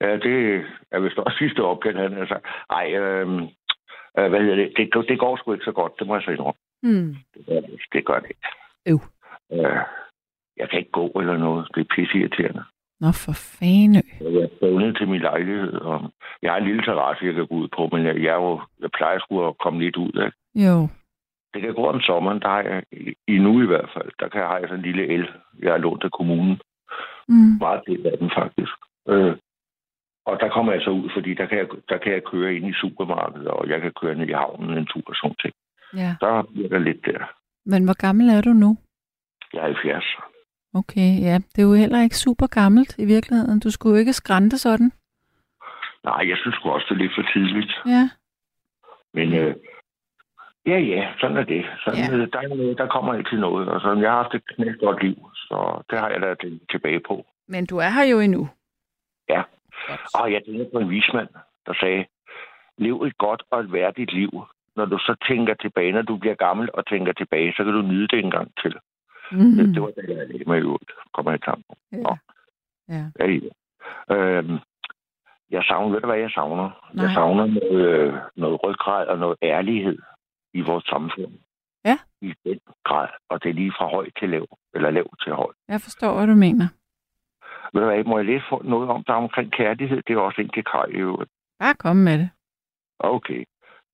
Ja, 0.01 0.11
det 0.25 0.65
er 0.91 0.99
vist 0.99 1.17
også 1.17 1.37
sidste 1.37 1.61
opkald, 1.63 1.97
han 1.97 2.17
altså. 2.17 2.37
Ej, 2.69 2.85
øh, 3.01 3.27
øh, 4.17 4.27
hvad 4.29 4.39
hedder 4.41 4.55
det? 4.55 4.73
det? 4.77 5.05
Det 5.09 5.19
går 5.19 5.37
sgu 5.37 5.53
ikke 5.53 5.65
så 5.65 5.71
godt, 5.71 5.93
det 5.99 6.07
må 6.07 6.15
jeg 6.15 6.23
så 6.23 6.31
indrømme. 6.31 6.59
Hmm. 6.83 7.15
Det 7.33 7.45
gør 7.47 7.59
det, 7.59 7.79
det, 7.93 8.05
gør 8.05 8.19
det 8.19 8.29
ikke. 8.29 8.47
Øh, 9.53 9.79
jeg 10.57 10.69
kan 10.69 10.79
ikke 10.79 10.91
gå 10.91 11.07
eller 11.07 11.37
noget. 11.37 11.67
Det 11.75 11.81
er 11.81 11.93
pisseirriterende. 11.95 12.63
Nå, 13.01 13.07
for 13.11 13.33
fane. 13.59 14.01
Jeg 14.21 14.33
er 14.43 14.47
bundet 14.61 14.97
til 14.97 15.07
min 15.07 15.21
lejlighed, 15.21 15.73
og 15.73 16.11
jeg 16.41 16.51
har 16.51 16.57
en 16.59 16.65
lille 16.67 16.83
terrasse, 16.83 17.25
jeg 17.25 17.33
kan 17.33 17.47
gå 17.47 17.55
ud 17.55 17.67
på, 17.77 17.89
men 17.91 18.05
jeg, 18.05 18.15
jeg, 18.23 18.31
er 18.37 18.41
jo, 18.45 18.61
jeg 18.79 18.89
plejer 18.97 19.19
sgu 19.19 19.47
at 19.47 19.57
komme 19.57 19.79
lidt 19.83 19.97
ud 19.97 20.11
af. 20.25 20.29
Jo. 20.65 20.87
Det 21.53 21.61
kan 21.61 21.73
gå 21.73 21.85
om 21.87 21.99
sommeren, 22.01 22.39
der 22.41 22.47
har 22.47 22.61
jeg, 22.61 22.83
i- 22.91 23.15
i 23.27 23.37
nu 23.37 23.61
i 23.61 23.65
hvert 23.65 23.89
fald, 23.93 24.11
der 24.19 24.27
kan 24.29 24.41
jeg 24.41 24.49
have 24.49 24.67
sådan 24.67 24.79
en 24.79 24.85
lille 24.91 25.05
el, 25.07 25.25
jeg 25.63 25.71
har 25.71 25.77
lånt 25.77 26.03
af 26.03 26.11
kommunen. 26.11 26.59
Mm. 27.27 27.57
Meget 27.65 27.81
del 27.87 28.07
af 28.07 28.17
den 28.17 28.31
faktisk. 28.39 28.73
Øh, 29.09 29.35
og 30.25 30.39
der 30.39 30.49
kommer 30.49 30.71
jeg 30.73 30.81
så 30.81 30.89
ud, 30.89 31.09
fordi 31.13 31.33
der 31.33 31.45
kan 31.45 31.57
jeg, 31.57 31.67
der 31.89 31.97
kan 31.97 32.11
jeg 32.13 32.23
køre 32.23 32.55
ind 32.55 32.67
i 32.67 32.73
supermarkedet, 32.73 33.47
og 33.47 33.69
jeg 33.69 33.81
kan 33.81 33.91
køre 34.01 34.15
ned 34.15 34.27
i 34.29 34.31
havnen 34.31 34.77
en 34.77 34.85
tur 34.85 35.03
og 35.07 35.15
sådan 35.15 35.35
ting. 35.41 35.53
Ja. 35.93 36.15
Der 36.21 36.43
bliver 36.53 36.69
der 36.69 36.79
lidt 36.79 37.05
der. 37.05 37.33
Men 37.65 37.83
hvor 37.85 37.93
gammel 38.05 38.29
er 38.29 38.41
du 38.41 38.49
nu? 38.49 38.77
Jeg 39.53 39.59
er 39.59 39.63
70. 39.65 40.05
Okay, 40.73 41.09
ja. 41.21 41.35
Det 41.55 41.59
er 41.59 41.67
jo 41.67 41.73
heller 41.73 42.01
ikke 42.03 42.17
super 42.17 42.47
gammelt 42.47 42.95
i 42.99 43.05
virkeligheden. 43.05 43.59
Du 43.59 43.71
skulle 43.71 43.93
jo 43.95 43.99
ikke 43.99 44.13
skrænte 44.13 44.57
sådan. 44.57 44.91
Nej, 46.03 46.29
jeg 46.29 46.37
synes 46.41 46.55
også, 46.63 46.85
det 46.89 46.95
er 46.95 46.99
lidt 47.03 47.11
for 47.15 47.25
tidligt. 47.33 47.71
Ja. 47.85 48.09
Men 49.13 49.33
øh, 49.33 49.55
ja, 50.65 50.77
ja, 50.79 51.13
sådan 51.19 51.37
er 51.37 51.43
det. 51.43 51.65
Sådan, 51.83 51.99
Ja. 51.99 52.17
ja. 52.17 52.25
der, 52.25 52.39
er 52.71 52.73
der 52.77 52.87
kommer 52.87 53.13
altid 53.13 53.37
noget. 53.37 53.67
Og 53.69 53.81
sådan, 53.81 54.03
jeg 54.03 54.11
har 54.11 54.21
haft 54.23 54.35
et 54.35 54.47
knægt 54.55 54.79
godt 54.79 55.03
liv, 55.03 55.15
så 55.35 55.83
det 55.89 55.99
har 55.99 56.09
jeg 56.09 56.21
da 56.21 56.35
tilbage 56.71 56.99
på. 57.07 57.25
Men 57.47 57.65
du 57.65 57.77
er 57.77 57.89
her 57.89 58.03
jo 58.03 58.19
endnu. 58.19 58.49
Ja. 59.29 59.41
Godt. 59.87 60.01
Og 60.15 60.31
jeg 60.33 60.41
tænker 60.45 60.65
på 60.73 60.79
en 60.79 60.89
vismand, 60.89 61.27
der 61.65 61.73
sagde, 61.81 62.05
lev 62.77 63.03
et 63.03 63.17
godt 63.17 63.43
og 63.51 63.59
et 63.59 63.71
værdigt 63.73 64.13
liv. 64.13 64.31
Når 64.75 64.85
du 64.85 64.97
så 64.97 65.15
tænker 65.27 65.53
tilbage, 65.53 65.91
når 65.91 66.01
du 66.01 66.17
bliver 66.17 66.35
gammel 66.35 66.69
og 66.73 66.87
tænker 66.87 67.13
tilbage, 67.13 67.53
så 67.57 67.63
kan 67.63 67.73
du 67.73 67.81
nyde 67.81 68.07
det 68.07 68.19
en 68.19 68.31
gang 68.31 68.51
til. 68.61 68.75
Mm. 69.31 69.37
Mm. 69.39 69.55
Det, 69.57 69.73
det 69.75 69.81
var 69.81 69.87
det, 69.87 70.05
jeg 70.09 70.27
lagde 70.27 70.43
mig 70.47 70.65
ud. 70.65 70.77
Kommer 71.13 71.33
i 71.33 71.39
tanke. 71.39 71.63
Ja. 71.91 71.97
Nå. 71.97 72.17
ja. 72.89 73.03
Ja, 73.19 73.25
ja. 73.27 74.15
Øhm, 74.15 74.57
jeg 75.49 75.63
savner, 75.63 75.93
ved 75.93 76.01
du 76.01 76.07
hvad 76.07 76.17
jeg 76.19 76.31
savner? 76.31 76.89
Nej. 76.93 77.05
Jeg 77.05 77.13
savner 77.13 77.45
noget, 77.45 77.85
øh, 77.87 78.13
noget 78.35 78.63
ryggrad 78.63 79.07
og 79.07 79.17
noget 79.17 79.37
ærlighed 79.43 79.97
i 80.53 80.61
vores 80.61 80.85
samfund. 80.85 81.33
Ja. 81.85 81.97
I 82.21 82.33
den 82.45 82.59
grad. 82.83 83.07
Og 83.29 83.43
det 83.43 83.49
er 83.49 83.53
lige 83.53 83.73
fra 83.77 83.87
høj 83.87 84.09
til 84.19 84.29
lav, 84.29 84.47
eller 84.73 84.89
lav 84.89 85.07
til 85.23 85.33
høj. 85.33 85.51
Jeg 85.67 85.81
forstår, 85.81 86.15
hvad 86.17 86.27
du 86.27 86.33
mener. 86.35 86.67
Ved 87.73 87.81
du 87.81 87.87
hvad, 87.87 88.03
må 88.03 88.17
jeg 88.17 88.25
læse 88.25 88.45
for 88.49 88.61
noget 88.63 88.89
om 88.89 89.03
der 89.03 89.13
er 89.13 89.17
omkring 89.17 89.51
kærlighed? 89.51 90.01
Det 90.07 90.13
er 90.13 90.19
også 90.19 90.41
en 90.41 90.49
til 90.49 90.63
Kaj 90.63 90.85
i 90.85 90.95
øvrigt. 91.07 91.31
Bare 91.59 91.73
kom 91.73 91.95
med 91.95 92.17
det. 92.17 92.29
Okay. 92.99 93.43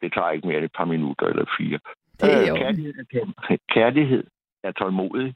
Det 0.02 0.14
tager 0.14 0.32
ikke 0.32 0.48
mere 0.48 0.58
end 0.58 0.66
et 0.66 0.72
par 0.78 0.86
minutter 0.86 1.26
eller 1.28 1.46
fire. 1.58 1.80
Det 2.22 2.34
er 2.34 2.54
Øh, 2.54 2.58
kærlighed, 2.60 2.94
er, 3.14 3.58
kærlighed 3.70 4.24
er 4.64 4.72
tålmodig. 4.72 5.36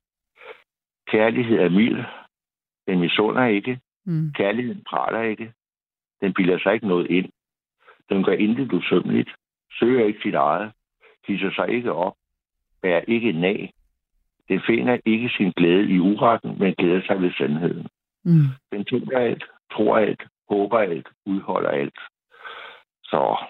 Kærlighed 1.08 1.58
er 1.60 1.70
mild. 1.70 2.04
Den 2.88 2.99
misunder 2.99 3.45
ikke. 3.45 3.80
Mm. 4.06 4.34
Kærligheden 4.36 4.84
praler 4.84 5.22
ikke. 5.22 5.54
Den 6.22 6.34
bilder 6.34 6.60
sig 6.60 6.74
ikke 6.74 6.88
noget 6.88 7.08
ind. 7.12 7.30
Den 8.10 8.24
gør 8.24 8.32
intet 8.34 8.74
usømmeligt. 8.74 9.30
Søger 9.80 10.06
ikke 10.06 10.20
sit 10.24 10.36
eget. 10.36 10.72
Hisser 11.28 11.52
sig 11.52 11.70
ikke 11.70 11.94
op. 11.94 12.16
Bærer 12.82 13.02
ikke 13.08 13.32
nag. 13.32 13.74
Den 14.49 14.62
finder 14.68 14.98
ikke 15.06 15.30
sin 15.38 15.52
glæde 15.52 15.90
i 15.90 15.99
uretten, 15.99 16.60
men 16.60 16.76
glæder 16.76 17.02
sig 17.06 17.22
ved 17.22 17.32
sandheden. 17.38 17.88
Mm. 18.26 18.48
Den 18.72 18.86
tænker 18.86 19.20
alt, 19.20 19.44
tror 19.72 19.98
alt, 19.98 20.24
håber 20.49 20.80
alt, 20.80 21.08
udholder 21.26 21.70
alt. 21.70 21.99
Så, 23.04 23.45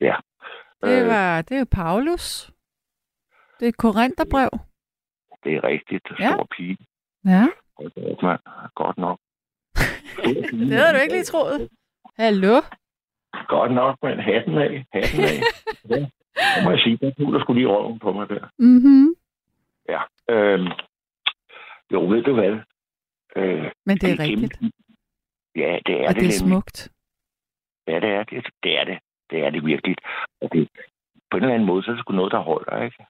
ja. 0.00 0.16
Det, 0.82 1.02
Øh, 1.02 1.08
var, 1.08 1.42
det 1.42 1.56
er 1.58 1.64
Paulus. 1.72 2.50
Det 3.60 3.64
er 3.64 3.68
et 3.68 3.76
korinterbrev. 3.76 4.48
Det 5.46 5.54
er 5.56 5.64
rigtigt. 5.64 6.06
Ja. 6.20 6.30
Stor 6.32 6.46
pige. 6.56 6.76
Ja. 7.24 7.44
Godt 7.76 8.22
nok. 8.22 8.40
Godt 8.74 8.98
nok. 8.98 9.18
Det 10.70 10.72
havde 10.78 10.92
du 10.94 11.00
ikke 11.02 11.14
lige 11.14 11.24
troet. 11.32 11.68
Hallo? 12.16 12.54
Godt 13.48 13.72
nok, 13.72 13.98
mand. 14.02 14.20
Hatten 14.20 14.58
af. 14.58 14.84
Hatten 14.92 15.20
af. 15.30 15.38
ja. 15.90 15.96
Det 16.54 16.64
må 16.64 16.70
jeg 16.70 16.80
sige, 16.84 16.96
der 16.96 17.10
der 17.32 17.40
skulle 17.40 17.60
lige 17.60 17.68
røven 17.74 17.98
på 17.98 18.12
mig 18.12 18.28
der. 18.28 18.48
Mm-hmm. 18.58 19.14
Ja. 19.88 20.00
Øhm, 20.30 20.68
jo, 21.92 22.00
ved 22.08 22.22
du 22.22 22.34
hvad? 22.34 22.52
Øh, 23.36 23.70
Men 23.86 23.96
det 23.98 24.10
er 24.12 24.16
kæmpe- 24.16 24.22
rigtigt. 24.22 24.60
Ja, 25.56 25.78
det 25.86 25.94
er 26.02 26.08
Og 26.08 26.14
det, 26.14 26.22
det 26.22 26.28
er 26.28 26.32
nemlig. 26.32 26.32
smukt. 26.32 26.88
Ja, 27.86 27.94
det 28.00 28.10
er 28.10 28.22
det. 28.24 28.46
Det 28.62 28.78
er 28.80 28.84
det. 28.84 28.98
Det 29.30 29.38
er 29.46 29.50
det 29.50 29.64
virkelig. 29.66 29.96
Og 30.40 30.48
det, 30.52 30.68
på 31.30 31.36
en 31.36 31.42
eller 31.42 31.54
anden 31.54 31.66
måde, 31.66 31.82
så 31.82 31.90
er 31.90 31.94
det 31.94 32.02
sgu 32.04 32.12
noget, 32.14 32.32
der 32.32 32.38
holder, 32.38 32.82
ikke? 32.84 33.06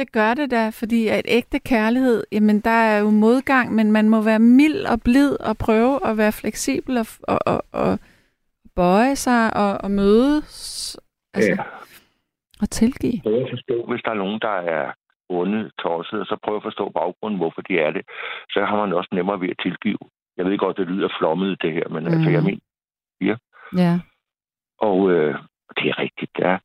Det 0.00 0.12
gør 0.12 0.34
det 0.34 0.50
da, 0.50 0.68
fordi 0.80 1.08
at 1.08 1.24
ægte 1.28 1.58
kærlighed, 1.58 2.24
jamen 2.32 2.60
der 2.60 2.70
er 2.92 2.98
jo 3.00 3.10
modgang, 3.10 3.74
men 3.74 3.92
man 3.92 4.08
må 4.08 4.22
være 4.22 4.38
mild 4.38 4.84
og 4.92 4.98
blid 5.04 5.32
og 5.40 5.54
prøve 5.58 5.94
at 6.08 6.16
være 6.16 6.32
fleksibel 6.32 6.96
og, 6.98 7.06
og, 7.22 7.38
og, 7.46 7.62
og 7.72 7.98
bøje 8.76 9.16
sig 9.16 9.56
og, 9.56 9.72
og 9.84 9.90
mødes 9.90 10.98
altså, 11.34 11.50
Ja. 11.50 11.62
og 12.62 12.70
tilgive. 12.70 13.20
Prøv 13.22 13.42
at 13.44 13.50
forstå, 13.50 13.76
hvis 13.90 14.02
der 14.04 14.10
er 14.10 14.14
nogen, 14.24 14.40
der 14.40 14.56
er 14.76 14.92
onde, 15.28 15.70
tosset, 15.78 16.20
og 16.20 16.26
så 16.26 16.36
prøv 16.44 16.56
at 16.56 16.62
forstå 16.62 16.88
baggrunden, 16.88 17.38
hvorfor 17.38 17.62
de 17.62 17.78
er 17.78 17.90
det. 17.90 18.02
Så 18.50 18.64
har 18.68 18.76
man 18.86 18.92
også 18.96 19.08
nemmere 19.12 19.40
ved 19.40 19.48
at 19.48 19.56
tilgive. 19.62 19.98
Jeg 20.36 20.44
ved 20.46 20.58
godt, 20.58 20.76
det 20.76 20.86
lyder 20.86 21.08
flommet, 21.18 21.62
det 21.62 21.72
her, 21.72 21.88
men 21.88 22.02
mm. 22.04 22.12
altså, 22.14 22.30
jeg 22.30 22.42
Mhm. 22.42 22.46
mener, 22.50 23.36
Ja. 23.84 23.98
og 24.78 25.10
øh, 25.10 25.34
det 25.76 25.86
er 25.90 25.98
rigtigt, 25.98 26.30
ja. 26.38 26.58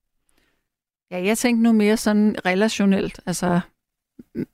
Ja, 1.11 1.23
jeg 1.23 1.37
tænkte 1.37 1.63
nu 1.63 1.71
mere 1.71 1.97
sådan 1.97 2.35
relationelt, 2.45 3.19
altså 3.25 3.61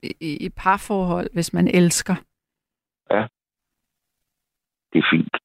i, 0.04 0.46
i 0.46 0.50
parforhold, 0.50 1.30
hvis 1.34 1.54
man 1.54 1.68
elsker. 1.68 2.16
Det 4.94 5.00
er 5.00 5.08
fint. 5.12 5.36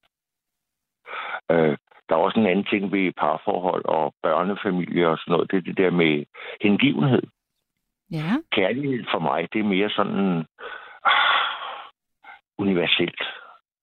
Øh, 1.50 1.76
der 2.08 2.14
er 2.14 2.20
også 2.20 2.40
en 2.40 2.46
anden 2.46 2.64
ting 2.64 2.92
ved 2.92 3.12
parforhold 3.12 3.84
og 3.84 4.14
børnefamilie 4.22 5.08
og 5.08 5.18
sådan 5.18 5.32
noget. 5.32 5.50
Det 5.50 5.56
er 5.56 5.60
det 5.60 5.76
der 5.76 5.90
med 5.90 6.24
hengivenhed. 6.60 7.22
Ja. 8.10 8.30
Kærlighed 8.52 9.04
for 9.12 9.18
mig, 9.18 9.52
det 9.52 9.58
er 9.60 9.64
mere 9.74 9.90
sådan 9.90 10.46
ah, 11.04 11.90
universelt, 12.58 13.22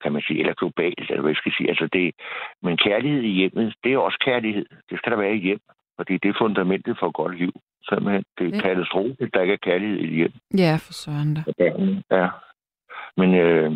kan 0.01 0.11
man 0.11 0.21
sige, 0.21 0.39
eller 0.39 0.53
globalt, 0.53 1.09
eller 1.09 1.21
hvad 1.21 1.31
jeg 1.31 1.37
skal 1.37 1.53
sige. 1.57 1.69
Altså 1.69 1.87
det, 1.93 2.15
men 2.61 2.77
kærlighed 2.77 3.21
i 3.21 3.37
hjemmet, 3.39 3.75
det 3.83 3.93
er 3.93 3.97
også 3.97 4.19
kærlighed. 4.25 4.65
Det 4.89 4.97
skal 4.97 5.11
der 5.11 5.17
være 5.17 5.35
i 5.35 5.41
hjem, 5.41 5.61
fordi 5.97 6.13
det 6.17 6.29
er 6.29 6.33
fundamentet 6.37 6.97
for 6.99 7.07
et 7.07 7.13
godt 7.13 7.37
liv. 7.37 7.51
Simpelthen. 7.89 8.23
Det 8.37 8.47
er 8.47 8.51
Det- 8.51 8.61
katastrofe, 8.61 9.15
at 9.19 9.29
der 9.33 9.41
ikke 9.41 9.53
er 9.53 9.57
kærlighed 9.57 9.97
i 9.99 10.15
hjem. 10.15 10.31
Ja, 10.57 10.75
for 10.81 10.93
søren 10.93 11.33
da. 11.33 11.43
Ja. 12.11 12.29
Men 13.17 13.35
øh, 13.35 13.71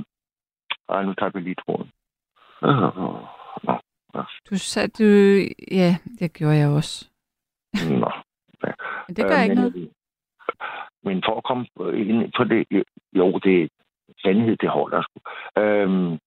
ej, 0.89 1.03
nu 1.03 1.14
tager 1.14 1.31
vi 1.34 1.39
lige 1.39 1.56
tråden. 1.65 1.89
Øh, 2.64 3.77
Nå, 4.14 4.23
Du 4.49 4.56
sagde, 4.57 4.88
du... 4.88 5.03
Ja, 5.72 5.95
det 6.19 6.34
gjorde 6.34 6.56
jeg 6.57 6.69
også. 6.69 7.10
nå. 7.89 8.11
Men 9.07 9.15
det 9.15 9.26
gør 9.26 9.38
Øh, 9.38 9.44
ikke 9.44 9.56
men, 9.56 9.64
noget. 9.64 9.89
Men 11.03 11.23
for 11.26 11.38
at 11.38 11.44
komme 11.44 11.65
ind 11.98 12.31
på 12.38 12.44
det, 12.44 12.84
jo, 13.14 13.38
det 13.44 13.69
sandhed, 14.23 14.57
det 14.57 14.69
holder 14.69 15.02
sgu. 15.02 15.19
Øhm, 15.61 16.18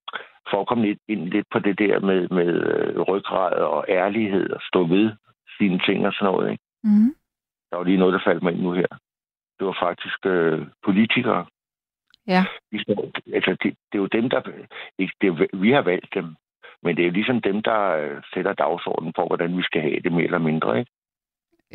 for 0.50 0.60
at 0.60 0.66
komme 0.68 0.86
lidt, 0.86 0.98
ind 1.08 1.28
lidt 1.28 1.46
på 1.52 1.58
det 1.58 1.78
der 1.78 2.00
med, 2.00 2.28
med 2.28 2.48
øh, 2.72 3.00
ryggrad 3.00 3.52
og 3.52 3.84
ærlighed 3.88 4.50
og 4.50 4.60
stå 4.62 4.86
ved 4.86 5.10
sine 5.60 5.78
ting 5.86 6.06
og 6.06 6.12
sådan 6.12 6.32
noget. 6.32 6.50
Ikke? 6.52 6.64
Mm. 6.84 7.14
Der 7.70 7.76
var 7.76 7.84
lige 7.84 7.98
noget, 8.02 8.12
der 8.14 8.20
faldt 8.26 8.42
mig 8.42 8.52
ind 8.52 8.62
nu 8.62 8.72
her. 8.72 8.90
Det 9.58 9.66
var 9.66 9.76
faktisk 9.86 10.18
øh, 10.26 10.66
politikere. 10.84 11.46
Ja. 12.26 12.44
Står, 12.82 13.10
altså, 13.34 13.50
det, 13.50 13.70
det, 13.92 13.98
er 13.98 14.02
jo 14.04 14.06
dem, 14.06 14.30
der... 14.30 14.40
Ikke, 14.98 15.14
det, 15.20 15.26
er- 15.28 15.56
vi 15.64 15.70
har 15.70 15.82
valgt 15.82 16.14
dem. 16.14 16.26
Men 16.82 16.96
det 16.96 17.02
er 17.02 17.06
jo 17.06 17.12
ligesom 17.12 17.40
dem, 17.40 17.62
der 17.62 17.80
øh, 18.00 18.22
sætter 18.34 18.52
dagsordenen 18.52 19.12
for, 19.16 19.26
hvordan 19.26 19.56
vi 19.58 19.62
skal 19.62 19.80
have 19.82 20.00
det 20.04 20.12
mere 20.12 20.24
eller 20.24 20.38
mindre. 20.38 20.78
Ikke? 20.78 20.90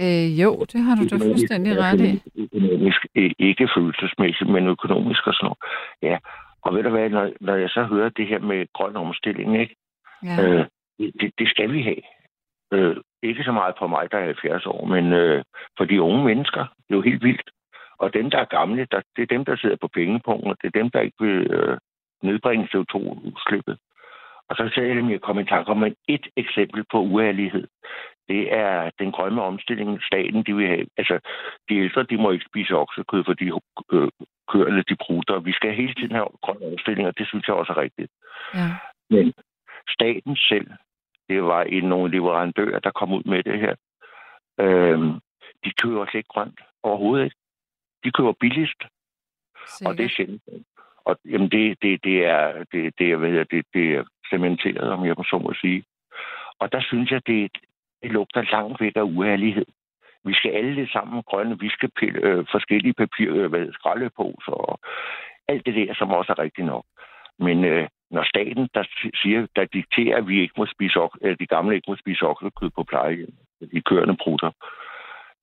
Øh, 0.03 0.41
jo, 0.41 0.51
det 0.71 0.81
har 0.81 0.95
du 0.95 1.03
da 1.07 1.15
fuldstændig 1.29 1.77
ret 1.77 2.01
i. 2.01 2.11
Økonomisk, 2.43 3.05
ikke 3.39 3.69
følelsesmæssigt, 3.77 4.49
men 4.49 4.67
økonomisk 4.67 5.27
og 5.27 5.33
sådan 5.33 5.45
noget. 5.45 5.57
Ja, 6.01 6.17
og 6.61 6.75
ved 6.75 6.83
du 6.83 6.89
hvad, 6.89 7.09
når, 7.09 7.31
når 7.41 7.55
jeg 7.55 7.69
så 7.69 7.83
hører 7.83 8.09
det 8.09 8.27
her 8.27 8.39
med 8.39 8.65
grøn 8.73 8.95
omstilling, 8.95 9.59
ikke? 9.59 9.75
Ja. 10.23 10.43
Øh, 10.43 10.65
det, 10.99 11.31
det 11.39 11.49
skal 11.49 11.73
vi 11.73 11.81
have. 11.81 12.01
Øh, 12.73 12.95
ikke 13.23 13.43
så 13.43 13.51
meget 13.51 13.75
for 13.79 13.87
mig, 13.87 14.11
der 14.11 14.17
er 14.17 14.25
70 14.25 14.65
år, 14.65 14.85
men 14.85 15.13
øh, 15.13 15.43
for 15.77 15.85
de 15.85 16.01
unge 16.01 16.25
mennesker. 16.25 16.61
Det 16.61 16.91
er 16.91 16.95
jo 16.95 17.01
helt 17.01 17.23
vildt. 17.23 17.49
Og 17.97 18.13
dem, 18.13 18.29
der 18.29 18.39
er 18.39 18.45
gamle, 18.45 18.87
der, 18.91 19.01
det 19.15 19.21
er 19.21 19.35
dem, 19.35 19.45
der 19.45 19.55
sidder 19.55 19.77
på 19.81 19.87
pengepunkten, 19.87 20.51
og 20.51 20.57
det 20.61 20.67
er 20.67 20.79
dem, 20.81 20.89
der 20.91 21.01
ikke 21.01 21.17
vil 21.19 21.51
øh, 21.51 21.77
nedbringe 22.23 22.67
CO2-udslippet. 22.73 23.77
Og 24.49 24.55
så 24.55 24.71
sagde 24.73 24.89
jeg 24.89 24.97
dem, 24.97 25.09
jeg 25.09 25.21
kom 25.21 25.39
i 25.39 25.45
tanke 25.45 25.71
om 25.71 25.83
et 26.07 26.27
eksempel 26.37 26.83
på 26.91 26.99
uærlighed. 27.01 27.67
Det 28.27 28.53
er 28.53 28.89
den 28.99 29.11
grønne 29.11 29.41
omstilling, 29.41 30.01
staten 30.03 30.43
de 30.43 30.55
vil 30.55 30.67
have. 30.67 30.85
Altså, 30.97 31.19
de 31.69 31.75
ældre, 31.75 32.03
de 32.03 32.17
må 32.17 32.31
ikke 32.31 32.45
spise 32.49 32.73
oksekød, 32.73 33.23
fordi 33.23 33.45
øh, 33.93 34.09
køerne, 34.51 34.83
de 34.89 34.95
prutter. 34.95 35.39
Vi 35.39 35.51
skal 35.51 35.75
hele 35.75 35.93
tiden 35.93 36.15
have 36.15 36.27
grøn 36.41 36.57
omstilling, 36.71 37.07
og 37.07 37.17
det 37.17 37.27
synes 37.27 37.47
jeg 37.47 37.55
også 37.55 37.73
er 37.73 37.77
rigtigt. 37.77 38.11
Ja. 38.53 38.69
Men 39.09 39.33
staten 39.89 40.35
selv, 40.35 40.67
det 41.29 41.43
var 41.43 41.63
en, 41.63 41.83
nogle 41.83 42.11
leverandører, 42.11 42.79
der 42.79 42.91
kom 42.91 43.13
ud 43.13 43.23
med 43.25 43.43
det 43.43 43.59
her. 43.59 43.75
Øhm, 44.59 45.13
de 45.63 45.71
køber 45.81 46.05
slet 46.05 46.19
ikke 46.19 46.33
grønt 46.33 46.59
overhovedet 46.83 47.25
ikke. 47.25 47.37
De 48.03 48.11
køber 48.11 48.33
billigst, 48.39 48.83
og 49.85 49.97
det 49.97 50.05
er 50.05 50.09
sjældent. 50.09 50.41
Og 51.05 51.17
jamen, 51.25 51.51
det, 51.51 51.77
det, 51.81 52.03
det 52.03 52.25
er, 52.25 52.63
det, 52.71 52.93
det, 52.99 53.11
er, 53.11 53.15
hvad 53.15 53.45
det, 53.45 53.65
det 53.73 53.95
er 53.95 54.03
cementeret, 54.29 54.89
om 54.89 55.05
jeg 55.05 55.15
så 55.15 55.37
må 55.43 55.53
sige. 55.53 55.83
Og 56.59 56.71
der 56.71 56.81
synes 56.81 57.11
jeg, 57.11 57.27
det, 57.27 57.51
det 58.01 58.11
lugter 58.11 58.41
langt 58.51 58.81
væk 58.81 58.95
af 58.95 59.01
uærlighed. 59.01 59.65
Vi 60.23 60.33
skal 60.33 60.51
alle 60.51 60.75
det 60.75 60.91
sammen 60.91 61.23
grønne, 61.23 61.59
vi 61.59 61.69
skal 61.69 61.89
pille 61.99 62.19
øh, 62.19 62.45
forskellige 62.51 62.93
papir, 62.93 63.33
øh, 63.33 63.49
hvad, 63.49 63.73
skraldeposer 63.73 64.51
og 64.51 64.79
alt 65.47 65.65
det 65.65 65.75
der, 65.75 65.93
som 65.93 66.11
også 66.11 66.31
er 66.31 66.39
rigtigt 66.39 66.67
nok. 66.67 66.85
Men 67.39 67.65
øh, 67.65 67.87
når 68.11 68.23
staten, 68.23 68.69
der 68.73 68.83
siger, 69.21 69.47
der 69.55 69.65
dikterer, 69.65 70.17
at 70.17 70.27
vi 70.27 70.41
ikke 70.41 70.53
må 70.57 70.65
spise, 70.65 70.99
ok- 70.99 71.39
de 71.39 71.47
gamle 71.47 71.75
ikke 71.75 71.91
må 71.91 71.95
spise 71.95 72.25
oksekød 72.25 72.69
på 72.69 72.83
plejehjem, 72.83 73.33
de 73.73 73.81
kørende 73.81 74.17
prutter, 74.23 74.51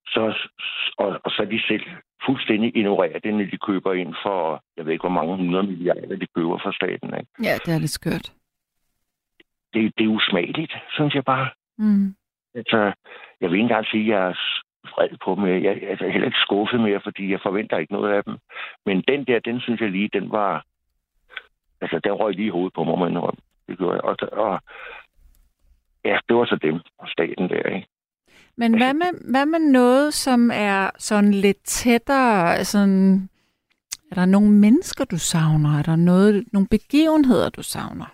så, 0.07 0.49
og, 0.97 1.19
og 1.23 1.31
så 1.31 1.47
de 1.51 1.61
selv 1.67 1.83
fuldstændig 2.25 2.77
ignorerer 2.77 3.19
det, 3.19 3.33
når 3.33 3.45
de 3.45 3.57
køber 3.57 3.93
ind 3.93 4.15
for, 4.23 4.63
jeg 4.77 4.85
ved 4.85 4.93
ikke, 4.93 5.03
hvor 5.03 5.17
mange 5.19 5.35
hundrede 5.35 5.63
milliarder 5.63 6.15
de 6.15 6.27
køber 6.35 6.57
fra 6.57 6.73
staten. 6.73 7.09
Ikke? 7.19 7.31
Ja, 7.43 7.53
det 7.65 7.73
er 7.73 7.79
lidt 7.79 7.91
skørt. 7.91 8.31
Det, 9.73 9.97
det 9.97 10.03
er 10.03 10.07
usmageligt, 10.07 10.73
synes 10.89 11.13
jeg 11.13 11.23
bare. 11.23 11.49
Mm. 11.77 12.15
Altså, 12.55 12.93
jeg 13.41 13.49
vil 13.49 13.55
ikke 13.55 13.63
engang 13.63 13.85
sige, 13.85 14.03
at 14.03 14.19
jeg 14.19 14.29
er 14.29 14.33
vred 14.93 15.17
på 15.25 15.35
dem. 15.35 15.45
Jeg 15.45 15.63
jeg 15.63 15.97
er 16.07 16.11
heller 16.11 16.25
ikke 16.25 16.45
skuffet 16.45 16.79
mere, 16.79 17.01
fordi 17.03 17.31
jeg 17.31 17.39
forventer 17.43 17.77
ikke 17.77 17.93
noget 17.93 18.13
af 18.13 18.23
dem. 18.23 18.37
Men 18.85 19.03
den 19.07 19.25
der, 19.25 19.39
den 19.39 19.59
synes 19.61 19.81
jeg 19.81 19.91
lige, 19.91 20.09
den 20.13 20.31
var... 20.31 20.65
Altså, 21.83 21.99
den 22.03 22.13
røg 22.13 22.33
lige 22.35 22.45
i 22.45 22.55
hovedet 22.55 22.73
på 22.73 22.83
mig, 22.83 22.99
må 22.99 23.05
indrømme. 23.07 23.41
Det 23.67 23.77
gjorde 23.77 23.93
jeg. 23.93 24.03
Og, 24.03 24.15
og, 24.31 24.59
ja, 26.05 26.17
det 26.27 26.35
var 26.35 26.45
så 26.45 26.57
dem 26.67 26.75
og 26.99 27.07
staten 27.07 27.49
der, 27.49 27.69
ikke? 27.75 27.87
Men 28.57 28.77
hvad 28.77 28.93
med, 28.93 29.31
hvad 29.31 29.45
med 29.45 29.59
noget, 29.59 30.13
som 30.13 30.51
er 30.53 30.91
sådan 30.97 31.33
lidt 31.33 31.63
tættere, 31.63 32.65
sådan, 32.65 33.29
er 34.11 34.15
der 34.15 34.25
nogle 34.25 34.51
mennesker, 34.51 35.05
du 35.05 35.17
savner? 35.17 35.79
Er 35.79 35.83
der 35.83 35.95
noget, 35.95 36.45
nogle 36.53 36.67
begivenheder, 36.67 37.49
du 37.49 37.63
savner? 37.63 38.09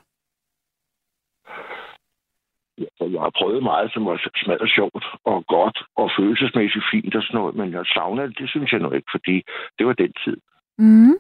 Ja, 2.78 3.06
jeg 3.14 3.22
har 3.22 3.32
prøvet 3.40 3.64
meget, 3.64 3.94
som 3.94 4.06
var 4.06 4.30
smadret 4.36 4.72
sjovt 4.76 5.06
og 5.24 5.46
godt 5.48 5.78
og 5.96 6.12
følelsesmæssigt 6.18 6.86
fint 6.92 7.16
og 7.16 7.24
sådan 7.24 7.40
noget, 7.40 7.56
men 7.56 7.72
jeg 7.72 7.86
savner 7.86 8.26
det, 8.26 8.38
det 8.38 8.50
synes 8.50 8.72
jeg 8.72 8.80
nu 8.80 8.92
ikke, 8.92 9.12
fordi 9.12 9.36
det 9.78 9.88
var 9.88 9.94
den 9.94 10.14
tid. 10.24 10.38
Mm. 10.78 11.16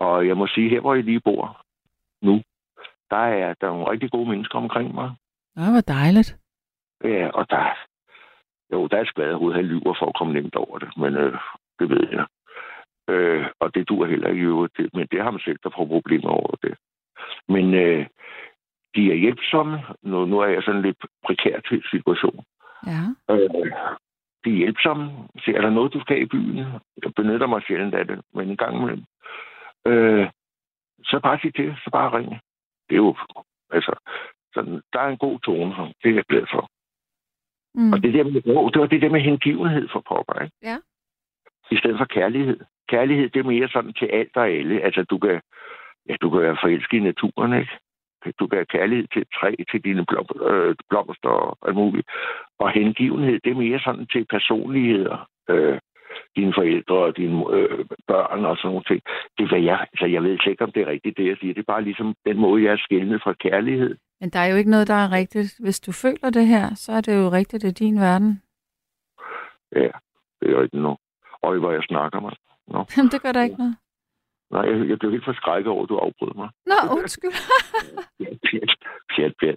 Og 0.00 0.26
jeg 0.28 0.36
må 0.36 0.46
sige, 0.46 0.70
her 0.70 0.80
hvor 0.80 0.94
jeg 0.94 1.04
lige 1.04 1.20
bor 1.20 1.65
nu, 2.22 2.42
der 3.10 3.16
er 3.16 3.54
der 3.54 3.66
er 3.66 3.72
nogle 3.72 3.90
rigtig 3.90 4.10
gode 4.10 4.28
mennesker 4.28 4.58
omkring 4.58 4.94
mig. 4.94 5.10
Det 5.56 5.72
var 5.74 5.80
dejligt. 5.80 6.36
Ja, 7.04 7.28
og 7.28 7.50
der, 7.50 7.78
jo, 8.72 8.86
der 8.86 8.96
er 8.96 9.00
et 9.02 9.08
skvaderhoved, 9.08 9.54
han 9.54 9.64
lyver 9.64 9.94
for 9.98 10.06
at 10.06 10.16
komme 10.18 10.32
nemt 10.32 10.54
over 10.56 10.78
det, 10.78 10.96
men 10.96 11.14
øh, 11.14 11.38
det 11.78 11.90
ved 11.90 12.08
jeg. 12.12 12.26
Øh, 13.08 13.46
og 13.60 13.74
det 13.74 13.88
duer 13.88 14.06
heller 14.06 14.28
ikke 14.28 14.42
i 14.42 14.44
øvrigt, 14.44 14.94
men 14.94 15.06
det 15.10 15.22
har 15.22 15.30
man 15.30 15.40
selv, 15.40 15.58
der 15.62 15.70
får 15.76 15.86
problemer 15.86 16.30
over 16.30 16.54
det. 16.62 16.74
Men 17.48 17.74
øh, 17.74 18.06
de 18.94 19.12
er 19.12 19.14
hjælpsomme. 19.14 19.78
Nu, 20.02 20.24
nu 20.24 20.38
er 20.38 20.46
jeg 20.46 20.62
sådan 20.62 20.82
lidt 20.82 21.04
prekær 21.26 21.60
til 21.60 21.82
situation. 21.90 22.44
Ja. 22.86 23.02
Øh, 23.30 23.72
de 24.44 24.50
er 24.50 24.56
hjælpsomme. 24.62 25.10
Så 25.38 25.52
er 25.56 25.60
der 25.60 25.70
noget, 25.70 25.92
du 25.92 26.00
skal 26.00 26.22
i 26.22 26.26
byen? 26.26 26.56
Jeg 27.02 27.12
benytter 27.16 27.46
mig 27.46 27.62
sjældent 27.62 27.94
af 27.94 28.06
det, 28.06 28.20
men 28.34 28.50
en 28.50 28.56
gang 28.56 28.76
imellem. 28.76 29.04
Øh, 29.86 30.28
så 31.04 31.20
bare 31.22 31.38
sig 31.42 31.54
til, 31.54 31.76
så 31.84 31.90
bare 31.90 32.18
ringe. 32.18 32.40
Det 32.88 32.94
er 32.94 33.02
jo, 33.06 33.16
altså, 33.70 33.94
sådan, 34.54 34.82
der 34.92 35.00
er 35.00 35.08
en 35.08 35.18
god 35.18 35.38
tone 35.40 35.74
her. 35.74 35.88
Det 36.02 36.10
er 36.10 36.14
jeg 36.14 36.24
glad 36.24 36.46
for. 36.52 36.70
Mm. 37.74 37.92
Og 37.92 38.02
det, 38.02 38.14
der 38.14 38.24
med, 38.24 38.42
det 38.72 38.80
var 38.80 38.86
det 38.86 39.02
der 39.02 39.10
med 39.10 39.20
hengivenhed 39.20 39.88
for 39.92 40.02
pokker, 40.08 40.42
ikke? 40.44 40.56
Ja. 40.62 40.76
I 41.70 41.76
stedet 41.76 41.98
for 41.98 42.04
kærlighed. 42.04 42.60
Kærlighed, 42.88 43.28
det 43.30 43.40
er 43.40 43.50
mere 43.52 43.68
sådan 43.68 43.92
til 43.92 44.06
alt 44.06 44.36
og 44.36 44.48
alle. 44.48 44.80
Altså, 44.80 45.02
du 45.02 45.18
kan, 45.18 45.40
ja, 46.08 46.14
du 46.22 46.30
kan 46.30 46.40
være 46.40 46.56
forelsket 46.62 46.96
i 46.96 47.00
naturen, 47.00 47.52
ikke? 47.60 47.72
Du 48.38 48.46
kan 48.46 48.56
have 48.58 48.74
kærlighed 48.76 49.06
til 49.14 49.24
træ, 49.34 49.54
til 49.70 49.84
dine 49.84 50.04
blom, 50.06 50.26
øh, 50.50 50.74
blomster 50.88 51.28
og 51.28 51.58
alt 51.66 51.76
muligt. 51.76 52.08
Og 52.58 52.70
hengivenhed, 52.70 53.40
det 53.44 53.50
er 53.50 53.62
mere 53.64 53.80
sådan 53.80 54.06
til 54.06 54.26
personligheder. 54.30 55.28
Øh, 55.50 55.78
dine 56.36 56.52
forældre 56.54 56.94
og 56.94 57.16
dine 57.16 57.44
øh, 57.56 57.84
børn 58.06 58.44
og 58.44 58.56
sådan 58.56 58.68
nogle 58.68 58.84
ting. 58.90 59.00
Det 59.38 59.44
er, 59.44 59.48
hvad 59.48 59.60
jeg, 59.60 59.78
altså, 59.92 60.06
jeg 60.06 60.22
ved 60.22 60.38
ikke, 60.46 60.64
om 60.64 60.72
det 60.72 60.82
er 60.82 60.86
rigtigt, 60.86 61.16
det 61.16 61.26
jeg 61.26 61.36
siger. 61.40 61.54
Det 61.54 61.60
er 61.60 61.72
bare 61.74 61.84
ligesom 61.84 62.14
den 62.26 62.38
måde, 62.38 62.64
jeg 62.64 62.72
er 62.72 62.84
skældnet 62.86 63.22
fra 63.22 63.32
kærlighed. 63.32 63.96
Men 64.20 64.30
der 64.30 64.38
er 64.38 64.46
jo 64.46 64.56
ikke 64.56 64.70
noget, 64.70 64.88
der 64.88 64.94
er 64.94 65.12
rigtigt. 65.12 65.54
Hvis 65.60 65.80
du 65.80 65.92
føler 65.92 66.30
det 66.30 66.46
her, 66.46 66.74
så 66.74 66.92
er 66.92 67.00
det 67.00 67.16
jo 67.16 67.28
rigtigt 67.28 67.64
i 67.64 67.70
din 67.70 68.00
verden. 68.00 68.42
Ja, 69.72 69.90
det 70.40 70.46
er 70.50 70.60
rigtigt 70.62 70.82
nu. 70.82 70.96
Og 71.42 71.58
hvor 71.58 71.72
jeg 71.72 71.82
snakker 71.82 72.20
mig. 72.20 72.32
Nå. 72.68 72.84
Jamen, 72.96 73.10
det 73.10 73.22
gør 73.22 73.32
der 73.32 73.42
ikke 73.42 73.58
noget. 73.58 73.76
Nej, 74.50 74.62
jeg, 74.62 74.88
jeg 74.88 74.98
blev 74.98 75.10
helt 75.10 75.24
forskrækket 75.24 75.72
over, 75.72 75.82
at 75.82 75.88
du 75.88 75.96
afbrød 75.96 76.34
mig. 76.34 76.50
Nå, 76.66 76.78
undskyld. 76.98 77.30
Pjat, 78.18 78.38
pjat, 78.50 78.72
pjat, 79.16 79.32
pjat. 79.40 79.56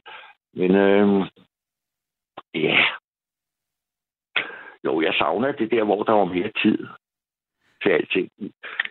Men 0.54 0.76
øhm, 0.76 1.24
ja. 2.54 2.78
Jo, 4.86 5.02
jeg 5.02 5.14
savner 5.14 5.52
det 5.52 5.72
der, 5.72 5.84
hvor 5.84 6.04
der 6.04 6.12
var 6.14 6.26
mere 6.26 6.52
tid 6.64 6.88
til 7.84 7.90
alting. 7.90 8.30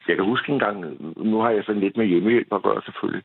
Jeg 0.08 0.16
kan 0.16 0.24
huske 0.24 0.52
en 0.52 0.58
gang, 0.58 0.80
nu 1.30 1.40
har 1.40 1.50
jeg 1.50 1.64
sådan 1.64 1.80
lidt 1.80 1.96
med 1.96 2.06
hjemmehjælp 2.06 2.52
at 2.52 2.62
gøre 2.62 2.82
selvfølgelig. 2.84 3.24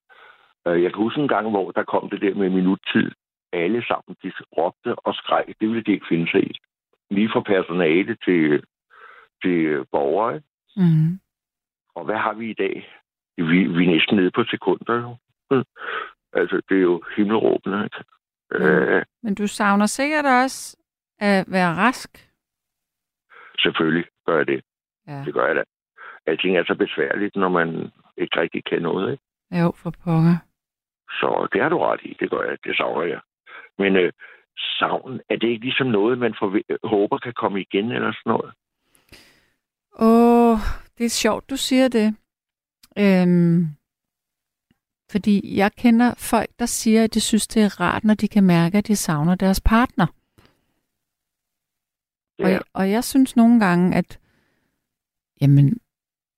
Øh, 0.68 0.84
Jeg 0.84 0.94
kan 0.94 1.04
huske 1.04 1.22
en 1.22 1.28
gang, 1.28 1.50
hvor 1.50 1.72
der 1.72 1.84
kom 1.84 2.10
det 2.10 2.22
der 2.22 2.36
med 2.36 2.50
minuttid. 2.50 3.12
Alle 3.54 3.86
sammen, 3.86 4.16
de 4.24 4.32
råbte 4.58 4.96
og 4.96 5.14
skreg. 5.16 5.46
Det 5.62 5.70
ville 5.70 5.84
de 5.84 5.92
ikke 5.92 6.06
finde 6.10 6.32
sig 6.32 6.44
i. 6.52 6.60
Lige 7.10 7.30
fra 7.34 7.42
personale 7.42 8.18
til, 8.26 8.64
til 9.44 9.86
borgere. 9.92 10.42
Mm. 10.76 11.20
Og 11.96 12.06
hvad 12.06 12.16
har 12.18 12.34
vi 12.34 12.50
i 12.50 12.54
dag? 12.54 12.90
Vi, 13.38 13.44
vi 13.68 13.86
er 13.86 13.92
næsten 13.92 14.16
nede 14.18 14.32
på 14.32 14.44
sekunder. 14.44 14.96
Jo. 15.02 15.16
Mm. 15.52 15.64
Altså, 16.34 16.62
det 16.70 16.78
er 16.78 16.82
jo 16.82 17.04
himmelråbende. 17.16 17.84
Ikke? 17.84 18.04
Øh, 18.52 19.04
Men 19.24 19.36
du 19.36 19.48
savner 19.48 19.86
sikkert 19.86 20.26
også 20.26 20.78
at 21.20 21.46
være 21.48 21.76
rask. 21.76 22.30
Selvfølgelig 23.60 24.06
gør 24.26 24.38
jeg 24.38 24.48
det. 24.48 24.62
Ja. 25.08 25.24
Det 25.26 25.34
gør 25.34 25.48
jeg 25.48 25.56
da. 25.56 25.64
Alting 26.26 26.58
er 26.58 26.64
så 26.68 26.76
besværligt, 26.76 27.36
når 27.36 27.50
man 27.50 27.92
ikke 28.18 28.40
rigtig 28.40 28.64
kan 28.66 28.82
noget. 28.82 29.12
Ikke? 29.12 29.24
Jo, 29.62 29.72
for 29.76 29.90
pokker. 30.04 30.38
Så 31.10 31.48
det 31.54 31.62
har 31.62 31.70
du 31.70 31.78
ret 31.80 32.00
i. 32.04 32.18
Det 32.20 32.30
gør 32.30 32.44
jeg. 32.50 32.58
Det 32.64 32.78
savner 32.78 33.04
jeg. 33.04 33.20
Men 33.78 33.96
øh, 33.96 34.12
savn, 34.80 35.20
er 35.30 35.36
det 35.36 35.48
ikke 35.48 35.66
ligesom 35.66 35.88
noget, 35.88 36.18
man 36.18 36.34
forve- 36.40 36.78
håber 36.84 37.18
kan 37.18 37.34
komme 37.34 37.62
igen 37.62 37.92
eller 37.92 38.12
sådan 38.12 38.30
noget? 38.34 38.54
Åh, 40.00 40.58
det 40.98 41.06
er 41.06 41.10
sjovt, 41.10 41.50
du 41.50 41.56
siger 41.58 41.88
det. 41.88 42.16
Øhm, 42.98 43.66
fordi 45.12 45.58
jeg 45.58 45.72
kender 45.78 46.14
folk, 46.18 46.50
der 46.60 46.66
siger, 46.66 47.04
at 47.04 47.14
de 47.14 47.22
synes, 47.22 47.48
det 47.48 47.64
er 47.64 47.80
rart, 47.82 48.04
når 48.04 48.14
de 48.14 48.28
kan 48.28 48.44
mærke, 48.44 48.78
at 48.78 48.88
de 48.88 48.96
savner 48.96 49.36
deres 49.36 49.62
partner. 49.66 50.08
Og, 52.40 52.46
Ja. 52.46 52.50
jeg, 52.50 52.62
og 52.74 52.92
jeg 52.92 53.04
synes 53.04 53.36
nogle 53.36 53.60
gange, 53.60 53.96
at 53.98 54.20
jamen, 55.42 55.80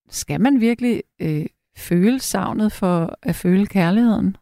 skal 0.07 0.41
man 0.41 0.61
virkelig 0.61 1.03
øh, 1.22 1.45
føle 1.77 2.19
savnet 2.19 2.72
for 2.80 3.15
at 3.23 3.35
føle 3.35 3.67
kærligheden? 3.67 4.38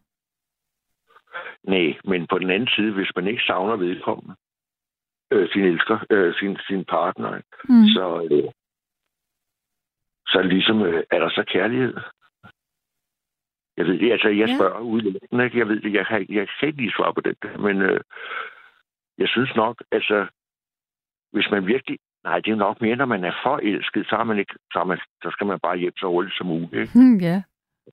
Nej, 1.63 1.99
men 2.05 2.27
på 2.27 2.39
den 2.39 2.49
anden 2.49 2.69
side, 2.75 2.93
hvis 2.93 3.11
man 3.15 3.27
ikke 3.27 3.43
savner 3.47 3.75
vedkommende, 3.75 4.35
øh, 5.31 5.49
sin 5.49 5.61
elsker, 5.63 5.97
øh, 6.09 6.33
sin, 6.39 6.57
sin 6.67 6.85
partner, 6.85 7.41
Mm. 7.69 7.87
så, 7.95 8.27
øh, 8.31 8.51
så 10.27 10.41
ligesom, 10.41 10.81
øh, 10.81 11.03
er 11.11 11.19
der 11.19 11.29
så 11.29 11.43
kærlighed. 11.47 11.93
Jeg 13.77 13.85
ved 13.85 13.99
det, 13.99 14.11
altså 14.11 14.27
jeg 14.27 14.47
Ja. 14.49 14.55
spørger 14.57 14.79
udelukkende, 14.79 15.45
ikke? 15.45 15.57
Jeg 15.59 15.67
ved 15.67 15.81
det, 15.81 15.93
jeg 15.93 16.07
kan, 16.07 16.25
jeg 16.29 16.47
kan 16.59 16.67
ikke 16.67 16.81
lige 16.81 16.93
svare 16.97 17.13
på 17.13 17.21
det, 17.21 17.37
men 17.59 17.81
øh, 17.81 17.99
jeg 19.17 19.27
synes 19.27 19.55
nok, 19.55 19.83
altså, 19.91 20.27
hvis 21.33 21.47
man 21.51 21.67
virkelig, 21.67 21.97
nej, 22.23 22.39
det 22.39 22.51
er 22.51 22.55
nok 22.55 22.81
mere, 22.81 22.95
når 22.95 23.05
man 23.05 23.23
er 23.23 23.33
forelsket, 23.43 24.05
så, 24.09 24.15
har 24.15 24.23
man 24.23 24.39
ikke, 24.39 24.53
så, 24.73 24.83
man, 24.83 24.97
så 25.23 25.29
skal 25.31 25.47
man 25.47 25.59
bare 25.63 25.77
hjem 25.77 25.97
så 25.97 26.07
hurtigt 26.07 26.37
som 26.37 26.47
muligt. 26.47 26.93
Hmm, 26.95 27.17
ja. 27.17 27.41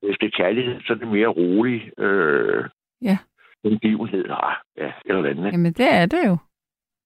Hvis 0.03 0.17
det 0.21 0.27
er 0.27 0.37
kærlighed, 0.43 0.81
så 0.87 0.93
er 0.93 0.97
det 0.97 1.09
mere 1.09 1.27
rolig 1.29 1.99
øh, 1.99 2.65
Ja. 3.03 3.19
hengivenhed, 3.65 4.25
ah, 4.31 4.55
ja, 4.77 4.93
eller 5.05 5.31
andet. 5.31 5.53
Jamen, 5.53 5.73
det 5.73 5.95
er 5.95 6.07
det 6.07 6.23
jo. 6.27 6.37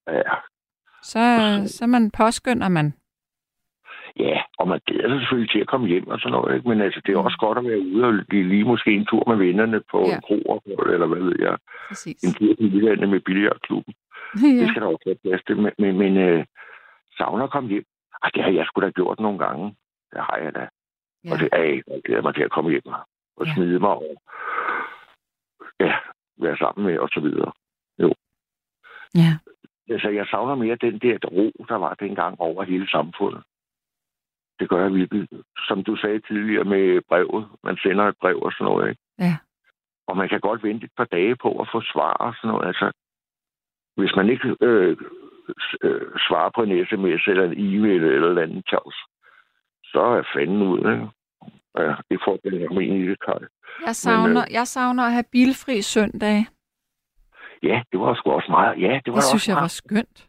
Ja. 0.08 0.22
Så, 1.02 1.20
så 1.66 1.86
man 1.86 2.10
påskynder 2.10 2.68
man. 2.68 2.94
Ja, 4.18 4.40
og 4.58 4.68
man 4.68 4.80
glæder 4.86 5.08
sig 5.08 5.20
selvfølgelig 5.20 5.50
til 5.50 5.58
at 5.60 5.66
komme 5.66 5.86
hjem 5.88 6.08
og 6.08 6.18
sådan 6.18 6.32
noget, 6.32 6.54
ikke? 6.56 6.68
men 6.68 6.80
altså, 6.80 7.00
det 7.06 7.14
er 7.14 7.18
også 7.18 7.38
godt 7.38 7.58
at 7.58 7.64
være 7.64 7.78
ude 7.80 8.04
og 8.04 8.12
lige, 8.12 8.48
lige 8.48 8.64
måske 8.64 8.90
en 8.90 9.06
tur 9.06 9.24
med 9.28 9.36
vennerne 9.46 9.80
på 9.90 9.98
Ja. 10.08 10.14
en 10.14 10.20
kro, 10.26 10.60
eller 10.92 11.06
hvad 11.06 11.22
ved 11.22 11.36
jeg, 11.40 11.56
Præcis. 11.88 12.22
en 12.24 12.34
tur 12.34 12.54
udlandet 12.60 13.08
med 13.08 13.20
billiardklubben. 13.20 13.94
Det 14.34 14.68
skal 14.68 14.82
der 14.82 14.88
også 14.88 15.02
være 15.06 15.22
plads 15.22 15.42
til, 15.46 15.56
men, 15.56 15.72
men, 15.78 15.98
men 15.98 16.16
øh, 16.16 16.44
savner 17.18 17.44
at 17.44 17.50
komme 17.50 17.68
hjem. 17.68 17.84
Ej, 18.22 18.30
det 18.34 18.42
har 18.42 18.50
jeg 18.50 18.66
sgu 18.66 18.80
da 18.80 18.90
gjort 18.90 19.20
nogle 19.20 19.38
gange. 19.38 19.76
Det 20.12 20.20
har 20.20 20.36
jeg 20.36 20.54
da. 20.54 20.68
Ja. 21.24 21.32
Og 21.32 21.38
det 21.38 21.48
er 21.52 21.62
jeg 21.62 21.82
jeg 21.86 22.02
glæder 22.04 22.22
mig 22.22 22.34
til 22.34 22.42
at 22.42 22.50
komme 22.50 22.70
hjem 22.70 22.86
og 23.36 23.46
Ja. 23.46 23.54
smide 23.54 23.78
mig 23.80 23.90
over. 23.90 24.14
Ja, 25.80 25.94
være 26.36 26.56
sammen 26.56 26.86
med 26.86 26.98
og 26.98 27.08
så 27.08 27.20
videre. 27.20 27.52
ja. 29.14 29.32
Altså, 29.90 30.08
jeg 30.08 30.26
savner 30.26 30.54
mere 30.54 30.76
den 30.76 30.98
der 30.98 31.18
ro, 31.28 31.64
der 31.68 31.74
var 31.74 31.94
dengang 31.94 32.40
over 32.40 32.62
hele 32.62 32.88
samfundet. 32.90 33.42
Det 34.58 34.68
gør 34.68 34.82
jeg 34.82 34.94
virkelig. 34.94 35.28
Som 35.68 35.84
du 35.84 35.96
sagde 35.96 36.20
tidligere 36.20 36.64
med 36.64 37.00
brevet. 37.08 37.48
Man 37.64 37.76
sender 37.76 38.04
et 38.04 38.16
brev 38.20 38.38
og 38.42 38.52
sådan 38.52 38.64
noget, 38.64 38.88
ikke? 38.90 39.02
Ja. 39.18 39.36
Og 40.06 40.16
man 40.16 40.28
kan 40.28 40.40
godt 40.40 40.62
vente 40.62 40.84
et 40.84 40.90
par 40.96 41.04
dage 41.04 41.36
på 41.36 41.60
at 41.60 41.68
få 41.72 41.80
svar 41.80 42.12
og 42.12 42.34
sådan 42.34 42.48
noget. 42.48 42.66
Altså, 42.66 42.92
hvis 43.96 44.12
man 44.16 44.28
ikke 44.28 44.56
øh, 44.60 44.96
øh, 45.82 46.00
svarer 46.28 46.50
på 46.54 46.62
en 46.62 46.86
sms 46.86 47.22
eller 47.28 47.44
en 47.44 47.58
e-mail 47.74 48.02
eller 48.02 48.30
et 48.32 48.38
andet 48.42 48.66
tjavs, 48.68 48.96
så 49.84 50.00
er 50.18 50.22
fanden 50.34 50.62
ud, 50.62 50.78
ikke? 50.78 51.08
Ja, 51.78 51.94
det 52.10 52.18
får 52.24 52.38
her 52.58 52.70
men 52.70 53.02
i 53.02 53.08
det, 53.08 53.20
Kaj. 53.20 53.38
Jeg 53.86 53.96
savner, 53.96 54.42
øh, 54.42 54.52
jeg 54.52 54.66
savner 54.66 55.02
at 55.02 55.12
have 55.12 55.24
bilfri 55.32 55.82
søndag. 55.82 56.46
Ja, 57.62 57.82
det 57.92 58.00
var 58.00 58.14
sgu 58.14 58.30
også 58.30 58.50
meget. 58.50 58.80
Ja, 58.80 59.00
det 59.04 59.12
var 59.12 59.20
Det 59.20 59.24
da 59.24 59.28
synes 59.32 59.48
jeg 59.48 59.54
var 59.56 59.60
meget. 59.60 59.70
skønt. 59.70 60.28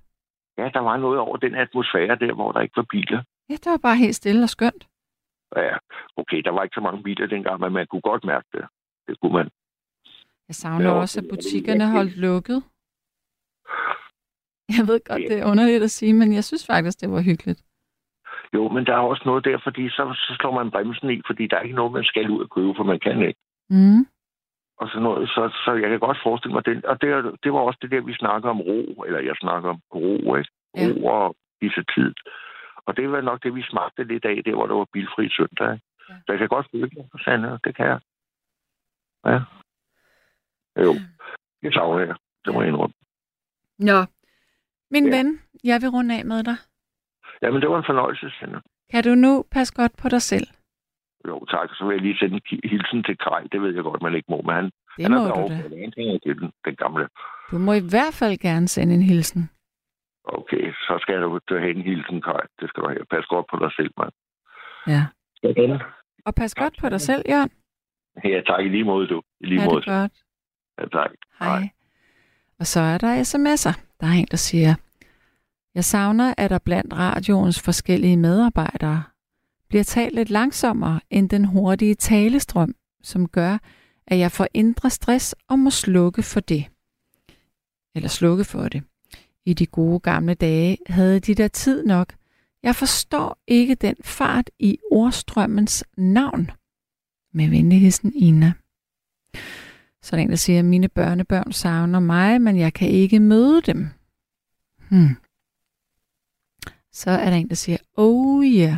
Ja, 0.58 0.70
der 0.74 0.80
var 0.80 0.98
noget 0.98 1.20
over 1.20 1.38
den 1.38 1.56
atmosfære 1.56 2.16
der, 2.16 2.34
hvor 2.34 2.52
der 2.52 2.60
ikke 2.62 2.76
var 2.78 2.86
biler. 2.90 3.24
Ja, 3.50 3.54
det 3.54 3.66
var 3.72 3.78
bare 3.78 3.96
helt 3.98 4.16
stille 4.16 4.44
og 4.44 4.50
skønt. 4.50 4.88
Ja, 5.56 5.78
okay, 6.18 6.42
der 6.46 6.52
var 6.52 6.64
ikke 6.64 6.74
så 6.74 6.82
mange 6.82 7.04
biler 7.04 7.28
dengang, 7.28 7.60
men 7.62 7.74
man 7.74 7.88
kunne 7.88 8.02
godt 8.02 8.24
mærke 8.24 8.48
det. 8.54 8.66
Det 9.08 9.20
kunne 9.22 9.34
man. 9.34 9.50
Jeg 10.48 10.56
savner 10.56 10.86
Ja, 10.90 10.92
også, 11.00 11.20
at 11.20 11.26
butikkerne 11.30 11.92
holdt 11.92 12.18
lukket. 12.18 12.64
Jeg 14.78 14.88
ved 14.88 15.00
godt, 15.10 15.22
det 15.30 15.40
er 15.40 15.50
underligt 15.52 15.84
at 15.84 15.92
sige, 15.92 16.14
men 16.14 16.34
jeg 16.34 16.44
synes 16.44 16.66
faktisk, 16.68 17.02
det 17.02 17.12
var 17.12 17.22
hyggeligt. 17.22 17.62
Jo, 18.54 18.70
men 18.70 18.86
der 18.86 18.94
er 18.94 19.10
også 19.12 19.24
noget 19.26 19.46
der, 19.46 19.58
fordi 19.64 19.90
så, 19.90 20.04
så 20.16 20.38
slår 20.40 20.54
man 20.60 20.72
bremsen 20.72 21.10
i, 21.10 21.22
fordi 21.28 21.48
der 21.48 21.58
er 21.58 21.62
ikke 21.62 21.76
noget, 21.76 21.92
man 21.94 22.04
skal 22.04 22.30
ud 22.30 22.44
og 22.44 22.50
købe, 22.50 22.74
for 22.78 22.84
man 22.84 23.00
kan 23.00 23.22
ikke. 23.22 23.40
Mm. 23.70 24.02
Og 24.78 24.88
sådan 24.90 25.04
noget. 25.04 25.30
Så, 25.30 25.42
så 25.66 25.72
jeg 25.74 25.90
kan 25.90 26.00
godt 26.00 26.18
forestille 26.24 26.54
mig 26.54 26.66
den. 26.66 26.86
Og 26.86 27.02
det, 27.02 27.10
det 27.44 27.54
var 27.54 27.60
også 27.60 27.80
det 27.82 27.92
der, 27.92 28.02
vi 28.02 28.14
snakker 28.14 28.50
om 28.50 28.62
ro, 28.62 29.04
eller 29.08 29.20
jeg 29.20 29.36
snakker 29.40 29.70
om 29.70 29.82
ro, 29.96 30.36
ikke? 30.36 30.52
Ja. 30.78 30.88
Ro 30.96 31.06
og 31.06 31.36
disse 31.62 31.84
tid. 31.96 32.14
Og 32.86 32.98
det 32.98 33.12
var 33.12 33.22
nok 33.22 33.44
det, 33.44 33.56
vi 33.56 33.64
smagte 33.72 34.04
lidt 34.04 34.26
af, 34.26 34.44
der 34.46 34.56
hvor 34.56 34.68
der 34.68 34.76
var 34.76 34.88
bilfri 34.94 35.30
søndag. 35.30 35.74
Ikke? 35.74 35.86
Ja. 36.10 36.16
Så 36.26 36.28
jeg 36.34 36.40
kan 36.40 36.48
godt 36.48 36.68
føle 36.72 36.90
det, 36.90 37.22
Sande. 37.24 37.60
Det 37.64 37.76
kan 37.76 37.86
jeg. 37.86 38.00
Ja. 39.26 39.40
Jo, 40.86 40.94
det 41.62 41.74
savner 41.74 42.06
jeg. 42.06 42.16
Det 42.46 42.54
må 42.54 42.62
jeg 42.62 42.70
indrømme. 42.70 42.95
Nå, 43.80 44.06
min 44.92 45.06
Ja. 45.08 45.18
ven, 45.18 45.42
jeg 45.64 45.82
vil 45.82 45.90
runde 45.90 46.18
af 46.20 46.26
med 46.26 46.44
dig. 46.44 46.58
Jamen, 47.42 47.62
det 47.62 47.70
var 47.70 47.78
en 47.78 47.86
fornøjelse, 47.86 48.30
Sande. 48.40 48.62
Kan 48.92 49.04
du 49.04 49.16
nu 49.16 49.46
passe 49.52 49.74
godt 49.76 49.98
på 50.02 50.10
dig 50.10 50.22
selv? 50.22 50.48
Jo, 51.28 51.46
tak. 51.46 51.70
Så 51.76 51.86
vil 51.86 51.94
jeg 51.94 52.02
lige 52.02 52.18
sende 52.18 52.36
en 52.52 52.70
hilsen 52.70 53.04
til 53.04 53.18
Kaj. 53.18 53.42
Det 53.52 53.62
ved 53.62 53.74
jeg 53.76 53.84
godt, 53.84 54.02
man 54.02 54.16
ikke 54.16 54.32
må, 54.32 54.42
men 54.42 54.56
han, 54.56 54.64
Det 54.66 55.04
han 55.06 55.12
må 55.12 55.18
er 55.18 55.22
du 55.22 55.28
derovre 55.28 55.70
på 55.70 55.76
en 55.76 55.92
ting 55.92 56.22
til 56.24 56.40
den, 56.40 56.52
den 56.66 56.76
gamle. 56.76 57.08
Du 57.52 57.58
må 57.58 57.74
i 57.74 57.86
hvert 57.94 58.14
fald 58.20 58.38
gerne 58.38 58.68
sende 58.68 58.94
en 58.96 59.02
hilsen. 59.02 59.50
Okay, 60.24 60.74
så 60.74 60.98
skal 61.02 61.22
du 61.22 61.40
du 61.50 61.58
have 61.58 61.72
en 61.76 61.82
hilsen, 61.82 62.22
Kaj. 62.22 62.42
Det 62.60 62.70
skal 62.70 62.84
du 62.84 62.88
have. 62.88 63.06
Pas 63.06 63.26
godt 63.26 63.46
på 63.52 63.58
dig 63.64 63.72
selv, 63.78 63.92
mand. 63.98 64.12
Ja. 64.88 65.02
Sådan. 65.42 65.82
Og 66.26 66.36
pas 66.36 66.56
godt 66.56 66.76
på 66.82 66.90
dig 66.90 67.02
selv, 67.02 67.24
Jørgen. 67.30 67.52
Ja, 68.24 68.42
tak. 68.42 68.66
I 68.66 68.70
lige 68.70 68.84
måde, 68.84 69.08
du. 69.08 69.22
I 69.40 69.46
lige 69.46 69.60
Ha' 69.62 69.68
måde. 69.68 69.82
det 69.82 69.86
godt. 69.88 70.14
Ja, 70.80 70.86
tak. 71.00 71.12
Hej. 71.40 71.70
Og 72.60 72.68
så 72.68 72.80
er 72.80 72.98
der 72.98 73.24
sms'er. 73.24 73.80
Der 74.00 74.08
er 74.08 74.12
en, 74.12 74.28
der 74.32 74.38
siger, 74.38 74.76
jeg 75.76 75.86
savner, 75.86 76.34
at 76.38 76.50
der 76.50 76.58
blandt 76.58 76.94
radioens 76.94 77.60
forskellige 77.60 78.18
medarbejdere 78.18 79.04
bliver 79.68 79.84
talt 79.84 80.16
lidt 80.16 80.30
langsommere 80.30 81.00
end 81.10 81.30
den 81.30 81.46
hurtige 81.46 81.96
talestrøm, 81.96 82.76
som 83.04 83.28
gør, 83.28 83.58
at 84.08 84.20
jeg 84.20 84.32
får 84.32 84.48
indre 84.54 84.90
stress 84.90 85.36
og 85.48 85.60
må 85.60 85.70
slukke 85.70 86.24
for 86.24 86.40
det. 86.40 86.66
Eller 87.96 88.10
slukke 88.10 88.44
for 88.44 88.68
det. 88.68 88.84
I 89.46 89.54
de 89.54 89.66
gode 89.66 90.00
gamle 90.00 90.34
dage 90.34 90.78
havde 90.88 91.20
de 91.20 91.36
der 91.36 91.48
tid 91.48 91.86
nok. 91.86 92.14
Jeg 92.64 92.76
forstår 92.76 93.38
ikke 93.48 93.76
den 93.76 93.96
fart 94.04 94.50
i 94.60 94.78
ordstrømmens 94.92 95.84
navn. 95.98 96.52
Med 97.34 97.50
venligheden 97.50 98.14
Ina. 98.16 98.54
Så 100.06 100.16
er 100.16 100.18
der 100.18 100.24
en, 100.24 100.30
der 100.30 100.36
siger, 100.36 100.60
at 100.60 100.66
mine 100.66 100.88
børnebørn 100.88 101.52
savner 101.52 102.00
mig, 102.00 102.42
men 102.42 102.58
jeg 102.58 102.74
kan 102.74 102.90
ikke 102.90 103.20
møde 103.20 103.62
dem. 103.62 103.88
Hmm. 104.90 105.16
Så 106.92 107.12
er 107.12 107.30
der 107.30 107.38
en, 107.38 107.50
der 107.50 107.56
siger, 107.56 107.78
oh 107.98 108.46
yeah. 108.46 108.78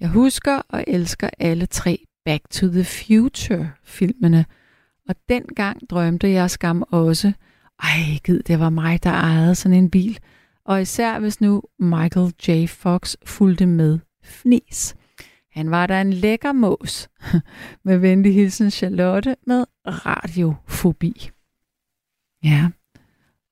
Jeg 0.00 0.08
husker 0.08 0.62
og 0.68 0.84
elsker 0.86 1.30
alle 1.38 1.66
tre 1.66 2.04
Back 2.24 2.50
to 2.50 2.66
the 2.66 2.84
Future-filmene. 2.84 4.46
Og 5.08 5.14
dengang 5.28 5.90
drømte 5.90 6.30
jeg 6.30 6.50
skam 6.50 6.84
også, 6.90 7.32
ej 7.82 8.18
gid, 8.24 8.42
det 8.42 8.60
var 8.60 8.70
mig, 8.70 9.04
der 9.04 9.10
ejede 9.10 9.54
sådan 9.54 9.78
en 9.78 9.90
bil. 9.90 10.18
Og 10.64 10.82
især 10.82 11.18
hvis 11.18 11.40
nu 11.40 11.62
Michael 11.78 12.32
J. 12.48 12.66
Fox 12.68 13.14
fulgte 13.24 13.66
med 13.66 13.98
fnis. 14.22 14.96
Han 15.58 15.70
var 15.70 15.86
der 15.86 16.00
en 16.00 16.12
lækker 16.12 16.52
mås. 16.52 17.08
med 17.84 17.98
venlig 17.98 18.34
hilsen 18.34 18.70
Charlotte 18.70 19.36
med 19.46 19.64
radiofobi. 19.86 21.30
Ja. 22.44 22.70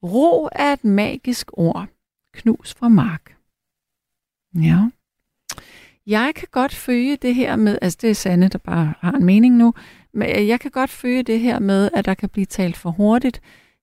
Ro 0.03 0.49
er 0.53 0.73
et 0.73 0.85
magisk 0.85 1.51
ord. 1.53 1.87
Knus 2.33 2.75
fra 2.75 2.89
Mark. 2.89 3.37
Ja. 4.55 4.89
Jeg 6.07 6.33
kan 6.35 6.49
godt 6.51 6.75
følge 6.75 7.17
det 7.17 7.35
her 7.35 7.57
med, 7.57 7.79
altså 7.83 7.99
det 8.03 8.11
er 8.11 8.15
Sande, 8.15 8.49
der 8.49 8.59
bare 8.59 8.95
har 9.01 9.13
en 9.13 9.25
mening 9.25 9.57
nu, 9.57 9.75
men 10.13 10.49
jeg 10.49 10.61
kan 10.61 10.71
godt 10.71 10.91
følge 10.91 11.23
det 11.23 11.41
her 11.41 11.59
med, 11.59 11.91
at 11.95 12.05
der 12.05 12.15
kan 12.15 12.29
blive 12.29 12.47
talt 12.47 12.77
for 12.77 12.91
hurtigt. 12.91 13.41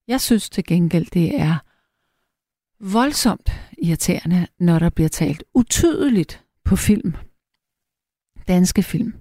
Jeg 0.08 0.20
synes 0.20 0.50
til 0.50 0.64
gengæld, 0.64 1.06
det 1.06 1.40
er 1.40 1.58
voldsomt 2.80 3.52
irriterende, 3.78 4.46
når 4.58 4.78
der 4.78 4.90
bliver 4.90 5.08
talt 5.08 5.44
utydeligt 5.54 6.44
på 6.64 6.76
film. 6.76 7.14
Danske 8.48 8.82
film. 8.82 9.14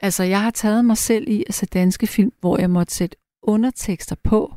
Altså, 0.00 0.22
jeg 0.22 0.42
har 0.42 0.50
taget 0.50 0.84
mig 0.84 0.96
selv 0.96 1.28
i 1.28 1.44
at 1.48 1.54
se 1.54 1.66
danske 1.66 2.06
film, 2.06 2.32
hvor 2.40 2.58
jeg 2.58 2.70
måtte 2.70 2.94
sætte 2.94 3.16
undertekster 3.42 4.16
på, 4.24 4.54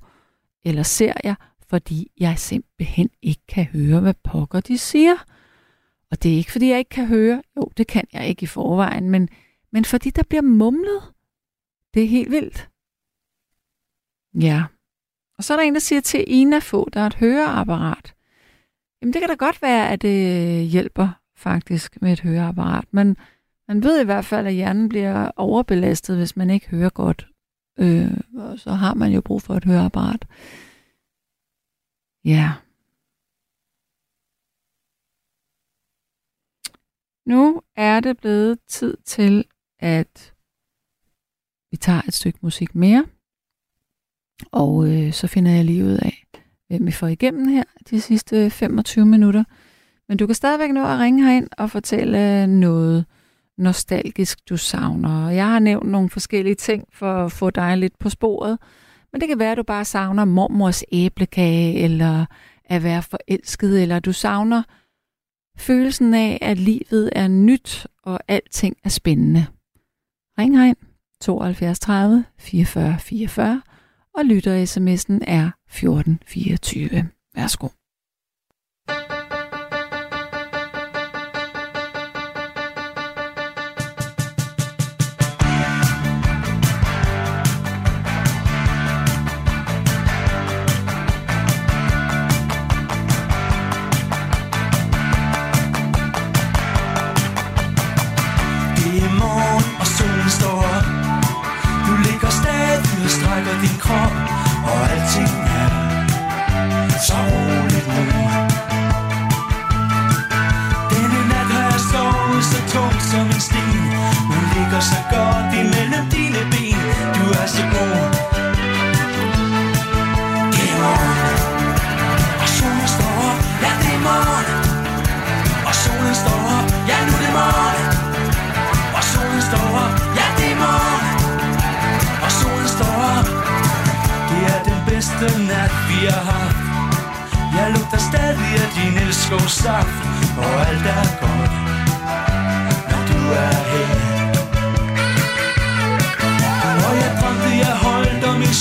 eller 0.66 0.84
serier, 0.84 1.36
fordi 1.70 2.12
jeg 2.20 2.40
simpelthen 2.40 3.10
ikke 3.22 3.42
kan 3.48 3.66
høre, 3.66 4.00
hvad 4.00 4.14
pokker 4.24 4.60
de 4.60 4.78
siger. 4.78 5.16
Og 6.12 6.24
det 6.24 6.34
er 6.34 6.38
ikke, 6.38 6.52
fordi 6.52 6.70
jeg 6.70 6.80
ikke 6.80 6.90
kan 6.90 7.08
høre. 7.08 7.42
Jo, 7.58 7.72
det 7.78 7.88
kan 7.88 8.04
jeg 8.14 8.28
ikke 8.28 8.44
i 8.44 8.48
forvejen, 8.48 9.10
men, 9.10 9.30
men 9.72 9.86
fordi 9.86 10.10
der 10.10 10.24
bliver 10.24 10.42
mumlet. 10.42 11.02
Det 11.94 12.04
er 12.04 12.08
helt 12.08 12.32
vildt. 12.32 12.70
Ja. 14.42 14.64
Og 15.38 15.44
så 15.44 15.54
er 15.54 15.58
der 15.58 15.64
en, 15.64 15.74
der 15.74 15.80
siger 15.80 16.02
til 16.02 16.24
Ina 16.28 16.60
få, 16.60 16.90
der 16.90 17.02
er 17.02 17.08
et 17.08 17.16
høreapparat. 17.16 18.14
Jamen, 19.02 19.14
det 19.14 19.22
kan 19.22 19.30
da 19.30 19.36
godt 19.36 19.62
være, 19.62 19.90
at 19.90 20.02
det 20.02 20.68
hjælper 20.68 21.10
faktisk 21.36 22.02
med 22.02 22.14
et 22.14 22.20
høreapparat, 22.20 22.86
men 22.92 23.18
man 23.72 23.84
ved 23.84 24.02
i 24.02 24.06
hvert 24.06 24.26
fald, 24.26 24.48
at 24.48 24.54
hjernen 24.54 24.90
bliver 24.90 25.32
overbelastet, 25.36 26.18
hvis 26.18 26.36
man 26.36 26.50
ikke 26.50 26.70
hører 26.70 26.90
godt. 26.90 27.28
Øh, 27.80 28.18
og 28.38 28.60
så 28.60 28.72
har 28.72 28.94
man 28.94 29.12
jo 29.12 29.22
brug 29.22 29.42
for 29.42 29.54
et 29.56 29.66
høreapparat. 29.66 30.28
Ja. 32.26 32.52
Nu 37.26 37.62
er 37.76 38.00
det 38.00 38.18
blevet 38.18 38.60
tid 38.68 38.98
til, 39.06 39.46
at 39.80 40.34
vi 41.72 41.78
tager 41.78 42.02
et 42.08 42.14
stykke 42.14 42.40
musik 42.42 42.76
mere. 42.76 43.06
Og 44.52 44.88
øh, 44.88 45.14
så 45.14 45.28
finder 45.28 45.52
jeg 45.52 45.66
lige 45.66 45.86
ud 45.86 45.98
af, 46.02 46.26
hvem 46.68 46.86
vi 46.88 46.92
får 46.92 47.08
igennem 47.08 47.48
her 47.48 47.64
de 47.90 48.02
sidste 48.02 48.50
25 48.50 49.06
minutter. 49.06 49.44
Men 50.08 50.18
du 50.18 50.26
kan 50.26 50.36
stadigvæk 50.36 50.72
nå 50.72 50.86
at 50.86 51.00
ringe 51.00 51.24
herind 51.24 51.50
og 51.58 51.72
fortælle 51.72 52.44
øh, 52.44 52.48
noget 52.48 53.06
nostalgisk 53.58 54.50
du 54.50 54.58
savner. 54.58 55.30
Jeg 55.30 55.48
har 55.48 55.60
nævnt 55.60 55.90
nogle 55.90 56.10
forskellige 56.10 56.56
ting 56.56 56.88
for 56.94 57.26
at 57.26 57.32
få 57.32 57.50
dig 57.50 57.78
lidt 57.78 58.00
på 58.00 58.10
sporet. 58.10 58.60
Men 59.12 59.22
det 59.22 59.30
kan 59.30 59.40
være, 59.40 59.52
at 59.52 59.58
du 59.58 59.64
bare 59.64 59.86
savner 59.86 60.26
mormors 60.26 60.84
æblekage, 60.92 61.84
eller 61.84 62.26
at 62.66 62.84
være 62.84 63.04
forelsket, 63.04 63.82
eller 63.82 64.00
du 64.00 64.14
savner 64.14 64.64
følelsen 65.58 66.14
af, 66.14 66.38
at 66.42 66.58
livet 66.58 67.10
er 67.12 67.28
nyt, 67.28 67.88
og 68.04 68.20
alting 68.28 68.76
er 68.84 68.90
spændende. 68.90 69.46
Ring 70.40 70.58
herind 70.58 70.78
72 71.22 71.80
30 71.80 72.26
44 72.40 73.00
44, 73.00 73.62
og 74.18 74.26
lytter 74.26 74.64
sms'en 74.64 75.20
er 75.28 75.52
1424. 75.68 77.10
Værsgo. 77.36 77.81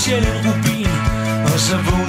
Sjælden 0.02 0.36
rubin 0.46 0.86
Og 1.52 1.58
så 1.66 1.76
vågner 1.76 1.99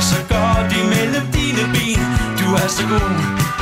så 0.00 0.16
godt 0.28 0.72
imellem 0.82 1.26
dine 1.32 1.64
ben. 1.72 2.04
Du 2.38 2.54
er 2.54 2.68
så 2.68 2.82
god. 2.88 3.59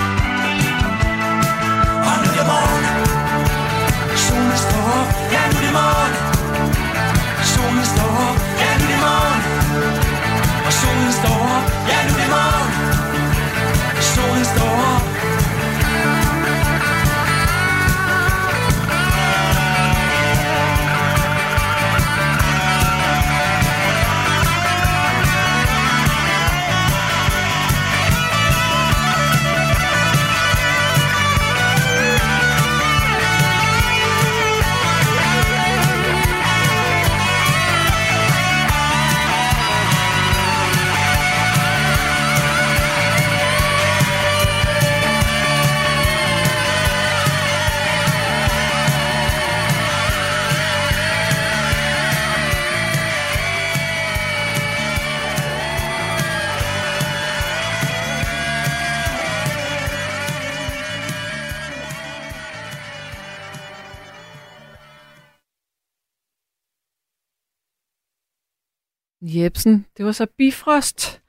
Jebsen, 69.68 69.86
det 69.96 70.04
var 70.04 70.12
så 70.12 70.26
Bifrost 70.38 71.20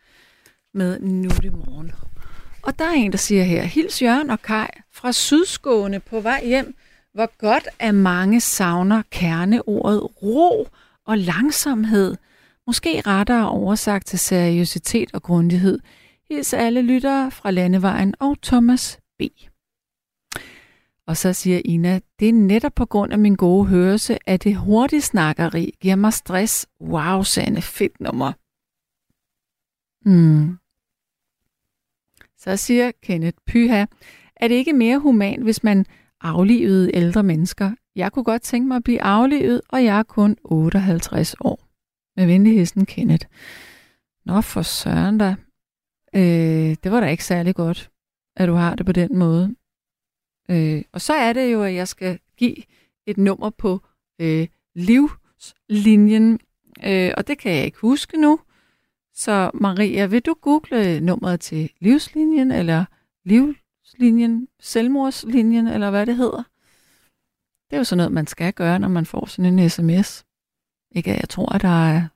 med 0.73 0.99
Nu 0.99 1.29
det 1.29 1.53
morgen. 1.53 1.91
Og 2.63 2.79
der 2.79 2.85
er 2.85 2.93
en, 2.93 3.11
der 3.11 3.17
siger 3.17 3.43
her, 3.43 3.63
Hils 3.63 4.01
Jørgen 4.01 4.29
og 4.29 4.41
Kai 4.41 4.67
fra 4.93 5.11
Sydskåne 5.11 5.99
på 5.99 6.19
vej 6.19 6.45
hjem. 6.45 6.75
Hvor 7.13 7.37
godt 7.37 7.67
er 7.79 7.91
mange 7.91 8.41
savner 8.41 9.01
kerneordet 9.11 10.03
ro 10.23 10.67
og 11.05 11.17
langsomhed. 11.17 12.15
Måske 12.67 13.01
rettere 13.07 13.49
oversagt 13.49 14.07
til 14.07 14.19
seriøsitet 14.19 15.09
og 15.13 15.23
grundighed. 15.23 15.79
Hils 16.29 16.53
alle 16.53 16.81
lyttere 16.81 17.31
fra 17.31 17.51
Landevejen 17.51 18.13
og 18.19 18.37
Thomas 18.41 18.99
B. 19.19 19.21
Og 21.09 21.17
så 21.17 21.33
siger 21.33 21.61
Ina, 21.65 21.99
det 22.19 22.29
er 22.29 22.33
netop 22.33 22.73
på 22.75 22.85
grund 22.85 23.13
af 23.13 23.19
min 23.19 23.35
gode 23.35 23.65
hørelse, 23.65 24.17
at 24.25 24.43
det 24.43 24.55
hurtige 24.55 25.01
snakkeri 25.01 25.73
giver 25.81 25.95
mig 25.95 26.13
stress. 26.13 26.67
Wow, 26.81 27.23
Sanne, 27.23 27.61
fedt 27.61 27.99
nummer. 28.01 28.31
Hmm. 30.09 30.57
Så 32.37 32.57
siger 32.57 32.91
Kenneth 33.03 33.37
Pyha, 33.47 33.85
er 34.35 34.47
det 34.47 34.55
ikke 34.55 34.73
mere 34.73 34.99
human, 34.99 35.41
hvis 35.41 35.63
man 35.63 35.85
aflivede 36.21 36.95
ældre 36.95 37.23
mennesker? 37.23 37.71
Jeg 37.95 38.11
kunne 38.11 38.23
godt 38.23 38.41
tænke 38.41 38.67
mig 38.67 38.77
at 38.77 38.83
blive 38.83 39.01
aflivet, 39.01 39.61
og 39.69 39.83
jeg 39.83 39.99
er 39.99 40.03
kun 40.03 40.37
58 40.43 41.35
år. 41.41 41.59
Med 42.15 42.25
venligheden 42.25 42.85
Kenneth. 42.85 43.25
Nå 44.25 44.41
for 44.41 44.61
søren 44.61 45.17
da. 45.17 45.35
Øh, 46.15 46.75
det 46.83 46.91
var 46.91 46.99
da 46.99 47.07
ikke 47.07 47.25
særlig 47.25 47.55
godt, 47.55 47.89
at 48.35 48.47
du 48.47 48.53
har 48.53 48.75
det 48.75 48.85
på 48.85 48.91
den 48.91 49.17
måde. 49.17 49.55
Øh, 50.49 50.83
og 50.91 51.01
så 51.01 51.13
er 51.13 51.33
det 51.33 51.53
jo, 51.53 51.63
at 51.63 51.73
jeg 51.73 51.87
skal 51.87 52.19
give 52.37 52.55
et 53.05 53.17
nummer 53.17 53.49
på 53.49 53.81
øh, 54.21 54.47
livslinjen, 54.75 56.39
øh, 56.85 57.11
og 57.17 57.27
det 57.27 57.37
kan 57.37 57.51
jeg 57.55 57.65
ikke 57.65 57.79
huske 57.79 58.17
nu. 58.17 58.39
Så 59.13 59.51
Maria, 59.53 60.05
vil 60.05 60.21
du 60.21 60.35
google 60.41 60.95
øh, 60.95 61.01
nummeret 61.01 61.39
til 61.39 61.71
livslinjen, 61.79 62.51
eller 62.51 62.85
livslinjen, 63.25 64.47
selvmordslinjen, 64.59 65.67
eller 65.67 65.89
hvad 65.89 66.05
det 66.05 66.15
hedder? 66.15 66.43
Det 67.69 67.75
er 67.75 67.77
jo 67.77 67.83
sådan 67.83 67.97
noget, 67.97 68.11
man 68.11 68.27
skal 68.27 68.53
gøre, 68.53 68.79
når 68.79 68.87
man 68.87 69.05
får 69.05 69.25
sådan 69.25 69.59
en 69.59 69.69
sms. 69.69 70.25
Ikke 70.91 71.11
at 71.11 71.19
jeg 71.19 71.29
tror, 71.29 71.55
at 71.55 71.61
der 71.61 71.87
er 71.89 72.07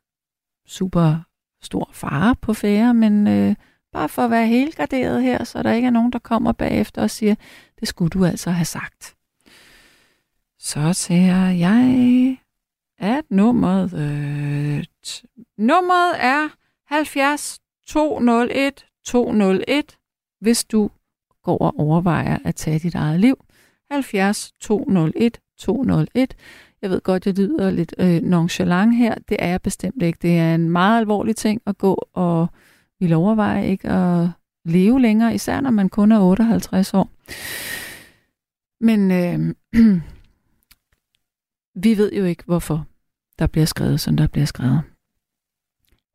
super 0.66 1.16
stor 1.62 1.90
fare 1.94 2.36
på 2.36 2.54
færre, 2.54 2.94
men 2.94 3.28
øh, 3.28 3.56
bare 3.94 4.10
for 4.10 4.22
at 4.22 4.32
være 4.32 4.48
helt 4.48 4.76
garderet 4.76 5.24
her, 5.24 5.44
så 5.44 5.64
der 5.64 5.72
ikke 5.72 5.86
er 5.86 5.92
nogen, 5.92 6.12
der 6.14 6.20
kommer 6.20 6.52
bagefter 6.52 7.02
og 7.02 7.10
siger, 7.10 7.36
det 7.80 7.88
skulle 7.88 8.10
du 8.10 8.26
altså 8.26 8.52
have 8.52 8.66
sagt. 8.66 9.16
Så 10.60 10.94
siger 10.94 11.50
jeg, 11.50 12.38
at 13.00 13.24
nummeret, 13.30 13.94
øh, 13.94 14.84
t- 15.08 15.54
nummeret 15.58 16.16
er 16.20 16.50
70 16.86 17.60
201 17.88 18.86
201, 19.06 19.98
hvis 20.42 20.66
du 20.66 20.90
går 21.44 21.58
og 21.58 21.80
overvejer 21.80 22.38
at 22.46 22.56
tage 22.56 22.80
dit 22.80 22.96
eget 22.96 23.20
liv. 23.20 23.46
70 23.92 24.52
201 24.60 25.40
201. 25.60 26.36
Jeg 26.82 26.90
ved 26.90 27.02
godt, 27.02 27.26
jeg 27.26 27.34
lyder 27.34 27.72
lidt 27.72 27.96
øh, 27.98 28.22
nonchalant 28.22 28.96
her. 28.96 29.16
Det 29.30 29.38
er 29.40 29.48
jeg 29.48 29.62
bestemt 29.62 30.04
ikke. 30.04 30.20
Det 30.22 30.38
er 30.38 30.56
en 30.56 30.70
meget 30.70 31.00
alvorlig 31.00 31.36
ting 31.36 31.62
at 31.66 31.78
gå 31.78 32.08
og 32.14 32.48
vil 33.04 33.14
overveje 33.14 33.68
ikke 33.68 33.90
at 33.90 34.30
leve 34.66 35.02
længere, 35.02 35.36
især 35.36 35.62
når 35.62 35.72
man 35.72 35.90
kun 35.90 36.12
er 36.12 36.20
58 36.20 36.94
år. 36.94 37.10
Men 38.84 39.12
øh, 39.12 39.56
vi 41.84 41.98
ved 41.98 42.14
jo 42.14 42.26
ikke, 42.26 42.44
hvorfor 42.46 42.86
der 43.40 43.48
bliver 43.48 43.66
skrevet, 43.66 44.00
som 44.00 44.18
der 44.18 44.28
bliver 44.28 44.46
skrevet. 44.46 44.82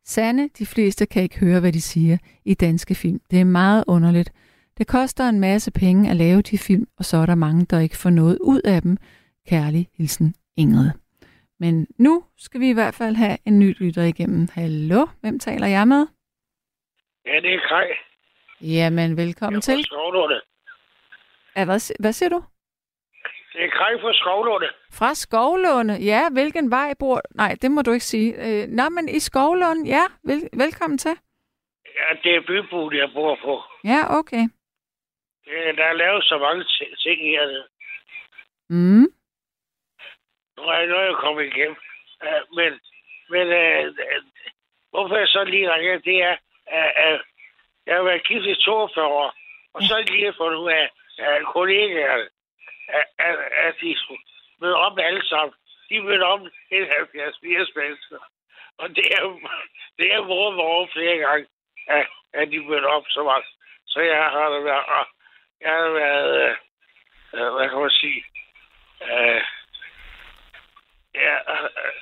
Sande, 0.06 0.48
de 0.58 0.66
fleste 0.66 1.06
kan 1.06 1.22
ikke 1.22 1.38
høre, 1.38 1.60
hvad 1.60 1.72
de 1.72 1.80
siger 1.80 2.18
i 2.44 2.54
danske 2.54 2.94
film. 2.94 3.20
Det 3.30 3.40
er 3.40 3.44
meget 3.44 3.84
underligt. 3.86 4.32
Det 4.78 4.86
koster 4.86 5.28
en 5.28 5.40
masse 5.40 5.70
penge 5.70 6.10
at 6.10 6.16
lave 6.16 6.42
de 6.42 6.58
film, 6.58 6.86
og 6.96 7.04
så 7.04 7.16
er 7.16 7.26
der 7.26 7.34
mange, 7.34 7.64
der 7.64 7.78
ikke 7.78 7.96
får 7.96 8.10
noget 8.10 8.38
ud 8.40 8.60
af 8.64 8.82
dem. 8.82 8.96
Kærlig 9.46 9.88
hilsen, 9.94 10.34
Ingrid. 10.56 10.90
Men 11.60 11.86
nu 11.98 12.22
skal 12.36 12.60
vi 12.60 12.68
i 12.68 12.72
hvert 12.72 12.94
fald 12.94 13.16
have 13.16 13.36
en 13.44 13.58
ny 13.58 13.76
lytter 13.78 14.02
igennem. 14.02 14.48
Hallo, 14.52 15.06
hvem 15.20 15.38
taler 15.38 15.66
jeg 15.66 15.88
med? 15.88 16.06
Ja, 17.28 17.40
det 17.40 17.54
er 17.54 17.60
Kaj. 17.68 17.88
Jamen, 18.60 19.16
velkommen 19.16 19.56
Jeg 19.58 19.62
til. 19.62 19.84
Skovlunde. 19.84 20.40
Ja, 21.56 21.64
hvad, 21.64 21.96
hvad 22.02 22.12
siger 22.12 22.28
du? 22.28 22.44
Det 23.52 23.64
er 23.64 23.70
Kaj 23.70 23.92
fra 24.00 24.12
Skovlunde. 24.14 24.68
Fra 24.98 25.14
Skovlunde. 25.14 25.94
Ja, 26.04 26.22
hvilken 26.32 26.70
vej 26.70 26.94
bor... 26.98 27.20
Nej, 27.34 27.56
det 27.62 27.70
må 27.70 27.82
du 27.82 27.92
ikke 27.92 28.04
sige. 28.04 28.30
Øh, 28.44 28.68
nå, 28.68 28.88
men 28.88 29.08
i 29.08 29.18
Skovlunde, 29.18 29.88
ja. 29.88 30.04
Vel, 30.24 30.48
velkommen 30.52 30.98
til. 30.98 31.14
Ja, 31.98 32.06
det 32.22 32.36
er 32.36 32.40
bybuen, 32.40 32.96
jeg 32.96 33.10
bor 33.14 33.38
på. 33.44 33.62
Ja, 33.84 34.00
okay. 34.18 34.44
Det, 35.44 35.76
der 35.78 35.84
er 35.84 35.92
lavet 35.92 36.24
så 36.24 36.38
mange 36.38 36.64
ti- 36.64 36.96
ting 37.02 37.20
hernede. 37.20 37.66
Mm. 38.70 39.06
Nu 40.56 40.62
er 40.62 40.78
jeg 40.78 40.86
nødt 40.86 41.08
at 41.14 41.16
komme 41.24 41.46
igennem. 41.46 41.76
Uh, 42.26 42.56
men 42.56 42.72
men 43.30 43.46
uh, 43.48 43.94
hvorfor 44.90 45.16
jeg 45.16 45.28
så 45.28 45.44
lige 45.44 45.74
ringer, 45.74 45.98
det 45.98 46.22
er, 46.22 46.36
at 46.70 47.14
uh, 47.14 47.20
jeg 47.86 47.96
har 47.96 48.02
været 48.02 48.26
gift 48.26 48.46
i 48.46 48.54
42 48.64 49.06
år, 49.06 49.34
og 49.74 49.82
så 49.82 49.94
lige 49.96 49.98
jeg 49.98 50.10
lige 50.10 50.34
fundet 50.36 50.58
ud 50.58 50.70
af, 50.70 50.90
at 51.18 51.44
kollegaerne, 51.44 52.28
at, 52.88 53.04
at, 53.18 53.38
at 53.66 53.74
de 53.80 53.96
skulle 53.98 54.76
om 54.76 54.98
alle 54.98 55.28
sammen. 55.28 55.54
De 55.88 56.00
mødte 56.00 56.22
om 56.22 56.40
en 56.70 56.84
70-80 56.84 57.72
mennesker. 57.76 58.18
Og 58.78 58.88
det 58.88 59.06
er, 59.16 59.22
det 59.98 60.12
er 60.12 60.20
vores 60.20 60.56
over 60.58 60.86
flere 60.92 61.16
gange, 61.16 61.46
at, 61.86 62.06
at 62.32 62.48
de 62.50 62.58
mødte 62.58 62.86
op 62.86 63.04
så 63.08 63.22
meget. 63.22 63.44
Så 63.86 64.00
jeg 64.00 64.24
har 64.24 64.48
da 64.48 64.58
været, 64.58 65.06
jeg 65.60 65.70
har 65.70 65.90
været, 65.90 66.30
øh, 66.42 66.56
øh, 67.34 67.52
hvad 67.54 67.68
kan 67.68 67.80
man 67.80 67.90
sige, 67.90 68.24
øh, 69.02 69.42
ja, 71.14 71.34
øh, 71.52 71.64
øh 71.64 71.92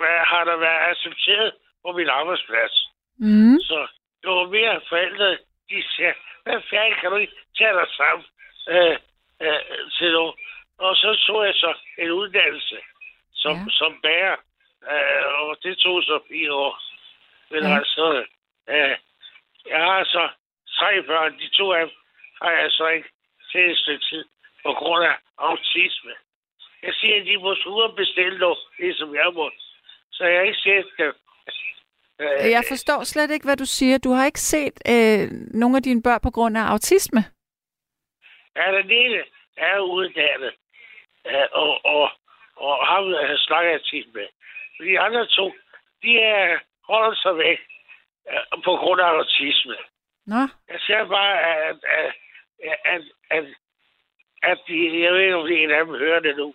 hvad 0.00 0.18
har 0.32 0.44
da 0.44 0.56
været 0.56 0.90
accepteret 0.90 1.52
på 1.84 1.92
min 1.92 2.08
arbejdsplads. 2.08 2.90
Mm. 3.18 3.58
Så 3.60 3.86
det 4.22 4.30
var 4.30 4.46
mere 4.48 4.80
forældre, 4.88 5.38
de 5.70 5.84
siger, 5.94 6.12
hvad 6.42 6.60
fanden 6.70 6.94
kan 7.00 7.10
du 7.10 7.16
ikke 7.16 7.36
tage 7.58 7.72
dig 7.72 7.88
sammen 7.96 8.26
øh, 8.68 8.96
øh, 9.42 9.90
til 9.98 10.12
noget? 10.12 10.34
Og 10.78 10.96
så 10.96 11.24
tog 11.26 11.44
jeg 11.46 11.54
så 11.54 11.74
en 11.98 12.10
uddannelse 12.10 12.78
som, 13.34 13.56
ja. 13.56 13.64
som 13.70 14.00
bærer, 14.02 14.36
øh, 14.92 15.24
og 15.40 15.56
det 15.62 15.78
tog 15.78 16.02
så 16.02 16.20
fire 16.28 16.52
år. 16.52 16.74
Men 17.50 17.62
Ja. 17.62 17.68
ja. 17.68 17.76
altså, 17.76 18.24
øh, 18.68 18.96
jeg 19.66 19.80
har 19.88 20.04
så 20.04 20.28
tre 20.78 21.02
børn, 21.02 21.38
de 21.38 21.48
to 21.48 21.72
af 21.72 21.80
dem 21.86 21.94
har 22.42 22.50
jeg 22.50 22.70
så 22.70 22.86
ikke 22.88 23.08
til 23.52 23.70
et 23.70 23.78
stykke 23.78 24.04
tid 24.04 24.24
på 24.64 24.72
grund 24.72 25.04
af 25.04 25.16
autisme. 25.38 26.14
Jeg 26.82 26.94
siger, 26.94 27.20
at 27.20 27.26
de 27.26 27.36
må 27.36 27.50
ud 27.66 27.82
og 27.82 27.96
bestille 27.96 28.38
noget, 28.38 28.58
ligesom 28.78 29.14
jeg 29.14 29.30
må. 29.34 29.50
Så 30.12 30.24
jeg 30.24 30.38
har 30.38 30.44
ikke 30.44 30.58
set 30.58 30.86
dem. 30.98 31.14
Øh, 32.20 32.50
Jeg 32.50 32.64
forstår 32.68 33.04
slet 33.04 33.30
ikke, 33.30 33.46
hvad 33.46 33.56
du 33.56 33.64
siger. 33.64 33.98
Du 33.98 34.10
har 34.10 34.26
ikke 34.26 34.40
set 34.40 34.76
øh, 34.88 35.28
nogle 35.60 35.76
af 35.76 35.82
dine 35.82 36.02
børn 36.02 36.20
på 36.22 36.30
grund 36.30 36.58
af 36.58 36.62
autisme. 36.72 37.24
Ja, 38.56 38.72
den 38.78 38.90
ene 38.90 39.22
er 39.56 39.78
uddannet, 39.78 40.54
øh, 41.26 41.46
og, 41.52 41.84
og, 41.84 42.10
og 42.56 42.86
ham 42.86 43.04
øh, 43.14 43.36
snakker 43.38 43.70
jeg 43.70 43.82
tit 43.84 44.14
med. 44.14 44.26
De 44.80 45.00
andre 45.00 45.26
to, 45.26 45.52
de 46.02 46.18
er, 46.20 46.58
holder 46.84 47.14
sig 47.14 47.36
væk 47.38 47.58
øh, 48.30 48.62
på 48.64 48.76
grund 48.76 49.00
af 49.00 49.06
autisme. 49.06 49.76
Nå, 50.26 50.40
Jeg 50.68 50.80
siger 50.80 51.04
bare, 51.08 51.40
at, 51.68 51.76
at, 51.98 52.14
at, 52.84 53.02
at, 53.30 53.44
at 54.42 54.58
de, 54.68 55.02
jeg 55.02 55.12
ved 55.12 55.20
ikke, 55.20 55.36
om 55.36 55.46
en 55.46 55.70
af 55.70 55.84
dem 55.84 55.94
hører 55.94 56.20
det 56.20 56.36
nu, 56.36 56.54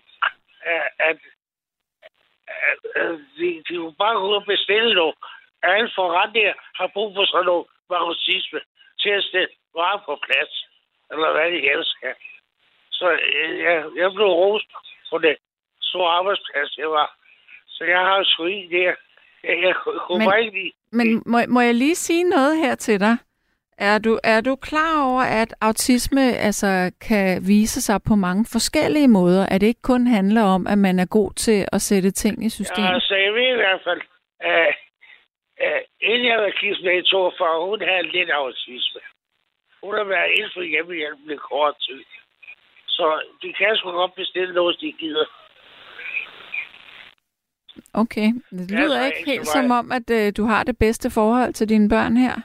at, 0.62 0.82
at, 1.00 1.18
at, 2.96 3.20
de, 3.38 3.64
de 3.70 3.78
må 3.80 3.92
bare 3.92 4.16
gå 4.16 4.30
ud 4.30 4.36
og 4.36 4.46
bestille 4.46 4.94
noget. 4.96 5.16
Alle 5.64 5.90
forretninger 6.00 6.54
har 6.80 6.88
brug 6.96 7.10
for 7.16 7.26
sådan 7.26 7.46
noget 7.46 7.66
med 7.90 7.98
autisme 8.06 8.60
til 9.02 9.10
at 9.20 9.24
stille 9.30 9.54
varer 9.76 10.02
på 10.08 10.14
plads, 10.26 10.54
eller 11.12 11.30
hvad 11.36 11.48
de 11.56 11.60
helst 11.70 11.90
skal. 11.98 12.16
Så 13.00 13.08
øh, 13.12 13.60
jeg, 13.68 13.76
jeg 14.02 14.10
blev 14.18 14.28
rost 14.42 14.70
på 15.12 15.18
det 15.18 15.36
store 15.82 16.12
arbejdsplads, 16.20 16.78
jeg 16.78 16.90
var. 17.00 17.10
Så 17.68 17.84
jeg 17.94 18.00
har 18.00 18.24
sgu 18.24 18.46
i 18.46 18.68
der. 18.72 18.94
Jeg, 19.44 19.56
jeg 19.68 19.76
kunne 19.84 20.20
Men- 20.20 20.28
bare 20.30 20.42
ikke 20.44 20.58
lide 20.60 20.72
men 20.94 21.24
må, 21.26 21.38
må 21.48 21.62
jeg 21.62 21.76
lige 21.76 21.96
sige 21.96 22.24
noget 22.24 22.58
her 22.58 22.76
til 22.76 23.00
dig? 23.00 23.18
Er 23.78 23.98
du, 24.00 24.20
er 24.24 24.42
du 24.42 24.56
klar 24.56 25.10
over, 25.12 25.22
at 25.22 25.54
autisme 25.62 26.22
altså, 26.48 26.92
kan 27.02 27.42
vise 27.48 27.82
sig 27.82 28.00
på 28.08 28.16
mange 28.16 28.46
forskellige 28.52 29.08
måder? 29.08 29.46
At 29.46 29.62
det 29.62 29.68
ikke 29.68 29.82
kun 29.82 30.08
handler 30.08 30.44
om, 30.44 30.68
at 30.68 30.78
man 30.78 31.00
er 31.00 31.06
god 31.06 31.32
til 31.34 31.66
at 31.72 31.82
sætte 31.82 32.12
ting 32.12 32.46
i 32.46 32.50
system? 32.50 32.84
Ja, 32.84 32.94
altså, 32.94 33.16
jeg 33.16 33.34
ved 33.34 33.48
i 33.54 33.56
hvert 33.64 33.82
fald, 33.84 34.02
at 34.40 34.76
uh, 35.66 35.82
inden 36.10 36.28
jeg 36.32 36.38
var 36.44 36.52
gift 36.62 36.82
med 36.84 36.96
i 36.98 37.10
42, 37.10 37.66
hun 37.70 37.82
havde 37.90 38.12
lidt 38.16 38.30
autisme. 38.30 39.02
Hun 39.84 39.94
har 39.98 40.04
været 40.04 40.32
inden 40.38 40.52
for 40.54 40.62
hjemmehjælpen 40.62 41.32
i 41.32 41.36
kort 41.36 41.76
tid. 41.88 42.04
Så 42.88 43.06
de 43.42 43.54
kan 43.54 43.76
sgu 43.76 43.92
godt 43.92 44.16
bestille 44.16 44.54
noget, 44.54 44.78
de 44.82 44.92
gider. 44.92 45.26
Okay, 47.94 48.28
det 48.52 48.72
lyder 48.72 49.06
ikke 49.06 49.26
helt 49.26 49.48
som 49.48 49.72
om, 49.72 49.92
at 49.92 50.10
øh, 50.10 50.34
du 50.38 50.44
har 50.46 50.64
det 50.64 50.78
bedste 50.78 51.12
forhold 51.12 51.54
til 51.54 51.70
dine 51.70 51.90
børn 51.90 52.18
her. 52.18 52.36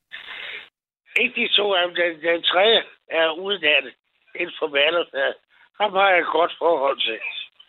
Ikke 1.20 1.40
de 1.40 1.48
to 1.48 1.74
af 1.74 1.86
dem. 1.86 1.94
Den, 1.94 2.12
den 2.22 2.42
tredje 2.42 2.82
er 3.10 3.30
uddannet 3.30 3.94
inden 4.34 4.54
for 4.58 4.68
malerfaget. 4.68 5.34
Ham 5.80 5.92
har 5.92 6.10
jeg 6.10 6.18
et 6.18 6.32
godt 6.32 6.52
forhold 6.58 7.00
til. 7.00 7.18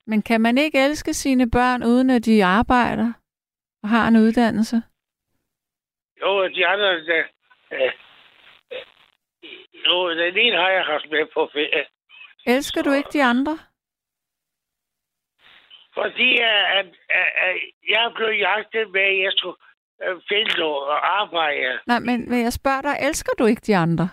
Men 0.06 0.22
kan 0.22 0.42
man 0.42 0.58
ikke 0.58 0.86
elske 0.86 1.14
sine 1.14 1.52
børn, 1.52 1.84
uden 1.84 2.10
at 2.10 2.26
de 2.26 2.46
arbejder 2.46 3.14
og 3.84 3.90
har 3.90 4.08
en 4.08 4.18
uddannelse? 4.18 4.76
Jo, 6.22 6.48
de 6.48 6.68
andre, 6.68 7.00
der, 7.06 7.24
øh, 7.72 7.92
jo, 9.86 10.10
den 10.10 10.38
ene 10.38 10.58
har 10.58 10.70
jeg 10.70 10.86
haft 10.86 11.06
med 11.12 11.26
på 11.34 11.50
ferie. 11.54 11.86
Elsker 12.46 12.82
du 12.82 12.92
ikke 12.92 13.10
de 13.14 13.24
andre? 13.24 13.60
Fordi 15.94 16.38
at, 16.38 16.66
at, 16.80 16.86
at, 17.46 17.56
jeg 17.90 18.12
blev 18.16 18.30
jagtet 18.30 18.90
med, 18.92 19.02
at 19.02 19.20
jeg 19.24 19.32
skulle 19.38 19.58
øh, 20.04 20.22
finde 20.30 20.60
noget 20.60 20.88
og 20.88 21.22
arbejde. 21.22 21.80
Nej, 21.88 22.00
men, 22.00 22.30
men 22.30 22.44
jeg 22.44 22.54
spørger 22.54 22.82
dig, 22.82 22.96
elsker 23.08 23.34
du 23.40 23.46
ikke 23.46 23.62
de 23.62 23.76
andre? 23.76 24.10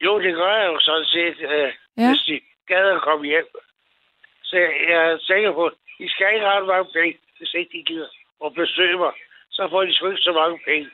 Jo, 0.00 0.20
det 0.20 0.34
gør 0.34 0.56
jeg 0.56 0.66
jo 0.72 0.80
sådan 0.80 1.04
set, 1.04 1.38
øh, 1.40 1.72
Ja. 1.98 2.08
hvis 2.08 2.20
de 2.26 2.40
gad 2.66 2.86
at 2.96 3.02
komme 3.02 3.26
hjem. 3.26 3.46
Så 4.42 4.56
jeg, 4.56 4.68
er 4.88 5.18
sikker 5.20 5.52
på, 5.52 5.66
at 5.66 5.72
de 5.98 6.10
skal 6.10 6.34
ikke 6.34 6.46
have 6.46 6.66
mange 6.66 6.92
penge, 6.92 7.18
hvis 7.42 7.54
ikke 7.58 7.72
de 7.78 7.82
gider 7.90 8.08
at 8.44 8.54
besøge 8.54 8.96
mig. 8.98 9.12
Så 9.50 9.68
får 9.70 9.82
de 9.84 9.94
sgu 9.94 10.06
ikke 10.10 10.22
så 10.28 10.32
mange 10.32 10.58
penge. 10.68 10.88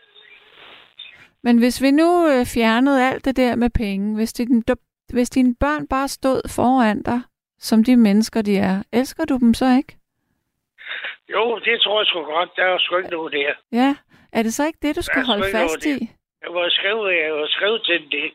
Men 1.43 1.59
hvis 1.59 1.83
vi 1.83 1.91
nu 1.91 2.09
øh, 2.31 2.47
fjernede 2.55 3.05
alt 3.09 3.25
det 3.25 3.37
der 3.37 3.57
med 3.57 3.71
penge, 3.71 4.17
hvis, 4.17 4.33
din, 4.33 4.65
hvis 5.13 5.31
dine 5.31 5.55
børn 5.61 5.89
bare 5.89 6.09
stod 6.09 6.41
foran 6.57 7.03
dig, 7.03 7.21
som 7.59 7.85
de 7.85 7.97
mennesker 7.97 8.43
de 8.43 8.57
er, 8.59 8.83
elsker 8.93 9.25
du 9.25 9.37
dem 9.39 9.55
så 9.55 9.67
ikke? 9.79 9.93
Jo, 11.35 11.59
det 11.65 11.81
tror 11.83 12.01
jeg 12.01 12.07
sgu 12.07 12.21
godt. 12.23 12.51
Der 12.57 12.65
er 12.65 12.79
sgu 12.79 12.97
ikke 12.97 13.11
noget 13.11 13.33
der. 13.33 13.53
Ja, 13.73 13.97
er 14.33 14.43
det 14.43 14.55
så 14.55 14.67
ikke 14.67 14.79
det, 14.83 14.97
du 14.97 15.03
skal 15.03 15.23
sgu 15.23 15.31
holde 15.33 15.45
fast 15.53 15.85
der. 15.85 15.97
i? 15.97 16.09
Jeg 16.43 16.51
må 16.53 16.63
skrive, 16.69 17.07
jeg 17.25 17.33
må 17.41 17.47
skrive 17.47 17.79
til 17.79 18.01
den 18.01 18.11
det. 18.11 18.31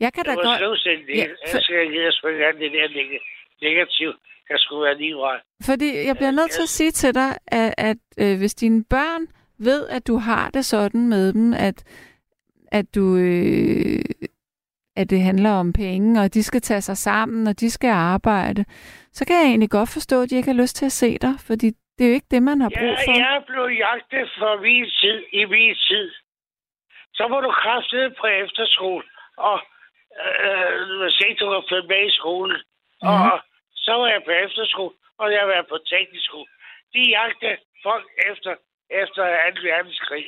Jeg 0.00 0.12
kan 0.12 0.24
da 0.24 0.30
Jeg 0.30 0.36
må 0.38 0.42
godt... 0.42 0.56
skrive 0.58 0.76
til 0.84 0.92
den 0.98 1.06
det. 1.06 1.16
Ja, 1.16 1.26
for- 1.52 1.62
skal 1.62 1.76
jeg 2.04 2.12
sgu 2.12 2.28
ikke 2.28 2.46
alt 2.46 2.60
det 2.60 2.72
der 2.72 2.88
neg- 2.88 3.24
negativt. 3.62 4.16
Kan 4.48 4.58
sgu 4.58 4.80
være 4.80 5.18
vej. 5.20 5.40
Fordi 5.66 6.06
jeg 6.06 6.16
bliver 6.16 6.30
nødt 6.30 6.50
til 6.50 6.62
at 6.62 6.68
sige 6.68 6.90
til 6.90 7.14
dig, 7.14 7.30
at, 7.46 7.74
at 7.78 7.96
øh, 8.18 8.38
hvis 8.38 8.54
dine 8.54 8.84
børn 8.90 9.26
ved, 9.58 9.88
at 9.88 10.06
du 10.06 10.16
har 10.16 10.50
det 10.50 10.64
sådan 10.64 11.08
med 11.08 11.32
dem, 11.32 11.54
at, 11.54 11.84
at 12.72 12.94
du... 12.94 13.16
Øh, 13.16 14.04
at 15.00 15.10
det 15.10 15.20
handler 15.20 15.50
om 15.50 15.72
penge, 15.72 16.20
og 16.22 16.34
de 16.34 16.42
skal 16.42 16.60
tage 16.60 16.80
sig 16.80 16.96
sammen, 16.96 17.46
og 17.46 17.60
de 17.60 17.70
skal 17.70 17.90
arbejde, 17.90 18.64
så 19.12 19.26
kan 19.26 19.36
jeg 19.36 19.46
egentlig 19.46 19.70
godt 19.70 19.90
forstå, 19.92 20.22
at 20.22 20.30
de 20.30 20.36
ikke 20.36 20.52
har 20.52 20.62
lyst 20.62 20.76
til 20.76 20.86
at 20.86 20.92
se 20.92 21.18
dig, 21.18 21.34
fordi 21.46 21.66
det 21.94 22.04
er 22.04 22.08
jo 22.08 22.14
ikke 22.14 22.32
det, 22.34 22.42
man 22.42 22.60
har 22.60 22.70
brug 22.78 22.96
for. 23.04 23.12
Ja, 23.12 23.26
jeg 23.26 23.42
blev 23.50 23.66
jagtet 23.86 24.30
for 24.38 24.60
min 24.60 24.86
tid, 25.00 25.18
i 25.40 25.44
min 25.44 25.74
tid. 25.88 26.10
Så 27.14 27.28
må 27.30 27.40
du 27.40 27.50
kraftede 27.50 28.10
på 28.20 28.26
efterskole, 28.26 29.04
og 29.36 29.58
øh, 30.24 31.00
hvis 31.02 31.20
ikke 31.26 31.38
du 31.44 31.48
har 31.50 31.62
følt 31.70 31.88
med 31.88 32.02
i 32.08 32.16
skolen. 32.20 32.60
Mhm. 33.02 33.22
Og 33.32 33.40
så 33.86 33.92
var 34.00 34.08
jeg 34.14 34.22
på 34.24 34.30
efterskole, 34.46 34.94
og 35.22 35.26
jeg 35.36 35.44
var 35.48 35.62
på 35.72 35.76
teknisk 35.92 36.24
skole. 36.30 36.50
De 36.94 37.00
jagtede 37.16 37.56
folk 37.86 38.06
efter, 38.30 38.52
efter 39.02 39.22
2. 39.54 39.60
verdenskrig. 39.68 40.26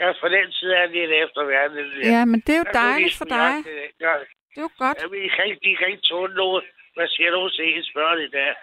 Ja, 0.00 0.08
for 0.20 0.28
den 0.36 0.46
tid 0.58 0.70
er 0.80 0.86
lidt 0.86 1.12
efter 1.24 1.42
verden. 1.44 1.76
Ja, 2.14 2.24
men 2.24 2.40
det 2.44 2.52
er 2.54 2.58
jo 2.58 2.64
Der 2.64 2.72
dejligt 2.72 3.16
for 3.20 3.24
dig. 3.24 3.52
det. 3.64 3.76
Ja. 4.06 4.14
Det 4.50 4.58
er 4.62 4.66
jo 4.68 4.70
godt. 4.78 4.98
Ja, 5.02 5.06
men 5.08 5.18
de 5.22 5.28
kan 5.36 5.44
ikke, 5.46 5.60
de 5.66 5.76
kan 5.76 5.88
ikke 5.92 6.06
tåle 6.10 6.34
noget. 6.34 6.64
Hvad 6.94 7.08
siger 7.08 7.30
du 7.30 7.48
til 7.48 7.64
ens 7.76 7.90
børn 7.94 8.18
i 8.26 8.28
dag? 8.28 8.54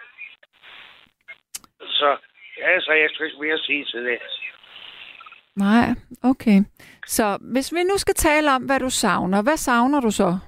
Så, 1.98 2.16
ja, 2.58 2.80
så 2.80 2.92
jeg 2.92 3.10
skal 3.12 3.26
ikke 3.26 3.40
mere 3.40 3.58
sige 3.58 3.84
til 3.84 4.04
det. 4.04 4.18
Nej, 5.56 5.86
okay. 6.30 6.58
Så 7.06 7.38
hvis 7.52 7.72
vi 7.74 7.82
nu 7.82 7.98
skal 7.98 8.14
tale 8.14 8.50
om, 8.50 8.62
hvad 8.62 8.80
du 8.80 8.90
savner, 8.90 9.42
hvad 9.42 9.56
savner 9.56 10.00
du 10.00 10.10
så? 10.10 10.38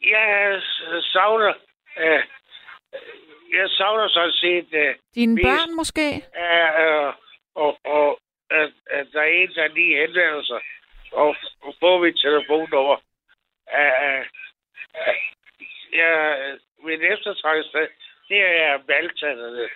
Jeg 0.00 0.60
savner... 1.12 1.52
Øh, 2.00 2.24
jeg 3.52 3.70
savner 3.70 4.08
sådan 4.08 4.32
set... 4.32 4.68
Øh, 4.72 4.94
Dine 5.14 5.34
mest, 5.34 5.44
børn 5.46 5.76
måske? 5.76 6.08
Øh, 6.44 7.12
og, 7.54 7.78
og 7.84 8.20
at, 8.50 8.72
at 8.90 9.06
der 9.12 9.20
er 9.20 9.32
en, 9.40 9.48
der 9.54 9.68
lige 9.68 10.00
henvender 10.00 10.42
sig 10.42 10.60
og, 11.12 11.36
og 11.62 11.74
får 11.80 11.98
mit 11.98 12.16
telefonnummer. 12.18 12.96
Øh, 13.78 14.04
øh, 14.04 14.24
jeg, 15.92 16.58
min 16.84 17.02
eftertrækkelse, 17.02 17.88
det 18.28 18.40
er 18.40 18.78
Malta 18.88 19.26
dernede. 19.26 19.68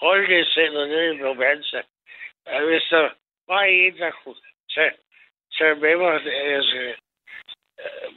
Holdningscenter 0.00 0.86
nede 0.86 1.14
i 1.14 1.34
Malta. 1.34 1.82
Øh, 2.48 2.64
Hvis 2.68 2.82
der 2.90 3.10
var 3.48 3.62
en, 3.62 3.98
der 3.98 4.10
kunne 4.10 4.40
tage, 4.74 4.92
tage 5.58 5.74
med 5.74 5.96
mig, 5.96 6.26
altså, 6.32 6.76
øh, 6.78 6.96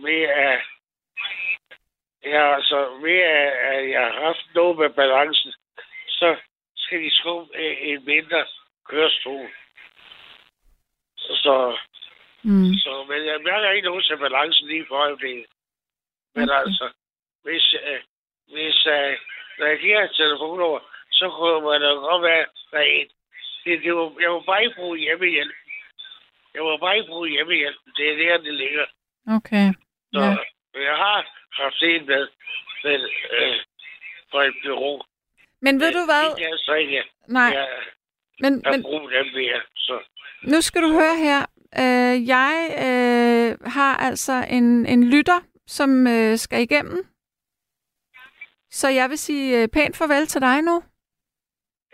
med 0.02 0.22
at 0.22 0.61
Ja, 2.34 2.56
altså 2.56 2.78
ved 3.02 3.20
at, 3.20 3.90
jeg 3.90 4.02
har 4.02 4.22
haft 4.26 4.45
noget 4.56 4.78
med 4.78 4.90
balancen, 4.90 5.54
så 6.08 6.36
skal 6.76 6.99
de 7.04 7.12
skubbe 7.16 7.58
øh, 7.58 7.78
en 7.82 8.06
mindre 8.06 8.45
kørestol. 8.90 9.48
Så, 11.18 11.78
Mm. 12.44 12.74
så 12.84 13.06
men 13.10 13.26
jeg 13.26 13.40
mærker 13.44 13.70
ikke 13.70 13.88
nogen 13.88 14.04
til 14.04 14.18
balancen 14.18 14.68
lige 14.68 14.86
for 14.88 14.95
øjeblikket. 14.95 15.45
Men 16.36 16.49
Okay. 16.49 16.60
altså, 16.60 16.90
hvis, 17.44 17.74
øh, 17.74 17.99
hvis 18.54 18.86
øh, 18.86 19.18
når 19.60 19.66
jeg 19.66 19.80
giver 19.80 20.04
et 20.04 20.16
telefonnummer, 20.16 20.80
så 21.12 21.30
kunne 21.30 21.62
man 21.70 21.82
da 21.82 21.88
godt 21.88 22.24
være, 22.24 22.45
der 22.72 22.78
er 22.78 22.82
en. 22.99 23.08
Det, 23.66 23.84
det 23.84 23.95
var, 23.95 24.14
jeg 24.22 24.30
må 24.30 24.40
bare 24.40 24.64
ikke 24.64 24.76
bruge 24.76 24.98
hjemmehjælp. 24.98 25.56
Jeg 26.54 26.62
må 26.64 26.78
bare 26.78 26.98
ikke 26.98 27.08
bruge 27.08 27.30
hjemmehjælp. 27.30 27.78
Det 27.98 28.06
er 28.12 28.16
der, 28.18 28.38
det 28.44 28.54
ligger. 28.54 28.86
Okay. 29.38 29.68
Så 30.14 30.20
Ja. 30.20 30.36
Jeg 30.82 30.98
har 31.06 31.20
haft 31.52 31.82
en 31.82 32.06
med, 32.06 32.28
med 32.84 32.99
øh, 33.32 33.56
fra 34.32 34.45
et 34.45 34.54
bureau. 34.64 35.02
Men 35.62 35.80
ved 35.80 35.91
du 35.91 36.04
hvad? 36.12 36.36
Det 36.36 36.45
er 36.45 36.58
så 36.58 36.74
ikke, 36.74 37.04
Nej, 37.28 37.44
jeg 37.44 37.68
men, 38.40 38.62
har 38.66 38.72
men 38.72 38.84
brug 38.84 39.12
dem 39.12 39.26
mere. 39.34 39.62
Så 39.76 39.99
nu 40.44 40.62
skal 40.62 40.82
du 40.82 40.91
høre 40.91 41.16
her. 41.28 41.41
Øh, 41.84 42.28
jeg 42.28 42.54
øh, 42.88 43.68
har 43.72 43.98
altså 43.98 44.45
en, 44.49 44.86
en 44.86 45.10
lytter, 45.10 45.40
som 45.68 46.08
øh, 46.08 46.38
skal 46.38 46.62
igennem. 46.62 47.06
Så 48.72 48.88
jeg 48.88 49.10
vil 49.10 49.18
sige 49.18 49.62
øh, 49.62 49.68
pænt 49.74 49.98
farvel 49.98 50.28
til 50.28 50.41
dig 50.41 50.62
nu. 50.62 50.84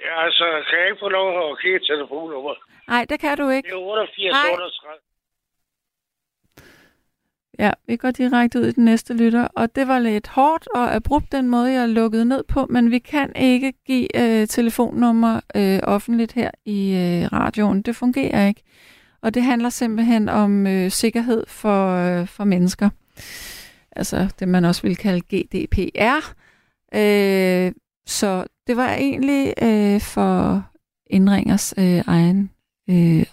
ja, 0.06 0.24
altså, 0.26 0.46
kan 0.70 0.80
jeg 0.80 0.88
ikke 0.88 1.00
få 1.00 1.10
lov 1.10 1.52
at 1.52 1.60
kigge 1.62 1.78
et 1.78 1.86
telefonnummer? 1.88 2.56
Nej, 2.88 3.06
det 3.10 3.20
kan 3.20 3.38
du 3.38 3.50
ikke. 3.50 3.68
Det 3.68 3.74
er 3.74 3.80
88 3.80 4.32
Nej. 4.32 4.52
38. 4.54 5.00
Ja, 7.60 7.72
vi 7.88 7.96
går 7.96 8.12
direkte 8.12 8.60
ud 8.60 8.66
i 8.66 8.72
den 8.72 8.86
næste 8.86 9.14
lytter, 9.14 9.48
og 9.56 9.76
det 9.76 9.88
var 9.88 10.00
lidt 10.00 10.28
hårdt 10.28 10.68
og 10.76 10.96
abrupt 10.96 11.32
den 11.32 11.50
måde, 11.50 11.72
jeg 11.72 11.90
lukkede 11.90 12.26
ned 12.26 12.44
på, 12.44 12.68
men 12.70 12.92
vi 12.92 13.00
kan 13.00 13.32
ikke 13.36 13.74
give 13.86 14.18
øh, 14.22 14.48
telefonnummer 14.48 15.40
øh, 15.56 15.80
offentligt 15.84 16.32
her 16.32 16.52
i 16.66 16.92
øh, 16.92 17.34
radioen. 17.34 17.82
Det 17.82 17.96
fungerer 17.96 18.48
ikke, 18.48 18.64
og 19.22 19.34
det 19.34 19.44
handler 19.44 19.70
simpelthen 19.70 20.30
om 20.30 20.68
øh, 20.68 20.92
sikkerhed 20.92 21.44
for, 21.48 21.90
øh, 21.90 22.28
for 22.28 22.44
mennesker. 22.44 22.90
Altså 23.96 24.30
det, 24.40 24.48
man 24.48 24.66
også 24.66 24.82
vil 24.82 24.96
kalde 24.96 25.22
GDPR. 25.22 26.34
Øh, 26.96 27.72
så 28.06 28.46
det 28.68 28.78
var 28.78 28.94
egentlig 28.94 29.54
øh, 29.62 30.02
for 30.02 30.64
indringers 31.08 31.74
øh, 31.78 32.02
egen 32.08 32.52
øh, 32.90 33.26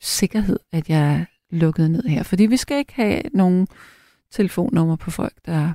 sikkerhed, 0.00 0.58
at 0.72 0.88
jeg 0.88 1.26
lukket 1.50 1.90
ned 1.90 2.02
her. 2.02 2.22
Fordi 2.22 2.46
vi 2.46 2.56
skal 2.56 2.78
ikke 2.78 2.94
have 2.94 3.22
nogen 3.34 3.68
telefonnummer 4.30 4.96
på 4.96 5.10
folk, 5.10 5.32
der, 5.46 5.72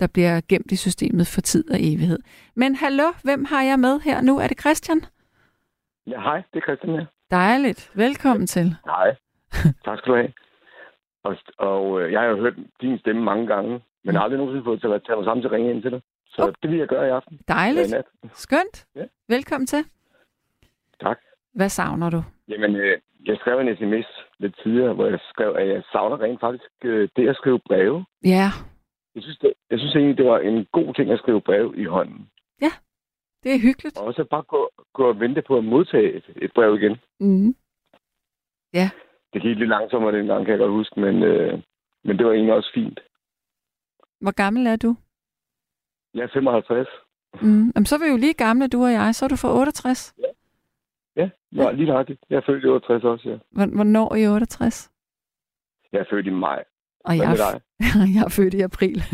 der 0.00 0.06
bliver 0.06 0.40
gemt 0.48 0.72
i 0.72 0.76
systemet 0.76 1.26
for 1.26 1.40
tid 1.40 1.70
og 1.70 1.76
evighed. 1.80 2.18
Men 2.54 2.74
hallo, 2.74 3.04
hvem 3.24 3.44
har 3.44 3.62
jeg 3.62 3.78
med 3.78 4.00
her 4.00 4.20
nu? 4.20 4.38
Er 4.38 4.46
det 4.46 4.60
Christian? 4.60 5.00
Ja, 6.06 6.20
hej, 6.20 6.42
det 6.52 6.58
er 6.58 6.66
Christian 6.66 6.94
her. 6.98 7.06
Dejligt. 7.30 7.90
Velkommen 7.94 8.46
til. 8.46 8.76
Hej. 8.84 9.16
tak 9.84 9.98
skal 9.98 10.12
du 10.12 10.16
have. 10.16 10.32
Og, 11.24 11.36
og 11.58 12.00
øh, 12.02 12.12
jeg 12.12 12.20
har 12.20 12.26
jo 12.28 12.36
hørt 12.36 12.54
din 12.80 12.98
stemme 12.98 13.22
mange 13.22 13.46
gange, 13.46 13.80
men 14.04 14.16
aldrig 14.16 14.38
nogensinde 14.38 14.64
fået 14.64 14.80
til 14.80 14.88
at 14.88 15.02
tage 15.06 15.16
mig 15.16 15.24
sammen 15.24 15.42
til 15.42 15.48
at 15.48 15.52
ringe 15.52 15.70
ind 15.70 15.82
til 15.82 15.90
dig. 15.90 16.00
Så 16.26 16.42
Okay. 16.42 16.52
det 16.62 16.70
vil 16.70 16.78
jeg 16.78 16.88
gøre 16.88 17.06
i 17.06 17.10
aften. 17.10 17.40
Dejligt. 17.48 17.94
Skønt. 18.34 18.86
Ja. 18.96 19.04
Velkommen 19.28 19.66
til. 19.66 19.84
Tak. 21.00 21.18
Hvad 21.54 21.68
savner 21.68 22.10
du? 22.10 22.22
Jamen, 22.48 22.76
øh, 22.76 22.98
jeg 23.26 23.36
skrev 23.40 23.58
en 23.58 23.76
sms 23.76 24.06
lidt 24.38 24.54
tidligere, 24.62 24.94
hvor 24.94 25.06
jeg 25.06 25.18
skrev, 25.32 25.54
at 25.56 25.68
jeg 25.68 25.82
savner 25.92 26.20
rent 26.20 26.40
faktisk 26.40 26.72
øh, 26.84 27.08
det 27.16 27.28
at 27.28 27.36
skrive 27.36 27.60
breve. 27.68 28.04
Ja, 28.24 28.48
Jeg 29.14 29.22
synes, 29.22 29.38
det, 29.38 29.52
jeg 29.70 29.78
synes 29.78 29.94
egentlig, 29.94 30.18
det 30.18 30.26
var 30.26 30.38
en 30.38 30.66
god 30.72 30.94
ting 30.94 31.10
at 31.10 31.18
skrive 31.18 31.40
brev 31.40 31.74
i 31.76 31.84
hånden. 31.84 32.28
det 33.44 33.54
er 33.54 33.58
hyggeligt. 33.58 33.98
Og 33.98 34.14
så 34.14 34.24
bare 34.24 34.42
gå, 34.42 34.70
gå 34.92 35.08
og 35.08 35.20
vente 35.20 35.42
på 35.42 35.58
at 35.58 35.64
modtage 35.64 36.12
et, 36.12 36.24
et 36.36 36.52
brev 36.54 36.74
igen. 36.74 36.96
Mm. 37.20 37.54
Det 39.32 39.42
gik 39.42 39.56
lidt 39.58 39.68
langsommere 39.68 40.18
dengang, 40.18 40.44
kan 40.44 40.52
jeg 40.52 40.58
godt 40.58 40.70
huske, 40.70 41.00
men, 41.00 41.22
øh, 41.22 41.52
men 42.04 42.18
det 42.18 42.26
var 42.26 42.32
egentlig 42.32 42.54
også 42.54 42.70
fint. 42.74 43.00
Hvor 44.20 44.34
gammel 44.42 44.66
er 44.66 44.76
du? 44.76 44.96
Jeg 46.14 46.22
er 46.22 46.28
55. 46.32 46.88
Mm. 47.42 47.72
Jamen, 47.74 47.86
så 47.86 47.94
er 47.94 47.98
vi 48.04 48.10
jo 48.10 48.16
lige 48.16 48.34
gamle, 48.34 48.68
du 48.68 48.84
og 48.84 48.92
jeg. 48.92 49.14
Så 49.14 49.24
er 49.24 49.28
du 49.28 49.36
fra 49.36 49.58
68. 49.58 50.14
Ja, 50.18 50.31
er 51.58 51.72
lige 51.72 51.86
nøjagtigt. 51.86 52.20
Jeg 52.30 52.36
er 52.36 52.40
født 52.46 52.64
i 52.64 52.66
68 52.66 53.04
også, 53.04 53.28
ja. 53.28 53.36
Hvor- 53.50 53.74
Hvornår 53.74 54.14
i 54.14 54.26
68? 54.28 54.90
Jeg 55.92 56.00
er 56.00 56.04
født 56.10 56.26
i 56.26 56.30
maj. 56.30 56.64
Og 57.04 57.16
jeg 57.16 57.32
er, 57.32 57.58
jeg 58.16 58.22
er 58.24 58.28
født 58.36 58.54
i 58.54 58.60
april. 58.60 59.02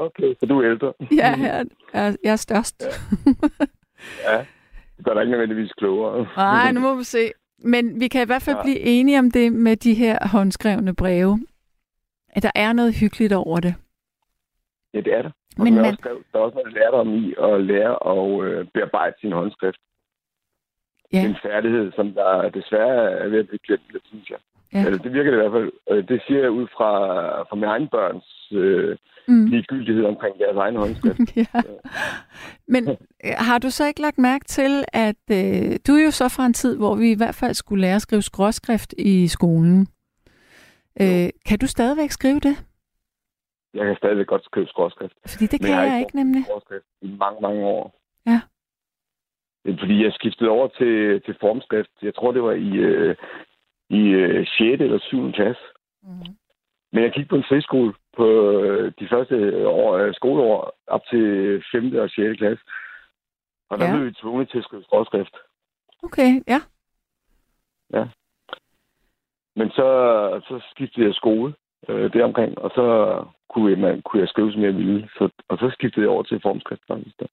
Okay, 0.00 0.34
så 0.40 0.46
du 0.46 0.60
er 0.60 0.70
ældre. 0.70 0.92
ja, 1.12 1.34
jeg 1.38 1.66
er, 1.92 2.16
jeg 2.24 2.32
er 2.32 2.36
størst. 2.36 2.82
ja. 4.24 4.46
Det 4.96 5.04
gør 5.04 5.14
dig 5.14 5.22
ikke 5.22 5.30
nødvendigvis 5.30 5.72
klogere. 5.72 6.26
Nej, 6.36 6.72
nu 6.72 6.80
må 6.80 6.96
vi 6.96 7.04
se. 7.04 7.30
Men 7.58 8.00
vi 8.00 8.08
kan 8.08 8.22
i 8.22 8.26
hvert 8.26 8.42
fald 8.42 8.56
Ja. 8.56 8.62
blive 8.62 8.80
enige 8.80 9.18
om 9.18 9.30
det 9.30 9.52
med 9.52 9.76
de 9.76 9.94
her 9.94 10.28
håndskrevne 10.32 10.94
breve. 10.94 11.38
At 12.28 12.42
der 12.42 12.50
er 12.54 12.72
noget 12.72 12.94
hyggeligt 13.00 13.32
over 13.32 13.60
det. 13.60 13.74
Ja, 14.94 15.00
det 15.00 15.14
er 15.14 15.22
der. 15.22 15.30
Og 15.58 15.64
Men 15.64 15.74
man- 15.74 15.84
også 15.84 15.98
der 16.32 16.38
er 16.38 16.42
også 16.42 16.54
noget 16.54 16.72
lærdom 16.72 17.14
i 17.14 17.34
at 17.42 17.60
lære 17.64 17.94
at 18.12 18.44
øh, 18.44 18.66
bearbejde 18.74 19.14
sin 19.20 19.32
håndskrift. 19.32 19.78
Ja. 21.12 21.24
En 21.24 21.36
færdighed, 21.42 21.92
som 21.96 22.12
der 22.14 22.48
desværre 22.48 23.10
er 23.12 23.28
ved 23.28 23.38
at 23.38 23.48
blive 23.48 23.58
glemt 23.66 23.82
lidt, 23.92 24.06
synes 24.06 24.30
jeg. 24.30 24.38
Ja. 24.72 24.78
Altså, 24.78 25.02
det 25.02 25.12
virker 25.12 25.30
det 25.30 25.38
i 25.38 25.40
hvert 25.40 25.52
fald. 25.52 25.72
Øh, 25.90 26.08
Det 26.08 26.22
siger 26.26 26.40
jeg 26.40 26.50
ud 26.50 26.66
fra, 26.76 26.90
fra 27.42 27.56
mine 27.56 27.66
egne 27.66 27.88
børns 27.88 28.48
øh, 28.52 28.96
Mm. 29.30 29.46
ligegyldighed 29.46 30.04
omkring 30.04 30.38
deres 30.38 30.56
egen 30.56 30.76
håndskrift. 30.76 31.36
ja. 31.36 31.60
Men 32.68 32.88
øh, 32.88 32.96
har 33.38 33.58
du 33.58 33.70
så 33.70 33.86
ikke 33.86 34.00
lagt 34.00 34.18
mærke 34.18 34.44
til, 34.44 34.84
at 34.92 35.22
øh, 35.30 35.78
du 35.86 35.92
er 35.92 36.04
jo 36.04 36.10
så 36.10 36.28
fra 36.28 36.46
en 36.46 36.52
tid, 36.52 36.76
hvor 36.76 36.94
vi 36.94 37.10
i 37.10 37.16
hvert 37.16 37.34
fald 37.34 37.54
skulle 37.54 37.80
lære 37.80 37.94
at 37.94 38.02
skrive 38.02 38.22
skråskrift 38.22 38.94
i 38.98 39.28
skolen. 39.28 39.86
Øh, 41.00 41.28
kan 41.46 41.58
du 41.58 41.66
stadigvæk 41.66 42.10
skrive 42.10 42.40
det? 42.40 42.56
Jeg 43.74 43.86
kan 43.86 43.96
stadigvæk 43.96 44.26
godt 44.26 44.44
skrive 44.44 44.66
skråskrift. 44.66 45.14
Fordi 45.26 45.46
det 45.46 45.60
kan 45.60 45.70
jeg 45.70 45.90
jeg 45.92 46.00
ikke 46.00 46.16
nemlig. 46.16 46.42
I 47.02 47.16
mange, 47.18 47.40
mange 47.42 47.64
år. 47.64 47.94
Er 49.68 49.76
fordi, 49.78 50.04
jeg 50.04 50.12
skiftede 50.12 50.50
over 50.50 50.68
til, 50.68 51.22
til 51.22 51.36
formskrift. 51.40 51.90
Jeg 52.02 52.14
tror, 52.14 52.32
det 52.32 52.42
var 52.42 52.52
i, 52.52 52.70
øh, 52.76 53.16
i 53.90 54.00
øh, 54.08 54.46
6. 54.46 54.58
eller 54.60 54.98
7. 54.98 55.32
klasse. 55.32 55.62
Mm. 56.02 56.08
Men 56.92 57.02
jeg 57.04 57.12
gik 57.12 57.28
på 57.28 57.36
en 57.36 57.44
friskole 57.48 57.94
på 58.16 58.26
øh, 58.60 58.92
de 59.00 59.08
første 59.08 59.68
år, 59.68 59.96
øh, 59.96 60.14
skoleår 60.14 60.74
op 60.86 61.00
til 61.10 61.62
5. 61.72 61.96
og 61.96 62.10
6. 62.10 62.38
klasse. 62.38 62.64
Og 63.70 63.78
der 63.78 63.84
Ja. 63.86 63.92
blev 63.96 64.06
vi 64.06 64.12
tvunget 64.12 64.50
til 64.50 64.58
at 64.58 64.64
skrive 64.64 64.82
skråskrift. 64.84 65.36
Okay, 66.02 66.42
ja. 66.48 66.60
Ja. 67.92 68.04
Men 69.56 69.70
så, 69.70 69.88
så 70.48 70.60
skiftede 70.70 71.06
jeg 71.06 71.14
skole 71.14 71.54
øh, 71.88 72.12
deromkring, 72.12 72.58
og 72.58 72.70
så 72.74 72.84
kunne 73.50 73.70
jeg, 73.70 73.78
man, 73.78 74.02
kunne 74.02 74.20
jeg 74.20 74.28
skrive, 74.28 74.52
som 74.52 74.62
jeg 74.62 74.76
ville. 74.76 75.08
Så, 75.18 75.28
og 75.48 75.58
så 75.58 75.70
skiftede 75.70 76.04
jeg 76.04 76.10
over 76.10 76.22
til 76.22 76.40
formskrift 76.42 76.82
faktisk. 76.88 77.20
Der. 77.20 77.26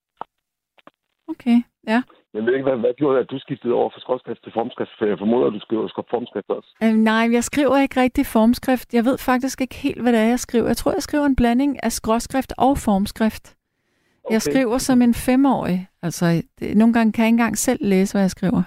Okay, 1.28 1.57
ja. 1.88 2.03
Jeg 2.36 2.45
ved 2.45 2.53
ikke, 2.53 2.70
hvad, 2.70 2.78
hvad 2.78 2.94
gjorde 2.94 3.20
at 3.20 3.30
du 3.32 3.40
skiftede 3.40 3.74
over 3.74 3.90
fra 3.90 3.99
skråskrift 3.99 4.44
til 4.44 4.52
formskrift? 4.53 4.91
For 4.98 5.06
jeg 5.06 5.18
formoder, 5.20 5.48
at 5.48 5.53
du 5.53 5.60
skriver 5.60 6.06
formskrift 6.10 6.49
også. 6.49 6.70
Øh, 6.84 6.94
nej, 6.94 7.30
jeg 7.32 7.44
skriver 7.44 7.78
ikke 7.78 8.02
rigtig 8.02 8.26
formskrift. 8.26 8.94
Jeg 8.94 9.06
ved 9.06 9.18
faktisk 9.18 9.62
ikke 9.62 9.76
helt, 9.76 10.02
hvad 10.02 10.12
det 10.14 10.22
er, 10.22 10.30
jeg 10.36 10.40
skriver. 10.40 10.68
Jeg 10.68 10.78
tror, 10.78 10.91
jeg 10.91 11.03
skriver 11.03 11.26
en 11.26 11.36
blanding 11.36 11.84
af 11.84 11.91
skråskrift 11.91 12.53
og 12.57 12.78
formskrift. 12.78 13.45
Okay. 14.24 14.34
Jeg 14.34 14.41
skriver 14.41 14.78
som 14.78 15.02
en 15.02 15.14
femårig. 15.14 15.88
Altså, 16.02 16.26
det, 16.60 16.78
nogle 16.78 16.94
gange 16.94 17.12
kan 17.14 17.22
jeg 17.24 17.28
ikke 17.28 17.34
engang 17.34 17.57
selv 17.57 17.80
læse, 17.82 18.14
hvad 18.14 18.22
jeg 18.22 18.32
skriver. 18.32 18.64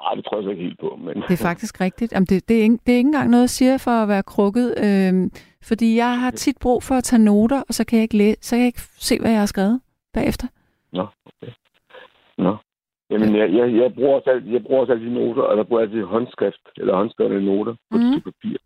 Nej, 0.00 0.14
det 0.14 0.24
tror 0.24 0.36
jeg 0.36 0.44
så 0.44 0.50
ikke 0.50 0.62
helt 0.62 0.80
på. 0.80 0.98
Men... 1.04 1.14
Det 1.28 1.40
er 1.40 1.46
faktisk 1.50 1.80
rigtigt. 1.80 2.12
Jamen, 2.12 2.26
det, 2.26 2.48
det, 2.48 2.58
er 2.58 2.62
ikke, 2.62 2.78
det 2.86 2.92
er 2.92 2.96
ikke 2.96 3.08
engang 3.08 3.30
noget, 3.30 3.42
jeg 3.42 3.50
siger 3.50 3.78
for 3.78 3.90
at 3.90 4.08
være 4.08 4.22
krukket. 4.22 4.74
Øhm, 4.84 5.30
fordi 5.62 5.96
jeg 5.96 6.20
har 6.20 6.30
tit 6.30 6.56
brug 6.60 6.82
for 6.82 6.94
at 6.94 7.04
tage 7.04 7.24
noter, 7.24 7.62
og 7.68 7.74
så 7.74 7.86
kan 7.86 7.96
jeg 7.96 8.02
ikke, 8.02 8.16
læse, 8.16 8.38
så 8.42 8.50
kan 8.56 8.60
jeg 8.60 8.66
ikke 8.66 8.80
se, 8.80 9.20
hvad 9.20 9.30
jeg 9.30 9.38
har 9.38 9.46
skrevet 9.46 9.80
bagefter. 10.12 10.46
Nå, 10.92 11.06
okay. 11.26 11.52
Nå. 12.38 12.56
Jamen, 13.10 13.36
jeg, 13.36 13.52
jeg, 13.52 13.74
jeg, 13.74 13.94
bruger 13.94 14.14
også 14.14 14.30
altid, 14.30 14.50
jeg 14.50 14.62
bruger 14.62 14.80
også 14.80 14.92
altid 14.92 15.10
noter, 15.10 15.42
og 15.42 15.56
der 15.56 15.62
bruger 15.62 15.82
altid 15.82 16.02
håndskrift, 16.02 16.68
eller 16.76 16.96
håndskrevne 16.96 17.44
noter 17.44 17.74
på 17.90 17.96
mm. 17.98 18.12
et 18.12 18.24
papir. 18.24 18.56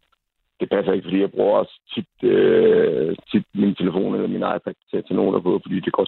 Det 0.60 0.68
passer 0.70 0.92
ikke, 0.92 1.06
fordi 1.06 1.20
jeg 1.20 1.30
bruger 1.30 1.58
også 1.58 1.80
tit, 1.94 2.30
øh, 2.30 3.16
tit 3.32 3.46
min 3.54 3.74
telefon 3.74 4.14
eller 4.14 4.28
min 4.28 4.48
iPad 4.56 4.74
til 4.90 4.96
at 4.96 5.04
tage 5.04 5.16
noter 5.16 5.40
på, 5.40 5.60
fordi 5.64 5.80
det 5.80 5.92
går, 5.92 6.06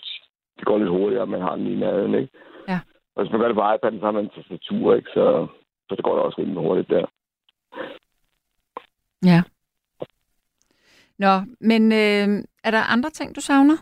det 0.58 0.64
går 0.64 0.78
lidt 0.78 0.88
hurtigere, 0.88 1.22
at 1.22 1.28
man 1.28 1.40
har 1.40 1.56
den 1.56 1.66
i 1.66 1.74
nærheden, 1.74 2.14
ikke? 2.14 2.32
Ja. 2.68 2.80
Og 3.14 3.22
hvis 3.22 3.32
man 3.32 3.40
gør 3.40 3.48
det 3.48 3.56
på 3.56 3.68
iPad'en, 3.74 3.98
så 3.98 4.04
har 4.04 4.10
man 4.10 4.24
en 4.24 4.30
tastatur, 4.30 4.94
ikke? 4.94 5.10
Så, 5.14 5.46
så 5.88 5.94
det 5.96 6.04
går 6.04 6.14
da 6.16 6.20
også 6.22 6.40
rimelig 6.40 6.62
hurtigt 6.62 6.90
der. 6.90 7.06
Ja. 9.24 9.42
Nå, 11.18 11.34
men 11.60 11.92
øh, 11.92 12.28
er 12.64 12.70
der 12.70 12.92
andre 12.92 13.10
ting, 13.10 13.36
du 13.36 13.40
savner? 13.40 13.76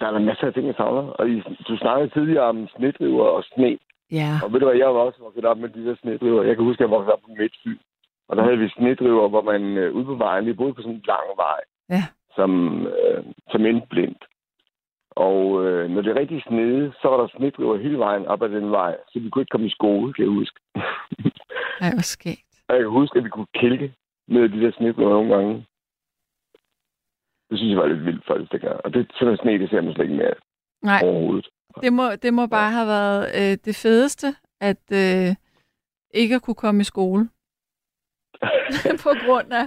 Der 0.00 0.06
er 0.06 0.10
der 0.10 0.18
masser 0.18 0.46
af 0.46 0.52
ting, 0.54 0.66
jeg 0.66 0.74
savner. 0.74 1.02
Og 1.18 1.28
I, 1.28 1.40
du 1.68 1.76
snakkede 1.76 2.10
tidligere 2.10 2.44
om 2.44 2.68
snedriver 2.76 3.24
og 3.24 3.44
sne. 3.44 3.78
Ja. 4.12 4.30
Og 4.44 4.52
ved 4.52 4.60
du 4.60 4.66
hvad, 4.66 4.76
jeg 4.78 4.86
var 4.94 5.00
også 5.00 5.20
vokset 5.22 5.44
op 5.44 5.58
med 5.58 5.68
de 5.68 5.84
der 5.86 5.96
snedriver. 6.02 6.42
Jeg 6.42 6.56
kan 6.56 6.64
huske, 6.64 6.80
at 6.84 6.86
jeg 6.88 6.96
voksede 6.96 7.12
op 7.12 7.20
på 7.20 7.30
Midtfyn. 7.38 7.78
Og 8.28 8.36
der 8.36 8.42
havde 8.42 8.58
vi 8.58 8.68
snedriver, 8.68 9.28
hvor 9.28 9.42
man 9.42 9.62
øh, 9.76 9.94
ude 9.94 10.04
på 10.04 10.14
vejen, 10.14 10.46
vi 10.46 10.52
boede 10.52 10.74
på 10.74 10.82
sådan 10.82 10.94
en 10.94 11.04
lang 11.06 11.26
vej, 11.36 11.60
Ja. 11.90 12.02
som, 12.34 12.50
øh, 12.86 13.24
som 13.50 13.66
endte 13.66 13.86
blindt. 13.90 14.24
Og 15.10 15.64
øh, 15.66 15.90
når 15.90 16.02
det 16.02 16.16
rigtig 16.16 16.42
snede, 16.48 16.92
så 17.02 17.08
var 17.08 17.16
der 17.16 17.28
snedriver 17.36 17.76
hele 17.76 17.98
vejen 17.98 18.26
op 18.26 18.42
ad 18.42 18.48
den 18.48 18.70
vej, 18.70 18.96
så 19.08 19.18
vi 19.20 19.30
kunne 19.30 19.42
ikke 19.42 19.50
komme 19.50 19.66
i 19.66 19.70
skole, 19.78 20.12
kan 20.12 20.24
jeg 20.24 20.30
huske. 20.32 20.60
Ej, 21.80 21.90
hvor 21.94 22.02
skægt. 22.02 22.44
Og 22.68 22.74
jeg 22.74 22.82
kan 22.82 22.90
huske, 22.90 23.18
at 23.18 23.24
vi 23.24 23.28
kunne 23.28 23.52
kælke 23.54 23.92
med 24.28 24.48
de 24.48 24.60
der 24.60 24.72
snedriver 24.72 25.10
nogle 25.10 25.34
gange. 25.36 25.66
Det 27.50 27.58
synes 27.58 27.70
jeg 27.70 27.78
var 27.78 27.86
lidt 27.86 28.04
vildt 28.04 28.26
faktisk 28.26 28.52
dengang. 28.52 28.80
Og 28.84 28.94
det 28.94 29.10
sådan 29.14 29.32
en 29.32 29.38
sne, 29.42 29.58
det 29.58 29.70
ser 29.70 29.80
man 29.80 29.94
slet 29.94 30.04
ikke 30.04 30.16
mere 30.16 30.34
Nej. 30.82 31.00
overhovedet. 31.04 31.48
Det 31.82 31.92
må, 31.92 32.10
det 32.22 32.34
må 32.34 32.46
bare 32.46 32.70
have 32.70 32.86
været 32.86 33.22
øh, 33.40 33.58
det 33.64 33.76
fedeste, 33.76 34.26
at 34.60 34.82
øh, 34.92 35.34
ikke 36.14 36.34
at 36.34 36.42
kunne 36.42 36.54
komme 36.54 36.80
i 36.80 36.84
skole. 36.84 37.28
på 39.06 39.10
grund 39.26 39.52
af... 39.52 39.64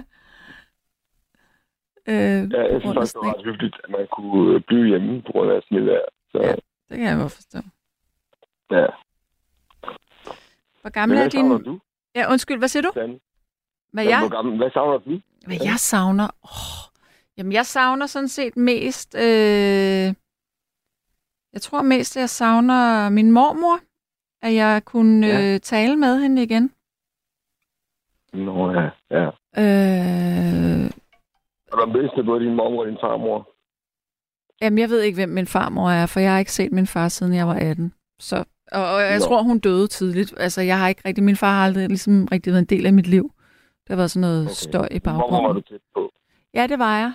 Øh, 2.08 2.52
Ja, 2.52 2.62
jeg 2.72 2.80
synes 2.80 2.94
faktisk, 2.94 3.14
det 3.14 3.20
var 3.26 3.34
ret 3.38 3.44
hyggeligt, 3.44 3.76
at 3.84 3.90
man 3.90 4.06
kunne 4.12 4.54
øh, 4.54 4.60
blive 4.60 4.86
hjemme 4.88 5.22
på 5.22 5.32
grund 5.32 5.50
af 5.50 5.62
snedvejr. 5.68 6.06
Så, 6.32 6.38
Ja, 6.42 6.52
det 6.88 6.96
kan 6.98 7.06
jeg 7.06 7.16
godt 7.18 7.32
forstå. 7.32 7.58
ja. 8.70 8.86
Hvor 10.80 10.90
gammel 10.90 11.14
Men 11.16 11.26
er 11.26 11.30
hvad 11.30 11.58
din... 11.58 11.64
du? 11.64 11.80
Ja, 12.14 12.30
undskyld, 12.30 12.58
hvad 12.58 12.68
siger 12.68 12.82
du? 12.82 12.90
Dan? 12.94 13.20
Hvad 13.92 14.04
Ja, 14.04 14.10
jeg, 14.10 14.20
Hvor 14.20 14.28
gammel, 14.36 14.56
hvad 14.56 14.70
savner 14.70 14.98
du? 14.98 15.20
hvad 15.46 15.56
jeg 15.64 15.74
savner? 15.78 16.28
Oh, 16.42 16.82
jamen, 17.42 17.52
jeg 17.52 17.66
savner 17.66 18.06
sådan 18.06 18.28
set 18.28 18.56
mest... 18.56 19.14
Øh, 19.14 20.14
jeg 21.52 21.62
tror 21.62 21.82
mest, 21.82 22.16
at 22.16 22.20
jeg 22.20 22.30
savner 22.30 23.08
min 23.08 23.30
mormor. 23.32 23.78
At 24.42 24.54
jeg 24.54 24.82
kunne 24.84 25.26
Ja. 25.26 25.54
øh, 25.54 25.60
tale 25.60 25.96
med 25.96 26.20
hende 26.22 26.42
igen. 26.42 26.72
Nå 28.32 28.70
ja, 28.70 28.88
ja. 29.10 29.24
Øh, 29.62 30.90
Og 31.72 31.76
der 31.80 31.92
bedste 31.92 32.24
både 32.24 32.44
din 32.44 32.54
mormor 32.54 32.80
og 32.80 32.86
din 32.88 32.98
farmor. 33.00 33.48
Jamen, 34.62 34.78
jeg 34.78 34.88
ved 34.90 35.00
ikke, 35.00 35.16
hvem 35.16 35.28
min 35.28 35.46
farmor 35.46 35.90
er, 35.90 36.06
for 36.06 36.20
jeg 36.20 36.32
har 36.32 36.38
ikke 36.38 36.52
set 36.52 36.72
min 36.72 36.86
far, 36.86 37.08
siden 37.08 37.34
jeg 37.34 37.46
var 37.48 37.54
18. 37.54 37.92
Så, 38.20 38.44
og, 38.72 38.84
og 38.94 39.00
jeg 39.02 39.18
Nå. 39.18 39.24
tror, 39.24 39.42
hun 39.42 39.58
døde 39.58 39.86
tidligt. 39.88 40.34
Altså, 40.36 40.60
jeg 40.60 40.78
har 40.78 40.88
ikke 40.88 41.02
rigtig... 41.04 41.24
Min 41.24 41.36
far 41.36 41.52
har 41.52 41.64
aldrig 41.64 41.88
ligesom 41.88 42.28
rigtig 42.32 42.52
været 42.52 42.62
en 42.62 42.76
del 42.78 42.86
af 42.86 42.92
mit 42.92 43.06
liv. 43.06 43.32
Der 43.88 43.96
været 43.96 44.10
sådan 44.10 44.20
noget 44.28 44.44
okay. 44.46 44.54
støj 44.54 44.88
i 44.90 45.00
Mormor 45.04 45.20
var 45.20 45.28
du 45.28 45.30
baggrunden. 45.36 45.62
tæt 45.62 45.80
på. 45.94 46.10
Ja, 46.54 46.66
det 46.66 46.78
var 46.78 46.98
jeg. 46.98 47.12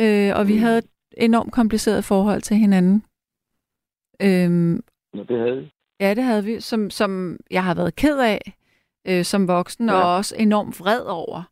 Øh, 0.00 0.32
og 0.38 0.48
vi 0.48 0.56
havde 0.56 0.78
et 0.78 0.90
enormt 1.16 1.52
kompliceret 1.52 2.04
forhold 2.04 2.40
til 2.40 2.56
hinanden. 2.56 3.04
Øhm, 4.22 4.82
Nå, 5.14 5.22
det 5.22 5.38
havde 5.38 5.56
vi. 5.56 5.72
ja, 6.00 6.14
det 6.14 6.24
havde 6.24 6.44
vi, 6.44 6.60
som, 6.60 6.90
som 6.90 7.38
jeg 7.50 7.64
har 7.64 7.74
været 7.74 7.96
ked 7.96 8.18
af 8.18 8.40
øh, 9.08 9.24
som 9.24 9.48
voksen, 9.48 9.88
ja. 9.88 9.94
Og 9.94 10.16
også 10.16 10.36
enormt 10.38 10.80
vred 10.80 11.02
over. 11.06 11.42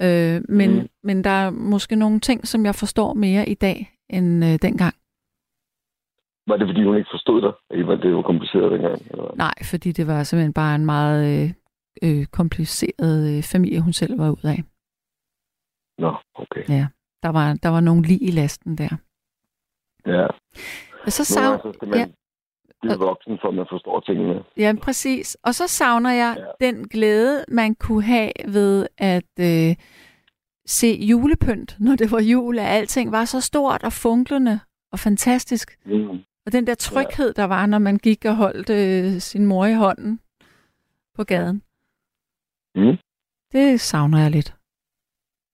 Øh, 0.00 0.42
men, 0.48 0.70
mm. 0.74 0.88
men 1.02 1.24
der 1.24 1.30
er 1.30 1.50
måske 1.50 1.96
nogle 1.96 2.20
ting, 2.20 2.46
som 2.46 2.64
jeg 2.64 2.74
forstår 2.74 3.14
mere 3.14 3.48
i 3.48 3.54
dag, 3.54 3.90
end 4.10 4.44
øh, 4.44 4.58
dengang. 4.62 4.94
Var 6.46 6.56
det, 6.56 6.68
fordi 6.68 6.84
hun 6.84 6.96
ikke 6.96 7.10
forstod 7.12 7.40
dig? 7.42 7.52
Var 7.86 7.94
det 7.94 8.10
jo 8.10 8.22
kompliceret 8.22 8.72
dengang? 8.72 9.02
Eller? 9.10 9.34
Nej, 9.36 9.54
fordi 9.70 9.92
det 9.92 10.06
var 10.06 10.22
simpelthen 10.22 10.52
bare 10.52 10.74
en 10.74 10.86
meget 10.86 11.20
øh, 11.32 11.50
øh, 12.02 12.26
kompliceret 12.26 13.36
øh, 13.36 13.42
familie, 13.42 13.80
hun 13.80 13.92
selv 13.92 14.18
var 14.18 14.30
ud 14.30 14.44
af. 14.44 14.60
Nå, 15.98 16.14
okay. 16.34 16.64
Ja, 16.68 16.86
der 17.22 17.28
var, 17.28 17.54
der 17.62 17.68
var 17.68 17.80
nogle 17.80 18.02
lige 18.02 18.24
i 18.24 18.30
lasten 18.30 18.78
der. 18.78 18.96
Ja. 20.06 20.26
Og 21.04 21.12
så 21.12 21.22
Nogle 21.22 21.42
sav... 21.42 21.50
gange 21.50 21.62
så 21.62 21.72
skal 21.74 21.88
man 21.88 21.98
ja. 21.98 22.06
blive 22.82 22.98
voksen, 22.98 23.38
for 23.40 23.50
man 23.50 23.66
forstår 23.70 24.00
tingene. 24.00 24.44
Ja, 24.56 24.74
præcis. 24.82 25.36
Og 25.42 25.54
så 25.54 25.66
savner 25.66 26.10
jeg 26.10 26.36
ja. 26.38 26.66
den 26.66 26.88
glæde, 26.88 27.44
man 27.48 27.74
kunne 27.74 28.02
have 28.02 28.32
ved 28.48 28.86
at 28.98 29.32
øh, 29.40 29.76
se 30.66 30.86
julepynt, 31.10 31.76
når 31.80 31.96
det 31.96 32.12
var 32.12 32.20
jul, 32.20 32.58
at 32.58 32.66
alting 32.66 33.12
var 33.12 33.24
så 33.24 33.40
stort 33.40 33.82
og 33.82 33.92
funklende 33.92 34.60
og 34.92 34.98
fantastisk. 34.98 35.78
Mm. 35.86 36.18
Og 36.46 36.52
den 36.52 36.66
der 36.66 36.74
tryghed, 36.74 37.32
ja. 37.36 37.42
der 37.42 37.48
var, 37.48 37.66
når 37.66 37.78
man 37.78 37.96
gik 37.96 38.24
og 38.24 38.36
holdt 38.36 38.70
øh, 38.70 39.20
sin 39.20 39.46
mor 39.46 39.66
i 39.66 39.74
hånden 39.74 40.20
på 41.14 41.24
gaden. 41.24 41.62
Mm. 42.74 42.96
Det 43.52 43.80
savner 43.80 44.18
jeg 44.18 44.30
lidt. 44.30 44.57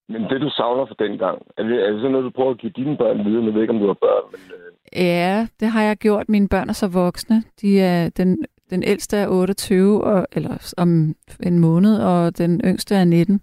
Men 0.08 0.22
det, 0.22 0.40
du 0.40 0.50
savner 0.50 0.86
for 0.86 0.94
dengang, 0.94 1.42
er 1.56 1.62
det, 1.62 1.86
er 1.86 1.90
det 1.90 2.00
sådan 2.00 2.12
noget, 2.12 2.24
du 2.24 2.30
prøver 2.30 2.50
at 2.50 2.58
give 2.58 2.72
dine 2.76 2.96
børn 2.96 3.24
videre? 3.24 3.44
Jeg 3.44 3.54
ved 3.54 3.60
ikke, 3.62 3.72
om 3.74 3.78
du 3.80 3.86
har 3.86 3.94
børn, 3.94 4.24
men... 4.32 4.40
Øh, 4.56 4.64
Ja, 4.96 5.46
det 5.60 5.68
har 5.68 5.82
jeg 5.82 5.96
gjort. 5.96 6.28
Mine 6.28 6.48
børn 6.48 6.68
er 6.68 6.72
så 6.72 6.88
voksne. 6.88 7.42
De 7.60 7.80
er, 7.80 8.08
den, 8.08 8.46
den 8.70 8.82
ældste 8.82 9.16
er 9.16 9.28
28, 9.28 10.04
og, 10.04 10.26
eller 10.32 10.74
om 10.78 11.14
en 11.46 11.58
måned, 11.58 12.02
og 12.02 12.38
den 12.38 12.60
yngste 12.64 12.94
er 12.94 13.04
19. 13.04 13.40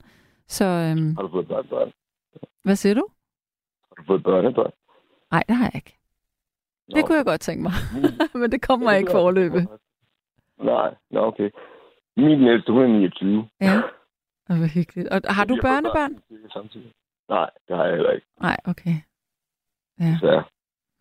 Så 0.48 0.66
øhm, 0.66 1.16
har 1.16 1.22
du 1.22 1.30
fået 1.32 1.48
børnebørn? 1.48 1.92
hvad 2.64 2.76
siger 2.76 2.94
du? 2.94 3.08
Har 3.90 3.96
du 3.96 4.04
fået 4.08 4.24
børnebørn? 4.24 4.72
Nej, 5.32 5.44
det 5.48 5.56
har 5.56 5.66
jeg 5.66 5.76
ikke. 5.76 5.98
Nå, 6.90 6.96
Det 6.98 7.06
kunne 7.06 7.18
jeg 7.18 7.26
godt 7.26 7.42
tænke 7.42 7.64
mig. 7.64 7.72
Men 8.42 8.52
det 8.52 8.62
kommer 8.68 8.92
det 8.92 8.98
ikke 8.98 9.12
jeg 9.12 9.16
forløbe. 9.16 9.68
Nej, 10.64 10.94
nå 11.12 11.20
okay. 11.26 11.50
Min 12.18 12.48
ældste, 12.48 12.72
hun 12.72 12.82
er 12.84 12.88
29. 12.88 13.48
Ja. 13.62 13.82
Og 14.50 14.58
hvor 14.58 14.68
hyggeligt. 14.76 15.08
Og 15.10 15.22
har 15.36 15.46
du 15.46 15.58
børnebørn? 15.62 16.14
børn 16.30 16.50
samtidig. 16.52 16.92
Nej, 17.30 17.50
det 17.68 17.76
har 17.78 17.86
jeg 17.86 17.94
heller 17.96 18.12
ikke. 18.12 18.28
Nej, 18.42 18.58
okay. 18.66 18.96
Ja. 20.00 20.18
Så, 20.20 20.44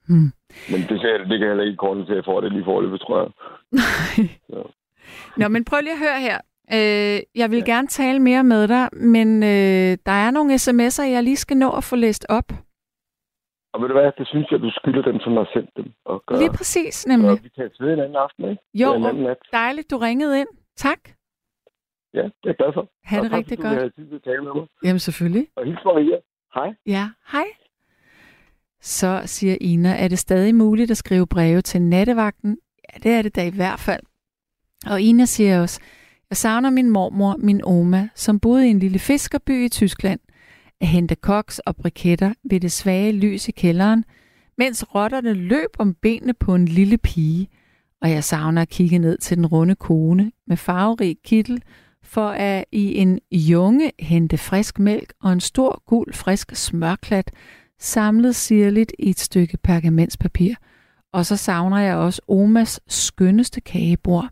Hmm. 0.06 0.32
men 0.72 0.80
det, 0.88 1.00
ser, 1.00 1.18
det 1.18 1.38
kan 1.38 1.48
heller 1.48 1.64
ikke 1.64 1.76
korte 1.76 2.04
til, 2.04 2.10
at 2.12 2.16
jeg 2.16 2.24
får 2.24 2.40
det 2.40 2.52
lige 2.52 2.64
forløbet, 2.64 3.00
tror 3.00 3.18
jeg. 3.22 3.30
Nå, 5.36 5.48
men 5.48 5.64
prøv 5.64 5.80
lige 5.80 5.92
at 5.92 5.98
høre 5.98 6.20
her. 6.20 6.38
Øh, 6.76 7.20
jeg 7.40 7.50
vil 7.50 7.58
ja. 7.66 7.72
gerne 7.72 7.88
tale 7.88 8.18
mere 8.18 8.44
med 8.44 8.68
dig, 8.68 8.88
men 8.92 9.42
øh, 9.42 9.92
der 10.06 10.12
er 10.26 10.30
nogle 10.30 10.54
sms'er, 10.54 11.02
jeg 11.14 11.22
lige 11.22 11.36
skal 11.36 11.56
nå 11.56 11.70
at 11.70 11.84
få 11.84 11.96
læst 11.96 12.26
op. 12.28 12.48
Og 13.72 13.80
ved 13.80 13.88
du 13.88 13.94
hvad, 13.94 14.12
det 14.18 14.26
synes 14.28 14.50
jeg, 14.50 14.60
du 14.60 14.70
skylder 14.70 15.02
dem, 15.02 15.20
som 15.20 15.32
har 15.32 15.48
sendt 15.54 15.70
dem. 15.76 15.92
Og 16.04 16.22
gør. 16.26 16.36
Lige 16.36 16.50
præcis, 16.58 17.06
nemlig. 17.06 17.30
Og 17.30 17.38
vi 17.42 17.48
kan 17.48 17.70
ved 17.80 17.92
en 17.92 18.00
anden 18.00 18.16
aften, 18.16 18.44
ikke? 18.50 18.62
Jo, 18.74 18.94
en 18.94 19.04
anden 19.06 19.22
nat. 19.22 19.36
dejligt, 19.52 19.90
du 19.90 19.96
ringede 19.98 20.40
ind. 20.40 20.48
Tak. 20.76 20.98
Ja, 22.15 22.23
det 22.23 22.49
er 22.51 22.53
glad 22.53 22.73
for. 22.74 22.91
Ha' 23.05 23.19
Og 23.19 23.23
det 23.24 23.31
tak, 23.31 23.39
rigtig 23.39 23.59
du 23.59 23.62
godt. 23.62 23.95
til 23.95 24.15
at 24.15 24.23
tale 24.24 24.43
med 24.45 24.53
mig. 24.55 24.66
Jamen 24.85 24.99
selvfølgelig. 24.99 25.47
Og 25.57 25.65
hils 25.66 25.78
Maria. 25.85 26.16
Hej. 26.55 26.74
Ja, 26.87 27.09
hej. 27.32 27.45
Så 28.81 29.23
siger 29.24 29.57
Ina, 29.61 29.97
er 30.05 30.09
det 30.09 30.19
stadig 30.19 30.55
muligt 30.55 30.91
at 30.91 30.97
skrive 30.97 31.27
breve 31.27 31.61
til 31.62 31.82
nattevagten? 31.82 32.59
Ja, 32.95 32.99
det 32.99 33.12
er 33.19 33.23
det 33.23 33.37
da 33.37 33.47
i 33.47 33.51
hvert 33.51 33.81
fald. 33.81 34.03
Og 34.87 35.01
Ina 35.01 35.24
siger 35.24 35.61
også, 35.61 35.81
jeg 36.31 36.37
savner 36.37 36.70
min 36.70 36.91
mormor, 36.91 37.37
min 37.39 37.61
oma, 37.65 38.09
som 38.15 38.41
boede 38.41 38.66
i 38.66 38.70
en 38.70 38.78
lille 38.78 38.99
fiskerby 38.99 39.65
i 39.65 39.69
Tyskland. 39.69 40.20
at 40.81 40.87
hente 40.87 41.15
koks 41.15 41.59
og 41.59 41.77
briketter 41.77 42.32
ved 42.51 42.61
det 42.61 42.73
svage 42.73 43.12
lys 43.12 43.49
i 43.49 43.53
kælderen, 43.53 44.05
mens 44.59 44.95
rotterne 44.95 45.35
løb 45.35 45.70
om 45.78 45.95
benene 45.95 46.35
på 46.35 46.55
en 46.55 46.65
lille 46.69 46.99
pige, 46.99 47.49
og 48.03 48.11
jeg 48.11 48.24
savner 48.24 48.62
at 48.62 48.69
kigge 48.69 48.99
ned 48.99 49.19
til 49.19 49.37
den 49.37 49.47
runde 49.47 49.74
kone 49.74 50.32
med 50.47 50.57
farverig 50.57 51.16
kittel, 51.24 51.62
for 52.02 52.28
at 52.28 52.64
i 52.72 52.94
en 52.94 53.20
junge 53.32 53.93
hente 53.98 54.39
frisk 54.39 54.78
mælk 54.78 55.12
og 55.20 55.32
en 55.32 55.40
stor 55.40 55.82
gul 55.86 56.14
frisk 56.14 56.55
smørklat, 56.55 57.31
samlet 57.78 58.36
sirligt 58.36 58.93
i 58.98 59.10
et 59.10 59.20
stykke 59.20 59.56
pergamentspapir. 59.56 60.55
Og 61.12 61.27
så 61.27 61.36
savner 61.36 61.78
jeg 61.78 61.97
også 61.97 62.22
Omas 62.28 62.81
skønneste 62.86 63.60
kagebord, 63.60 64.28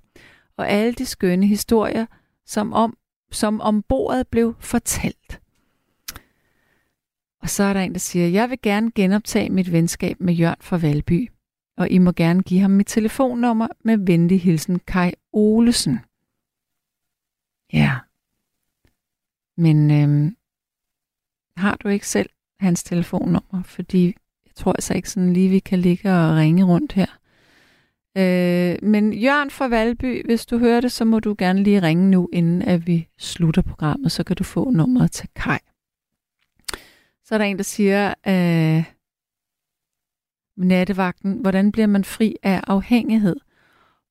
og 0.56 0.68
alle 0.68 0.92
de 0.92 1.06
skønne 1.06 1.46
historier, 1.46 2.06
som 2.46 2.72
om, 2.72 2.96
som 3.32 3.60
om 3.60 3.82
bordet 3.82 4.28
blev 4.28 4.54
fortalt. 4.60 5.40
Og 7.42 7.48
så 7.48 7.62
er 7.62 7.72
der 7.72 7.80
en, 7.80 7.92
der 7.92 7.98
siger, 7.98 8.28
jeg 8.28 8.50
vil 8.50 8.58
gerne 8.62 8.90
genoptage 8.90 9.50
mit 9.50 9.72
venskab 9.72 10.20
med 10.20 10.34
Jørn 10.34 10.56
fra 10.60 10.76
Valby, 10.76 11.30
og 11.76 11.90
I 11.90 11.98
må 11.98 12.12
gerne 12.12 12.42
give 12.42 12.60
ham 12.60 12.70
mit 12.70 12.86
telefonnummer 12.86 13.68
med 13.84 13.98
venlig 14.06 14.40
hilsen 14.40 14.80
Kai 14.86 15.12
Olesen. 15.32 15.98
Ja. 17.72 17.98
Men 19.56 19.90
øhm, 19.90 20.36
har 21.56 21.76
du 21.76 21.88
ikke 21.88 22.08
selv 22.08 22.30
hans 22.60 22.82
telefonnummer? 22.82 23.62
Fordi 23.64 24.06
jeg 24.46 24.54
tror 24.54 24.72
altså 24.72 24.94
ikke 24.94 25.10
sådan 25.10 25.32
lige, 25.32 25.48
vi 25.48 25.58
kan 25.58 25.78
ligge 25.78 26.10
og 26.12 26.36
ringe 26.36 26.64
rundt 26.64 26.92
her. 26.92 27.18
Øh, 28.16 28.76
men 28.82 29.12
Jørgen 29.12 29.50
fra 29.50 29.68
Valby, 29.68 30.26
hvis 30.26 30.46
du 30.46 30.58
hører 30.58 30.80
det, 30.80 30.92
så 30.92 31.04
må 31.04 31.20
du 31.20 31.34
gerne 31.38 31.62
lige 31.62 31.82
ringe 31.82 32.10
nu, 32.10 32.28
inden 32.32 32.62
at 32.62 32.86
vi 32.86 33.08
slutter 33.18 33.62
programmet, 33.62 34.12
så 34.12 34.24
kan 34.24 34.36
du 34.36 34.44
få 34.44 34.70
nummeret 34.70 35.12
til 35.12 35.28
Kai. 35.34 35.58
Så 37.24 37.34
er 37.34 37.38
der 37.38 37.44
en, 37.44 37.56
der 37.56 37.62
siger, 37.62 38.14
øh, 38.26 38.84
nattevagten, 40.56 41.38
hvordan 41.38 41.72
bliver 41.72 41.86
man 41.86 42.04
fri 42.04 42.36
af 42.42 42.60
afhængighed? 42.66 43.36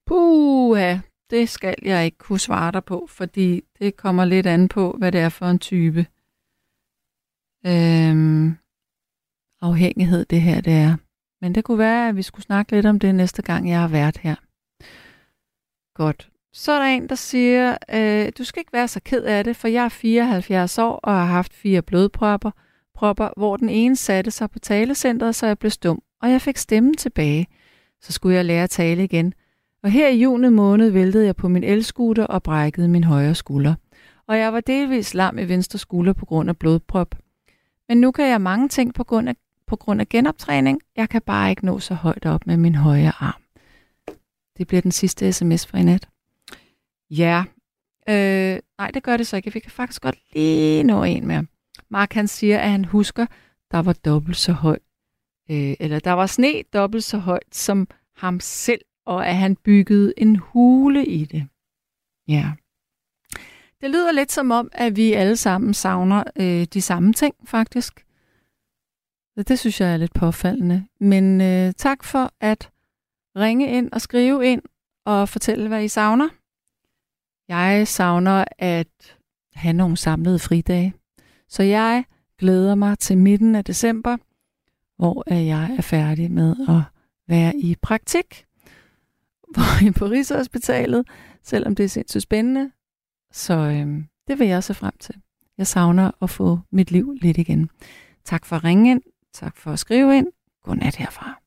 Puh, 0.05 1.01
det 1.29 1.49
skal 1.49 1.75
jeg 1.81 2.05
ikke 2.05 2.17
kunne 2.17 2.39
svare 2.39 2.71
dig 2.71 2.83
på, 2.83 3.07
fordi 3.09 3.63
det 3.79 3.97
kommer 3.97 4.25
lidt 4.25 4.47
an 4.47 4.67
på, 4.67 4.95
hvad 4.97 5.11
det 5.11 5.21
er 5.21 5.29
for 5.29 5.45
en 5.45 5.59
type 5.59 6.05
øhm, 7.65 8.57
afhængighed, 9.61 10.25
det 10.25 10.41
her 10.41 10.61
det 10.61 10.73
er. 10.73 10.97
Men 11.41 11.55
det 11.55 11.63
kunne 11.63 11.77
være, 11.77 12.09
at 12.09 12.15
vi 12.15 12.21
skulle 12.21 12.43
snakke 12.43 12.71
lidt 12.71 12.85
om 12.85 12.99
det 12.99 13.15
næste 13.15 13.41
gang, 13.41 13.69
jeg 13.69 13.79
har 13.79 13.87
været 13.87 14.17
her. 14.17 14.35
Godt. 15.93 16.29
Så 16.53 16.71
er 16.71 16.79
der 16.79 16.85
en, 16.85 17.09
der 17.09 17.15
siger, 17.15 17.77
øh, 17.93 18.31
du 18.37 18.43
skal 18.43 18.59
ikke 18.59 18.73
være 18.73 18.87
så 18.87 18.99
ked 19.05 19.23
af 19.23 19.43
det, 19.43 19.55
for 19.55 19.67
jeg 19.67 19.85
er 19.85 19.89
74 19.89 20.77
år 20.77 20.95
og 20.95 21.13
har 21.13 21.25
haft 21.25 21.53
fire 21.53 21.81
blodpropper, 21.81 22.51
propper, 22.95 23.29
hvor 23.37 23.57
den 23.57 23.69
ene 23.69 23.95
satte 23.95 24.31
sig 24.31 24.51
på 24.51 24.59
talecentret, 24.59 25.35
så 25.35 25.47
jeg 25.47 25.59
blev 25.59 25.71
stum, 25.71 26.01
og 26.21 26.31
jeg 26.31 26.41
fik 26.41 26.57
stemmen 26.57 26.93
tilbage. 26.93 27.47
Så 28.01 28.11
skulle 28.11 28.35
jeg 28.35 28.45
lære 28.45 28.63
at 28.63 28.69
tale 28.69 29.03
igen. 29.03 29.33
Og 29.83 29.91
her 29.91 30.07
i 30.07 30.21
juni 30.21 30.49
måned 30.49 30.89
væltede 30.89 31.25
jeg 31.25 31.35
på 31.35 31.47
min 31.47 31.63
elskuter 31.63 32.25
og 32.25 32.43
brækkede 32.43 32.87
min 32.87 33.03
højre 33.03 33.35
skulder. 33.35 33.75
Og 34.27 34.37
jeg 34.37 34.53
var 34.53 34.61
delvis 34.61 35.13
lam 35.13 35.37
i 35.37 35.43
venstre 35.43 35.79
skulder 35.79 36.13
på 36.13 36.25
grund 36.25 36.49
af 36.49 36.57
blodprop. 36.57 37.15
Men 37.89 37.97
nu 37.97 38.11
kan 38.11 38.29
jeg 38.29 38.41
mange 38.41 38.69
ting 38.69 38.93
på 38.93 39.03
grund 39.03 39.29
af, 39.29 39.35
på 39.67 39.75
grund 39.75 40.01
af 40.01 40.09
genoptræning. 40.09 40.81
Jeg 40.95 41.09
kan 41.09 41.21
bare 41.21 41.49
ikke 41.49 41.65
nå 41.65 41.79
så 41.79 41.93
højt 41.93 42.25
op 42.25 42.47
med 42.47 42.57
min 42.57 42.75
højre 42.75 43.11
arm. 43.19 43.41
Det 44.57 44.67
bliver 44.67 44.81
den 44.81 44.91
sidste 44.91 45.33
sms 45.33 45.67
for 45.67 45.77
i 45.77 45.83
nat. 45.83 46.07
Ja. 47.09 47.43
Øh, 48.09 48.59
nej, 48.77 48.91
det 48.93 49.03
gør 49.03 49.17
det 49.17 49.27
så 49.27 49.35
ikke. 49.35 49.53
Vi 49.53 49.59
kan 49.59 49.71
faktisk 49.71 50.01
godt 50.01 50.19
lige 50.33 50.83
nå 50.83 51.03
en 51.03 51.27
mere. 51.27 51.45
Mark 51.89 52.13
han 52.13 52.27
siger, 52.27 52.59
at 52.59 52.71
han 52.71 52.85
husker, 52.85 53.25
der 53.71 53.79
var 53.79 53.93
dobbelt 53.93 54.37
så 54.37 54.51
højt. 54.51 54.81
Øh, 55.51 55.75
eller 55.79 55.99
der 55.99 56.11
var 56.11 56.25
sne 56.25 56.63
dobbelt 56.73 57.03
så 57.03 57.17
højt 57.17 57.55
som 57.55 57.87
ham 58.15 58.39
selv, 58.39 58.81
og 59.07 59.27
at 59.27 59.35
han 59.35 59.55
byggede 59.55 60.13
en 60.17 60.35
hule 60.35 61.05
i 61.05 61.25
det. 61.25 61.47
Ja. 62.27 62.51
Det 63.81 63.89
lyder 63.89 64.11
lidt 64.11 64.31
som 64.31 64.51
om, 64.51 64.69
at 64.71 64.95
vi 64.95 65.13
alle 65.13 65.38
sammen 65.38 65.73
savner 65.73 66.23
øh, 66.35 66.65
de 66.73 66.81
samme 66.81 67.13
ting, 67.13 67.35
faktisk. 67.45 68.05
Det 69.47 69.59
synes 69.59 69.81
jeg 69.81 69.93
er 69.93 69.97
lidt 69.97 70.13
påfaldende. 70.13 70.88
Men 70.99 71.41
øh, 71.41 71.73
tak 71.73 72.03
for 72.03 72.31
at 72.39 72.71
ringe 73.35 73.67
ind 73.67 73.91
og 73.91 74.01
skrive 74.01 74.45
ind 74.45 74.61
og 75.05 75.29
fortælle, 75.29 75.67
hvad 75.67 75.84
I 75.84 75.88
savner. 75.88 76.29
Jeg 77.47 77.88
savner 77.88 78.45
at 78.57 79.17
have 79.53 79.73
nogle 79.73 79.97
samlede 79.97 80.39
fridage. 80.39 80.93
Så 81.49 81.63
jeg 81.63 82.05
glæder 82.39 82.75
mig 82.75 82.99
til 82.99 83.17
midten 83.17 83.55
af 83.55 83.65
december, 83.65 84.17
hvor 84.97 85.34
jeg 85.34 85.75
er 85.77 85.81
færdig 85.81 86.31
med 86.31 86.55
at 86.69 86.81
være 87.27 87.55
i 87.55 87.75
praktik 87.81 88.46
på 89.99 90.05
Rigshospitalet, 90.05 91.07
selvom 91.43 91.75
det 91.75 91.83
er 91.83 91.89
sindssygt 91.89 92.23
spændende. 92.23 92.71
Så 93.31 93.53
øhm, 93.53 94.05
det 94.27 94.39
vil 94.39 94.47
jeg 94.47 94.63
se 94.63 94.73
frem 94.73 94.93
til. 94.99 95.15
Jeg 95.57 95.67
savner 95.67 96.11
at 96.21 96.29
få 96.29 96.59
mit 96.71 96.91
liv 96.91 97.13
lidt 97.21 97.37
igen. 97.37 97.69
Tak 98.25 98.45
for 98.45 98.55
at 98.55 98.63
ringe 98.63 98.91
ind. 98.91 99.01
Tak 99.33 99.57
for 99.57 99.71
at 99.71 99.79
skrive 99.79 100.17
ind. 100.17 100.27
Godnat 100.63 100.95
herfra. 100.95 101.41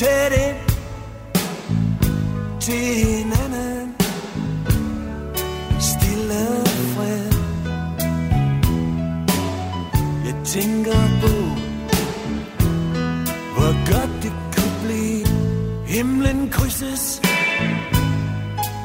Tæt 0.00 0.32
ind 0.32 0.56
til 2.60 2.74
hinanden. 3.06 3.94
Stille 5.80 6.44
fred. 6.92 7.32
Jeg 10.26 10.34
tænker 10.44 11.00
på, 11.22 11.34
hvor 13.54 13.92
godt 13.92 14.22
det 14.22 14.32
kunne 14.56 14.78
blive. 14.84 15.26
Himlen 15.86 16.48
krydses 16.50 17.22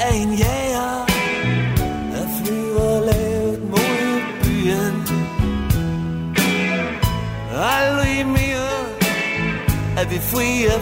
af 0.01 0.15
en 0.15 0.33
jæger, 0.33 1.05
der 2.13 2.27
flyver 2.43 3.05
lavt 3.05 3.63
mod 3.69 4.21
byen. 4.43 5.07
Aldrig 7.51 8.27
mere 8.27 8.44
er 9.97 10.05
vi 10.09 10.19
fri 10.19 10.65
af 10.65 10.81